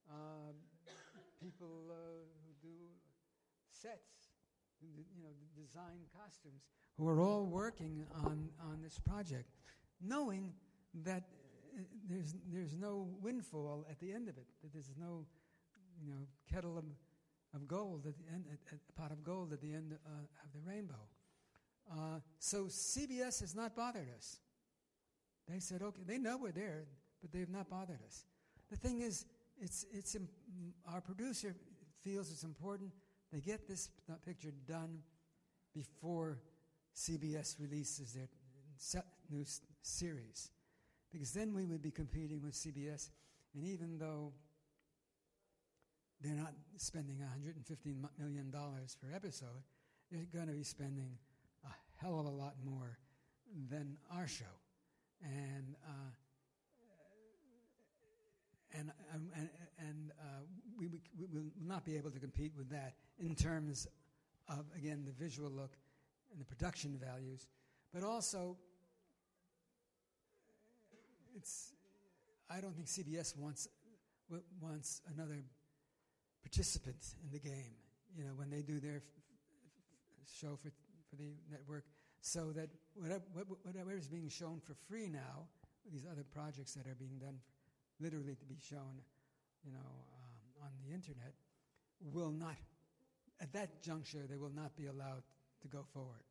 um, 0.08 0.56
people 1.42 1.92
uh, 1.92 2.24
who 2.48 2.52
do 2.66 2.76
sets, 3.70 4.32
you 4.80 5.22
know, 5.22 5.36
design 5.54 6.00
costumes, 6.16 6.62
who 6.96 7.08
are 7.08 7.20
all 7.20 7.44
working 7.44 8.06
on, 8.24 8.48
on 8.72 8.80
this 8.82 8.98
project, 8.98 9.50
knowing 10.00 10.54
that 11.04 11.24
uh, 11.76 11.82
there's, 12.08 12.34
there's 12.50 12.74
no 12.74 13.06
windfall 13.20 13.84
at 13.90 14.00
the 14.00 14.10
end 14.10 14.28
of 14.28 14.38
it, 14.38 14.46
that 14.62 14.72
there's 14.72 14.92
no 14.98 15.26
you 16.02 16.10
know, 16.10 16.26
kettle 16.52 16.78
of, 16.78 16.84
of 17.54 17.66
gold 17.66 18.06
at 18.06 18.16
the 18.16 18.24
end, 18.32 18.44
a, 18.50 19.00
pot 19.00 19.12
of 19.12 19.22
gold 19.22 19.52
at 19.52 19.60
the 19.60 19.72
end 19.72 19.94
uh, 20.06 20.10
of 20.44 20.52
the 20.52 20.60
rainbow. 20.60 20.94
Uh, 21.90 22.20
so 22.38 22.64
CBS 22.64 23.40
has 23.40 23.54
not 23.54 23.74
bothered 23.74 24.08
us. 24.16 24.38
They 25.48 25.58
said, 25.58 25.82
okay, 25.82 26.02
they 26.06 26.18
know 26.18 26.38
we're 26.38 26.52
there, 26.52 26.84
but 27.20 27.32
they've 27.32 27.50
not 27.50 27.68
bothered 27.68 28.00
us. 28.06 28.24
The 28.70 28.76
thing 28.76 29.00
is, 29.00 29.26
it's, 29.58 29.84
it's 29.92 30.16
our 30.90 31.00
producer 31.00 31.54
feels 32.02 32.30
it's 32.30 32.44
important 32.44 32.92
they 33.32 33.40
get 33.40 33.68
this 33.68 33.90
picture 34.24 34.52
done 34.66 34.98
before 35.74 36.38
CBS 36.96 37.60
releases 37.60 38.12
their 38.12 38.28
new 39.30 39.44
series. 39.82 40.50
Because 41.12 41.32
then 41.32 41.54
we 41.54 41.64
would 41.64 41.82
be 41.82 41.90
competing 41.90 42.42
with 42.42 42.54
CBS, 42.54 43.10
and 43.54 43.64
even 43.64 43.98
though 43.98 44.32
they're 46.20 46.34
not 46.34 46.52
spending 46.76 47.16
$115 47.16 47.96
million 48.18 48.52
per 48.52 49.14
episode, 49.14 49.62
they're 50.10 50.26
going 50.32 50.48
to 50.48 50.52
be 50.52 50.62
spending 50.62 51.16
a 51.64 51.68
hell 51.96 52.20
of 52.20 52.26
a 52.26 52.30
lot 52.30 52.54
more 52.64 52.98
than 53.70 53.96
our 54.14 54.26
show. 54.26 54.44
And, 55.22 55.76
uh, 55.86 56.10
and, 58.78 58.90
um, 59.14 59.30
and, 59.34 59.48
and 59.78 60.12
uh, 60.20 60.42
we, 60.78 60.86
we, 60.88 61.00
we 61.18 61.26
will 61.32 61.50
not 61.60 61.84
be 61.84 61.96
able 61.96 62.10
to 62.10 62.18
compete 62.18 62.52
with 62.56 62.70
that 62.70 62.94
in 63.18 63.34
terms 63.34 63.86
of, 64.48 64.64
again, 64.76 65.04
the 65.06 65.12
visual 65.12 65.50
look 65.50 65.72
and 66.32 66.40
the 66.40 66.44
production 66.44 66.98
values, 67.02 67.46
but 67.92 68.02
also 68.02 68.56
it's, 71.36 71.72
I 72.48 72.60
don't 72.60 72.74
think 72.74 72.86
CBS 72.86 73.36
wants, 73.36 73.68
wants 74.60 75.02
another 75.14 75.42
participant 76.42 77.14
in 77.24 77.30
the 77.30 77.38
game, 77.38 77.74
you 78.16 78.24
know, 78.24 78.32
when 78.36 78.50
they 78.50 78.62
do 78.62 78.80
their 78.80 78.96
f- 78.96 79.02
f- 79.02 80.28
show 80.40 80.56
for, 80.56 80.70
for 81.08 81.16
the 81.16 81.32
network, 81.50 81.84
so 82.20 82.52
that 82.52 82.68
whatever, 82.94 83.24
whatever 83.62 83.96
is 83.96 84.08
being 84.08 84.28
shown 84.28 84.60
for 84.60 84.74
free 84.88 85.08
now, 85.08 85.46
these 85.90 86.06
other 86.10 86.24
projects 86.24 86.74
that 86.74 86.86
are 86.86 86.94
being 86.94 87.18
done 87.18 87.38
literally 88.00 88.34
to 88.34 88.44
be 88.44 88.56
shown, 88.58 89.00
you 89.64 89.72
know, 89.72 89.78
um, 89.78 90.64
on 90.64 90.70
the 90.86 90.94
internet, 90.94 91.34
will 92.00 92.30
not, 92.30 92.56
at 93.40 93.52
that 93.52 93.82
juncture, 93.82 94.26
they 94.28 94.36
will 94.36 94.52
not 94.54 94.76
be 94.76 94.86
allowed 94.86 95.22
to 95.62 95.68
go 95.68 95.84
forward. 95.92 96.24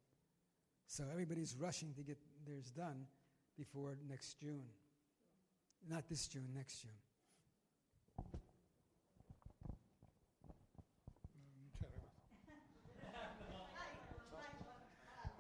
So 0.88 1.04
everybody's 1.12 1.56
rushing 1.56 1.94
to 1.94 2.02
get 2.02 2.18
theirs 2.48 2.72
done 2.72 3.06
before 3.58 3.96
next 4.10 4.40
June. 4.40 4.66
Not 5.88 6.10
this 6.10 6.28
June, 6.28 6.50
next 6.56 6.82
June. 6.82 6.92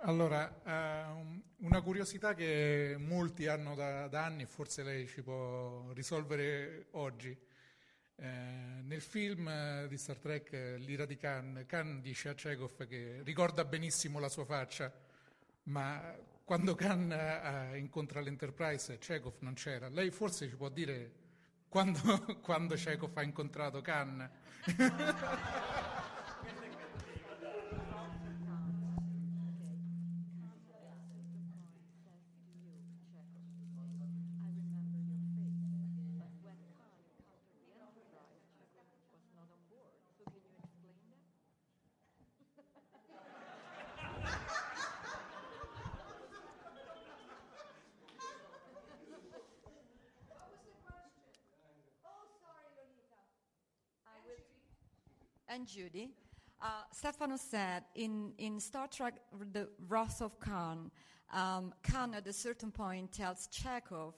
Allora, 0.04 0.62
uh, 0.64 1.66
una 1.66 1.82
curiosità 1.82 2.34
che 2.34 2.96
molti 2.98 3.48
hanno 3.48 3.76
da, 3.76 4.08
da, 4.08 4.24
anni, 4.24 4.46
forse 4.46 4.82
lei 4.82 5.08
ci 5.08 5.22
può 5.22 5.92
risolvere 5.92 6.88
oggi. 6.92 7.38
Eh, 8.16 8.26
nel 8.82 9.02
film 9.02 9.86
di 9.88 9.98
Star 9.98 10.18
Trek 10.18 10.52
L'ira 10.78 11.06
di 11.06 11.18
Khan, 11.18 11.66
Khan 11.68 12.00
dice 12.02 12.30
a 12.30 12.34
Chekhov 12.34 12.86
che 12.88 13.22
ricorda 13.24 13.66
benissimo 13.66 14.20
la 14.20 14.30
sua 14.30 14.46
faccia, 14.46 14.92
ma 15.64 16.16
quando 16.46 16.76
Khan 16.76 17.72
uh, 17.72 17.76
incontra 17.76 18.22
l'Enterprise 18.22 18.98
Chekhov 19.00 19.36
non 19.40 19.54
c'era. 19.54 19.90
Lei 19.90 20.12
forse 20.12 20.48
ci 20.48 20.56
può 20.56 20.70
dire 20.70 21.12
quando, 21.68 22.00
quando 22.42 22.76
Chekhov 22.76 23.18
ha 23.18 23.24
incontrato 23.24 23.82
Khan? 23.82 24.30
Judy. 55.70 56.10
Uh, 56.62 56.66
Stefano 56.92 57.38
said 57.38 57.84
in, 57.96 58.34
in 58.38 58.60
Star 58.60 58.88
Trek 58.88 59.16
The 59.54 59.70
Wrath 59.88 60.22
of 60.22 60.40
Khan, 60.40 60.90
um, 61.32 61.74
Khan 61.84 62.14
at 62.16 62.28
a 62.28 62.34
certain 62.34 62.72
point 62.72 63.12
tells 63.12 63.48
Chekov, 63.48 64.14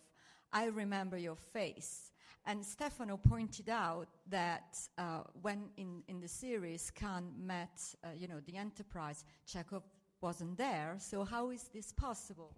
I 0.53 0.65
remember 0.67 1.17
your 1.17 1.35
face. 1.35 2.11
And 2.45 2.65
Stefano 2.65 3.17
pointed 3.17 3.69
out 3.69 4.07
that 4.29 4.79
uh, 4.97 5.21
when 5.41 5.69
in, 5.77 6.03
in 6.07 6.19
the 6.21 6.27
series 6.27 6.89
Khan 6.89 7.31
met, 7.37 7.81
uh, 8.03 8.07
you 8.17 8.27
know, 8.27 8.39
the 8.45 8.55
Enterprise, 8.55 9.25
Chekov 9.47 9.83
wasn't 10.21 10.57
there. 10.57 10.95
So 10.99 11.25
how 11.25 11.51
is 11.51 11.69
this 11.73 11.91
possible? 11.91 12.55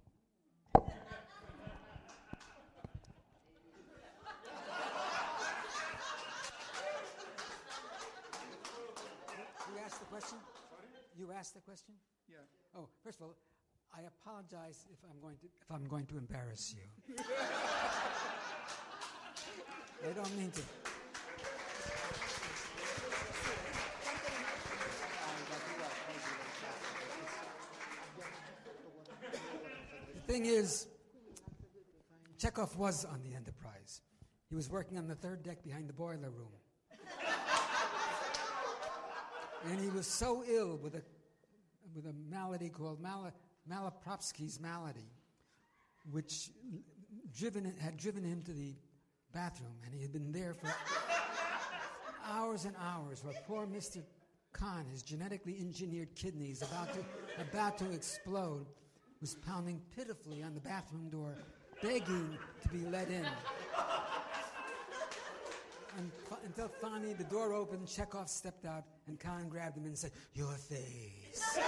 You 10.13 10.19
asked 10.19 10.29
the 10.29 10.37
question? 10.37 11.07
You 11.17 11.31
asked 11.31 11.53
the 11.55 11.61
question? 11.61 11.95
Yeah. 12.29 12.35
Oh, 12.77 12.87
first 13.03 13.19
of 13.19 13.25
all, 13.25 13.35
I 13.95 14.01
apologize 14.01 14.85
if 14.91 14.99
I'm 15.09 15.19
going 15.19 15.37
to 15.37 15.45
if 15.45 15.71
I'm 15.71 15.87
going 15.87 16.05
to 16.05 16.17
embarrass 16.19 16.75
you. 16.75 17.15
I 20.07 20.13
don't 20.13 20.37
mean 20.37 20.51
to. 20.51 20.61
The 30.13 30.21
thing 30.31 30.45
is, 30.45 30.87
Chekov 32.37 32.75
was 32.77 33.03
on 33.05 33.23
the 33.23 33.33
Enterprise. 33.33 34.01
He 34.49 34.55
was 34.55 34.69
working 34.69 34.99
on 34.99 35.07
the 35.07 35.15
third 35.15 35.41
deck 35.41 35.63
behind 35.63 35.89
the 35.89 35.93
boiler 35.93 36.29
room. 36.29 36.51
And 39.69 39.79
he 39.79 39.89
was 39.89 40.07
so 40.07 40.43
ill 40.47 40.77
with 40.81 40.95
a, 40.95 41.01
with 41.95 42.05
a 42.05 42.13
malady 42.29 42.69
called 42.69 43.01
Mal- 43.01 43.31
Malapropsky's 43.69 44.59
malady, 44.59 45.09
which 46.11 46.49
driven, 47.37 47.73
had 47.79 47.97
driven 47.97 48.23
him 48.23 48.41
to 48.43 48.51
the 48.51 48.75
bathroom, 49.33 49.73
and 49.85 49.93
he 49.93 50.01
had 50.01 50.11
been 50.11 50.31
there 50.31 50.53
for 50.53 50.73
hours 52.25 52.65
and 52.65 52.75
hours, 52.79 53.23
while 53.23 53.33
poor 53.47 53.65
Mr. 53.65 54.01
Khan, 54.51 54.85
his 54.91 55.01
genetically 55.01 55.57
engineered 55.59 56.13
kidneys 56.15 56.61
about 56.61 56.93
to, 56.93 56.99
about 57.41 57.77
to 57.79 57.91
explode, 57.91 58.65
was 59.21 59.35
pounding 59.35 59.81
pitifully 59.95 60.43
on 60.43 60.53
the 60.53 60.59
bathroom 60.59 61.09
door, 61.09 61.33
begging 61.81 62.37
to 62.61 62.69
be 62.69 62.85
let 62.85 63.09
in. 63.09 63.25
Until 65.97 66.67
finally 66.67 67.13
the 67.13 67.23
door 67.25 67.53
opened, 67.53 67.87
Chekov 67.87 68.27
stepped 68.27 68.65
out, 68.65 68.83
and 69.07 69.19
Khan 69.19 69.47
grabbed 69.49 69.77
him 69.77 69.85
and 69.85 69.97
said, 69.97 70.11
Your 70.33 70.53
face. 70.53 71.57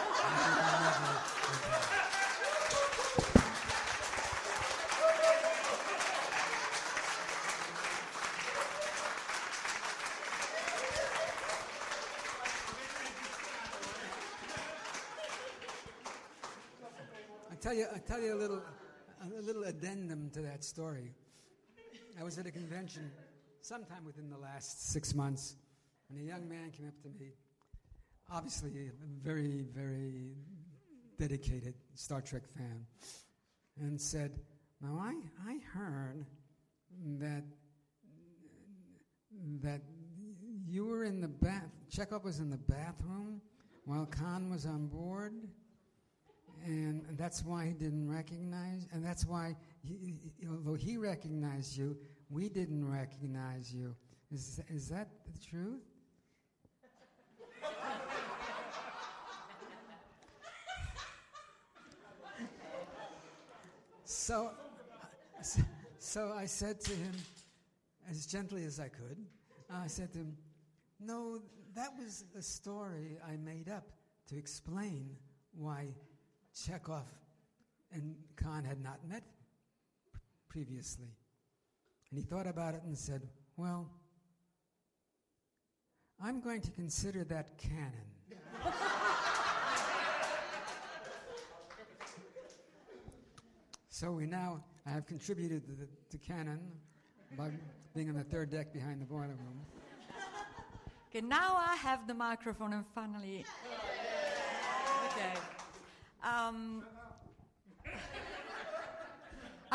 I 17.51 17.55
tell 17.61 17.73
you, 17.73 17.87
I 17.93 17.97
tell 17.99 18.21
you 18.21 18.33
a 18.33 18.35
little, 18.35 18.61
a 19.23 19.41
little 19.41 19.63
addendum 19.63 20.29
to 20.33 20.41
that 20.41 20.63
story. 20.63 21.11
I 22.19 22.23
was 22.23 22.37
at 22.37 22.45
a 22.45 22.51
convention 22.51 23.11
sometime 23.65 24.05
within 24.05 24.29
the 24.29 24.37
last 24.37 24.91
six 24.91 25.15
months, 25.15 25.55
and 26.09 26.19
a 26.19 26.23
young 26.23 26.47
man 26.47 26.69
came 26.69 26.87
up 26.87 27.01
to 27.01 27.09
me, 27.19 27.31
obviously 28.31 28.69
a 28.69 28.91
very, 29.27 29.65
very 29.73 30.35
dedicated 31.17 31.73
Star 31.95 32.21
Trek 32.21 32.43
fan, 32.55 32.85
and 33.79 33.99
said, 33.99 34.39
Now, 34.81 34.99
I, 35.01 35.15
I 35.49 35.57
heard 35.73 36.27
that, 37.17 37.43
that 39.63 39.81
you 40.67 40.85
were 40.85 41.03
in 41.03 41.19
the 41.19 41.27
bath, 41.27 41.71
Chekov 41.89 42.23
was 42.23 42.37
in 42.39 42.51
the 42.51 42.57
bathroom 42.69 43.41
while 43.85 44.05
Khan 44.05 44.51
was 44.51 44.67
on 44.67 44.85
board, 44.85 45.33
and 46.65 47.03
that's 47.17 47.43
why 47.43 47.65
he 47.65 47.73
didn't 47.73 48.07
recognize, 48.07 48.87
and 48.93 49.03
that's 49.03 49.25
why, 49.25 49.55
he- 49.81 50.13
although 50.47 50.75
he 50.75 50.97
recognized 50.97 51.75
you, 51.75 51.97
we 52.29 52.49
didn't 52.49 52.89
recognize 52.89 53.73
you. 53.73 53.95
Is, 54.31 54.59
is 54.69 54.89
that 54.89 55.09
the 55.31 55.39
truth? 55.39 55.81
So, 64.03 64.51
so 65.99 66.33
I 66.35 66.45
said 66.45 66.81
to 66.81 66.91
him, 66.91 67.13
as 68.09 68.25
gently 68.25 68.63
as 68.63 68.79
I 68.79 68.87
could, 68.87 69.17
I 69.69 69.87
said 69.87 70.11
to 70.13 70.19
him, 70.19 70.37
No, 70.99 71.39
that 71.75 71.89
was 71.97 72.23
a 72.37 72.41
story 72.41 73.17
I 73.27 73.35
made 73.37 73.69
up 73.69 73.91
to 74.29 74.37
explain 74.37 75.15
why 75.53 75.87
Chekov 76.55 77.03
and 77.91 78.15
Khan 78.35 78.63
had 78.63 78.81
not 78.81 78.99
met 79.07 79.23
previously. 80.49 81.09
And 82.15 82.23
he 82.23 82.29
thought 82.29 82.47
about 82.47 82.75
it 82.75 82.81
and 82.85 82.97
said, 82.97 83.27
Well, 83.57 83.89
I'm 86.23 86.39
going 86.39 86.61
to 86.61 86.71
consider 86.71 87.25
that 87.25 87.57
canon. 87.57 87.91
So 93.89 94.11
we 94.11 94.25
now, 94.25 94.61
I 94.85 94.89
have 94.89 95.05
contributed 95.05 95.65
to, 95.67 95.71
the, 95.71 95.87
to 96.09 96.17
canon 96.17 96.59
by 97.37 97.49
being 97.95 98.09
on 98.09 98.15
the 98.15 98.25
third 98.25 98.49
deck 98.49 98.73
behind 98.73 98.99
the 98.99 99.05
boiler 99.05 99.27
room. 99.27 99.61
Okay, 101.09 101.25
now 101.25 101.55
I 101.55 101.77
have 101.77 102.05
the 102.05 102.13
microphone 102.13 102.73
and 102.73 102.83
finally. 102.93 103.45
Okay. 105.05 105.33
Um, 106.21 106.83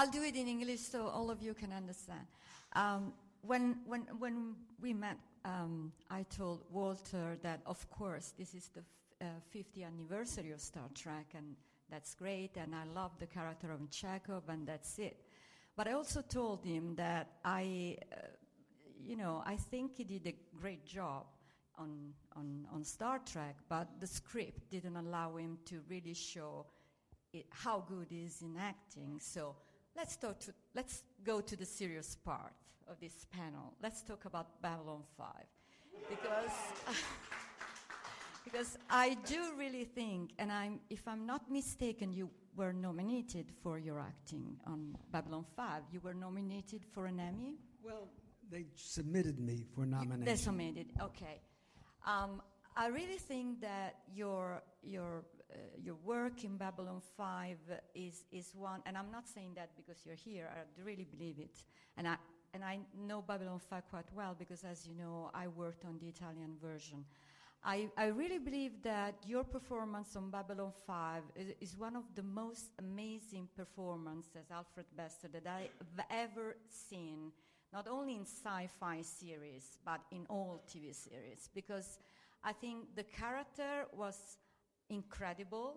I'll 0.01 0.11
do 0.11 0.23
it 0.23 0.35
in 0.35 0.49
English 0.49 0.81
so 0.81 1.09
all 1.09 1.31
of 1.31 1.43
you 1.43 1.53
can 1.53 1.75
understand. 1.75 2.27
Um, 2.73 3.13
when, 3.43 3.81
when, 3.85 4.07
when 4.19 4.55
we 4.81 4.95
met, 4.95 5.19
um, 5.45 5.93
I 6.11 6.23
told 6.23 6.65
Walter 6.71 7.37
that, 7.43 7.61
of 7.67 7.87
course, 7.91 8.33
this 8.39 8.55
is 8.55 8.71
the 8.71 8.81
uh, 9.21 9.27
50th 9.55 9.87
anniversary 9.87 10.53
of 10.53 10.61
Star 10.63 10.89
Trek, 10.95 11.35
and 11.37 11.55
that's 11.91 12.15
great, 12.15 12.57
and 12.57 12.75
I 12.75 12.85
love 12.95 13.11
the 13.19 13.27
character 13.27 13.71
of 13.73 13.81
Chekov, 13.91 14.49
and 14.49 14.67
that's 14.67 14.99
it. 14.99 15.19
But 15.77 15.87
I 15.87 15.93
also 15.93 16.23
told 16.23 16.65
him 16.65 16.95
that 16.95 17.33
I, 17.45 17.99
uh, 18.11 18.29
you 19.05 19.17
know, 19.17 19.43
I 19.45 19.57
think 19.57 19.99
he 19.99 20.05
did 20.05 20.27
a 20.27 20.35
great 20.59 20.87
job 20.87 21.27
on, 21.77 22.15
on, 22.35 22.67
on 22.73 22.85
Star 22.85 23.21
Trek, 23.31 23.57
but 23.69 23.87
the 24.01 24.07
script 24.07 24.71
didn't 24.71 24.97
allow 24.97 25.37
him 25.37 25.59
to 25.67 25.83
really 25.91 26.15
show 26.15 26.65
it, 27.35 27.45
how 27.51 27.85
good 27.87 28.07
he 28.09 28.25
is 28.25 28.41
in 28.41 28.57
acting. 28.59 29.19
So 29.21 29.57
let's, 29.97 30.17
talk 30.17 30.39
to, 30.41 30.53
let's 30.75 31.03
go 31.25 31.41
to 31.41 31.57
the 31.57 31.65
serious 31.65 32.17
part 32.17 32.53
of 32.89 32.99
this 33.01 33.27
panel. 33.31 33.75
Let's 33.83 34.03
talk 34.03 34.25
about 34.25 34.61
Babylon 34.63 35.03
5. 35.17 35.27
Because, 36.09 36.51
because 38.45 38.79
I 38.89 39.17
do 39.27 39.53
really 39.57 39.85
think, 39.85 40.33
and 40.39 40.51
I'm, 40.51 40.81
if 40.91 41.07
I'm 41.07 41.27
not 41.27 41.51
mistaken, 41.51 42.13
you 42.13 42.31
were 42.57 42.73
nominated 42.73 43.47
for 43.63 43.79
your 43.79 44.01
acting 44.01 44.57
on 44.67 44.97
Babylon 45.13 45.45
5. 45.57 45.83
You 45.93 46.01
were 46.01 46.15
nominated 46.15 46.83
for 46.93 47.07
an 47.07 47.21
Emmy? 47.21 47.55
Well, 47.83 48.09
they 48.51 48.67
submitted 48.75 49.39
me 49.39 49.65
for 49.75 49.87
nomination. 49.87 50.25
They 50.25 50.37
submitted, 50.37 50.87
okay. 51.01 51.41
Um, 52.07 52.43
I 52.77 52.89
really 52.89 53.19
think 53.19 53.61
that 53.61 53.97
your 54.15 54.63
your 54.83 55.25
Uh, 55.53 55.57
your 55.83 55.97
work 56.05 56.45
in 56.45 56.57
Babylon 56.57 57.01
5 57.17 57.57
is 57.95 58.25
is 58.31 58.53
one, 58.55 58.83
and 58.87 58.97
I'm 58.97 59.11
not 59.11 59.27
saying 59.27 59.55
that 59.57 59.71
because 59.77 60.07
you're 60.07 60.15
here. 60.15 60.49
I 60.49 60.83
really 60.83 61.05
believe 61.05 61.39
it, 61.39 61.65
and 61.97 62.07
I 62.07 62.17
and 62.55 62.65
I 62.65 62.81
know 62.97 63.23
Babylon 63.23 63.59
5 63.59 63.89
quite 63.91 64.13
well 64.15 64.35
because, 64.39 64.65
as 64.65 64.87
you 64.87 64.95
know, 64.95 65.31
I 65.35 65.47
worked 65.49 65.85
on 65.85 65.99
the 65.99 66.09
Italian 66.09 66.57
version. 66.61 67.05
I, 67.63 67.89
I 67.97 68.07
really 68.07 68.39
believe 68.39 68.83
that 68.85 69.17
your 69.27 69.45
performance 69.45 70.17
on 70.17 70.31
Babylon 70.31 70.73
5 70.87 71.23
is, 71.37 71.53
is 71.61 71.77
one 71.77 71.95
of 71.95 72.05
the 72.15 72.23
most 72.23 72.71
amazing 72.79 73.49
performances 73.55 74.51
Alfred 74.51 74.87
Bester 74.97 75.29
that 75.29 75.47
I've 75.47 76.05
ever 76.11 76.57
seen, 76.71 77.33
not 77.73 77.87
only 77.87 78.17
in 78.17 78.23
sci-fi 78.23 79.03
series, 79.03 79.79
but 79.85 80.01
in 80.11 80.27
all 80.31 80.63
TV 80.67 80.95
series, 80.95 81.51
because 81.55 81.99
I 82.43 82.53
think 82.53 82.97
the 82.97 83.05
character 83.05 83.85
was 83.93 84.39
incredible, 84.91 85.77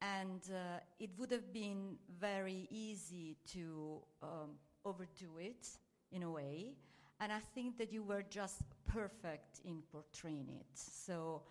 and 0.00 0.42
uh, 0.50 0.80
it 1.00 1.10
would 1.16 1.30
have 1.30 1.52
been 1.52 1.96
very 2.20 2.68
easy 2.70 3.36
to 3.52 4.00
um, 4.22 4.50
overdo 4.84 5.38
it 5.38 5.68
in 6.12 6.22
a 6.22 6.30
way. 6.30 6.74
And 7.20 7.32
I 7.32 7.40
think 7.54 7.78
that 7.78 7.92
you 7.92 8.02
were 8.02 8.22
just 8.22 8.62
perfect 8.86 9.60
in 9.64 9.82
portraying 9.90 10.48
it. 10.60 10.66
So 10.74 11.42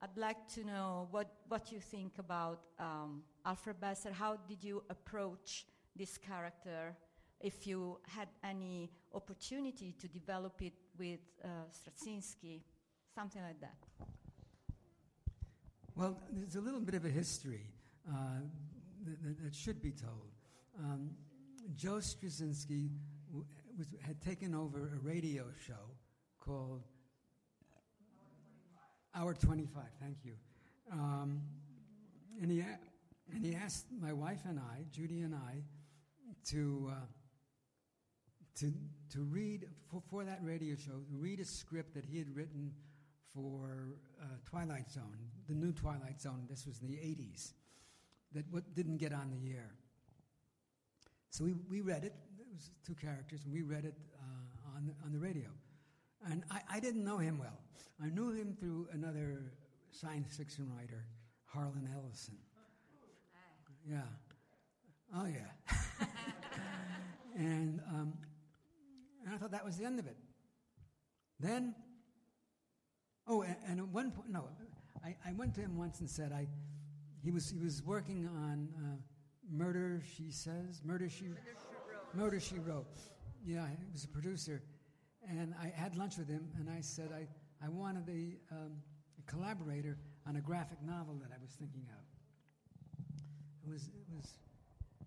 I'd 0.00 0.16
like 0.16 0.46
to 0.54 0.64
know 0.64 1.08
what, 1.10 1.28
what 1.48 1.72
you 1.72 1.80
think 1.80 2.18
about 2.18 2.60
um, 2.78 3.22
Alfred 3.44 3.80
Bester. 3.80 4.12
How 4.12 4.36
did 4.48 4.62
you 4.62 4.84
approach 4.88 5.66
this 5.96 6.16
character? 6.18 6.94
If 7.40 7.66
you 7.66 7.98
had 8.06 8.28
any 8.44 8.90
opportunity 9.12 9.94
to 9.98 10.06
develop 10.08 10.62
it 10.62 10.74
with 10.96 11.20
uh, 11.44 11.48
Straczynski, 11.72 12.62
something 13.14 13.42
like 13.42 13.60
that. 13.60 13.74
Well, 15.98 16.16
there's 16.30 16.54
a 16.54 16.60
little 16.60 16.80
bit 16.80 16.94
of 16.94 17.04
a 17.04 17.08
history 17.08 17.66
uh, 18.08 18.12
that, 19.04 19.42
that, 19.42 19.52
should 19.52 19.82
be 19.82 19.90
told. 19.90 20.30
Um, 20.78 21.10
Joe 21.74 21.96
Straczynski 21.96 22.90
w- 23.26 23.44
was, 23.76 23.88
had 24.06 24.22
taken 24.22 24.54
over 24.54 24.92
a 24.94 24.98
radio 25.04 25.46
show 25.66 25.96
called 26.38 26.84
Hour 29.12 29.34
25, 29.34 29.82
thank 30.00 30.18
you. 30.22 30.34
Um, 30.92 31.42
and, 32.40 32.52
he 32.52 32.60
a- 32.60 32.78
and 33.34 33.44
he 33.44 33.56
asked 33.56 33.86
my 34.00 34.12
wife 34.12 34.42
and 34.48 34.60
I, 34.60 34.84
Judy 34.92 35.22
and 35.22 35.34
I, 35.34 35.64
to, 36.50 36.92
uh, 36.92 36.94
to, 38.60 38.72
to 39.14 39.22
read, 39.24 39.66
for, 39.90 40.00
for 40.08 40.22
that 40.22 40.38
radio 40.44 40.76
show, 40.76 41.02
read 41.10 41.40
a 41.40 41.44
script 41.44 41.94
that 41.94 42.04
he 42.04 42.18
had 42.18 42.32
written 42.36 42.70
for 43.34 43.96
uh, 44.20 44.26
Twilight 44.44 44.90
Zone, 44.90 45.18
the 45.48 45.54
new 45.54 45.72
Twilight 45.72 46.20
Zone. 46.20 46.46
This 46.48 46.66
was 46.66 46.80
in 46.80 46.88
the 46.88 46.96
80s, 46.96 47.52
that 48.32 48.44
what 48.50 48.74
didn't 48.74 48.98
get 48.98 49.12
on 49.12 49.30
the 49.30 49.50
air. 49.50 49.70
So 51.30 51.44
we, 51.44 51.54
we 51.68 51.80
read 51.80 52.04
it. 52.04 52.14
It 52.38 52.46
was 52.52 52.70
two 52.86 52.94
characters, 52.94 53.44
and 53.44 53.52
we 53.52 53.62
read 53.62 53.84
it 53.84 53.94
uh, 54.18 54.76
on, 54.76 54.86
the, 54.86 54.92
on 55.04 55.12
the 55.12 55.18
radio. 55.18 55.48
And 56.30 56.42
I, 56.50 56.60
I 56.70 56.80
didn't 56.80 57.04
know 57.04 57.18
him 57.18 57.38
well. 57.38 57.58
I 58.02 58.08
knew 58.08 58.32
him 58.32 58.56
through 58.58 58.88
another 58.92 59.52
science 59.90 60.36
fiction 60.36 60.70
writer, 60.76 61.04
Harlan 61.44 61.88
Ellison. 61.94 62.36
Yeah. 63.88 64.02
Oh, 65.14 65.26
yeah. 65.26 65.76
and, 67.36 67.80
um, 67.88 68.14
and 69.24 69.34
I 69.34 69.38
thought 69.38 69.50
that 69.52 69.64
was 69.64 69.76
the 69.76 69.84
end 69.84 69.98
of 69.98 70.06
it. 70.06 70.16
Then 71.40 71.74
Oh, 73.28 73.42
and, 73.42 73.78
at 73.78 73.88
one 73.88 74.10
point, 74.10 74.30
no, 74.30 74.44
I, 75.04 75.14
I 75.26 75.32
went 75.32 75.54
to 75.56 75.60
him 75.60 75.76
once 75.76 76.00
and 76.00 76.08
said, 76.08 76.32
I, 76.32 76.46
he 77.22 77.30
was 77.30 77.50
he 77.50 77.58
was 77.58 77.82
working 77.82 78.26
on 78.26 78.68
uh, 78.78 78.96
Murder. 79.50 80.00
She 80.16 80.30
says, 80.30 80.80
Murder 80.82 81.10
She, 81.10 81.26
Murder 82.14 82.40
She 82.40 82.58
Wrote. 82.58 82.86
Yeah, 83.44 83.66
he 83.66 83.92
was 83.92 84.04
a 84.04 84.08
producer, 84.08 84.62
and 85.28 85.54
I 85.60 85.68
had 85.68 85.96
lunch 85.96 86.16
with 86.16 86.28
him, 86.28 86.48
and 86.58 86.70
I 86.70 86.80
said 86.80 87.10
I 87.12 87.26
I 87.64 87.68
wanted 87.68 88.08
a, 88.08 88.54
um, 88.54 88.72
a 89.18 89.30
collaborator 89.30 89.98
on 90.26 90.36
a 90.36 90.40
graphic 90.40 90.78
novel 90.82 91.16
that 91.20 91.30
I 91.32 91.40
was 91.40 91.50
thinking 91.50 91.86
of. 91.90 92.04
It 93.66 93.70
was 93.70 93.88
it 93.88 94.14
was 94.16 94.38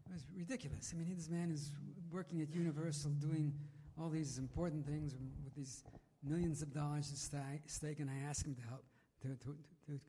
it 0.06 0.14
was 0.14 0.27
ridiculous. 0.35 0.93
I 0.93 0.98
mean, 0.99 1.15
this 1.15 1.30
man 1.30 1.49
is 1.49 1.72
working 2.11 2.41
at 2.41 2.53
Universal 2.53 3.11
doing 3.11 3.53
all 3.99 4.10
these 4.10 4.38
important 4.38 4.85
things 4.85 5.15
with 5.43 5.56
these 5.56 5.84
millions 6.23 6.61
of 6.61 6.73
dollars 6.73 7.11
at 7.11 7.69
stake, 7.69 7.99
and 7.99 8.10
I 8.10 8.30
asked 8.30 8.45
him 8.45 8.56
to 8.56 8.61
help 8.61 8.85
to, 9.22 9.27
to, 9.27 9.57
to, 9.88 9.99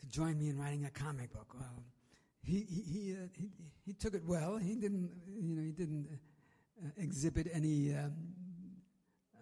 to 0.00 0.06
join 0.08 0.38
me 0.38 0.48
in 0.48 0.58
writing 0.58 0.84
a 0.84 0.90
comic 0.90 1.32
book. 1.32 1.54
Well, 1.54 1.82
he 2.42 2.60
he 2.60 3.14
uh, 3.14 3.26
he 3.36 3.48
he 3.84 3.92
took 3.92 4.14
it 4.14 4.22
well. 4.24 4.56
He 4.56 4.74
didn't 4.76 5.10
you 5.36 5.56
know 5.56 5.62
he 5.62 5.72
didn't 5.72 6.06
uh, 6.82 6.88
exhibit 6.96 7.48
any 7.52 7.94
um, 7.94 8.12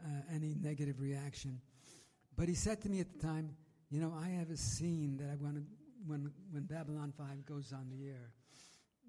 uh, 0.05 0.35
any 0.35 0.55
negative 0.61 1.01
reaction. 1.01 1.61
But 2.37 2.49
he 2.49 2.55
said 2.55 2.81
to 2.83 2.89
me 2.89 3.01
at 3.01 3.13
the 3.13 3.19
time, 3.19 3.55
you 3.91 4.01
know, 4.01 4.13
I 4.19 4.29
have 4.29 4.51
a 4.51 4.57
scene 4.57 5.17
that 5.19 5.31
I 5.31 5.37
want 5.37 5.57
to 5.57 5.63
when 6.07 6.31
when 6.51 6.65
Babylon 6.65 7.13
Five 7.17 7.45
goes 7.47 7.73
on 7.73 7.89
the 7.91 8.09
air 8.09 8.33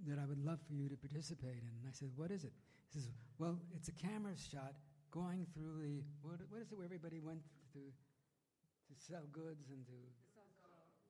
that 0.07 0.19
I 0.19 0.25
would 0.25 0.43
love 0.43 0.59
for 0.67 0.73
you 0.73 0.89
to 0.89 0.97
participate 0.97 1.61
in. 1.61 1.71
And 1.79 1.87
I 1.87 1.91
said, 1.93 2.09
what 2.15 2.29
is 2.29 2.43
it? 2.43 2.51
He 2.93 2.99
says, 2.99 3.09
well, 3.39 3.57
it's 3.75 3.87
a 3.87 3.93
camera 3.93 4.33
shot 4.51 4.73
going 5.15 5.47
through 5.55 5.79
the 5.79 6.03
what, 6.21 6.43
what 6.51 6.59
is 6.59 6.71
it 6.71 6.75
where 6.75 6.83
everybody 6.83 7.19
went 7.23 7.39
to 7.71 7.79
to 7.79 8.93
sell 8.99 9.23
goods 9.31 9.71
and 9.71 9.87
to 9.87 9.97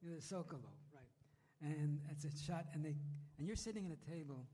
the 0.05 0.21
Zocalo, 0.21 0.69
right? 0.93 1.09
And 1.61 1.99
it's 2.11 2.23
a 2.23 2.31
shot, 2.45 2.65
and 2.73 2.85
they 2.85 2.95
and 3.39 3.47
you're 3.47 3.57
sitting 3.57 3.87
at 3.87 3.91
a 3.91 4.01
table, 4.05 4.45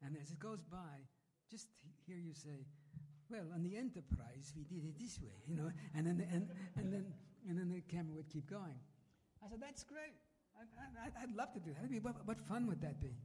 and 0.00 0.16
as 0.22 0.30
it 0.30 0.38
goes 0.38 0.62
by, 0.70 1.02
just 1.50 1.66
he- 1.82 1.98
hear 2.06 2.22
you 2.22 2.32
say, 2.32 2.64
"Well, 3.28 3.50
on 3.52 3.64
the 3.64 3.76
Enterprise, 3.76 4.52
we 4.56 4.62
did 4.62 4.84
it 4.84 4.96
this 4.96 5.20
way," 5.20 5.42
you 5.48 5.56
know, 5.56 5.72
and 5.94 6.06
then 6.06 6.22
and 6.32 6.48
and 6.76 6.92
then 6.92 7.12
and 7.48 7.58
then 7.58 7.72
the 7.72 7.80
camera 7.82 8.14
would 8.14 8.28
keep 8.28 8.48
going. 8.48 8.78
I 9.44 9.48
said, 9.50 9.60
"That's 9.60 9.82
great. 9.82 10.14
I, 10.56 11.10
I'd 11.20 11.34
love 11.34 11.52
to 11.54 11.60
do 11.60 11.74
that. 11.74 11.90
Be, 11.90 11.98
what, 11.98 12.24
what 12.26 12.38
fun 12.46 12.68
would 12.68 12.80
that 12.82 13.02
be?" 13.02 13.16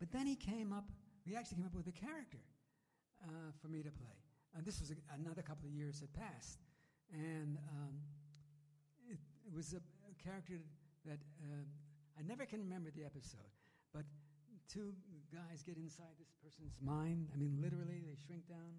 But 0.00 0.10
then 0.10 0.26
he 0.26 0.34
came 0.34 0.72
up. 0.72 0.84
We 1.24 1.36
actually 1.36 1.58
came 1.58 1.66
up 1.66 1.74
with 1.74 1.86
a 1.86 1.92
character 1.92 2.42
uh, 3.22 3.52
for 3.60 3.68
me 3.68 3.82
to 3.82 3.90
play. 3.90 4.18
And 4.56 4.64
this 4.64 4.80
was 4.80 4.90
a, 4.90 4.96
another 5.14 5.42
couple 5.42 5.66
of 5.66 5.74
years 5.74 6.00
had 6.00 6.12
passed, 6.14 6.60
and 7.12 7.58
um, 7.70 7.94
it, 9.10 9.18
it 9.46 9.52
was 9.54 9.74
a, 9.74 9.82
a 10.10 10.14
character 10.22 10.60
that 11.04 11.18
um 11.42 11.66
I 12.18 12.22
never 12.22 12.46
can 12.46 12.60
remember 12.60 12.90
the 12.94 13.04
episode, 13.04 13.50
but 13.92 14.04
two 14.68 14.92
guys 15.32 15.62
get 15.62 15.76
inside 15.76 16.14
this 16.18 16.30
person's 16.42 16.76
mind. 16.80 17.28
I 17.34 17.36
mean, 17.36 17.58
literally, 17.60 18.02
they 18.06 18.14
shrink 18.26 18.48
down, 18.48 18.78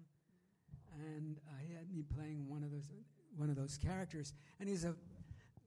and 0.98 1.38
uh, 1.48 1.60
he 1.66 1.74
had 1.74 1.92
me 1.92 2.02
playing 2.02 2.48
one 2.48 2.62
of 2.62 2.70
those 2.70 2.90
one 3.36 3.50
of 3.50 3.56
those 3.56 3.76
characters, 3.76 4.32
and 4.60 4.68
he's 4.68 4.84
a. 4.84 4.94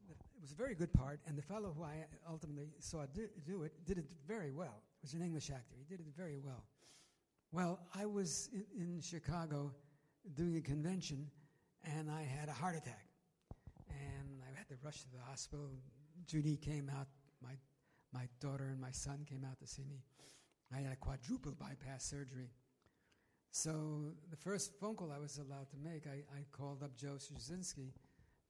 It 0.09 0.41
was 0.41 0.51
a 0.53 0.55
very 0.55 0.73
good 0.73 0.93
part, 0.93 1.19
and 1.27 1.37
the 1.37 1.41
fellow 1.41 1.73
who 1.75 1.83
I 1.83 2.05
ultimately 2.27 2.69
saw 2.79 3.05
do, 3.13 3.27
do 3.45 3.63
it 3.63 3.73
did 3.85 3.97
it 3.97 4.05
very 4.25 4.51
well. 4.51 4.81
Was 5.01 5.13
an 5.13 5.21
English 5.21 5.49
actor. 5.49 5.75
He 5.77 5.83
did 5.83 5.99
it 5.99 6.07
very 6.17 6.39
well. 6.39 6.63
Well, 7.51 7.79
I 7.95 8.05
was 8.05 8.49
in, 8.53 8.65
in 8.77 9.01
Chicago 9.01 9.71
doing 10.35 10.57
a 10.57 10.61
convention, 10.61 11.27
and 11.83 12.09
I 12.09 12.21
had 12.21 12.47
a 12.47 12.51
heart 12.53 12.75
attack, 12.75 13.07
and 13.89 14.41
I 14.43 14.55
had 14.57 14.67
to 14.69 14.75
rush 14.83 15.01
to 15.01 15.11
the 15.11 15.23
hospital. 15.27 15.71
Judy 16.27 16.57
came 16.57 16.91
out. 16.95 17.07
My 17.41 17.53
my 18.13 18.27
daughter 18.39 18.65
and 18.65 18.79
my 18.79 18.91
son 18.91 19.25
came 19.27 19.45
out 19.45 19.59
to 19.59 19.67
see 19.67 19.83
me. 19.83 20.03
I 20.73 20.77
had 20.77 20.91
a 20.91 20.95
quadruple 20.95 21.53
bypass 21.53 22.03
surgery. 22.05 22.49
So 23.51 24.13
the 24.29 24.37
first 24.37 24.79
phone 24.79 24.95
call 24.95 25.11
I 25.11 25.19
was 25.19 25.37
allowed 25.37 25.69
to 25.71 25.77
make, 25.77 26.05
I, 26.05 26.21
I 26.37 26.45
called 26.51 26.83
up 26.83 26.95
Joe 26.95 27.17
Straczynski. 27.17 27.93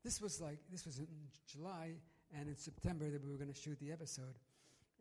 This 0.04 0.22
was 0.22 0.42
like 0.42 0.60
this 0.70 0.86
was 0.86 1.00
in 1.00 1.08
July, 1.48 1.94
and 2.38 2.50
in 2.50 2.58
September 2.58 3.10
that 3.10 3.24
we 3.24 3.32
were 3.32 3.38
going 3.38 3.52
to 3.52 3.60
shoot 3.60 3.80
the 3.80 3.92
episode. 3.92 4.40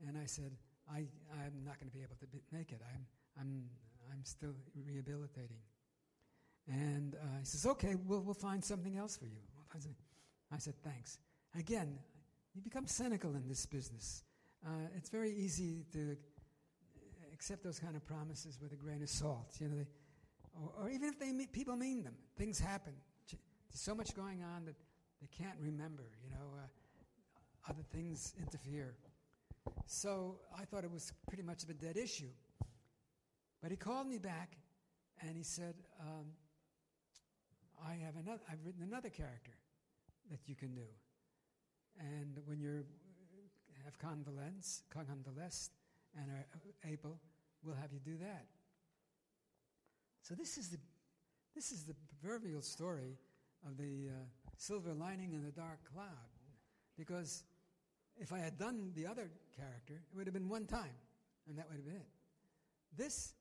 And 0.06 0.16
I 0.16 0.26
said, 0.26 0.52
I, 0.88 0.98
I'm 1.34 1.64
not 1.64 1.80
going 1.80 1.90
to 1.90 1.96
be 1.96 2.02
able 2.02 2.16
to 2.20 2.26
be, 2.26 2.40
make 2.52 2.70
it. 2.70 2.80
I'm, 2.94 3.06
I'm, 3.40 3.64
I'm 4.12 4.24
still 4.24 4.54
rehabilitating. 4.86 5.58
And 6.66 7.14
uh, 7.14 7.38
he 7.40 7.44
says, 7.46 7.66
okay, 7.66 7.94
we'll, 8.06 8.20
we'll 8.20 8.34
find 8.34 8.62
something 8.64 8.96
else 8.96 9.16
for 9.16 9.26
you. 9.26 9.40
I 10.52 10.58
said, 10.58 10.74
thanks. 10.82 11.18
Again, 11.58 11.98
you 12.54 12.62
become 12.62 12.86
cynical 12.86 13.34
in 13.34 13.48
this 13.48 13.66
business. 13.66 14.24
Uh, 14.66 14.88
it's 14.96 15.08
very 15.08 15.32
easy 15.32 15.84
to 15.92 16.16
accept 17.32 17.62
those 17.62 17.78
kind 17.78 17.96
of 17.96 18.04
promises 18.04 18.58
with 18.60 18.72
a 18.72 18.76
grain 18.76 19.02
of 19.02 19.08
salt. 19.08 19.54
You 19.60 19.68
know, 19.68 19.76
they, 19.76 19.86
or, 20.60 20.84
or 20.84 20.90
even 20.90 21.08
if 21.08 21.18
they 21.18 21.32
people 21.52 21.76
mean 21.76 22.02
them, 22.02 22.14
things 22.36 22.58
happen. 22.58 22.94
There's 23.30 23.80
so 23.80 23.94
much 23.94 24.14
going 24.14 24.42
on 24.42 24.64
that 24.64 24.74
they 25.20 25.28
can't 25.28 25.56
remember. 25.60 26.04
You 26.24 26.30
know, 26.30 26.46
uh, 26.56 27.70
other 27.70 27.82
things 27.92 28.34
interfere. 28.40 28.94
So 29.86 30.40
I 30.58 30.64
thought 30.64 30.84
it 30.84 30.90
was 30.90 31.12
pretty 31.28 31.42
much 31.42 31.62
of 31.62 31.70
a 31.70 31.74
dead 31.74 31.96
issue. 31.96 32.30
But 33.60 33.70
he 33.70 33.76
called 33.76 34.06
me 34.06 34.18
back, 34.18 34.56
and 35.20 35.36
he 35.36 35.42
said, 35.42 35.74
um, 36.00 36.26
"I 37.84 37.94
have 37.94 38.16
another. 38.16 38.42
I've 38.50 38.64
written 38.64 38.82
another 38.82 39.10
character 39.10 39.52
that 40.30 40.48
you 40.48 40.54
can 40.54 40.74
do, 40.74 40.86
and 41.98 42.38
when 42.46 42.60
you're 42.60 42.84
have 43.84 43.98
convalesced, 43.98 44.82
convalesced, 44.90 45.72
and 46.16 46.30
are 46.30 46.46
able, 46.84 47.20
we'll 47.62 47.74
have 47.76 47.92
you 47.92 48.00
do 48.00 48.16
that." 48.18 48.46
So 50.22 50.34
this 50.34 50.58
is 50.58 50.68
the 50.68 50.78
this 51.54 51.72
is 51.72 51.84
the 51.84 51.94
proverbial 51.94 52.62
story 52.62 53.18
of 53.66 53.76
the 53.76 54.08
uh, 54.08 54.12
silver 54.56 54.92
lining 54.92 55.32
in 55.32 55.42
the 55.42 55.50
dark 55.50 55.80
cloud, 55.92 56.30
because 56.96 57.42
if 58.16 58.32
I 58.32 58.38
had 58.38 58.58
done 58.58 58.92
the 58.94 59.06
other 59.06 59.30
character, 59.56 59.94
it 59.94 60.16
would 60.16 60.26
have 60.26 60.34
been 60.34 60.48
one 60.48 60.66
time, 60.66 60.94
and 61.48 61.58
that 61.58 61.68
would 61.68 61.76
have 61.76 61.84
been 61.84 61.96
it. 61.96 62.08
This, 62.96 63.32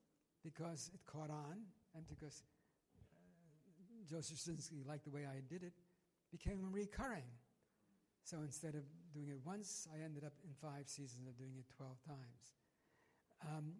because 0.48 0.90
it 0.94 1.02
caught 1.06 1.30
on, 1.30 1.60
and 1.94 2.08
because 2.08 2.44
uh, 2.96 4.10
Joseph 4.10 4.40
liked 4.88 5.04
the 5.04 5.12
way 5.12 5.26
I 5.26 5.42
did 5.50 5.64
it, 5.64 5.74
became 6.32 6.60
recurring. 6.72 7.28
So 8.24 8.38
instead 8.44 8.76
of 8.76 8.84
doing 9.14 9.30
it 9.30 9.40
once, 9.46 9.88
I 9.94 10.04
ended 10.04 10.24
up 10.24 10.34
in 10.44 10.54
five 10.62 10.88
seasons 10.88 11.28
of 11.28 11.38
doing 11.38 11.54
it 11.58 11.66
12 11.76 11.92
times. 12.06 12.44
Um, 13.44 13.74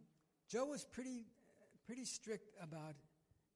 Joe 0.50 0.66
was 0.66 0.84
pretty, 0.84 1.26
pretty 1.86 2.06
strict 2.06 2.56
about 2.62 2.96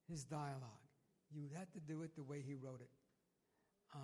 his 0.09 0.23
dialogue. 0.23 0.87
You 1.33 1.47
had 1.57 1.71
to 1.73 1.79
do 1.79 2.01
it 2.01 2.15
the 2.15 2.23
way 2.23 2.41
he 2.45 2.55
wrote 2.55 2.81
it. 2.81 2.89
Uh, 3.93 3.97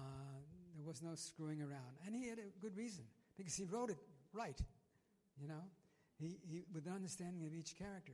there 0.75 0.85
was 0.85 1.01
no 1.01 1.15
screwing 1.15 1.61
around. 1.61 1.95
And 2.05 2.15
he 2.15 2.27
had 2.27 2.39
a 2.39 2.59
good 2.61 2.75
reason, 2.75 3.05
because 3.37 3.55
he 3.55 3.63
wrote 3.65 3.89
it 3.89 3.97
right, 4.33 4.59
you 5.39 5.47
know, 5.47 5.63
he, 6.19 6.39
he, 6.49 6.63
with 6.73 6.85
an 6.87 6.93
understanding 6.93 7.45
of 7.45 7.53
each 7.53 7.77
character. 7.77 8.13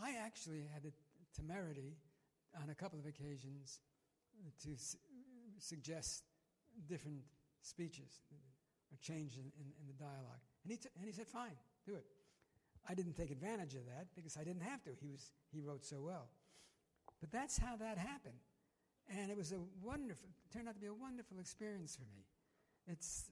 I 0.00 0.14
actually 0.24 0.64
had 0.72 0.82
the 0.82 0.92
temerity 1.34 1.96
on 2.60 2.70
a 2.70 2.74
couple 2.74 2.98
of 2.98 3.06
occasions 3.06 3.80
to 4.62 4.76
su- 4.76 4.98
suggest 5.58 6.22
different 6.88 7.20
speeches 7.62 8.22
or 8.90 8.96
change 9.00 9.34
in, 9.36 9.50
in, 9.60 9.66
in 9.80 9.86
the 9.86 9.94
dialogue. 9.94 10.40
And 10.64 10.72
he, 10.72 10.78
t- 10.78 10.88
and 10.96 11.04
he 11.06 11.12
said, 11.12 11.26
fine, 11.26 11.56
do 11.86 11.94
it. 11.94 12.04
I 12.88 12.94
didn't 12.94 13.14
take 13.14 13.30
advantage 13.30 13.74
of 13.74 13.84
that 13.86 14.06
because 14.14 14.36
I 14.36 14.44
didn't 14.44 14.62
have 14.62 14.82
to. 14.84 14.90
He, 15.00 15.08
was, 15.08 15.32
he 15.52 15.60
wrote 15.60 15.84
so 15.84 16.00
well. 16.00 16.28
But 17.20 17.30
that's 17.30 17.58
how 17.58 17.76
that 17.76 17.98
happened. 17.98 18.38
And 19.10 19.30
it 19.30 19.36
was 19.36 19.52
a 19.52 19.58
wonderful, 19.82 20.28
turned 20.52 20.68
out 20.68 20.74
to 20.74 20.80
be 20.80 20.86
a 20.86 20.94
wonderful 20.94 21.38
experience 21.38 21.96
for 21.96 22.04
me. 22.04 22.24
It's, 22.86 23.30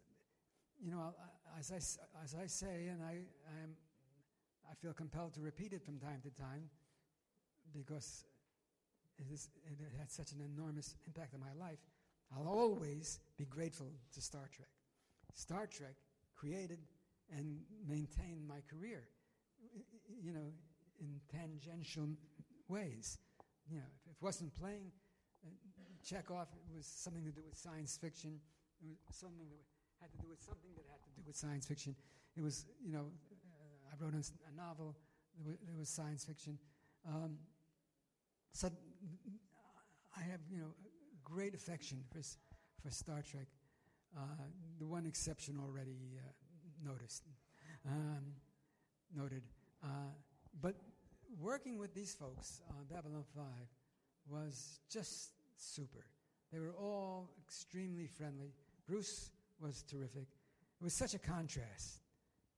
you 0.82 0.90
know, 0.90 1.14
as 1.58 1.70
I, 1.70 1.76
as 2.22 2.34
I 2.34 2.46
say, 2.46 2.88
and 2.88 3.02
I, 3.02 3.20
I, 3.48 3.62
am, 3.62 3.76
I 4.70 4.74
feel 4.74 4.92
compelled 4.92 5.34
to 5.34 5.40
repeat 5.40 5.72
it 5.72 5.82
from 5.84 5.98
time 5.98 6.20
to 6.22 6.30
time 6.30 6.68
because 7.72 8.24
it, 9.18 9.32
is, 9.32 9.48
it 9.64 9.78
had 9.98 10.10
such 10.10 10.32
an 10.32 10.40
enormous 10.40 10.94
impact 11.06 11.34
on 11.34 11.40
my 11.40 11.52
life. 11.58 11.78
I'll 12.34 12.48
always 12.48 13.20
be 13.36 13.44
grateful 13.44 13.92
to 14.14 14.20
Star 14.20 14.48
Trek. 14.52 14.68
Star 15.34 15.66
Trek 15.66 15.94
created 16.34 16.78
and 17.30 17.58
maintained 17.88 18.46
my 18.46 18.60
career, 18.70 19.08
you 20.22 20.32
know, 20.32 20.52
in 21.00 21.20
tangential 21.30 22.08
ways. 22.68 23.18
You 23.68 23.78
know, 23.78 23.90
if 24.00 24.10
it 24.10 24.16
wasn't 24.20 24.54
playing 24.54 24.90
uh, 25.44 25.50
Chekov, 26.04 26.46
it 26.52 26.74
was 26.74 26.86
something 26.86 27.24
to 27.24 27.30
do 27.30 27.42
with 27.44 27.56
science 27.56 27.96
fiction. 28.00 28.38
It 28.82 28.96
was 29.06 29.16
something 29.16 29.46
that 29.48 29.64
had 30.00 30.12
to 30.12 30.18
do 30.18 30.28
with 30.28 30.42
something 30.42 30.70
that 30.76 30.84
had 30.90 31.02
to 31.02 31.10
do 31.16 31.22
with 31.26 31.36
science 31.36 31.66
fiction. 31.66 31.96
It 32.36 32.42
was, 32.42 32.66
you 32.84 32.92
know, 32.92 33.06
I 33.98 34.04
wrote 34.04 34.14
a 34.14 34.56
novel. 34.56 34.96
There 35.44 35.76
was 35.78 35.88
science 35.88 36.24
fiction. 36.24 36.58
Um, 37.06 37.38
so 38.52 38.70
I 40.16 40.20
have, 40.20 40.40
you 40.50 40.58
know, 40.58 40.72
great 41.24 41.54
affection 41.54 42.02
for 42.10 42.20
for 42.82 42.90
Star 42.90 43.22
Trek. 43.22 43.46
Uh, 44.16 44.20
the 44.78 44.86
one 44.86 45.06
exception 45.06 45.58
already 45.62 46.18
uh, 46.18 46.90
noticed, 46.90 47.24
um, 47.86 48.22
noted. 49.14 49.42
Uh, 49.82 49.88
but 50.62 50.74
working 51.40 51.78
with 51.78 51.94
these 51.94 52.14
folks 52.14 52.62
on 52.70 52.84
Babylon 52.84 53.24
5 53.34 53.44
was 54.28 54.80
just 54.90 55.32
super. 55.56 56.06
They 56.52 56.60
were 56.60 56.74
all 56.80 57.30
extremely 57.44 58.06
friendly. 58.06 58.52
Bruce 58.86 59.30
was 59.60 59.82
terrific. 59.82 60.28
It 60.80 60.84
was 60.84 60.94
such 60.94 61.14
a 61.14 61.18
contrast. 61.18 62.00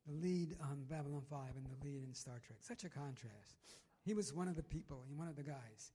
The 0.08 0.14
lead 0.14 0.56
on 0.62 0.84
Babylon 0.88 1.22
5 1.28 1.38
and 1.56 1.66
the 1.66 1.86
lead 1.86 2.02
in 2.02 2.14
Star 2.14 2.40
Trek. 2.44 2.58
Such 2.60 2.84
a 2.84 2.88
contrast. 2.88 3.56
He 4.04 4.14
was 4.14 4.32
one 4.32 4.48
of 4.48 4.56
the 4.56 4.62
people, 4.62 5.04
he 5.06 5.14
one 5.14 5.28
of 5.28 5.36
the 5.36 5.42
guys. 5.42 5.92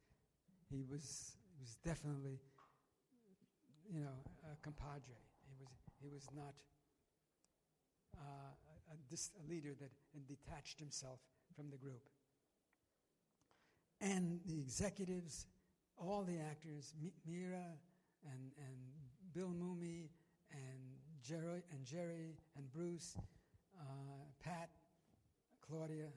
He 0.69 0.83
was, 0.89 1.31
he 1.57 1.61
was 1.61 1.77
definitely, 1.83 2.39
you 3.91 4.01
know, 4.01 4.21
a 4.51 4.55
compadre. 4.61 5.17
He 5.49 5.55
was, 5.59 5.69
he 5.99 6.09
was 6.09 6.27
not 6.35 6.53
uh, 8.15 8.53
a, 8.91 9.15
a 9.15 9.43
leader 9.49 9.73
that 9.81 9.89
detached 10.27 10.79
himself 10.79 11.19
from 11.55 11.71
the 11.71 11.77
group. 11.77 12.07
And 13.99 14.41
the 14.45 14.59
executives, 14.59 15.47
all 15.97 16.23
the 16.23 16.37
actors, 16.37 16.93
Mi- 17.01 17.13
Mira 17.25 17.65
and, 18.25 18.51
and 18.59 18.77
Bill 19.33 19.49
Mumy 19.49 20.09
and 20.51 20.79
Jerry 21.23 21.63
and 21.71 21.83
Jerry 21.83 22.35
and 22.57 22.71
Bruce, 22.71 23.17
uh, 23.83 24.25
Pat, 24.43 24.69
Claudia, 25.67 26.07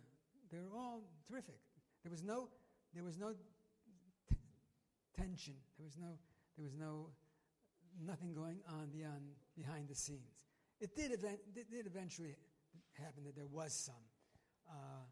they 0.50 0.58
were 0.58 0.76
all 0.76 1.02
terrific. 1.28 1.58
There 2.02 2.10
was 2.10 2.22
no, 2.22 2.48
there 2.94 3.04
was 3.04 3.18
no 3.18 3.32
t- 3.32 4.36
tension. 5.16 5.54
There 5.78 5.84
was 5.84 5.98
no, 5.98 6.18
there 6.56 6.64
was 6.64 6.74
no, 6.74 7.10
nothing 8.04 8.32
going 8.32 8.58
on 8.68 8.88
beyond 8.90 9.22
behind 9.56 9.88
the 9.88 9.94
scenes. 9.94 10.46
It 10.80 10.94
did, 10.94 11.12
event, 11.12 11.38
it 11.54 11.70
did 11.70 11.86
eventually 11.86 12.36
happen 12.92 13.24
that 13.24 13.34
there 13.34 13.46
was 13.46 13.72
some. 13.72 14.04
Uh, 14.68 15.04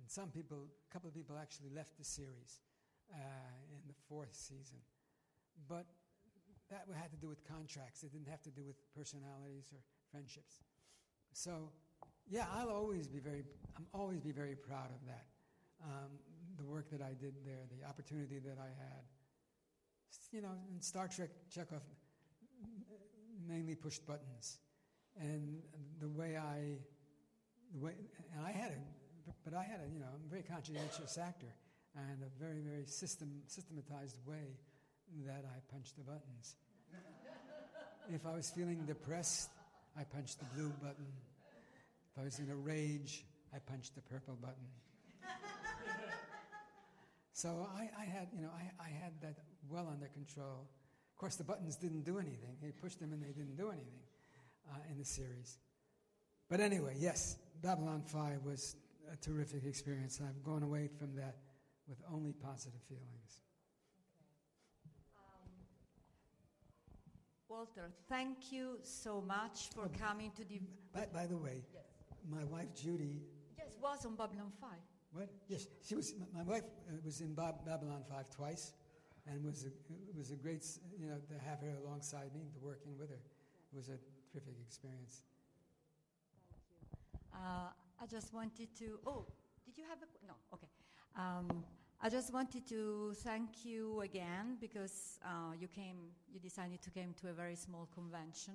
and 0.00 0.10
some 0.10 0.30
people, 0.30 0.66
a 0.90 0.92
couple 0.92 1.08
of 1.08 1.14
people 1.14 1.36
actually 1.40 1.70
left 1.74 1.96
the 1.98 2.04
series 2.04 2.60
uh, 3.12 3.16
in 3.70 3.86
the 3.86 3.94
fourth 4.08 4.34
season. 4.34 4.78
But 5.68 5.86
that 6.70 6.86
had 6.96 7.10
to 7.12 7.16
do 7.16 7.28
with 7.28 7.46
contracts. 7.46 8.02
It 8.02 8.12
didn't 8.12 8.28
have 8.28 8.42
to 8.42 8.50
do 8.50 8.64
with 8.64 8.76
personalities 8.94 9.70
or 9.72 9.80
friendships. 10.10 10.64
So, 11.32 11.70
yeah, 12.30 12.46
I'll 12.54 12.70
always 12.70 13.06
be 13.06 13.18
very, 13.18 13.44
I'm 13.76 13.86
always 13.92 14.20
be 14.20 14.32
very 14.32 14.56
proud 14.56 14.90
of 14.90 15.06
that. 15.06 15.26
Um, 15.82 16.10
the 16.56 16.64
work 16.64 16.90
that 16.90 17.02
I 17.02 17.12
did 17.20 17.34
there, 17.44 17.66
the 17.78 17.86
opportunity 17.86 18.38
that 18.38 18.58
I 18.58 18.68
had. 18.78 19.02
You 20.32 20.42
know, 20.42 20.54
in 20.72 20.80
Star 20.80 21.08
Trek, 21.08 21.30
Chekov 21.54 21.82
mainly 23.46 23.74
pushed 23.74 24.06
buttons, 24.06 24.58
and 25.20 25.58
the 26.00 26.08
way 26.08 26.36
I, 26.36 26.78
the 27.72 27.80
way, 27.80 27.92
and 28.34 28.44
I 28.44 28.50
had 28.50 28.72
a, 28.72 29.32
but 29.44 29.54
I 29.54 29.62
had 29.62 29.80
a, 29.80 29.92
you 29.92 30.00
know, 30.00 30.06
I'm 30.06 30.24
a 30.26 30.30
very 30.30 30.42
conscientious 30.42 31.18
actor, 31.18 31.52
and 31.96 32.22
a 32.22 32.42
very, 32.42 32.60
very 32.60 32.86
system, 32.86 33.42
systematized 33.46 34.16
way 34.26 34.58
that 35.26 35.44
I 35.44 35.72
punched 35.72 35.96
the 35.96 36.02
buttons. 36.02 36.56
if 38.12 38.26
I 38.26 38.34
was 38.34 38.50
feeling 38.50 38.84
depressed, 38.86 39.50
I 39.96 40.04
punched 40.04 40.38
the 40.38 40.46
blue 40.56 40.72
button. 40.82 41.06
If 42.14 42.20
I 42.20 42.24
was 42.24 42.38
in 42.38 42.48
a 42.48 42.54
rage, 42.54 43.24
I 43.52 43.58
punched 43.58 43.96
the 43.96 44.02
purple 44.02 44.38
button. 44.40 44.68
so 47.32 47.68
I, 47.76 47.90
I 48.00 48.04
had, 48.04 48.28
you 48.32 48.40
know, 48.40 48.50
I, 48.54 48.84
I 48.84 48.88
had 48.88 49.20
that 49.20 49.38
well 49.68 49.88
under 49.90 50.06
control. 50.06 50.68
Of 51.12 51.18
course, 51.18 51.34
the 51.34 51.42
buttons 51.42 51.74
didn't 51.74 52.04
do 52.04 52.18
anything. 52.18 52.56
He 52.62 52.70
pushed 52.70 53.00
them 53.00 53.12
and 53.12 53.20
they 53.20 53.32
didn't 53.32 53.56
do 53.56 53.70
anything 53.70 54.04
uh, 54.70 54.76
in 54.88 54.96
the 54.96 55.04
series. 55.04 55.58
But 56.48 56.60
anyway, 56.60 56.94
yes, 56.98 57.36
Babylon 57.62 58.02
5 58.06 58.44
was 58.44 58.76
a 59.12 59.16
terrific 59.16 59.64
experience. 59.64 60.20
I've 60.24 60.44
gone 60.44 60.62
away 60.62 60.88
from 60.96 61.16
that 61.16 61.38
with 61.88 61.98
only 62.12 62.32
positive 62.32 62.80
feelings. 62.88 63.40
Walter, 67.48 67.90
thank 68.08 68.52
you 68.52 68.78
so 68.82 69.20
much 69.20 69.68
for 69.74 69.88
coming 70.00 70.30
to 70.36 70.44
the. 70.44 70.60
By, 70.92 71.06
by 71.12 71.26
the 71.26 71.36
way, 71.36 71.62
my 72.30 72.44
wife 72.44 72.68
Judy, 72.74 73.22
Yes, 73.58 73.76
was 73.80 74.04
on 74.06 74.16
Babylon 74.16 74.50
5. 74.60 74.70
what? 75.12 75.28
Yes, 75.48 75.66
she 75.86 75.94
was. 75.94 76.14
My 76.34 76.42
wife 76.42 76.64
uh, 76.88 76.92
was 77.04 77.20
in 77.20 77.34
Bab- 77.34 77.64
Babylon 77.64 78.02
Five 78.08 78.28
twice, 78.30 78.72
and 79.26 79.44
was 79.44 79.64
a, 79.64 79.68
it 80.10 80.16
was 80.16 80.30
a 80.30 80.36
great, 80.36 80.64
you 80.98 81.06
know, 81.06 81.18
to 81.28 81.34
have 81.48 81.60
her 81.60 81.74
alongside 81.84 82.34
me, 82.34 82.42
to 82.52 82.58
working 82.64 82.98
with 82.98 83.10
her. 83.10 83.20
It 83.72 83.76
was 83.76 83.88
a 83.88 83.98
terrific 84.32 84.56
experience. 84.66 85.22
Thank 87.32 87.42
Uh, 87.44 87.68
I 88.02 88.06
just 88.06 88.32
wanted 88.34 88.68
to. 88.78 88.98
Oh, 89.06 89.24
did 89.64 89.76
you 89.78 89.84
have 89.88 89.98
a. 90.02 90.26
No, 90.26 90.34
okay. 90.52 90.68
Um, 91.16 91.64
I 92.00 92.10
just 92.10 92.32
wanted 92.32 92.66
to 92.68 93.14
thank 93.22 93.64
you 93.64 94.00
again 94.02 94.56
because 94.60 95.18
uh, 95.24 95.52
you 95.58 95.68
came, 95.68 95.96
you 96.32 96.40
decided 96.40 96.82
to 96.82 96.90
come 96.90 97.14
to 97.22 97.28
a 97.30 97.32
very 97.32 97.54
small 97.56 97.88
convention. 97.94 98.54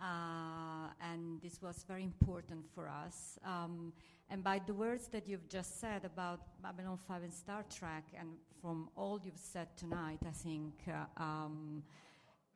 Uh, 0.00 0.88
and 1.00 1.40
this 1.40 1.62
was 1.62 1.84
very 1.88 2.04
important 2.04 2.64
for 2.74 2.88
us. 2.88 3.38
Um, 3.44 3.92
and 4.28 4.42
by 4.42 4.60
the 4.66 4.74
words 4.74 5.08
that 5.08 5.28
you've 5.28 5.48
just 5.48 5.80
said 5.80 6.04
about 6.04 6.40
Babylon 6.62 6.98
5 6.98 7.22
and 7.22 7.32
Star 7.32 7.64
Trek, 7.74 8.04
and 8.18 8.28
from 8.60 8.88
all 8.96 9.20
you've 9.24 9.38
said 9.38 9.68
tonight, 9.76 10.18
I 10.26 10.32
think 10.32 10.74
uh, 10.88 11.22
um, 11.22 11.82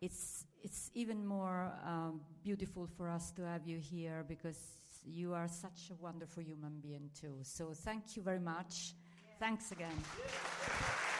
it's, 0.00 0.46
it's 0.62 0.90
even 0.94 1.26
more 1.26 1.72
um, 1.86 2.20
beautiful 2.42 2.86
for 2.86 3.08
us 3.08 3.30
to 3.32 3.42
have 3.42 3.66
you 3.66 3.78
here 3.78 4.24
because 4.28 4.58
you 5.04 5.32
are 5.32 5.48
such 5.48 5.90
a 5.90 5.94
wonderful 6.02 6.42
human 6.42 6.80
being, 6.82 7.10
too. 7.18 7.38
So 7.42 7.72
thank 7.72 8.16
you 8.16 8.22
very 8.22 8.40
much. 8.40 8.94
Thanks 9.38 9.72
again. 9.72 9.96
Thank 10.16 11.19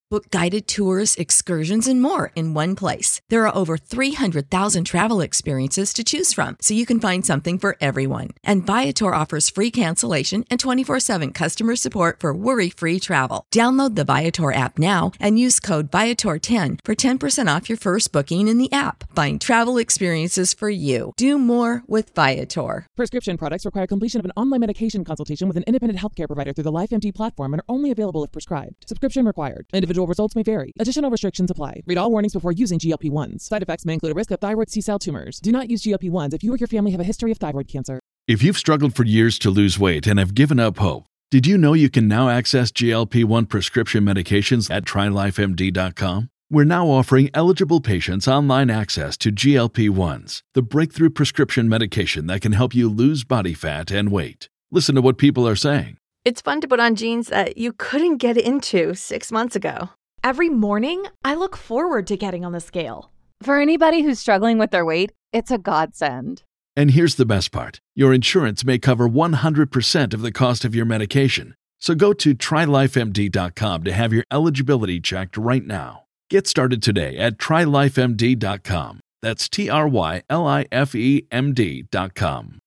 Book 0.11 0.29
guided 0.29 0.67
tours, 0.67 1.15
excursions, 1.15 1.87
and 1.87 2.01
more 2.01 2.33
in 2.35 2.53
one 2.53 2.75
place. 2.75 3.21
There 3.29 3.47
are 3.47 3.55
over 3.55 3.77
300,000 3.77 4.83
travel 4.83 5.21
experiences 5.21 5.93
to 5.93 6.03
choose 6.03 6.33
from, 6.33 6.57
so 6.59 6.73
you 6.73 6.85
can 6.85 6.99
find 6.99 7.25
something 7.25 7.57
for 7.57 7.77
everyone. 7.79 8.31
And 8.43 8.65
Viator 8.65 9.15
offers 9.15 9.49
free 9.49 9.71
cancellation 9.71 10.43
and 10.49 10.59
24 10.59 10.99
7 10.99 11.31
customer 11.31 11.77
support 11.77 12.19
for 12.19 12.33
worry 12.33 12.69
free 12.69 12.99
travel. 12.99 13.45
Download 13.55 13.95
the 13.95 14.03
Viator 14.03 14.51
app 14.51 14.77
now 14.77 15.13
and 15.17 15.39
use 15.39 15.61
code 15.61 15.89
Viator10 15.89 16.79
for 16.83 16.93
10% 16.93 17.55
off 17.55 17.69
your 17.69 17.77
first 17.77 18.11
booking 18.11 18.49
in 18.49 18.57
the 18.57 18.69
app. 18.73 19.05
Find 19.15 19.39
travel 19.39 19.77
experiences 19.77 20.53
for 20.53 20.69
you. 20.69 21.13
Do 21.15 21.37
more 21.37 21.83
with 21.87 22.13
Viator. 22.13 22.85
Prescription 22.97 23.37
products 23.37 23.63
require 23.63 23.87
completion 23.87 24.19
of 24.19 24.25
an 24.25 24.33
online 24.35 24.59
medication 24.59 25.05
consultation 25.05 25.47
with 25.47 25.55
an 25.55 25.63
independent 25.67 26.01
healthcare 26.01 26.27
provider 26.27 26.51
through 26.51 26.65
the 26.65 26.73
LifeMD 26.73 27.15
platform 27.15 27.53
and 27.53 27.61
are 27.61 27.69
only 27.69 27.91
available 27.91 28.25
if 28.25 28.33
prescribed. 28.33 28.89
Subscription 28.89 29.25
required. 29.25 29.67
Individual 29.71 30.00
results 30.07 30.35
may 30.35 30.43
vary. 30.43 30.73
Additional 30.79 31.09
restrictions 31.09 31.51
apply. 31.51 31.81
Read 31.85 31.97
all 31.97 32.11
warnings 32.11 32.33
before 32.33 32.51
using 32.51 32.79
GLP 32.79 33.09
1s. 33.09 33.41
Side 33.41 33.61
effects 33.61 33.85
may 33.85 33.93
include 33.93 34.11
a 34.11 34.15
risk 34.15 34.31
of 34.31 34.39
thyroid 34.39 34.69
C 34.69 34.81
cell 34.81 34.99
tumors. 34.99 35.39
Do 35.39 35.51
not 35.51 35.69
use 35.69 35.83
GLP 35.83 36.09
1s 36.09 36.33
if 36.33 36.43
you 36.43 36.53
or 36.53 36.57
your 36.57 36.67
family 36.67 36.91
have 36.91 36.99
a 36.99 37.05
history 37.05 37.31
of 37.31 37.37
thyroid 37.37 37.67
cancer. 37.67 37.99
If 38.27 38.43
you've 38.43 38.57
struggled 38.57 38.95
for 38.95 39.03
years 39.03 39.39
to 39.39 39.49
lose 39.49 39.79
weight 39.79 40.07
and 40.07 40.19
have 40.19 40.35
given 40.35 40.59
up 40.59 40.77
hope, 40.77 41.05
did 41.31 41.47
you 41.47 41.57
know 41.57 41.73
you 41.73 41.89
can 41.89 42.07
now 42.07 42.29
access 42.29 42.71
GLP 42.71 43.23
1 43.23 43.45
prescription 43.45 44.03
medications 44.03 44.69
at 44.69 44.85
trylifemd.com? 44.85 46.29
We're 46.49 46.65
now 46.65 46.87
offering 46.87 47.29
eligible 47.33 47.79
patients 47.79 48.27
online 48.27 48.69
access 48.69 49.15
to 49.19 49.31
GLP 49.31 49.89
1s, 49.89 50.41
the 50.53 50.61
breakthrough 50.61 51.09
prescription 51.09 51.69
medication 51.69 52.27
that 52.27 52.41
can 52.41 52.51
help 52.51 52.75
you 52.75 52.89
lose 52.89 53.23
body 53.23 53.53
fat 53.53 53.89
and 53.89 54.11
weight. 54.11 54.49
Listen 54.69 54.95
to 54.95 55.01
what 55.01 55.17
people 55.17 55.47
are 55.47 55.55
saying. 55.55 55.95
It's 56.23 56.41
fun 56.41 56.61
to 56.61 56.67
put 56.67 56.79
on 56.79 56.93
jeans 56.93 57.29
that 57.29 57.57
you 57.57 57.73
couldn't 57.73 58.17
get 58.17 58.37
into 58.37 58.93
six 58.93 59.31
months 59.31 59.55
ago. 59.55 59.89
Every 60.23 60.49
morning, 60.49 61.05
I 61.23 61.33
look 61.33 61.57
forward 61.57 62.05
to 62.07 62.15
getting 62.15 62.45
on 62.45 62.51
the 62.51 62.59
scale. 62.59 63.11
For 63.41 63.59
anybody 63.59 64.03
who's 64.03 64.19
struggling 64.19 64.59
with 64.59 64.69
their 64.69 64.85
weight, 64.85 65.13
it's 65.33 65.49
a 65.49 65.57
godsend. 65.57 66.43
And 66.75 66.91
here's 66.91 67.15
the 67.15 67.25
best 67.25 67.51
part 67.51 67.79
your 67.95 68.13
insurance 68.13 68.63
may 68.63 68.77
cover 68.77 69.09
100% 69.09 70.13
of 70.13 70.21
the 70.21 70.31
cost 70.31 70.63
of 70.63 70.75
your 70.75 70.85
medication. 70.85 71.55
So 71.79 71.95
go 71.95 72.13
to 72.13 72.35
trylifemd.com 72.35 73.83
to 73.83 73.91
have 73.91 74.13
your 74.13 74.25
eligibility 74.31 74.99
checked 74.99 75.37
right 75.37 75.65
now. 75.65 76.03
Get 76.29 76.45
started 76.45 76.83
today 76.83 77.17
at 77.17 77.39
trylifemd.com. 77.39 78.99
That's 79.23 79.49
T 79.49 79.69
R 79.71 79.87
Y 79.87 80.21
L 80.29 80.45
I 80.45 80.65
F 80.71 80.93
E 80.93 81.25
M 81.31 81.55
D.com. 81.55 82.60